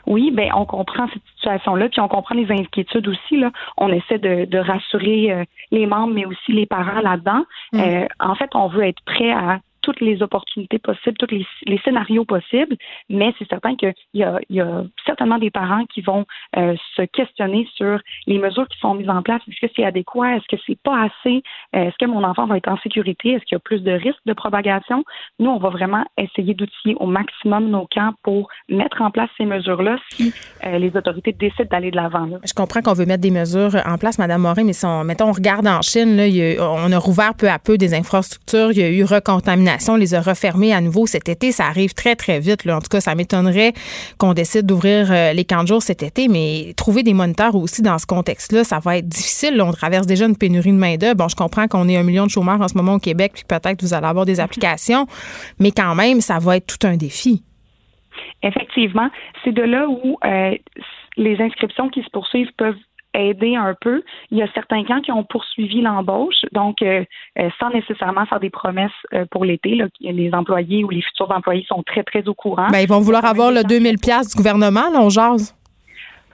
Oui, 0.08 0.32
ben 0.32 0.50
on 0.56 0.66
comprend 0.66 1.08
cette 1.14 1.24
situation-là, 1.36 1.90
puis 1.90 2.02
on 2.02 2.08
comprend 2.08 2.36
les 2.36 2.52
inquiétudes 2.52 3.08
aussi. 3.08 3.38
Là. 3.38 3.52
On 3.78 3.90
essaie 3.90 4.20
de, 4.20 4.46
de 4.46 4.58
rassurer 4.58 5.32
euh, 5.32 5.44
les 5.72 5.86
membres, 5.86 6.14
mais 6.14 6.26
aussi 6.26 6.52
les 6.52 6.66
parents 6.66 7.02
là-dedans. 7.02 7.44
Mm. 7.74 7.80
Euh, 7.80 8.06
en 8.20 8.36
fait, 8.36 8.50
on 8.56 8.68
veut 8.68 8.84
être 8.84 9.02
prêt 9.06 9.32
à 9.32 9.60
toutes 9.82 10.02
les 10.02 10.22
opportunités 10.22 10.80
possibles, 10.80 11.18
tous 11.18 11.32
les, 11.32 11.80
scénarios 11.84 12.26
possibles, 12.26 12.76
mais 13.10 13.34
c'est 13.38 13.48
certain 13.48 13.76
qu'il 13.76 13.94
y 14.14 14.24
y 14.50 14.60
a 14.62 14.84
certainement 15.06 15.38
des 15.38 15.50
parents 15.50 15.86
qui 15.86 16.02
vont 16.02 16.26
euh, 16.58 16.76
se 16.96 17.04
questionner 17.04 17.68
sur 17.76 18.00
les 18.28 18.38
mesures 18.38 18.68
qui 18.68 18.78
sont 18.80 18.94
mises 18.94 19.10
en 19.10 19.22
place. 19.22 19.42
Est-ce 19.48 19.66
que 19.66 19.72
c'est 19.76 19.84
adéquat? 19.84 20.36
Est-ce 20.36 20.56
que 20.56 20.62
c'est 20.68 20.80
pas 20.82 21.04
assez? 21.04 21.42
Euh, 21.76 21.86
est-ce 21.86 21.96
que 22.00 22.06
mon 22.06 22.24
enfant 22.24 22.46
va 22.46 22.58
être 22.58 22.70
en 22.70 22.78
sécurité? 22.80 23.32
Est-ce 23.32 23.46
qu'il 23.46 23.56
y 23.56 23.58
a 23.58 23.60
plus 23.60 23.82
de 23.82 23.92
risques 23.92 24.26
de 24.26 24.34
propagation? 24.34 25.04
Nous, 25.40 25.50
on 25.50 25.58
va 25.58 25.70
vraiment 25.70 26.06
essayer 26.18 26.54
d'outiller 26.54 26.96
au 27.00 27.08
maximum 27.08 27.70
nos 27.70 27.88
camps 27.88 28.14
pour 28.24 28.50
mettre 28.70 29.02
en 29.02 29.12
place 29.12 29.30
ces 29.38 29.46
mesures-là 29.46 29.98
si 30.12 30.34
euh, 30.66 30.78
les 30.78 30.96
autorités 30.96 31.32
décident 31.34 31.70
d'aller 31.70 31.92
de 31.92 31.96
l'avant. 31.96 32.30
Je 32.46 32.54
comprends 32.54 32.82
qu'on 32.82 32.94
veut 32.94 33.06
mettre 33.06 33.22
des 33.22 33.32
mesures 33.32 33.76
en 33.86 33.98
place, 33.98 34.20
Madame 34.20 34.42
Morin, 34.42 34.64
mais 34.64 34.74
si 34.74 34.86
on, 34.86 35.04
mettons, 35.04 35.30
on 35.30 35.34
regarde 35.34 35.68
en 35.68 35.82
Chine, 35.82 36.18
là, 36.18 36.26
on 36.60 36.92
a 36.92 36.98
rouvert 36.98 37.34
peu 37.36 37.50
à 37.50 37.60
peu 37.60 37.78
des 37.78 37.94
infrastructures, 37.94 38.72
il 38.72 38.78
y 38.78 38.84
a 38.84 38.90
eu 38.90 39.04
recontamination 39.04 39.71
les 39.98 40.16
a 40.16 40.22
refermés 40.22 40.74
à 40.74 40.82
nouveau 40.82 41.06
cet 41.06 41.30
été. 41.30 41.52
Ça 41.52 41.66
arrive 41.66 41.94
très, 41.94 42.16
très 42.16 42.40
vite. 42.40 42.66
Là. 42.66 42.78
En 42.78 42.80
tout 42.80 42.90
cas, 42.90 43.02
ça 43.02 43.16
m'étonnerait 43.16 43.74
qu'on 44.18 44.34
décide 44.34 44.66
d'ouvrir 44.66 45.12
euh, 45.12 45.34
les 45.34 45.46
camps 45.46 45.64
de 45.64 45.68
jour 45.68 45.82
cet 45.82 46.04
été, 46.04 46.28
mais 46.28 46.74
trouver 46.76 47.04
des 47.04 47.14
moniteurs 47.14 47.56
aussi 47.56 47.82
dans 47.82 47.98
ce 47.98 48.06
contexte-là, 48.06 48.64
ça 48.64 48.80
va 48.80 48.98
être 48.98 49.08
difficile. 49.08 49.62
on 49.62 49.72
traverse 49.72 50.08
déjà 50.08 50.26
une 50.26 50.38
pénurie 50.38 50.72
de 50.72 50.78
main-d'œuvre. 50.78 51.16
Bon, 51.16 51.28
je 51.28 51.36
comprends 51.36 51.68
qu'on 51.68 51.88
est 51.88 51.98
un 51.98 52.04
million 52.04 52.26
de 52.26 52.32
chômeurs 52.32 52.62
en 52.62 52.68
ce 52.68 52.78
moment 52.78 52.96
au 52.96 53.00
Québec, 53.00 53.32
puis 53.34 53.44
peut-être 53.48 53.82
vous 53.82 53.94
allez 53.94 54.08
avoir 54.08 54.26
des 54.26 54.40
applications, 54.40 55.06
mais 55.60 55.72
quand 55.72 55.96
même, 55.96 56.22
ça 56.22 56.40
va 56.40 56.58
être 56.58 56.68
tout 56.68 56.88
un 56.88 56.98
défi. 56.98 57.44
Effectivement, 58.44 59.10
c'est 59.44 59.52
de 59.52 59.62
là 59.62 59.88
où 59.88 60.18
euh, 60.26 60.56
les 61.18 61.42
inscriptions 61.42 61.90
qui 61.90 62.02
se 62.02 62.10
poursuivent 62.10 62.52
peuvent 62.58 62.78
aider 63.14 63.56
un 63.56 63.76
peu. 63.80 64.04
Il 64.32 64.38
y 64.38 64.42
a 64.42 64.48
certains 64.54 64.84
camps 64.84 65.02
qui 65.02 65.12
ont 65.12 65.24
poursuivi 65.24 65.82
l'embauche, 65.82 66.46
donc 66.52 66.82
euh, 66.82 67.04
euh, 67.40 67.50
sans 67.60 67.70
nécessairement 67.70 68.26
faire 68.26 68.40
des 68.40 68.50
promesses 68.50 68.92
pour 69.32 69.46
l'été. 69.46 69.82
Les 70.00 70.34
employés 70.34 70.84
ou 70.84 70.90
les 70.90 71.02
futurs 71.02 71.32
employés 71.32 71.66
sont 71.68 71.84
très, 71.84 72.04
très 72.04 72.28
au 72.28 72.34
courant. 72.34 72.68
Bien, 72.70 72.80
ils 72.80 72.88
vont 72.88 73.00
vouloir 73.00 73.26
avoir 73.26 73.52
le 73.52 73.64
2000 73.64 73.98
pièces 73.98 74.30
du 74.30 74.38
gouvernement, 74.38 74.90
là, 74.92 75.00
on 75.00 75.10
jase. 75.10 75.56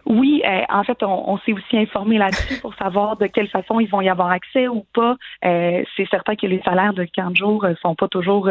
Oui, 0.10 0.42
euh, 0.48 0.62
en 0.70 0.84
fait, 0.84 0.98
on, 1.04 1.38
s'est 1.46 1.52
aussi 1.52 1.78
informé 1.78 2.18
là-dessus 2.18 2.60
pour 2.62 2.74
savoir 2.76 3.18
de 3.18 3.28
quelle 3.28 3.50
façon 3.50 3.80
ils 3.80 3.90
vont 3.90 4.00
y 4.00 4.10
avoir 4.10 4.30
accès 4.30 4.68
ou 4.68 4.86
pas. 4.94 5.16
Euh, 5.46 5.84
c'est 5.96 6.08
certain 6.10 6.36
que 6.36 6.48
les 6.48 6.62
salaires 6.64 6.94
de 6.94 7.04
15 7.04 7.36
jours 7.36 7.66
euh, 7.66 7.74
sont 7.82 7.94
pas 7.94 8.08
toujours 8.08 8.50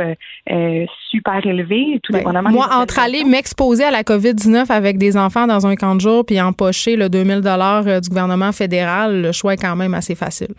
super 1.11 1.47
élevés. 1.47 2.01
Tout 2.03 2.13
ben, 2.13 2.43
moi, 2.51 2.69
entre 2.73 2.99
aller 2.99 3.25
m'exposer 3.25 3.85
à 3.85 3.91
la 3.91 4.03
COVID-19 4.03 4.71
avec 4.71 4.99
des 4.99 5.17
enfants 5.17 5.47
dans 5.47 5.67
un 5.67 5.77
camp 5.77 5.95
de 5.95 6.01
jour 6.01 6.25
puis 6.27 6.41
empocher 6.41 6.97
le 6.97 7.09
2000 7.09 7.41
dollars 7.41 7.85
du 8.01 8.09
gouvernement 8.09 8.53
fédéral, 8.53 9.23
le 9.23 9.33
choix 9.33 9.55
est 9.55 9.63
quand 9.63 9.77
même 9.77 9.95
assez 9.95 10.15
facile 10.15 10.55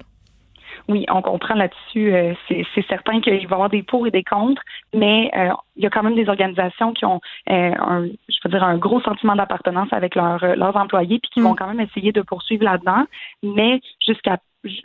oui, 0.87 1.05
on 1.09 1.21
comprend 1.21 1.55
là-dessus. 1.55 2.13
Euh, 2.13 2.33
c'est 2.47 2.87
certain 2.87 3.19
qu'il 3.19 3.33
va 3.33 3.39
y 3.39 3.45
avoir 3.45 3.69
des 3.69 3.83
pour 3.83 4.07
et 4.07 4.11
des 4.11 4.23
contre, 4.23 4.61
mais 4.93 5.29
euh, 5.35 5.49
il 5.75 5.83
y 5.83 5.85
a 5.85 5.89
quand 5.89 6.03
même 6.03 6.15
des 6.15 6.29
organisations 6.29 6.93
qui 6.93 7.05
ont 7.05 7.19
euh, 7.49 7.71
un, 7.77 8.05
je 8.05 8.37
veux 8.43 8.49
dire, 8.49 8.63
un 8.63 8.77
gros 8.77 9.01
sentiment 9.01 9.35
d'appartenance 9.35 9.89
avec 9.91 10.15
leurs 10.15 10.77
employés, 10.77 11.19
puis 11.19 11.31
qui 11.31 11.39
mm. 11.41 11.43
vont 11.43 11.55
quand 11.55 11.67
même 11.67 11.81
essayer 11.81 12.11
de 12.11 12.21
poursuivre 12.21 12.63
là-dedans. 12.63 13.05
Mais 13.43 13.81
jusqu'à 14.05 14.37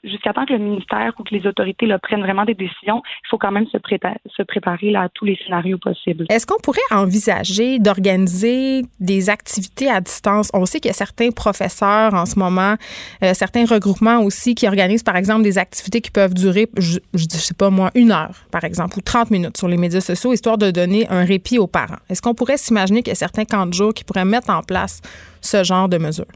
jusqu'à 0.04 0.32
temps 0.32 0.46
que 0.46 0.52
le 0.52 0.58
ministère 0.58 1.12
ou 1.18 1.22
que 1.22 1.34
les 1.34 1.46
autorités 1.46 1.86
prennent 2.02 2.22
vraiment 2.22 2.44
des 2.44 2.54
décisions, 2.54 3.02
il 3.24 3.28
faut 3.28 3.38
quand 3.38 3.52
même 3.52 3.66
se, 3.66 4.42
préparer 4.42 4.94
à 4.94 5.08
tous 5.08 5.24
les 5.24 5.38
scénarios 5.44 5.78
possibles. 5.78 6.26
Est-ce 6.28 6.46
qu'on 6.46 6.60
pourrait 6.62 6.80
envisager 6.90 7.78
d'organiser 7.78 8.82
des 9.00 9.30
activités 9.30 9.90
à 9.90 10.00
distance? 10.00 10.50
On 10.54 10.66
sait 10.66 10.80
qu'il 10.80 10.88
y 10.88 10.90
a 10.90 10.94
certains 10.94 11.30
professeurs 11.30 12.14
en 12.14 12.26
ce 12.26 12.38
moment, 12.38 12.76
euh, 13.22 13.34
certains 13.34 13.64
regroupements 13.64 14.20
aussi 14.20 14.54
qui 14.54 14.66
organisent, 14.66 15.02
par 15.02 15.16
exemple, 15.16 15.42
des 15.42 15.58
activités 15.58 16.00
qui 16.00 16.10
peuvent 16.10 16.34
durer, 16.34 16.68
je, 16.78 16.98
je 17.14 17.24
sais 17.24 17.54
pas 17.54 17.70
moi, 17.70 17.90
une 17.94 18.12
heure, 18.12 18.34
par 18.50 18.64
exemple, 18.64 18.98
ou 18.98 19.00
30 19.00 19.30
minutes 19.30 19.56
sur 19.56 19.68
les 19.68 19.76
médias 19.76 20.00
sociaux, 20.00 20.32
histoire 20.32 20.58
de 20.58 20.70
donner 20.70 21.06
un 21.08 21.24
répit 21.24 21.58
aux 21.58 21.66
parents. 21.66 21.98
Est-ce 22.08 22.22
qu'on 22.22 22.34
pourrait 22.34 22.56
s'imaginer 22.56 23.02
qu'il 23.02 23.10
y 23.10 23.12
a 23.12 23.16
certains 23.16 23.44
camps 23.44 23.66
de 23.66 23.74
jour 23.74 23.94
qui 23.94 24.04
pourraient 24.04 24.24
mettre 24.24 24.50
en 24.50 24.62
place 24.62 25.00
ce 25.40 25.64
genre 25.64 25.88
de 25.88 25.98
mesures? 25.98 26.26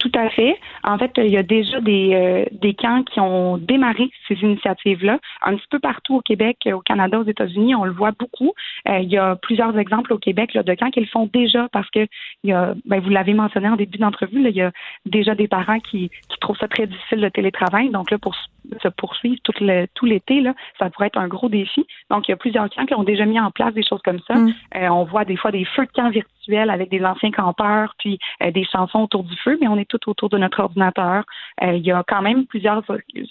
Tout 0.00 0.10
à 0.14 0.30
fait. 0.30 0.58
En 0.82 0.96
fait, 0.96 1.12
il 1.18 1.30
y 1.30 1.36
a 1.36 1.42
déjà 1.42 1.78
des, 1.78 2.14
euh, 2.14 2.44
des 2.52 2.72
camps 2.72 3.02
qui 3.02 3.20
ont 3.20 3.58
démarré 3.58 4.10
ces 4.26 4.34
initiatives-là, 4.36 5.18
un 5.42 5.56
petit 5.56 5.66
peu 5.70 5.78
partout 5.78 6.16
au 6.16 6.20
Québec, 6.22 6.56
au 6.72 6.80
Canada, 6.80 7.20
aux 7.20 7.24
États-Unis, 7.24 7.74
on 7.74 7.84
le 7.84 7.92
voit 7.92 8.12
beaucoup. 8.18 8.54
Euh, 8.88 9.00
il 9.00 9.10
y 9.10 9.18
a 9.18 9.36
plusieurs 9.36 9.76
exemples 9.76 10.14
au 10.14 10.18
Québec 10.18 10.54
là, 10.54 10.62
de 10.62 10.72
camps 10.72 10.90
qui 10.90 11.00
le 11.00 11.06
font 11.06 11.28
déjà 11.30 11.68
parce 11.70 11.88
que 11.90 12.06
il 12.42 12.50
y 12.50 12.52
a, 12.54 12.74
ben, 12.86 13.00
vous 13.00 13.10
l'avez 13.10 13.34
mentionné 13.34 13.68
en 13.68 13.76
début 13.76 13.98
d'entrevue, 13.98 14.42
il 14.48 14.56
y 14.56 14.62
a 14.62 14.72
déjà 15.04 15.34
des 15.34 15.48
parents 15.48 15.80
qui, 15.80 16.08
qui 16.08 16.38
trouvent 16.40 16.56
ça 16.58 16.66
très 16.66 16.86
difficile 16.86 17.20
de 17.20 17.28
télétravail. 17.28 17.90
Donc 17.90 18.10
là, 18.10 18.16
pour 18.16 18.34
se 18.82 18.88
poursuivre 18.88 19.40
tout, 19.42 19.52
le, 19.60 19.86
tout 19.94 20.06
l'été, 20.06 20.40
là, 20.40 20.54
ça 20.78 20.90
pourrait 20.90 21.08
être 21.08 21.18
un 21.18 21.28
gros 21.28 21.48
défi. 21.48 21.86
Donc, 22.10 22.28
il 22.28 22.32
y 22.32 22.34
a 22.34 22.36
plusieurs 22.36 22.68
camps 22.70 22.86
qui 22.86 22.94
ont 22.94 23.04
déjà 23.04 23.24
mis 23.26 23.40
en 23.40 23.50
place 23.50 23.74
des 23.74 23.84
choses 23.84 24.02
comme 24.02 24.20
ça. 24.26 24.34
Mm. 24.34 24.54
Euh, 24.76 24.88
on 24.88 25.04
voit 25.04 25.24
des 25.24 25.36
fois 25.36 25.50
des 25.50 25.64
feux 25.64 25.86
de 25.86 25.92
camp 25.92 26.10
virtuels 26.10 26.70
avec 26.70 26.90
des 26.90 27.04
anciens 27.04 27.30
campeurs, 27.30 27.94
puis 27.98 28.18
des 28.52 28.64
chansons 28.64 29.00
autour 29.00 29.24
du 29.24 29.36
feu, 29.36 29.58
mais 29.60 29.68
on 29.68 29.76
est 29.76 29.88
tout 29.88 30.00
autour 30.08 30.28
de 30.28 30.38
notre 30.38 30.60
ordinateur. 30.60 31.24
Euh, 31.62 31.74
il 31.74 31.84
y 31.84 31.92
a 31.92 32.02
quand 32.06 32.22
même 32.22 32.46
plusieurs 32.46 32.82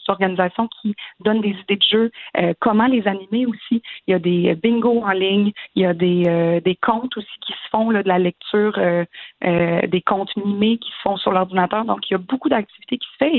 organisations 0.07 0.67
qui 0.81 0.95
donnent 1.19 1.41
des 1.41 1.49
idées 1.49 1.77
de 1.77 1.83
jeu, 1.83 2.11
euh, 2.37 2.53
comment 2.59 2.87
les 2.87 3.07
animer 3.07 3.45
aussi. 3.45 3.81
Il 4.07 4.11
y 4.11 4.13
a 4.13 4.19
des 4.19 4.55
bingos 4.55 5.03
en 5.03 5.11
ligne, 5.11 5.51
il 5.75 5.83
y 5.83 5.85
a 5.85 5.93
des, 5.93 6.23
euh, 6.27 6.59
des 6.59 6.75
comptes 6.75 7.15
aussi 7.17 7.27
qui 7.45 7.53
se 7.53 7.69
font 7.71 7.89
là, 7.89 8.03
de 8.03 8.07
la 8.07 8.19
lecture, 8.19 8.79
des 9.41 10.01
comptes 10.01 10.35
mimés 10.37 10.77
qui 10.77 10.89
se 10.89 11.01
font 11.03 11.17
sur 11.17 11.31
l'ordinateur. 11.31 11.85
Donc, 11.85 12.09
il 12.09 12.13
y 12.13 12.15
a 12.15 12.19
beaucoup 12.19 12.49
d'activités 12.49 12.97
qui 12.97 13.07
se 13.07 13.25
font 13.25 13.29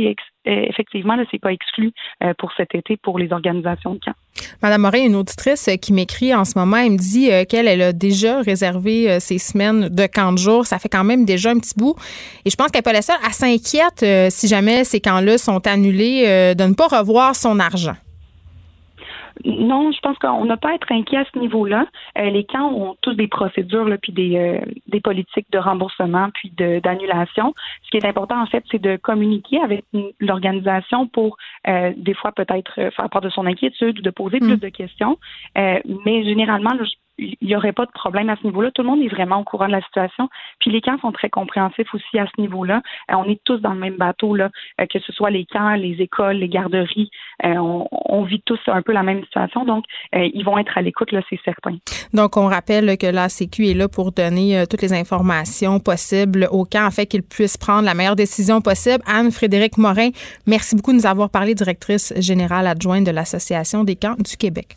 et 0.44 0.68
effectivement, 0.68 1.16
ce 1.16 1.28
n'est 1.32 1.38
pas 1.38 1.52
exclu 1.52 1.79
pour 2.38 2.52
cet 2.56 2.74
été 2.74 2.96
pour 2.96 3.18
les 3.18 3.32
organisations 3.32 3.94
de 3.94 4.00
camp. 4.00 4.12
Madame 4.62 4.82
Morin, 4.82 5.04
une 5.04 5.16
auditrice 5.16 5.68
qui 5.80 5.92
m'écrit 5.92 6.34
en 6.34 6.44
ce 6.44 6.58
moment, 6.58 6.76
elle 6.78 6.92
me 6.92 6.98
dit 6.98 7.30
qu'elle 7.48 7.68
elle 7.68 7.82
a 7.82 7.92
déjà 7.92 8.40
réservé 8.40 9.20
ses 9.20 9.38
semaines 9.38 9.88
de 9.88 10.06
camp 10.06 10.32
de 10.32 10.38
jour. 10.38 10.66
Ça 10.66 10.78
fait 10.78 10.88
quand 10.88 11.04
même 11.04 11.24
déjà 11.24 11.50
un 11.50 11.58
petit 11.58 11.74
bout. 11.76 11.94
Et 12.44 12.50
je 12.50 12.56
pense 12.56 12.68
qu'elle 12.68 12.78
n'est 12.78 12.82
pas 12.82 12.92
la 12.92 13.02
seule. 13.02 13.16
Elle 13.24 13.32
s'inquiète 13.32 14.32
si 14.32 14.48
jamais 14.48 14.84
ces 14.84 15.00
camps-là 15.00 15.38
sont 15.38 15.66
annulés 15.66 16.54
de 16.54 16.64
ne 16.64 16.74
pas 16.74 16.88
revoir 16.88 17.34
son 17.34 17.58
argent. 17.60 17.96
Non, 19.44 19.92
je 19.92 20.00
pense 20.00 20.18
qu'on 20.18 20.44
n'a 20.44 20.56
pas 20.56 20.70
à 20.70 20.74
être 20.74 20.90
inquiet 20.92 21.18
à 21.18 21.24
ce 21.32 21.38
niveau-là. 21.38 21.86
Euh, 22.18 22.30
les 22.30 22.44
camps 22.44 22.72
ont 22.72 22.96
tous 23.00 23.14
des 23.14 23.28
procédures 23.28 23.84
là, 23.84 23.98
puis 23.98 24.12
des, 24.12 24.36
euh, 24.36 24.60
des 24.88 25.00
politiques 25.00 25.50
de 25.50 25.58
remboursement 25.58 26.28
puis 26.34 26.52
d'annulation. 26.56 27.54
Ce 27.84 27.90
qui 27.90 27.96
est 27.96 28.06
important 28.06 28.40
en 28.40 28.46
fait, 28.46 28.64
c'est 28.70 28.80
de 28.80 28.96
communiquer 28.96 29.60
avec 29.60 29.84
l'organisation 30.20 31.06
pour 31.06 31.36
euh, 31.68 31.92
des 31.96 32.14
fois 32.14 32.32
peut-être 32.32 32.74
faire 32.74 33.10
part 33.10 33.20
de 33.20 33.30
son 33.30 33.46
inquiétude 33.46 33.98
ou 33.98 34.02
de 34.02 34.10
poser 34.10 34.38
plus 34.38 34.56
mm. 34.56 34.60
de 34.60 34.68
questions. 34.68 35.18
mais 35.56 36.24
généralement, 36.24 36.72
je 36.78 36.90
il 37.20 37.46
n'y 37.46 37.56
aurait 37.56 37.72
pas 37.72 37.86
de 37.86 37.90
problème 37.92 38.30
à 38.30 38.36
ce 38.36 38.46
niveau-là. 38.46 38.70
Tout 38.70 38.82
le 38.82 38.88
monde 38.88 39.02
est 39.02 39.08
vraiment 39.08 39.40
au 39.40 39.44
courant 39.44 39.66
de 39.66 39.72
la 39.72 39.82
situation. 39.82 40.28
Puis 40.58 40.70
les 40.70 40.80
camps 40.80 40.98
sont 41.00 41.12
très 41.12 41.28
compréhensifs 41.28 41.92
aussi 41.94 42.18
à 42.18 42.26
ce 42.26 42.40
niveau-là. 42.40 42.82
Euh, 43.10 43.14
on 43.16 43.24
est 43.24 43.40
tous 43.44 43.58
dans 43.58 43.72
le 43.72 43.78
même 43.78 43.96
bateau, 43.96 44.34
là, 44.34 44.50
euh, 44.80 44.86
que 44.86 44.98
ce 44.98 45.12
soit 45.12 45.30
les 45.30 45.44
camps, 45.44 45.74
les 45.74 45.96
écoles, 46.00 46.36
les 46.36 46.48
garderies. 46.48 47.10
Euh, 47.44 47.54
on, 47.58 48.24
vit 48.24 48.42
tous 48.44 48.60
un 48.66 48.82
peu 48.82 48.92
la 48.92 49.02
même 49.02 49.22
situation. 49.24 49.64
Donc, 49.64 49.84
ils 50.12 50.44
vont 50.44 50.58
être 50.58 50.76
à 50.76 50.82
l'écoute, 50.82 51.10
là, 51.10 51.20
c'est 51.28 51.40
certain. 51.44 51.76
Donc, 52.12 52.36
on 52.36 52.46
rappelle 52.46 52.96
que 52.96 53.06
la 53.06 53.28
Sécu 53.28 53.66
est 53.68 53.74
là 53.74 53.88
pour 53.88 54.12
donner 54.12 54.64
toutes 54.70 54.82
les 54.82 54.92
informations 54.92 55.80
possibles 55.80 56.46
aux 56.52 56.64
camps 56.64 56.86
afin 56.86 57.06
qu'ils 57.06 57.22
puissent 57.22 57.56
prendre 57.56 57.84
la 57.84 57.94
meilleure 57.94 58.16
décision 58.16 58.60
possible. 58.60 59.02
Anne-Frédéric 59.06 59.78
Morin, 59.78 60.10
merci 60.46 60.76
beaucoup 60.76 60.92
de 60.92 60.98
nous 60.98 61.06
avoir 61.06 61.30
parlé, 61.30 61.54
directrice 61.54 62.12
générale 62.18 62.66
adjointe 62.66 63.04
de 63.04 63.10
l'Association 63.10 63.84
des 63.84 63.96
camps 63.96 64.16
du 64.18 64.36
Québec. 64.36 64.76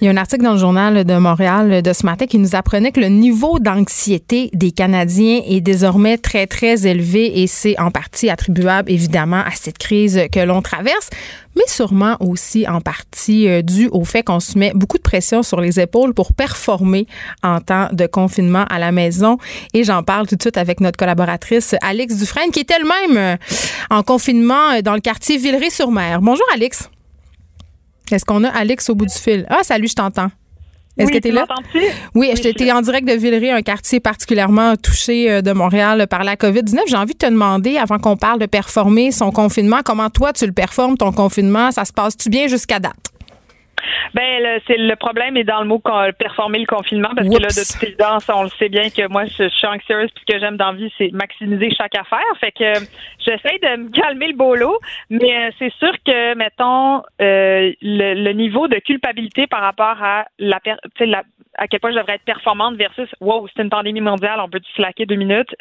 Il 0.00 0.04
y 0.04 0.08
a 0.08 0.12
un 0.12 0.16
article 0.16 0.44
dans 0.44 0.52
le 0.52 0.58
journal 0.58 1.04
de 1.04 1.14
Montréal 1.16 1.82
de 1.82 1.92
ce 1.92 2.06
matin 2.06 2.26
qui 2.26 2.38
nous 2.38 2.54
apprenait 2.54 2.92
que 2.92 3.00
le 3.00 3.08
niveau 3.08 3.58
d'anxiété 3.58 4.48
des 4.54 4.70
Canadiens 4.70 5.40
est 5.44 5.60
désormais 5.60 6.18
très, 6.18 6.46
très 6.46 6.86
élevé 6.86 7.40
et 7.42 7.48
c'est 7.48 7.76
en 7.80 7.90
partie 7.90 8.30
attribuable 8.30 8.92
évidemment 8.92 9.40
à 9.40 9.50
cette 9.56 9.76
crise 9.76 10.20
que 10.30 10.38
l'on 10.38 10.62
traverse, 10.62 11.10
mais 11.56 11.64
sûrement 11.66 12.16
aussi 12.20 12.68
en 12.68 12.80
partie 12.80 13.48
euh, 13.48 13.60
dû 13.60 13.88
au 13.90 14.04
fait 14.04 14.22
qu'on 14.22 14.38
se 14.38 14.56
met 14.56 14.70
beaucoup 14.72 14.98
de 14.98 15.02
pression 15.02 15.42
sur 15.42 15.60
les 15.60 15.80
épaules 15.80 16.14
pour 16.14 16.32
performer 16.32 17.08
en 17.42 17.60
temps 17.60 17.88
de 17.90 18.06
confinement 18.06 18.66
à 18.70 18.78
la 18.78 18.92
maison. 18.92 19.36
Et 19.74 19.82
j'en 19.82 20.04
parle 20.04 20.28
tout 20.28 20.36
de 20.36 20.42
suite 20.42 20.58
avec 20.58 20.80
notre 20.80 20.96
collaboratrice 20.96 21.74
Alex 21.82 22.18
Dufresne 22.18 22.52
qui 22.52 22.60
est 22.60 22.70
elle-même 22.70 23.16
euh, 23.16 23.36
en 23.90 24.04
confinement 24.04 24.74
euh, 24.74 24.80
dans 24.80 24.94
le 24.94 25.00
quartier 25.00 25.38
Villeray-sur-Mer. 25.38 26.20
Bonjour 26.22 26.46
Alex. 26.54 26.88
Est-ce 28.12 28.24
qu'on 28.24 28.44
a 28.44 28.48
Alex 28.48 28.90
au 28.90 28.94
bout 28.94 29.06
du 29.06 29.14
fil? 29.14 29.46
Ah, 29.48 29.62
salut, 29.62 29.88
je 29.88 29.94
t'entends. 29.94 30.30
Est-ce 30.98 31.12
que 31.12 31.18
tu 31.18 31.28
es 31.28 31.30
là? 31.30 31.46
Oui, 32.14 32.32
je 32.36 32.42
j'étais 32.42 32.72
en 32.72 32.80
direct 32.80 33.06
de 33.06 33.12
Villeray, 33.12 33.50
un 33.50 33.62
quartier 33.62 34.00
particulièrement 34.00 34.74
touché 34.76 35.30
euh, 35.30 35.42
de 35.42 35.52
Montréal 35.52 36.06
par 36.08 36.24
la 36.24 36.34
COVID-19. 36.34 36.80
J'ai 36.88 36.96
envie 36.96 37.12
de 37.12 37.18
te 37.18 37.26
demander, 37.26 37.76
avant 37.76 37.98
qu'on 37.98 38.16
parle 38.16 38.40
de 38.40 38.46
performer 38.46 39.12
son 39.12 39.30
confinement, 39.30 39.80
comment 39.84 40.10
toi 40.10 40.32
tu 40.32 40.44
le 40.46 40.52
performes, 40.52 40.96
ton 40.96 41.12
confinement? 41.12 41.70
Ça 41.70 41.84
se 41.84 41.92
passe-tu 41.92 42.30
bien 42.30 42.48
jusqu'à 42.48 42.80
date? 42.80 42.96
Ben, 44.14 44.60
c'est 44.66 44.76
le 44.76 44.96
problème 44.96 45.36
est 45.36 45.44
dans 45.44 45.60
le 45.60 45.66
mot 45.66 45.80
performer 46.18 46.58
le 46.58 46.66
confinement 46.66 47.10
parce 47.14 47.28
que 47.28 47.40
là, 47.40 47.48
de 47.48 47.72
toute 47.72 47.82
évidence, 47.82 48.26
on 48.32 48.44
le 48.44 48.50
sait 48.58 48.68
bien 48.68 48.90
que 48.90 49.08
moi, 49.08 49.24
je, 49.26 49.48
suis 49.48 49.66
anxieuse 49.66 50.10
puis 50.14 50.24
ce 50.26 50.34
que 50.34 50.40
j'aime 50.40 50.56
dans 50.56 50.72
la 50.72 50.78
vie, 50.78 50.92
c'est 50.98 51.10
maximiser 51.12 51.70
chaque 51.76 51.94
affaire. 51.96 52.18
Fait 52.40 52.52
que 52.52 52.72
j'essaie 53.18 53.58
de 53.62 53.82
me 53.82 53.90
calmer 53.90 54.28
le 54.28 54.34
boulot, 54.34 54.78
mais 55.10 55.48
euh, 55.48 55.50
c'est 55.58 55.72
sûr 55.74 55.92
que, 56.04 56.34
mettons, 56.34 57.02
euh, 57.20 57.72
le, 57.82 58.32
niveau 58.32 58.68
de 58.68 58.76
culpabilité 58.76 59.46
par 59.46 59.60
rapport 59.60 60.02
à 60.02 60.26
la, 60.38 60.60
la 61.00 61.22
à 61.58 61.66
quel 61.66 61.80
point 61.80 61.90
je 61.90 61.98
devrais 61.98 62.14
être 62.14 62.24
performante 62.24 62.76
versus 62.76 63.08
wow, 63.20 63.46
c'est 63.48 63.62
une 63.62 63.68
pandémie 63.68 64.00
mondiale, 64.00 64.38
on 64.40 64.48
peut 64.48 64.60
slacker 64.76 65.06
deux 65.06 65.16
minutes. 65.16 65.54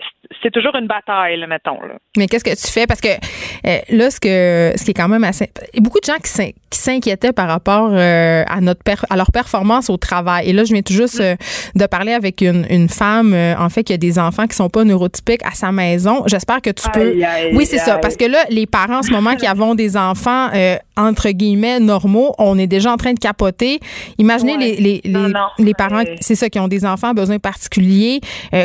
C'est 0.44 0.52
toujours 0.52 0.76
une 0.76 0.86
bataille, 0.86 1.44
mettons. 1.48 1.82
Là. 1.82 1.96
Mais 2.16 2.28
qu'est-ce 2.28 2.44
que 2.44 2.56
tu 2.56 2.72
fais? 2.72 2.86
Parce 2.86 3.02
que 3.02 3.08
euh, 3.08 3.80
là, 3.90 4.12
ce, 4.12 4.20
que, 4.20 4.78
ce 4.78 4.86
qui 4.86 4.92
est 4.92 4.94
quand 4.94 5.08
même 5.08 5.24
assez. 5.24 5.50
Il 5.74 5.78
y 5.78 5.80
a 5.80 5.84
beaucoup 5.84 6.00
de 6.00 6.06
gens 6.06 6.18
qui 6.18 6.54
s'inquiétaient 6.78 7.34
par 7.34 7.48
rapport 7.48 7.90
euh, 8.08 8.44
à 8.48 8.62
notre 8.62 8.82
à 9.10 9.18
leur 9.18 9.32
performance 9.32 9.90
au 9.90 9.98
travail. 9.98 10.50
Et 10.50 10.54
là, 10.54 10.64
je 10.64 10.74
viens 10.74 10.82
tout 10.82 10.94
juste 10.94 11.20
euh, 11.20 11.36
de 11.76 11.86
parler 11.86 12.14
avec 12.14 12.42
une, 12.42 12.66
une 12.70 12.90
femme, 12.90 13.34
euh, 13.34 13.56
en 13.58 13.70
fait, 13.70 13.84
qui 13.84 13.94
a 13.94 13.98
des 13.98 14.18
enfants 14.18 14.48
qui 14.48 14.56
sont 14.56 14.70
pas 14.70 14.84
neurotypiques 14.84 15.44
à 15.44 15.52
sa 15.54 15.72
maison. 15.72 16.24
J'espère 16.26 16.62
que 16.62 16.70
tu 16.70 16.90
peux. 16.92 17.16
oui, 17.54 17.66
c'est 17.66 17.78
ça. 17.78 17.98
Parce 17.98 18.16
que 18.16 18.26
là, 18.26 18.40
les 18.50 18.66
parents 18.66 19.00
en 19.00 19.04
ce 19.04 19.12
moment 19.12 19.36
qui 19.36 19.46
avons 19.56 19.76
des 19.76 19.98
enfants 19.98 20.50
entre 20.96 21.30
guillemets 21.30 21.80
normaux, 21.80 22.34
on 22.40 22.58
est 22.58 22.66
déjà 22.66 22.92
en 22.92 22.98
train 22.98 23.14
de 23.14 23.20
capoter. 23.20 23.80
Imaginez 24.18 24.58
les, 24.58 24.76
les, 24.78 25.02
les, 25.04 25.34
les 25.60 25.74
parents, 25.76 26.02
c'est 26.22 26.36
ça, 26.36 26.50
qui 26.50 26.60
ont 26.60 26.68
des 26.68 26.86
enfants 26.86 27.10
à 27.10 27.14
besoins 27.14 27.38
particuliers, 27.38 28.20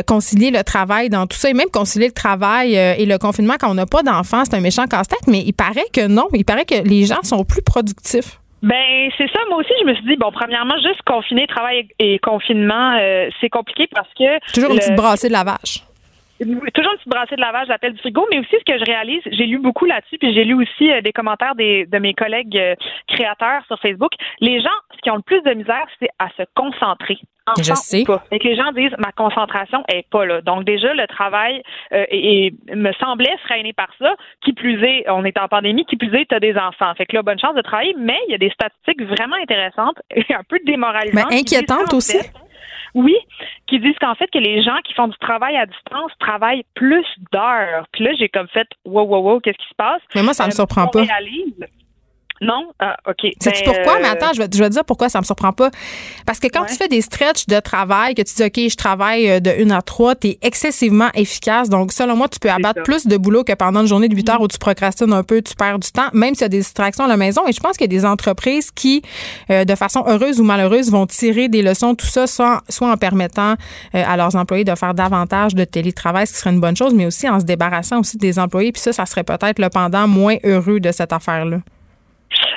concilier 0.07 0.49
le 0.49 0.63
travail 0.63 1.09
dans 1.09 1.27
tout 1.27 1.37
ça 1.37 1.49
et 1.49 1.53
même 1.53 1.69
concilier 1.71 2.07
le 2.07 2.13
travail 2.13 2.75
et 2.75 3.05
le 3.05 3.17
confinement 3.17 3.53
quand 3.59 3.69
on 3.69 3.75
n'a 3.75 3.85
pas 3.85 4.01
d'enfants, 4.01 4.43
c'est 4.45 4.55
un 4.55 4.61
méchant 4.61 4.87
casse-tête, 4.87 5.27
mais 5.27 5.43
il 5.45 5.53
paraît 5.53 5.85
que 5.91 6.07
non. 6.07 6.27
Il 6.33 6.45
paraît 6.45 6.65
que 6.65 6.87
les 6.87 7.05
gens 7.05 7.21
sont 7.23 7.43
plus 7.43 7.61
productifs. 7.61 8.39
Ben 8.63 9.11
c'est 9.17 9.27
ça. 9.27 9.39
Moi 9.49 9.59
aussi, 9.59 9.73
je 9.81 9.85
me 9.85 9.93
suis 9.93 10.05
dit 10.05 10.15
bon, 10.15 10.31
premièrement, 10.31 10.75
juste 10.77 11.01
confiner 11.05 11.45
travail 11.47 11.89
et 11.99 12.17
confinement, 12.19 12.97
euh, 12.97 13.29
c'est 13.41 13.49
compliqué 13.49 13.87
parce 13.93 14.07
que 14.17 14.53
toujours 14.53 14.71
une 14.71 14.79
petite 14.79 14.95
brassée 14.95 15.27
de 15.27 15.33
lavage. 15.33 15.83
Toujours 16.39 16.91
une 16.91 16.97
petite 16.97 17.07
brassée 17.07 17.35
de 17.35 17.41
lavage, 17.41 17.67
j'appelle 17.67 17.93
du 17.93 17.99
frigo, 17.99 18.27
mais 18.31 18.39
aussi 18.39 18.55
ce 18.59 18.65
que 18.65 18.77
je 18.77 18.85
réalise, 18.85 19.21
j'ai 19.25 19.45
lu 19.45 19.59
beaucoup 19.59 19.85
là-dessus, 19.85 20.17
puis 20.17 20.33
j'ai 20.33 20.43
lu 20.43 20.55
aussi 20.55 20.91
euh, 20.91 21.01
des 21.01 21.13
commentaires 21.13 21.55
des, 21.55 21.85
de 21.85 21.97
mes 21.99 22.13
collègues 22.13 22.57
euh, 22.57 22.75
créateurs 23.07 23.63
sur 23.67 23.79
Facebook. 23.79 24.11
Les 24.39 24.59
gens, 24.59 24.69
ce 24.95 25.01
qui 25.01 25.11
ont 25.11 25.17
le 25.17 25.21
plus 25.21 25.41
de 25.41 25.53
misère, 25.53 25.85
c'est 25.99 26.09
à 26.17 26.29
se 26.29 26.43
concentrer. 26.55 27.19
je 27.59 27.73
sais. 27.75 28.03
Et 28.31 28.39
que 28.39 28.47
les 28.47 28.55
gens 28.55 28.71
disent 28.71 28.95
ma 28.97 29.11
concentration 29.11 29.83
est 29.87 30.09
pas 30.09 30.25
là. 30.25 30.41
Donc 30.41 30.63
déjà 30.63 30.93
le 30.93 31.05
travail 31.07 31.61
euh, 31.93 32.05
et, 32.09 32.53
me 32.73 32.91
semblait 32.93 33.37
freiner 33.45 33.73
par 33.73 33.89
ça. 33.99 34.15
Qui 34.43 34.53
plus 34.53 34.83
est, 34.83 35.09
on 35.09 35.23
est 35.25 35.37
en 35.37 35.47
pandémie. 35.47 35.85
Qui 35.85 35.97
plus 35.97 36.13
est, 36.15 36.25
tu 36.27 36.35
as 36.35 36.39
des 36.39 36.57
enfants. 36.57 36.93
Fait 36.95 37.05
que 37.05 37.15
là, 37.15 37.21
bonne 37.21 37.39
chance 37.39 37.55
de 37.55 37.61
travailler. 37.61 37.95
Mais 37.97 38.17
il 38.27 38.31
y 38.31 38.35
a 38.35 38.39
des 38.39 38.51
statistiques 38.51 39.03
vraiment 39.03 39.35
intéressantes 39.41 39.97
et 40.15 40.33
un 40.33 40.43
peu 40.47 40.59
démoralisantes. 40.65 41.29
Mais 41.29 41.39
inquiétantes 41.39 41.93
aussi. 41.93 42.17
Oui, 42.95 43.15
qui 43.67 43.79
disent 43.79 43.97
qu'en 43.99 44.15
fait 44.15 44.29
que 44.31 44.37
les 44.37 44.61
gens 44.61 44.77
qui 44.83 44.93
font 44.93 45.07
du 45.07 45.17
travail 45.17 45.55
à 45.57 45.65
distance 45.65 46.11
travaillent 46.19 46.65
plus 46.75 47.05
d'heures. 47.31 47.87
Puis 47.91 48.03
là, 48.03 48.11
j'ai 48.17 48.29
comme 48.29 48.47
fait 48.47 48.67
wow 48.85 49.03
wow 49.03 49.21
wow, 49.21 49.39
qu'est-ce 49.39 49.57
qui 49.57 49.69
se 49.69 49.75
passe? 49.75 50.01
Mais 50.15 50.23
moi, 50.23 50.33
ça 50.33 50.45
me 50.45 50.49
euh, 50.49 50.55
surprend 50.55 50.87
pas. 50.87 51.03
Non? 52.41 52.67
Ah, 52.79 52.97
OK. 53.07 53.31
C'est 53.39 53.51
ben, 53.51 53.61
pourquoi? 53.65 53.99
Mais 53.99 54.07
euh, 54.07 54.11
attends, 54.11 54.33
je 54.33 54.41
vais, 54.41 54.47
je 54.51 54.57
vais 54.57 54.69
te 54.69 54.73
dire 54.73 54.85
pourquoi 54.85 55.09
ça 55.09 55.19
me 55.19 55.25
surprend 55.25 55.53
pas. 55.53 55.69
Parce 56.25 56.39
que 56.39 56.47
quand 56.47 56.65
tu 56.65 56.75
fais 56.75 56.87
des 56.87 57.01
stretches 57.01 57.47
de 57.47 57.59
travail, 57.59 58.15
que 58.15 58.21
tu 58.21 58.33
dis, 58.35 58.43
OK, 58.43 58.71
je 58.71 58.75
travaille 58.75 59.29
euh, 59.29 59.39
de 59.39 59.51
1 59.51 59.69
à 59.71 59.81
3, 59.81 60.15
tu 60.15 60.27
es 60.29 60.39
excessivement 60.41 61.09
efficace. 61.13 61.69
Donc, 61.69 61.91
selon 61.91 62.15
moi, 62.15 62.27
tu 62.27 62.39
peux 62.39 62.49
abattre 62.49 62.83
plus 62.83 63.07
de 63.07 63.17
boulot 63.17 63.43
que 63.43 63.53
pendant 63.53 63.81
une 63.81 63.87
journée 63.87 64.09
de 64.09 64.15
8 64.15 64.29
heures 64.29 64.41
où 64.41 64.47
tu 64.47 64.57
procrastines 64.57 65.13
un 65.13 65.23
peu, 65.23 65.41
tu 65.41 65.55
perds 65.55 65.79
du 65.79 65.91
temps, 65.91 66.09
même 66.13 66.33
s'il 66.33 66.43
y 66.43 66.45
a 66.45 66.49
des 66.49 66.59
distractions 66.59 67.05
à 67.05 67.07
la 67.07 67.17
maison. 67.17 67.47
Et 67.47 67.53
je 67.53 67.59
pense 67.59 67.77
qu'il 67.77 67.91
y 67.91 67.95
a 67.95 67.99
des 67.99 68.05
entreprises 68.05 68.71
qui, 68.71 69.01
euh, 69.49 69.63
de 69.63 69.75
façon 69.75 70.03
heureuse 70.07 70.39
ou 70.39 70.43
malheureuse, 70.43 70.91
vont 70.91 71.05
tirer 71.05 71.47
des 71.47 71.61
leçons, 71.61 71.95
tout 71.95 72.05
ça, 72.05 72.27
soit, 72.27 72.61
soit 72.69 72.91
en 72.91 72.97
permettant 72.97 73.55
à 73.93 74.17
leurs 74.17 74.35
employés 74.35 74.63
de 74.63 74.75
faire 74.75 74.93
davantage 74.93 75.55
de 75.55 75.63
télétravail, 75.63 76.27
ce 76.27 76.33
qui 76.33 76.39
serait 76.39 76.51
une 76.51 76.59
bonne 76.59 76.75
chose, 76.75 76.93
mais 76.93 77.05
aussi 77.05 77.29
en 77.29 77.39
se 77.39 77.45
débarrassant 77.45 77.99
aussi 77.99 78.17
des 78.17 78.39
employés. 78.39 78.71
Puis 78.71 78.81
ça, 78.81 78.93
ça 78.93 79.05
serait 79.05 79.23
peut-être 79.23 79.59
le 79.59 79.69
pendant 79.69 80.07
moins 80.07 80.37
heureux 80.43 80.79
de 80.79 80.91
cette 80.91 81.13
affaire-là. 81.13 81.57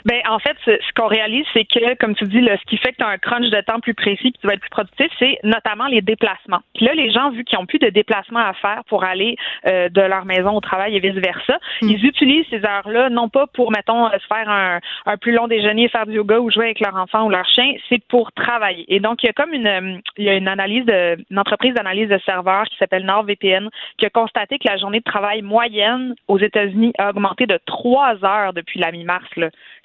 Ben 0.04 0.20
en 0.28 0.38
fait, 0.38 0.56
ce, 0.64 0.92
qu'on 0.94 1.06
réalise, 1.06 1.44
c'est 1.52 1.64
que, 1.64 1.94
comme 1.96 2.14
tu 2.14 2.24
dis, 2.24 2.40
ce 2.40 2.64
qui 2.66 2.76
fait 2.76 2.92
que 2.92 2.98
tu 2.98 3.04
as 3.04 3.08
un 3.08 3.18
crunch 3.18 3.50
de 3.50 3.60
temps 3.60 3.80
plus 3.80 3.94
précis 3.94 4.30
puis 4.30 4.38
tu 4.40 4.46
vas 4.46 4.54
être 4.54 4.60
plus 4.60 4.70
productif, 4.70 5.08
c'est 5.18 5.38
notamment 5.42 5.86
les 5.86 6.00
déplacements. 6.00 6.60
Puis 6.74 6.86
là, 6.86 6.94
les 6.94 7.10
gens, 7.10 7.30
vu 7.30 7.44
qu'ils 7.44 7.58
n'ont 7.58 7.66
plus 7.66 7.78
de 7.78 7.88
déplacements 7.88 8.40
à 8.40 8.52
faire 8.54 8.82
pour 8.88 9.04
aller 9.04 9.36
euh, 9.66 9.88
de 9.88 10.00
leur 10.00 10.24
maison 10.24 10.56
au 10.56 10.60
travail 10.60 10.96
et 10.96 11.00
vice-versa, 11.00 11.58
hmm. 11.82 11.88
ils 11.88 12.04
utilisent 12.04 12.46
ces 12.50 12.64
heures-là, 12.64 13.08
non 13.10 13.28
pas 13.28 13.46
pour, 13.46 13.70
mettons, 13.70 14.08
se 14.10 14.26
faire 14.26 14.48
un, 14.48 14.80
un, 15.06 15.16
plus 15.16 15.32
long 15.32 15.48
déjeuner, 15.48 15.88
faire 15.88 16.06
du 16.06 16.14
yoga 16.14 16.38
ou 16.38 16.50
jouer 16.50 16.66
avec 16.66 16.80
leur 16.80 16.94
enfant 16.96 17.26
ou 17.26 17.30
leur 17.30 17.46
chien, 17.46 17.74
c'est 17.88 18.02
pour 18.08 18.32
travailler. 18.32 18.84
Et 18.88 19.00
donc, 19.00 19.22
il 19.22 19.26
y 19.26 19.28
a 19.30 19.32
comme 19.32 19.52
une, 19.52 19.66
euh, 19.66 19.98
il 20.16 20.24
y 20.24 20.28
a 20.28 20.34
une 20.34 20.48
analyse 20.48 20.84
de, 20.84 21.16
une 21.30 21.38
entreprise 21.38 21.74
d'analyse 21.74 22.08
de 22.08 22.18
serveurs 22.24 22.64
qui 22.64 22.76
s'appelle 22.76 23.04
NordVPN 23.04 23.68
qui 23.98 24.06
a 24.06 24.10
constaté 24.10 24.58
que 24.58 24.68
la 24.68 24.76
journée 24.76 24.98
de 24.98 25.04
travail 25.04 25.42
moyenne 25.42 26.14
aux 26.28 26.38
États-Unis 26.38 26.92
a 26.98 27.10
augmenté 27.10 27.46
de 27.46 27.58
trois 27.66 28.24
heures 28.24 28.52
depuis 28.52 28.80
la 28.80 28.90
mi-mars. 28.92 29.26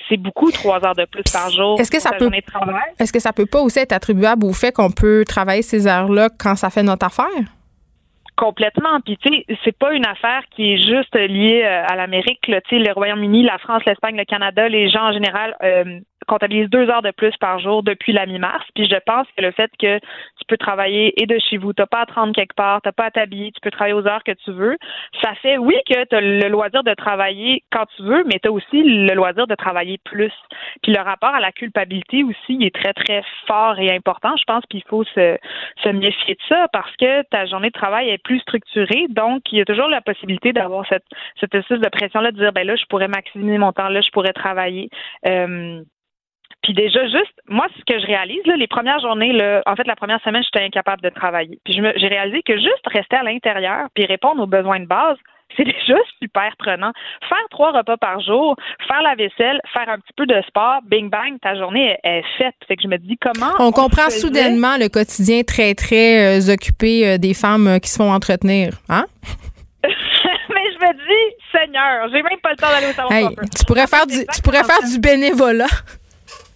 C'est 0.10 0.18
beaucoup, 0.18 0.52
trois 0.52 0.86
heures 0.86 0.96
de 0.96 1.06
plus 1.06 1.24
par 1.32 1.50
jour. 1.50 1.80
Est-ce 1.80 1.92
que 1.92 2.00
ça 2.00 2.12
peut, 2.12 2.30
est-ce 3.00 3.14
que 3.14 3.20
ça 3.20 3.34
peut 3.34 3.46
pas 3.46 3.62
aussi 3.62 3.80
être 3.80 3.94
attribuable 3.94 4.46
au 4.46 4.54
fait 4.54 4.72
qu'on 4.72 4.92
peut 4.92 5.24
travailler 5.26 5.62
ces 5.62 5.88
heures-là 5.88 6.30
quand 6.38 6.56
ça 6.56 6.70
fait 6.70 6.84
notre 6.84 7.06
affaire? 7.06 7.26
Complètement. 8.36 9.00
Puis 9.06 9.18
tu 9.18 9.30
sais, 9.30 9.46
c'est 9.64 9.78
pas 9.78 9.94
une 9.94 10.06
affaire 10.06 10.42
qui 10.56 10.74
est 10.74 10.78
juste 10.78 11.16
liée 11.16 11.62
euh, 11.64 11.86
à 11.86 11.96
l'Amérique. 11.96 12.40
Tu 12.42 12.54
sais, 12.70 12.80
le 12.80 12.92
Royaume-Uni, 12.92 13.44
la 13.44 13.60
France, 13.60 13.84
l'Espagne, 13.86 14.18
le 14.18 14.26
Canada, 14.26 14.68
les 14.68 14.90
gens 14.90 15.10
en 15.10 15.14
général 15.14 15.56
euh, 15.64 16.00
comptabilise 16.28 16.70
deux 16.70 16.90
heures 16.90 17.02
de 17.02 17.12
plus 17.12 17.36
par 17.38 17.60
jour 17.60 17.84
depuis 17.84 18.14
la 18.14 18.26
mi-mars. 18.26 18.66
Puis 18.76 18.86
je 18.86 18.98
pense 19.06 19.28
que 19.36 19.44
le 19.44 19.52
fait 19.52 19.72
que 19.80 20.00
tu 20.00 20.46
peux 20.48 20.58
travailler 20.58 21.22
et 21.22 21.26
de 21.26 21.38
chez 21.40 21.58
vous, 21.58 21.74
t'as 21.74 21.86
pas 21.86 22.02
à 22.02 22.06
te 22.06 22.14
rendre 22.14 22.34
quelque 22.34 22.56
part, 22.56 22.82
t'as 22.82 22.92
pas 22.92 23.06
à 23.06 23.12
t'habiller, 23.12 23.52
tu 23.52 23.62
peux 23.62 23.72
travailler 23.72 23.94
aux 23.94 24.08
heures 24.08 24.24
que 24.24 24.32
tu 24.32 24.52
veux, 24.52 24.78
ça 25.22 25.34
fait 25.36 25.58
oui 25.58 25.76
que 25.90 26.06
tu 26.06 26.16
as 26.16 26.22
le 26.22 26.48
loisir 26.50 26.84
de 26.84 26.94
travailler 26.94 27.64
quand 27.72 27.86
tu 27.96 28.04
veux, 28.04 28.24
mais 28.26 28.40
tu 28.42 28.48
as 28.48 28.52
aussi 28.52 28.84
le 28.84 29.14
loisir 29.14 29.48
de 29.48 29.56
travailler 29.56 30.00
plus. 30.04 30.34
Puis 30.84 30.94
le 30.94 31.02
rapport 31.02 31.34
à 31.34 31.40
la 31.40 31.52
culpabilité 31.52 32.24
aussi 32.24 32.58
est 32.62 32.74
très, 32.74 32.94
très 32.94 33.24
fort 33.48 33.80
et 33.80 33.92
important, 33.92 34.36
je 34.38 34.44
pense, 34.46 34.64
qu'il 34.70 34.84
faut 34.84 35.04
se, 35.04 35.38
se 35.84 35.90
méfier 35.90 36.36
de 36.36 36.42
ça 36.48 36.68
parce 36.72 36.96
que 36.98 37.24
ta 37.24 37.46
journée 37.46 37.70
de 37.70 37.80
travail 37.80 38.10
est 38.10 38.24
plus 38.24 38.40
structurée, 38.40 39.08
donc 39.10 39.42
il 39.52 39.60
y 39.60 39.62
a 39.62 39.66
toujours 39.66 39.88
la 39.88 40.02
possibilité 40.02 40.54
d'avoir 40.54 40.86
cette, 40.88 41.06
cette 41.40 41.54
espèce 41.54 41.80
de 41.80 41.90
pression-là 41.90 42.32
de 42.32 42.38
dire 42.38 42.52
ben 42.54 42.66
là, 42.66 42.76
je 42.76 42.86
pourrais 42.86 43.08
maximiser 43.08 43.58
mon 43.58 43.72
temps, 43.72 43.90
là, 43.90 44.02
je 44.02 44.12
pourrais 44.12 44.34
travailler. 44.34 44.90
Euh, 45.28 45.82
puis 46.64 46.74
déjà, 46.74 47.04
juste, 47.06 47.34
moi, 47.48 47.66
ce 47.78 47.84
que 47.92 48.00
je 48.00 48.06
réalise, 48.06 48.46
là, 48.46 48.56
les 48.56 48.68
premières 48.68 49.00
journées, 49.00 49.34
là, 49.34 49.64
en 49.66 49.76
fait, 49.76 49.88
la 49.88 49.96
première 49.96 50.22
semaine, 50.22 50.44
j'étais 50.44 50.64
incapable 50.64 51.02
de 51.02 51.10
travailler. 51.10 51.60
Puis 51.66 51.74
j'ai 51.74 52.08
réalisé 52.08 52.44
que 52.44 52.56
juste 52.56 52.86
rester 52.86 53.16
à 53.16 53.24
l'intérieur 53.24 53.88
puis 53.96 54.06
répondre 54.06 54.44
aux 54.44 54.48
besoins 54.48 54.80
de 54.80 54.86
base, 54.86 55.18
c'est 55.58 55.64
déjà 55.64 55.98
super 56.22 56.56
prenant. 56.58 56.92
Faire 57.28 57.46
trois 57.50 57.72
repas 57.72 57.98
par 57.98 58.20
jour, 58.22 58.56
faire 58.88 59.02
la 59.02 59.16
vaisselle, 59.16 59.60
faire 59.74 59.90
un 59.90 59.98
petit 59.98 60.14
peu 60.16 60.26
de 60.26 60.40
sport, 60.48 60.82
bing 60.86 61.10
bang, 61.10 61.40
ta 61.42 61.56
journée 61.56 61.98
est, 62.04 62.24
faite. 62.38 62.56
Fait 62.68 62.76
que 62.76 62.84
je 62.84 62.88
me 62.88 62.98
dis 62.98 63.18
comment. 63.18 63.54
On, 63.60 63.72
comprend 63.72 64.10
soudainement 64.10 64.78
le 64.78 64.88
quotidien 64.88 65.42
très, 65.42 65.74
très 65.74 66.40
euh, 66.40 66.54
occupé 66.54 67.08
euh, 67.08 67.18
des 67.18 67.34
femmes 67.34 67.68
euh, 67.68 67.80
qui 67.80 67.90
se 67.90 67.98
font 67.98 68.12
entretenir. 68.12 68.74
Hein? 68.88 69.06
Mais 69.84 70.68
je 70.74 70.86
me 70.86 70.94
dis, 70.94 71.36
Seigneur, 71.52 72.08
j'ai 72.14 72.22
même 72.22 72.40
pas 72.44 72.52
le 72.52 72.58
temps 72.58 72.70
d'aller 72.70 72.88
au 72.88 72.94
salon. 72.94 73.36
tu 73.58 73.66
pourrais 73.66 73.88
faire 73.88 74.06
du, 74.06 74.26
tu 74.34 74.42
pourrais 74.44 74.64
faire 74.64 74.88
du 74.88 75.00
bénévolat. 75.00 75.66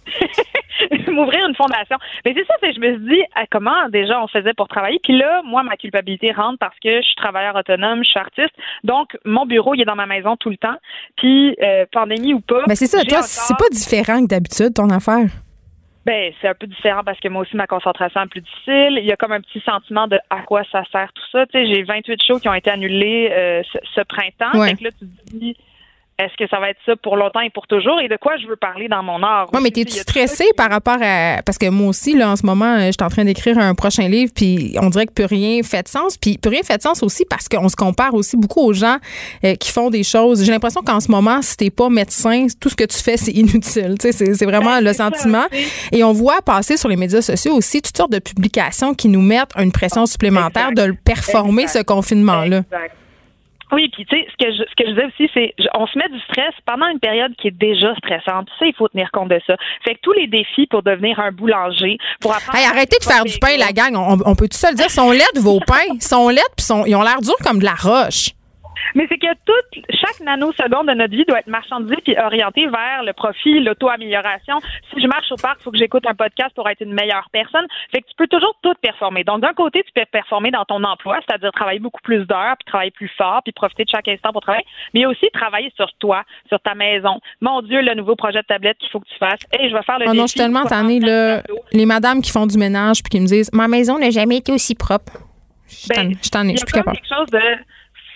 m'ouvrir 1.10 1.46
une 1.48 1.54
fondation. 1.54 1.96
Mais 2.24 2.34
c'est 2.34 2.46
ça, 2.46 2.54
c'est 2.60 2.72
je 2.72 2.80
me 2.80 2.94
suis 2.94 3.16
dit 3.16 3.22
ah, 3.34 3.44
comment 3.50 3.88
déjà 3.88 4.22
on 4.22 4.28
faisait 4.28 4.54
pour 4.54 4.68
travailler? 4.68 5.00
Puis 5.02 5.16
là, 5.16 5.42
moi, 5.44 5.62
ma 5.62 5.76
culpabilité 5.76 6.32
rentre 6.32 6.58
parce 6.58 6.78
que 6.78 7.00
je 7.00 7.06
suis 7.06 7.16
travailleur 7.16 7.56
autonome, 7.56 8.04
je 8.04 8.10
suis 8.10 8.20
artiste. 8.20 8.54
Donc, 8.84 9.16
mon 9.24 9.46
bureau, 9.46 9.74
il 9.74 9.82
est 9.82 9.84
dans 9.86 9.96
ma 9.96 10.06
maison 10.06 10.36
tout 10.36 10.50
le 10.50 10.56
temps. 10.56 10.76
Puis, 11.16 11.56
euh, 11.62 11.86
pandémie 11.90 12.34
ou 12.34 12.40
pas. 12.40 12.62
Mais 12.68 12.76
c'est 12.76 12.86
ça, 12.86 13.02
toi, 13.04 13.22
c'est 13.22 13.56
pas 13.56 13.68
différent 13.70 14.22
que 14.22 14.28
d'habitude, 14.28 14.74
ton 14.74 14.90
affaire. 14.90 15.28
Ben, 16.06 16.32
c'est 16.40 16.46
un 16.46 16.54
peu 16.54 16.68
différent 16.68 17.02
parce 17.04 17.18
que 17.18 17.26
moi 17.26 17.42
aussi, 17.42 17.56
ma 17.56 17.66
concentration 17.66 18.22
est 18.22 18.28
plus 18.28 18.40
difficile. 18.40 18.98
Il 19.00 19.04
y 19.04 19.10
a 19.10 19.16
comme 19.16 19.32
un 19.32 19.40
petit 19.40 19.60
sentiment 19.66 20.06
de 20.06 20.16
à 20.30 20.42
quoi 20.42 20.62
ça 20.70 20.84
sert 20.92 21.12
tout 21.12 21.24
ça. 21.32 21.46
Tu 21.46 21.58
sais, 21.58 21.66
j'ai 21.66 21.82
28 21.82 22.22
shows 22.22 22.38
qui 22.38 22.48
ont 22.48 22.54
été 22.54 22.70
annulés 22.70 23.28
euh, 23.32 23.62
ce, 23.92 24.02
printemps. 24.02 24.56
Ouais. 24.56 24.76
là, 24.80 24.90
tu 24.92 25.06
te 25.08 25.36
dis, 25.36 25.56
est-ce 26.18 26.34
que 26.38 26.48
ça 26.48 26.58
va 26.58 26.70
être 26.70 26.78
ça 26.86 26.96
pour 26.96 27.16
longtemps 27.16 27.40
et 27.40 27.50
pour 27.50 27.66
toujours? 27.66 28.00
Et 28.00 28.08
de 28.08 28.16
quoi 28.16 28.38
je 28.38 28.46
veux 28.46 28.56
parler 28.56 28.88
dans 28.88 29.02
mon 29.02 29.22
art? 29.22 29.48
Oui, 29.52 29.60
mais 29.62 29.70
t'es-tu 29.70 29.98
stressé 29.98 30.46
par 30.56 30.70
rapport 30.70 30.96
à. 31.02 31.42
Parce 31.44 31.58
que 31.58 31.68
moi 31.68 31.88
aussi, 31.88 32.16
là, 32.16 32.30
en 32.30 32.36
ce 32.36 32.46
moment, 32.46 32.78
je 32.78 32.92
suis 32.92 33.02
en 33.02 33.08
train 33.08 33.24
d'écrire 33.24 33.58
un 33.58 33.74
prochain 33.74 34.08
livre, 34.08 34.32
puis 34.34 34.74
on 34.80 34.88
dirait 34.88 35.06
que 35.06 35.12
plus 35.12 35.26
rien 35.26 35.62
fait 35.62 35.82
de 35.82 35.88
sens. 35.88 36.16
Puis 36.16 36.38
plus 36.38 36.50
rien 36.50 36.62
fait 36.62 36.78
de 36.78 36.82
sens 36.82 37.02
aussi 37.02 37.26
parce 37.28 37.50
qu'on 37.50 37.68
se 37.68 37.76
compare 37.76 38.14
aussi 38.14 38.38
beaucoup 38.38 38.60
aux 38.60 38.72
gens 38.72 38.96
euh, 39.44 39.56
qui 39.56 39.70
font 39.70 39.90
des 39.90 40.04
choses. 40.04 40.42
J'ai 40.42 40.52
l'impression 40.52 40.80
qu'en 40.80 41.00
ce 41.00 41.10
moment, 41.10 41.42
si 41.42 41.54
t'es 41.54 41.70
pas 41.70 41.90
médecin, 41.90 42.46
tout 42.60 42.70
ce 42.70 42.76
que 42.76 42.84
tu 42.84 42.96
fais, 42.96 43.16
c'est 43.18 43.32
inutile. 43.32 43.96
Tu 44.00 44.10
sais, 44.10 44.34
c'est 44.34 44.46
vraiment 44.46 44.76
ben, 44.76 44.80
le 44.80 44.94
sentiment. 44.94 45.44
et 45.92 46.02
on 46.02 46.12
voit 46.12 46.40
passer 46.40 46.78
sur 46.78 46.88
les 46.88 46.96
médias 46.96 47.20
sociaux 47.20 47.54
aussi 47.54 47.82
toutes 47.82 47.96
sortes 47.96 48.12
de 48.12 48.20
publications 48.20 48.94
qui 48.94 49.08
nous 49.08 49.20
mettent 49.20 49.52
une 49.58 49.70
pression 49.70 50.06
supplémentaire 50.06 50.72
de 50.72 50.94
performer 51.04 51.66
ce 51.66 51.82
confinement-là. 51.82 52.62
Oui, 53.72 53.88
puis 53.92 54.06
tu 54.06 54.16
sais, 54.16 54.26
ce 54.30 54.44
que 54.44 54.52
je, 54.52 54.62
ce 54.62 54.74
que 54.76 54.84
je 54.84 54.90
disais 54.90 55.06
aussi, 55.06 55.30
c'est 55.34 55.54
on 55.74 55.86
se 55.86 55.98
met 55.98 56.08
du 56.08 56.20
stress 56.20 56.54
pendant 56.64 56.86
une 56.86 57.00
période 57.00 57.34
qui 57.36 57.48
est 57.48 57.58
déjà 57.58 57.94
stressante. 57.96 58.48
Ça, 58.58 58.66
il 58.66 58.74
faut 58.74 58.88
tenir 58.88 59.10
compte 59.12 59.30
de 59.30 59.40
ça. 59.46 59.56
Fait 59.84 59.94
que 59.94 60.00
tous 60.02 60.12
les 60.12 60.28
défis 60.28 60.66
pour 60.66 60.82
devenir 60.82 61.18
un 61.18 61.32
boulanger, 61.32 61.98
pour 62.20 62.34
apprendre. 62.34 62.58
Hey, 62.58 62.66
arrêtez 62.66 62.98
de 62.98 63.04
faire 63.04 63.24
du 63.24 63.38
pain, 63.38 63.56
la 63.58 63.72
gang. 63.72 63.96
On, 63.96 64.34
peut 64.34 64.48
tout 64.48 64.56
seul 64.56 64.74
dire, 64.74 64.90
sont 64.90 65.10
laides 65.10 65.38
vos 65.38 65.58
pains, 65.60 65.98
sont 66.00 66.28
laides, 66.28 66.42
puis 66.56 66.66
ils 66.86 66.94
ont 66.94 67.02
l'air 67.02 67.20
durs 67.20 67.38
comme 67.42 67.58
de 67.58 67.64
la 67.64 67.74
roche. 67.74 68.35
Mais 68.94 69.06
c'est 69.08 69.18
que 69.18 69.32
toute, 69.44 69.84
chaque 69.90 70.20
nanoseconde 70.20 70.88
de 70.88 70.94
notre 70.94 71.14
vie 71.14 71.24
doit 71.26 71.40
être 71.40 71.46
marchandisée 71.46 71.96
puis 72.04 72.16
orientée 72.18 72.66
vers 72.66 73.02
le 73.04 73.12
profit, 73.12 73.60
l'auto-amélioration. 73.60 74.60
Si 74.92 75.00
je 75.00 75.06
marche 75.06 75.30
au 75.32 75.36
parc, 75.36 75.58
il 75.60 75.64
faut 75.64 75.70
que 75.70 75.78
j'écoute 75.78 76.04
un 76.06 76.14
podcast 76.14 76.54
pour 76.54 76.68
être 76.68 76.80
une 76.80 76.92
meilleure 76.92 77.28
personne. 77.32 77.66
Fait 77.92 78.00
que 78.00 78.06
tu 78.06 78.14
peux 78.16 78.26
toujours 78.26 78.56
tout 78.62 78.74
performer. 78.80 79.24
Donc, 79.24 79.40
d'un 79.40 79.54
côté, 79.54 79.82
tu 79.84 79.92
peux 79.94 80.04
performer 80.10 80.50
dans 80.50 80.64
ton 80.64 80.82
emploi, 80.84 81.18
c'est-à-dire 81.26 81.52
travailler 81.52 81.78
beaucoup 81.78 82.00
plus 82.02 82.24
d'heures, 82.26 82.56
puis 82.58 82.64
travailler 82.66 82.90
plus 82.90 83.10
fort, 83.16 83.40
puis 83.44 83.52
profiter 83.52 83.84
de 83.84 83.90
chaque 83.90 84.08
instant 84.08 84.32
pour 84.32 84.42
travailler, 84.42 84.66
mais 84.94 85.06
aussi 85.06 85.26
travailler 85.32 85.72
sur 85.76 85.92
toi, 85.98 86.22
sur 86.48 86.60
ta 86.60 86.74
maison. 86.74 87.20
Mon 87.40 87.62
Dieu, 87.62 87.80
le 87.80 87.94
nouveau 87.94 88.16
projet 88.16 88.40
de 88.40 88.46
tablette 88.46 88.78
qu'il 88.78 88.90
faut 88.90 89.00
que 89.00 89.08
tu 89.08 89.18
fasses. 89.18 89.40
Et 89.58 89.68
je 89.68 89.74
vais 89.74 89.82
faire 89.82 89.98
le 89.98 90.06
oh 90.08 90.14
non, 90.14 90.22
je 90.22 90.32
suis 90.32 90.40
tellement 90.40 90.64
tannée. 90.64 91.00
Les 91.72 91.86
madames 91.86 92.22
qui 92.22 92.30
font 92.30 92.46
du 92.46 92.58
ménage 92.58 93.02
puis 93.02 93.10
qui 93.10 93.20
me 93.20 93.26
disent 93.26 93.50
Ma 93.52 93.68
maison 93.68 93.98
n'a 93.98 94.10
jamais 94.10 94.38
été 94.38 94.52
aussi 94.52 94.74
propre. 94.74 95.12
Je 95.68 96.30
t'en 96.30 96.44
ai, 96.44 96.52
je 96.52 96.56
suis 96.58 96.66
plus 96.66 96.72
capable. 96.74 96.96
quelque 96.96 97.14
chose 97.14 97.30
de 97.30 97.40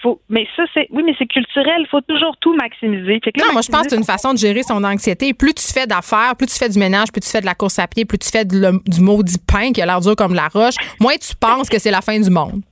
faut, 0.02 0.20
mais 0.28 0.46
ça, 0.56 0.62
c'est, 0.74 0.86
oui, 0.90 1.02
mais 1.04 1.12
c'est 1.18 1.26
culturel. 1.26 1.74
Il 1.80 1.86
faut 1.90 2.00
toujours 2.00 2.36
tout 2.40 2.54
maximiser. 2.54 3.20
Fait 3.24 3.32
que 3.32 3.40
là, 3.40 3.46
Non, 3.46 3.52
moi, 3.52 3.62
je 3.62 3.68
pense 3.68 3.82
que 3.84 3.90
c'est 3.90 3.96
une 3.96 4.04
façon 4.04 4.32
de 4.32 4.38
gérer 4.38 4.62
son 4.62 4.82
anxiété. 4.84 5.34
Plus 5.34 5.54
tu 5.54 5.72
fais 5.72 5.86
d'affaires, 5.86 6.34
plus 6.36 6.46
tu 6.46 6.54
fais 6.58 6.68
du 6.68 6.78
ménage, 6.78 7.12
plus 7.12 7.20
tu 7.20 7.28
fais 7.28 7.40
de 7.40 7.46
la 7.46 7.54
course 7.54 7.78
à 7.78 7.86
pied, 7.86 8.04
plus 8.04 8.18
tu 8.18 8.28
fais 8.30 8.44
de 8.44 8.58
le- 8.58 8.80
du 8.86 9.00
maudit 9.00 9.38
pain 9.46 9.72
qui 9.72 9.80
a 9.82 9.86
l'air 9.86 10.00
dur 10.00 10.16
comme 10.16 10.34
la 10.34 10.48
roche, 10.48 10.74
moins 11.00 11.16
tu 11.16 11.34
penses 11.36 11.68
que 11.68 11.78
c'est 11.78 11.90
la 11.90 12.00
fin 12.00 12.18
du 12.18 12.30
monde. 12.30 12.62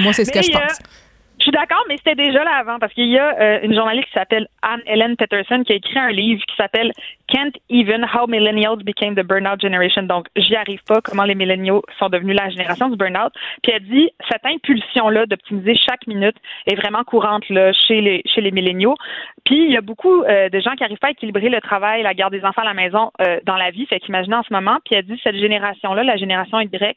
Moi, 0.00 0.12
c'est 0.12 0.24
ce 0.24 0.32
que 0.32 0.42
je 0.42 0.50
a- 0.52 0.60
pense. 0.60 0.78
Je 1.40 1.44
suis 1.44 1.52
d'accord, 1.52 1.82
mais 1.88 1.96
c'était 1.96 2.14
déjà 2.14 2.44
là 2.44 2.56
avant 2.58 2.78
parce 2.78 2.92
qu'il 2.92 3.08
y 3.08 3.18
a 3.18 3.34
euh, 3.40 3.60
une 3.62 3.74
journaliste 3.74 4.08
qui 4.08 4.12
s'appelle 4.12 4.46
Anne-Hélène 4.60 5.16
Peterson 5.16 5.62
qui 5.64 5.72
a 5.72 5.76
écrit 5.76 5.98
un 5.98 6.10
livre 6.10 6.42
qui 6.46 6.54
s'appelle 6.54 6.92
Can't 7.28 7.52
Even 7.70 8.04
How 8.04 8.26
Millennials 8.26 8.84
Became 8.84 9.14
the 9.14 9.24
Burnout 9.24 9.58
Generation. 9.58 10.02
Donc, 10.02 10.26
j'y 10.36 10.54
arrive 10.54 10.82
pas, 10.86 11.00
comment 11.00 11.24
les 11.24 11.34
milléniaux 11.34 11.82
sont 11.98 12.10
devenus 12.10 12.36
la 12.36 12.50
génération 12.50 12.90
du 12.90 12.96
burnout. 12.96 13.32
Puis 13.62 13.72
elle 13.72 13.84
dit, 13.84 14.10
cette 14.30 14.44
impulsion-là 14.44 15.24
d'optimiser 15.24 15.76
chaque 15.76 16.06
minute 16.06 16.36
est 16.66 16.74
vraiment 16.74 17.04
courante 17.04 17.48
là, 17.48 17.72
chez 17.72 18.02
les 18.02 18.22
chez 18.26 18.42
les 18.42 18.50
milléniaux. 18.50 18.96
Puis 19.44 19.64
il 19.64 19.72
y 19.72 19.78
a 19.78 19.80
beaucoup 19.80 20.22
euh, 20.22 20.50
de 20.50 20.60
gens 20.60 20.72
qui 20.72 20.82
n'arrivent 20.82 20.98
pas 20.98 21.08
à 21.08 21.12
équilibrer 21.12 21.48
le 21.48 21.60
travail, 21.62 22.02
la 22.02 22.12
garde 22.12 22.34
des 22.34 22.44
enfants 22.44 22.62
à 22.62 22.66
la 22.66 22.74
maison 22.74 23.12
euh, 23.22 23.40
dans 23.46 23.56
la 23.56 23.70
vie. 23.70 23.86
Fait 23.86 23.98
qu'imaginez 23.98 24.36
en 24.36 24.42
ce 24.42 24.52
moment, 24.52 24.76
puis 24.84 24.94
elle 24.94 25.06
dit, 25.06 25.18
cette 25.24 25.36
génération-là, 25.36 26.04
la 26.04 26.16
génération 26.16 26.60
Y, 26.60 26.96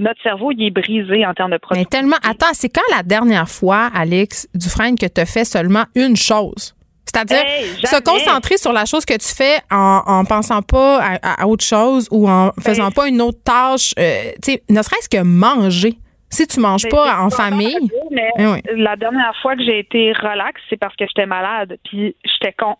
notre 0.00 0.20
cerveau, 0.22 0.50
il 0.50 0.66
est 0.66 0.70
brisé 0.70 1.24
en 1.24 1.34
termes 1.34 1.52
de 1.52 1.60
Mais 1.70 1.84
tellement. 1.84 2.16
Attends, 2.28 2.52
c'est 2.54 2.68
quand 2.68 2.82
la 2.94 3.04
dernière 3.04 3.48
fois, 3.48 3.83
Alex 3.94 4.48
Dufresne, 4.54 4.96
que 4.96 5.06
tu 5.06 5.20
as 5.20 5.26
fait 5.26 5.44
seulement 5.44 5.84
une 5.94 6.16
chose? 6.16 6.74
C'est-à-dire 7.06 7.44
Hey, 7.44 7.66
se 7.84 8.00
concentrer 8.02 8.56
sur 8.56 8.72
la 8.72 8.86
chose 8.86 9.04
que 9.04 9.14
tu 9.14 9.28
fais 9.34 9.60
en, 9.70 10.02
en 10.06 10.24
pensant 10.24 10.62
pas 10.62 11.00
à, 11.00 11.42
à 11.42 11.46
autre 11.46 11.64
chose 11.64 12.08
ou 12.10 12.28
en 12.28 12.50
faisant 12.60 12.90
pas 12.90 13.06
une 13.08 13.20
autre 13.20 13.38
tâche, 13.44 13.92
euh, 13.98 14.32
tu 14.42 14.52
sais, 14.52 14.62
ne 14.68 14.82
serait-ce 14.82 15.08
que 15.08 15.22
manger. 15.22 15.94
Si 16.30 16.46
tu 16.48 16.58
manges 16.58 16.82
Ben, 16.82 16.90
pas 16.90 17.20
en 17.20 17.30
famille, 17.30 17.78
dire, 17.78 17.90
mais 18.10 18.30
eh 18.38 18.46
oui. 18.46 18.58
la 18.74 18.96
dernière 18.96 19.32
fois 19.40 19.54
que 19.54 19.62
j'ai 19.62 19.78
été 19.78 20.12
relax, 20.12 20.60
c'est 20.68 20.76
parce 20.76 20.96
que 20.96 21.04
j'étais 21.06 21.26
malade. 21.26 21.78
Puis 21.84 22.16
j'étais 22.24 22.52
con, 22.58 22.74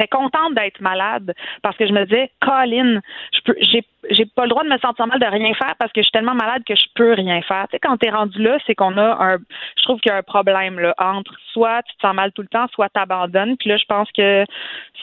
j'étais 0.00 0.08
contente 0.08 0.54
d'être 0.54 0.80
malade 0.80 1.34
parce 1.62 1.76
que 1.76 1.86
je 1.86 1.92
me 1.92 2.04
disais, 2.04 2.30
Colin, 2.40 3.00
je 3.32 3.40
peux, 3.44 3.54
j'ai, 3.60 3.84
j'ai 4.10 4.24
pas 4.24 4.44
le 4.44 4.48
droit 4.48 4.64
de 4.64 4.68
me 4.68 4.78
sentir 4.78 5.06
mal 5.06 5.18
de 5.18 5.26
rien 5.26 5.52
faire 5.54 5.74
parce 5.78 5.92
que 5.92 6.00
je 6.00 6.04
suis 6.04 6.12
tellement 6.12 6.34
malade 6.34 6.62
que 6.66 6.74
je 6.74 6.86
peux 6.94 7.12
rien 7.12 7.42
faire. 7.42 7.66
Tu 7.68 7.72
sais, 7.72 7.78
quand 7.78 7.96
t'es 7.96 8.10
rendu 8.10 8.40
là, 8.42 8.58
c'est 8.66 8.74
qu'on 8.74 8.96
a 8.96 9.16
un, 9.22 9.38
je 9.76 9.82
trouve 9.82 10.00
qu'il 10.00 10.10
y 10.10 10.14
a 10.14 10.18
un 10.18 10.22
problème 10.22 10.78
là 10.78 10.94
entre 10.98 11.34
soit 11.52 11.82
tu 11.82 11.94
te 11.96 12.00
sens 12.00 12.14
mal 12.14 12.32
tout 12.32 12.42
le 12.42 12.48
temps, 12.48 12.66
soit 12.72 12.88
t'abandonnes. 12.88 13.56
Puis 13.56 13.68
là, 13.68 13.76
je 13.76 13.84
pense 13.86 14.10
que 14.12 14.44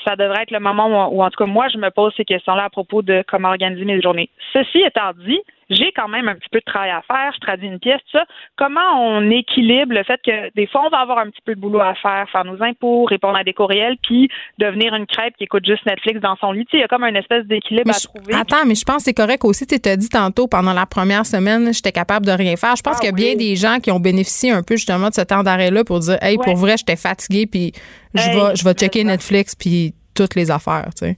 ça 0.05 0.15
devrait 0.15 0.43
être 0.43 0.51
le 0.51 0.59
moment 0.59 1.09
où, 1.09 1.21
en 1.21 1.29
tout 1.29 1.37
cas 1.37 1.49
moi, 1.49 1.67
je 1.69 1.77
me 1.77 1.89
pose 1.89 2.13
ces 2.15 2.25
questions-là 2.25 2.65
à 2.65 2.69
propos 2.69 3.01
de 3.01 3.23
comment 3.27 3.49
organiser 3.49 3.85
mes 3.85 4.01
journées. 4.01 4.29
Ceci 4.53 4.79
étant 4.79 5.11
dit, 5.25 5.39
j'ai 5.69 5.91
quand 5.95 6.07
même 6.07 6.27
un 6.29 6.35
petit 6.35 6.49
peu 6.51 6.59
de 6.59 6.63
travail 6.65 6.91
à 6.91 7.01
faire, 7.01 7.31
je 7.35 7.39
traduis 7.39 7.67
une 7.67 7.79
pièce, 7.79 7.99
tout 8.11 8.17
ça. 8.17 8.25
Comment 8.55 9.01
on 9.01 9.29
équilibre 9.29 9.93
le 9.93 10.03
fait 10.03 10.19
que 10.25 10.51
des 10.55 10.67
fois, 10.67 10.83
on 10.85 10.89
va 10.89 10.99
avoir 10.99 11.19
un 11.19 11.29
petit 11.29 11.41
peu 11.45 11.55
de 11.55 11.59
boulot 11.59 11.79
à 11.81 11.93
faire, 11.95 12.29
faire 12.31 12.45
nos 12.45 12.61
impôts, 12.63 13.05
répondre 13.05 13.37
à 13.37 13.43
des 13.43 13.53
courriels, 13.53 13.97
puis 14.01 14.29
devenir 14.57 14.95
une 14.95 15.05
crêpe 15.05 15.35
qui 15.37 15.43
écoute 15.43 15.65
juste 15.65 15.85
Netflix 15.85 16.19
dans 16.21 16.35
son 16.37 16.51
lit. 16.51 16.65
Tu 16.65 16.71
sais, 16.71 16.77
il 16.77 16.81
y 16.81 16.83
a 16.83 16.87
comme 16.87 17.03
une 17.03 17.15
espèce 17.15 17.45
d'équilibre 17.45 17.89
à 17.89 17.97
je- 17.99 18.07
trouver. 18.07 18.33
Attends, 18.33 18.65
mais 18.65 18.75
je 18.75 18.83
pense 18.85 18.97
que 18.97 19.03
c'est 19.03 19.13
correct 19.13 19.43
aussi. 19.43 19.65
Tu 19.67 19.79
t'as 19.79 19.95
dit 19.95 20.09
tantôt, 20.09 20.47
pendant 20.47 20.73
la 20.73 20.85
première 20.85 21.25
semaine, 21.25 21.73
j'étais 21.73 21.91
capable 21.91 22.25
de 22.25 22.31
rien 22.31 22.55
faire. 22.55 22.75
Je 22.75 22.81
pense 22.81 22.95
Ah 22.97 22.99
qu'il 22.99 23.09
y 23.09 23.13
a 23.13 23.15
bien 23.15 23.35
des 23.35 23.55
gens 23.55 23.79
qui 23.79 23.91
ont 23.91 23.99
bénéficié 23.99 24.51
un 24.51 24.63
peu 24.63 24.75
justement 24.75 25.09
de 25.09 25.13
ce 25.13 25.21
temps 25.21 25.43
d'arrêt-là 25.43 25.83
pour 25.83 25.99
dire, 25.99 26.17
hey, 26.21 26.37
pour 26.37 26.55
vrai, 26.55 26.75
j'étais 26.77 26.95
fatiguée, 26.95 27.45
puis 27.45 27.71
je 28.13 28.21
Hey, 28.21 28.35
vais, 28.35 28.55
je 28.55 28.63
vais 28.63 28.73
checker 28.73 29.03
Netflix, 29.03 29.55
puis 29.55 29.93
toutes 30.15 30.35
les 30.35 30.49
affaires, 30.49 30.89
tu 30.97 31.05
sais. 31.05 31.17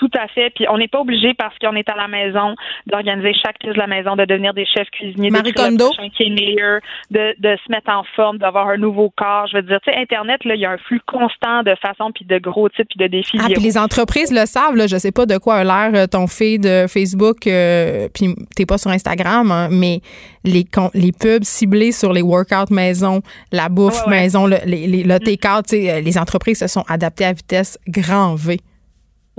Tout 0.00 0.10
à 0.18 0.26
fait. 0.28 0.48
Puis 0.54 0.64
on 0.70 0.78
n'est 0.78 0.88
pas 0.88 1.00
obligé 1.00 1.34
parce 1.34 1.54
qu'on 1.58 1.76
est 1.76 1.86
à 1.90 1.94
la 1.94 2.08
maison 2.08 2.54
d'organiser 2.86 3.34
chaque 3.34 3.58
pièce 3.58 3.74
de 3.74 3.78
la 3.78 3.86
maison, 3.86 4.16
de 4.16 4.24
devenir 4.24 4.54
des 4.54 4.64
chefs 4.64 4.88
cuisiniers, 4.90 5.28
Marie 5.30 5.52
Kondo. 5.52 5.90
qui 6.16 6.22
est 6.22 6.30
meilleur, 6.30 6.80
de, 7.10 7.34
de 7.38 7.56
se 7.64 7.70
mettre 7.70 7.90
en 7.90 8.02
forme, 8.16 8.38
d'avoir 8.38 8.68
un 8.68 8.78
nouveau 8.78 9.10
corps. 9.14 9.46
Je 9.48 9.58
veux 9.58 9.62
dire, 9.62 9.78
tu 9.84 9.92
sais, 9.92 9.98
Internet, 9.98 10.42
là, 10.46 10.54
il 10.54 10.60
y 10.62 10.64
a 10.64 10.70
un 10.70 10.78
flux 10.78 11.00
constant 11.06 11.62
de 11.64 11.74
façons, 11.82 12.12
puis 12.14 12.24
de 12.24 12.38
gros 12.38 12.68
titres, 12.70 12.88
puis 12.88 12.98
de 12.98 13.06
défis. 13.10 13.36
Ah, 13.40 13.48
puis 13.52 13.62
les 13.62 13.76
entreprises 13.76 14.32
le 14.32 14.46
savent, 14.46 14.74
là. 14.74 14.86
Je 14.86 14.96
sais 14.96 15.12
pas 15.12 15.26
de 15.26 15.36
quoi 15.36 15.56
a 15.56 15.64
l'air 15.64 15.90
euh, 15.94 16.06
ton 16.06 16.26
feed 16.26 16.62
de 16.62 16.86
Facebook, 16.88 17.46
euh, 17.46 18.08
puis 18.14 18.34
t'es 18.56 18.64
pas 18.64 18.78
sur 18.78 18.90
Instagram, 18.90 19.50
hein, 19.52 19.68
mais 19.70 20.00
les, 20.44 20.64
les 20.94 21.12
pubs 21.12 21.44
ciblés 21.44 21.92
sur 21.92 22.14
les 22.14 22.22
workouts 22.22 22.72
maison, 22.72 23.20
la 23.52 23.68
bouffe 23.68 24.00
Ouais, 24.06 24.12
ouais. 24.12 24.20
maison, 24.22 24.46
le, 24.46 24.56
les, 24.64 24.86
les- 24.86 25.04
le 25.04 25.18
take-out, 25.18 25.66
tu 25.68 25.76
sais, 25.76 25.90
euh, 25.90 26.00
les 26.00 26.16
entreprises 26.16 26.58
se 26.60 26.68
sont 26.68 26.84
adaptées 26.88 27.26
à 27.26 27.32
vitesse 27.34 27.78
grand 27.86 28.34
V. 28.34 28.58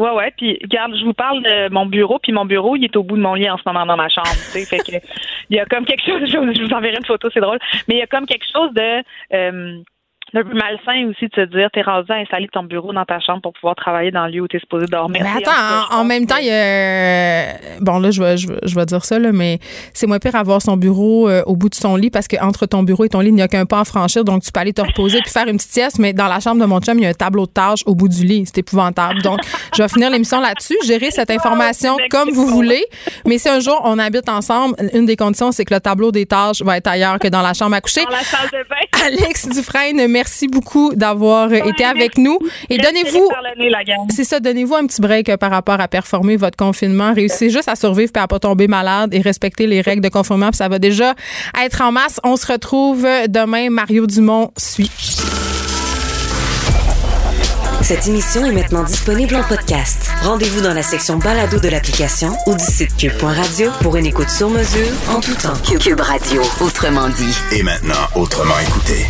Ouais, 0.01 0.11
ouais. 0.11 0.33
Puis, 0.35 0.57
regarde, 0.63 0.95
je 0.99 1.05
vous 1.05 1.13
parle 1.13 1.43
de 1.43 1.69
mon 1.71 1.85
bureau, 1.85 2.17
puis 2.17 2.31
mon 2.31 2.45
bureau, 2.45 2.75
il 2.75 2.83
est 2.85 2.95
au 2.95 3.03
bout 3.03 3.17
de 3.17 3.21
mon 3.21 3.35
lit 3.35 3.49
en 3.49 3.57
ce 3.57 3.63
moment 3.65 3.85
dans 3.85 3.97
ma 3.97 4.09
chambre. 4.09 4.27
tu 4.31 4.59
sais, 4.59 4.65
fait 4.65 4.79
que 4.79 4.97
il 5.49 5.57
y 5.57 5.59
a 5.59 5.65
comme 5.65 5.85
quelque 5.85 6.03
chose. 6.05 6.21
Je 6.31 6.37
vous- 6.37 6.73
enverrai 6.73 6.97
une 6.97 7.05
photo, 7.05 7.29
c'est 7.33 7.39
drôle. 7.39 7.59
Mais 7.87 7.95
il 7.95 7.99
y 7.99 8.01
a 8.01 8.07
comme 8.07 8.25
quelque 8.25 8.45
chose 8.51 8.73
de 8.73 9.03
euh, 9.35 9.77
d'un 10.33 10.43
peu 10.43 10.53
malsain 10.53 11.09
aussi 11.09 11.25
de 11.25 11.35
se 11.35 11.41
dire, 11.49 11.67
t'es 11.73 11.81
rendu 11.81 12.11
à 12.11 12.15
installer 12.15 12.47
ton 12.51 12.63
bureau 12.63 12.93
dans 12.93 13.03
ta 13.05 13.19
chambre 13.19 13.41
pour 13.41 13.53
pouvoir 13.53 13.75
travailler 13.75 14.11
dans 14.11 14.25
le 14.25 14.31
lieu 14.31 14.41
où 14.41 14.47
t'es 14.47 14.59
supposé 14.59 14.85
dormir. 14.85 15.21
Mais 15.23 15.29
attends, 15.29 15.95
en 15.95 16.03
même 16.05 16.25
temps, 16.25 16.37
il 16.39 16.47
y 16.47 16.49
a. 16.49 16.53
euh, 16.53 17.51
Bon, 17.81 17.99
là, 17.99 18.11
je 18.11 18.21
vais, 18.23 18.37
je, 18.37 18.47
vais- 18.47 18.59
je 18.63 18.75
vais 18.75 18.85
dire 18.85 19.03
ça, 19.03 19.19
là, 19.19 19.31
mais 19.31 19.59
c'est 19.93 20.07
moins 20.07 20.19
pire 20.19 20.35
avoir 20.35 20.61
son 20.61 20.77
bureau 20.77 21.27
euh, 21.29 21.41
au 21.45 21.55
bout 21.55 21.69
de 21.69 21.75
son 21.75 21.95
lit 21.95 22.09
parce 22.09 22.27
qu'entre 22.27 22.65
ton 22.65 22.83
bureau 22.83 23.03
et 23.05 23.09
ton 23.09 23.19
lit, 23.19 23.29
il 23.29 23.35
n'y 23.35 23.41
a 23.41 23.47
qu'un 23.47 23.65
pas 23.65 23.81
à 23.81 23.85
franchir. 23.85 24.23
Donc, 24.23 24.43
tu 24.43 24.51
peux 24.51 24.59
aller 24.59 24.73
te 24.73 24.81
reposer 24.81 25.19
puis 25.21 25.31
faire 25.31 25.47
une 25.47 25.57
petite 25.57 25.71
sieste. 25.71 25.99
Mais 25.99 26.13
dans 26.13 26.27
la 26.27 26.39
chambre 26.39 26.61
de 26.61 26.65
mon 26.65 26.79
chum, 26.79 26.97
il 26.97 27.03
y 27.03 27.05
a 27.05 27.09
un 27.09 27.13
tableau 27.13 27.45
de 27.45 27.51
tâches 27.51 27.81
au 27.85 27.95
bout 27.95 28.07
du 28.07 28.23
lit. 28.23 28.43
C'est 28.45 28.59
épouvantable. 28.59 29.21
Donc, 29.21 29.39
je 29.75 29.81
vais 29.83 29.89
finir 29.89 30.09
l'émission 30.09 30.39
là-dessus. 30.39 30.77
Gérer 30.85 31.11
cette 31.11 31.31
information 31.31 31.97
comme 32.09 32.29
vous 32.29 32.47
voulez. 32.47 32.85
Mais 33.25 33.37
si 33.37 33.49
un 33.49 33.59
jour 33.59 33.81
on 33.83 33.99
habite 33.99 34.29
ensemble, 34.29 34.75
une 34.93 35.05
des 35.05 35.15
conditions, 35.17 35.51
c'est 35.51 35.65
que 35.65 35.73
le 35.73 35.79
tableau 35.81 36.11
des 36.11 36.25
tâches 36.25 36.61
va 36.61 36.77
être 36.77 36.87
ailleurs 36.87 37.19
que 37.19 37.27
dans 37.27 37.41
la 37.41 37.53
chambre 37.53 37.75
à 37.75 37.81
coucher. 37.81 38.03
Dans 38.05 38.11
la 38.11 38.19
salle 38.23 38.47
de 38.51 38.67
bain. 38.69 38.75
Alex 39.05 39.49
Dufresne, 39.49 40.07
merci 40.07 40.20
beaucoup 40.47 40.93
d'avoir 40.95 41.51
été 41.53 41.83
avec 41.83 42.17
nous. 42.17 42.39
Et 42.69 42.77
donnez-vous. 42.77 43.29
C'est 44.09 44.23
ça, 44.23 44.39
donnez-vous 44.39 44.75
un 44.75 44.85
petit 44.85 45.01
break 45.01 45.29
euh, 45.29 45.37
par 45.37 45.51
rapport 45.51 45.79
à 45.79 45.87
performer 45.87 46.37
votre 46.37 46.57
confinement. 46.57 47.13
Réussissez 47.13 47.49
juste 47.49 47.67
à 47.67 47.75
survivre 47.75 48.11
puis 48.11 48.21
à 48.21 48.27
pas 48.27 48.39
tomber 48.39 48.67
malade 48.67 49.13
et 49.13 49.21
respecter 49.21 49.67
les 49.67 49.81
règles 49.81 50.01
de 50.01 50.09
confinement. 50.09 50.49
Puis 50.49 50.57
ça 50.57 50.69
va 50.69 50.79
déjà 50.79 51.15
être 51.63 51.81
en 51.81 51.91
masse. 51.91 52.19
On 52.23 52.35
se 52.35 52.51
retrouve 52.51 53.05
euh, 53.05 53.27
demain. 53.27 53.69
Mario 53.69 54.07
Dumont 54.07 54.51
suit. 54.57 54.91
Cette 57.81 58.07
émission 58.07 58.45
est 58.45 58.51
maintenant 58.51 58.83
disponible 58.83 59.35
en 59.35 59.43
podcast. 59.43 60.09
Rendez-vous 60.21 60.61
dans 60.61 60.73
la 60.73 60.83
section 60.83 61.17
balado 61.17 61.59
de 61.59 61.67
l'application 61.67 62.33
ou 62.45 62.55
du 62.55 62.63
site 62.63 62.95
cube.radio 62.95 63.71
pour 63.81 63.97
une 63.97 64.05
écoute 64.05 64.29
sur 64.29 64.49
mesure 64.49 64.87
en 65.09 65.19
tout 65.19 65.33
temps. 65.33 65.57
Cube 65.79 65.99
Radio, 65.99 66.41
autrement 66.61 67.09
dit. 67.09 67.35
Et 67.51 67.63
maintenant, 67.63 68.07
autrement 68.15 68.59
écouté. 68.59 69.07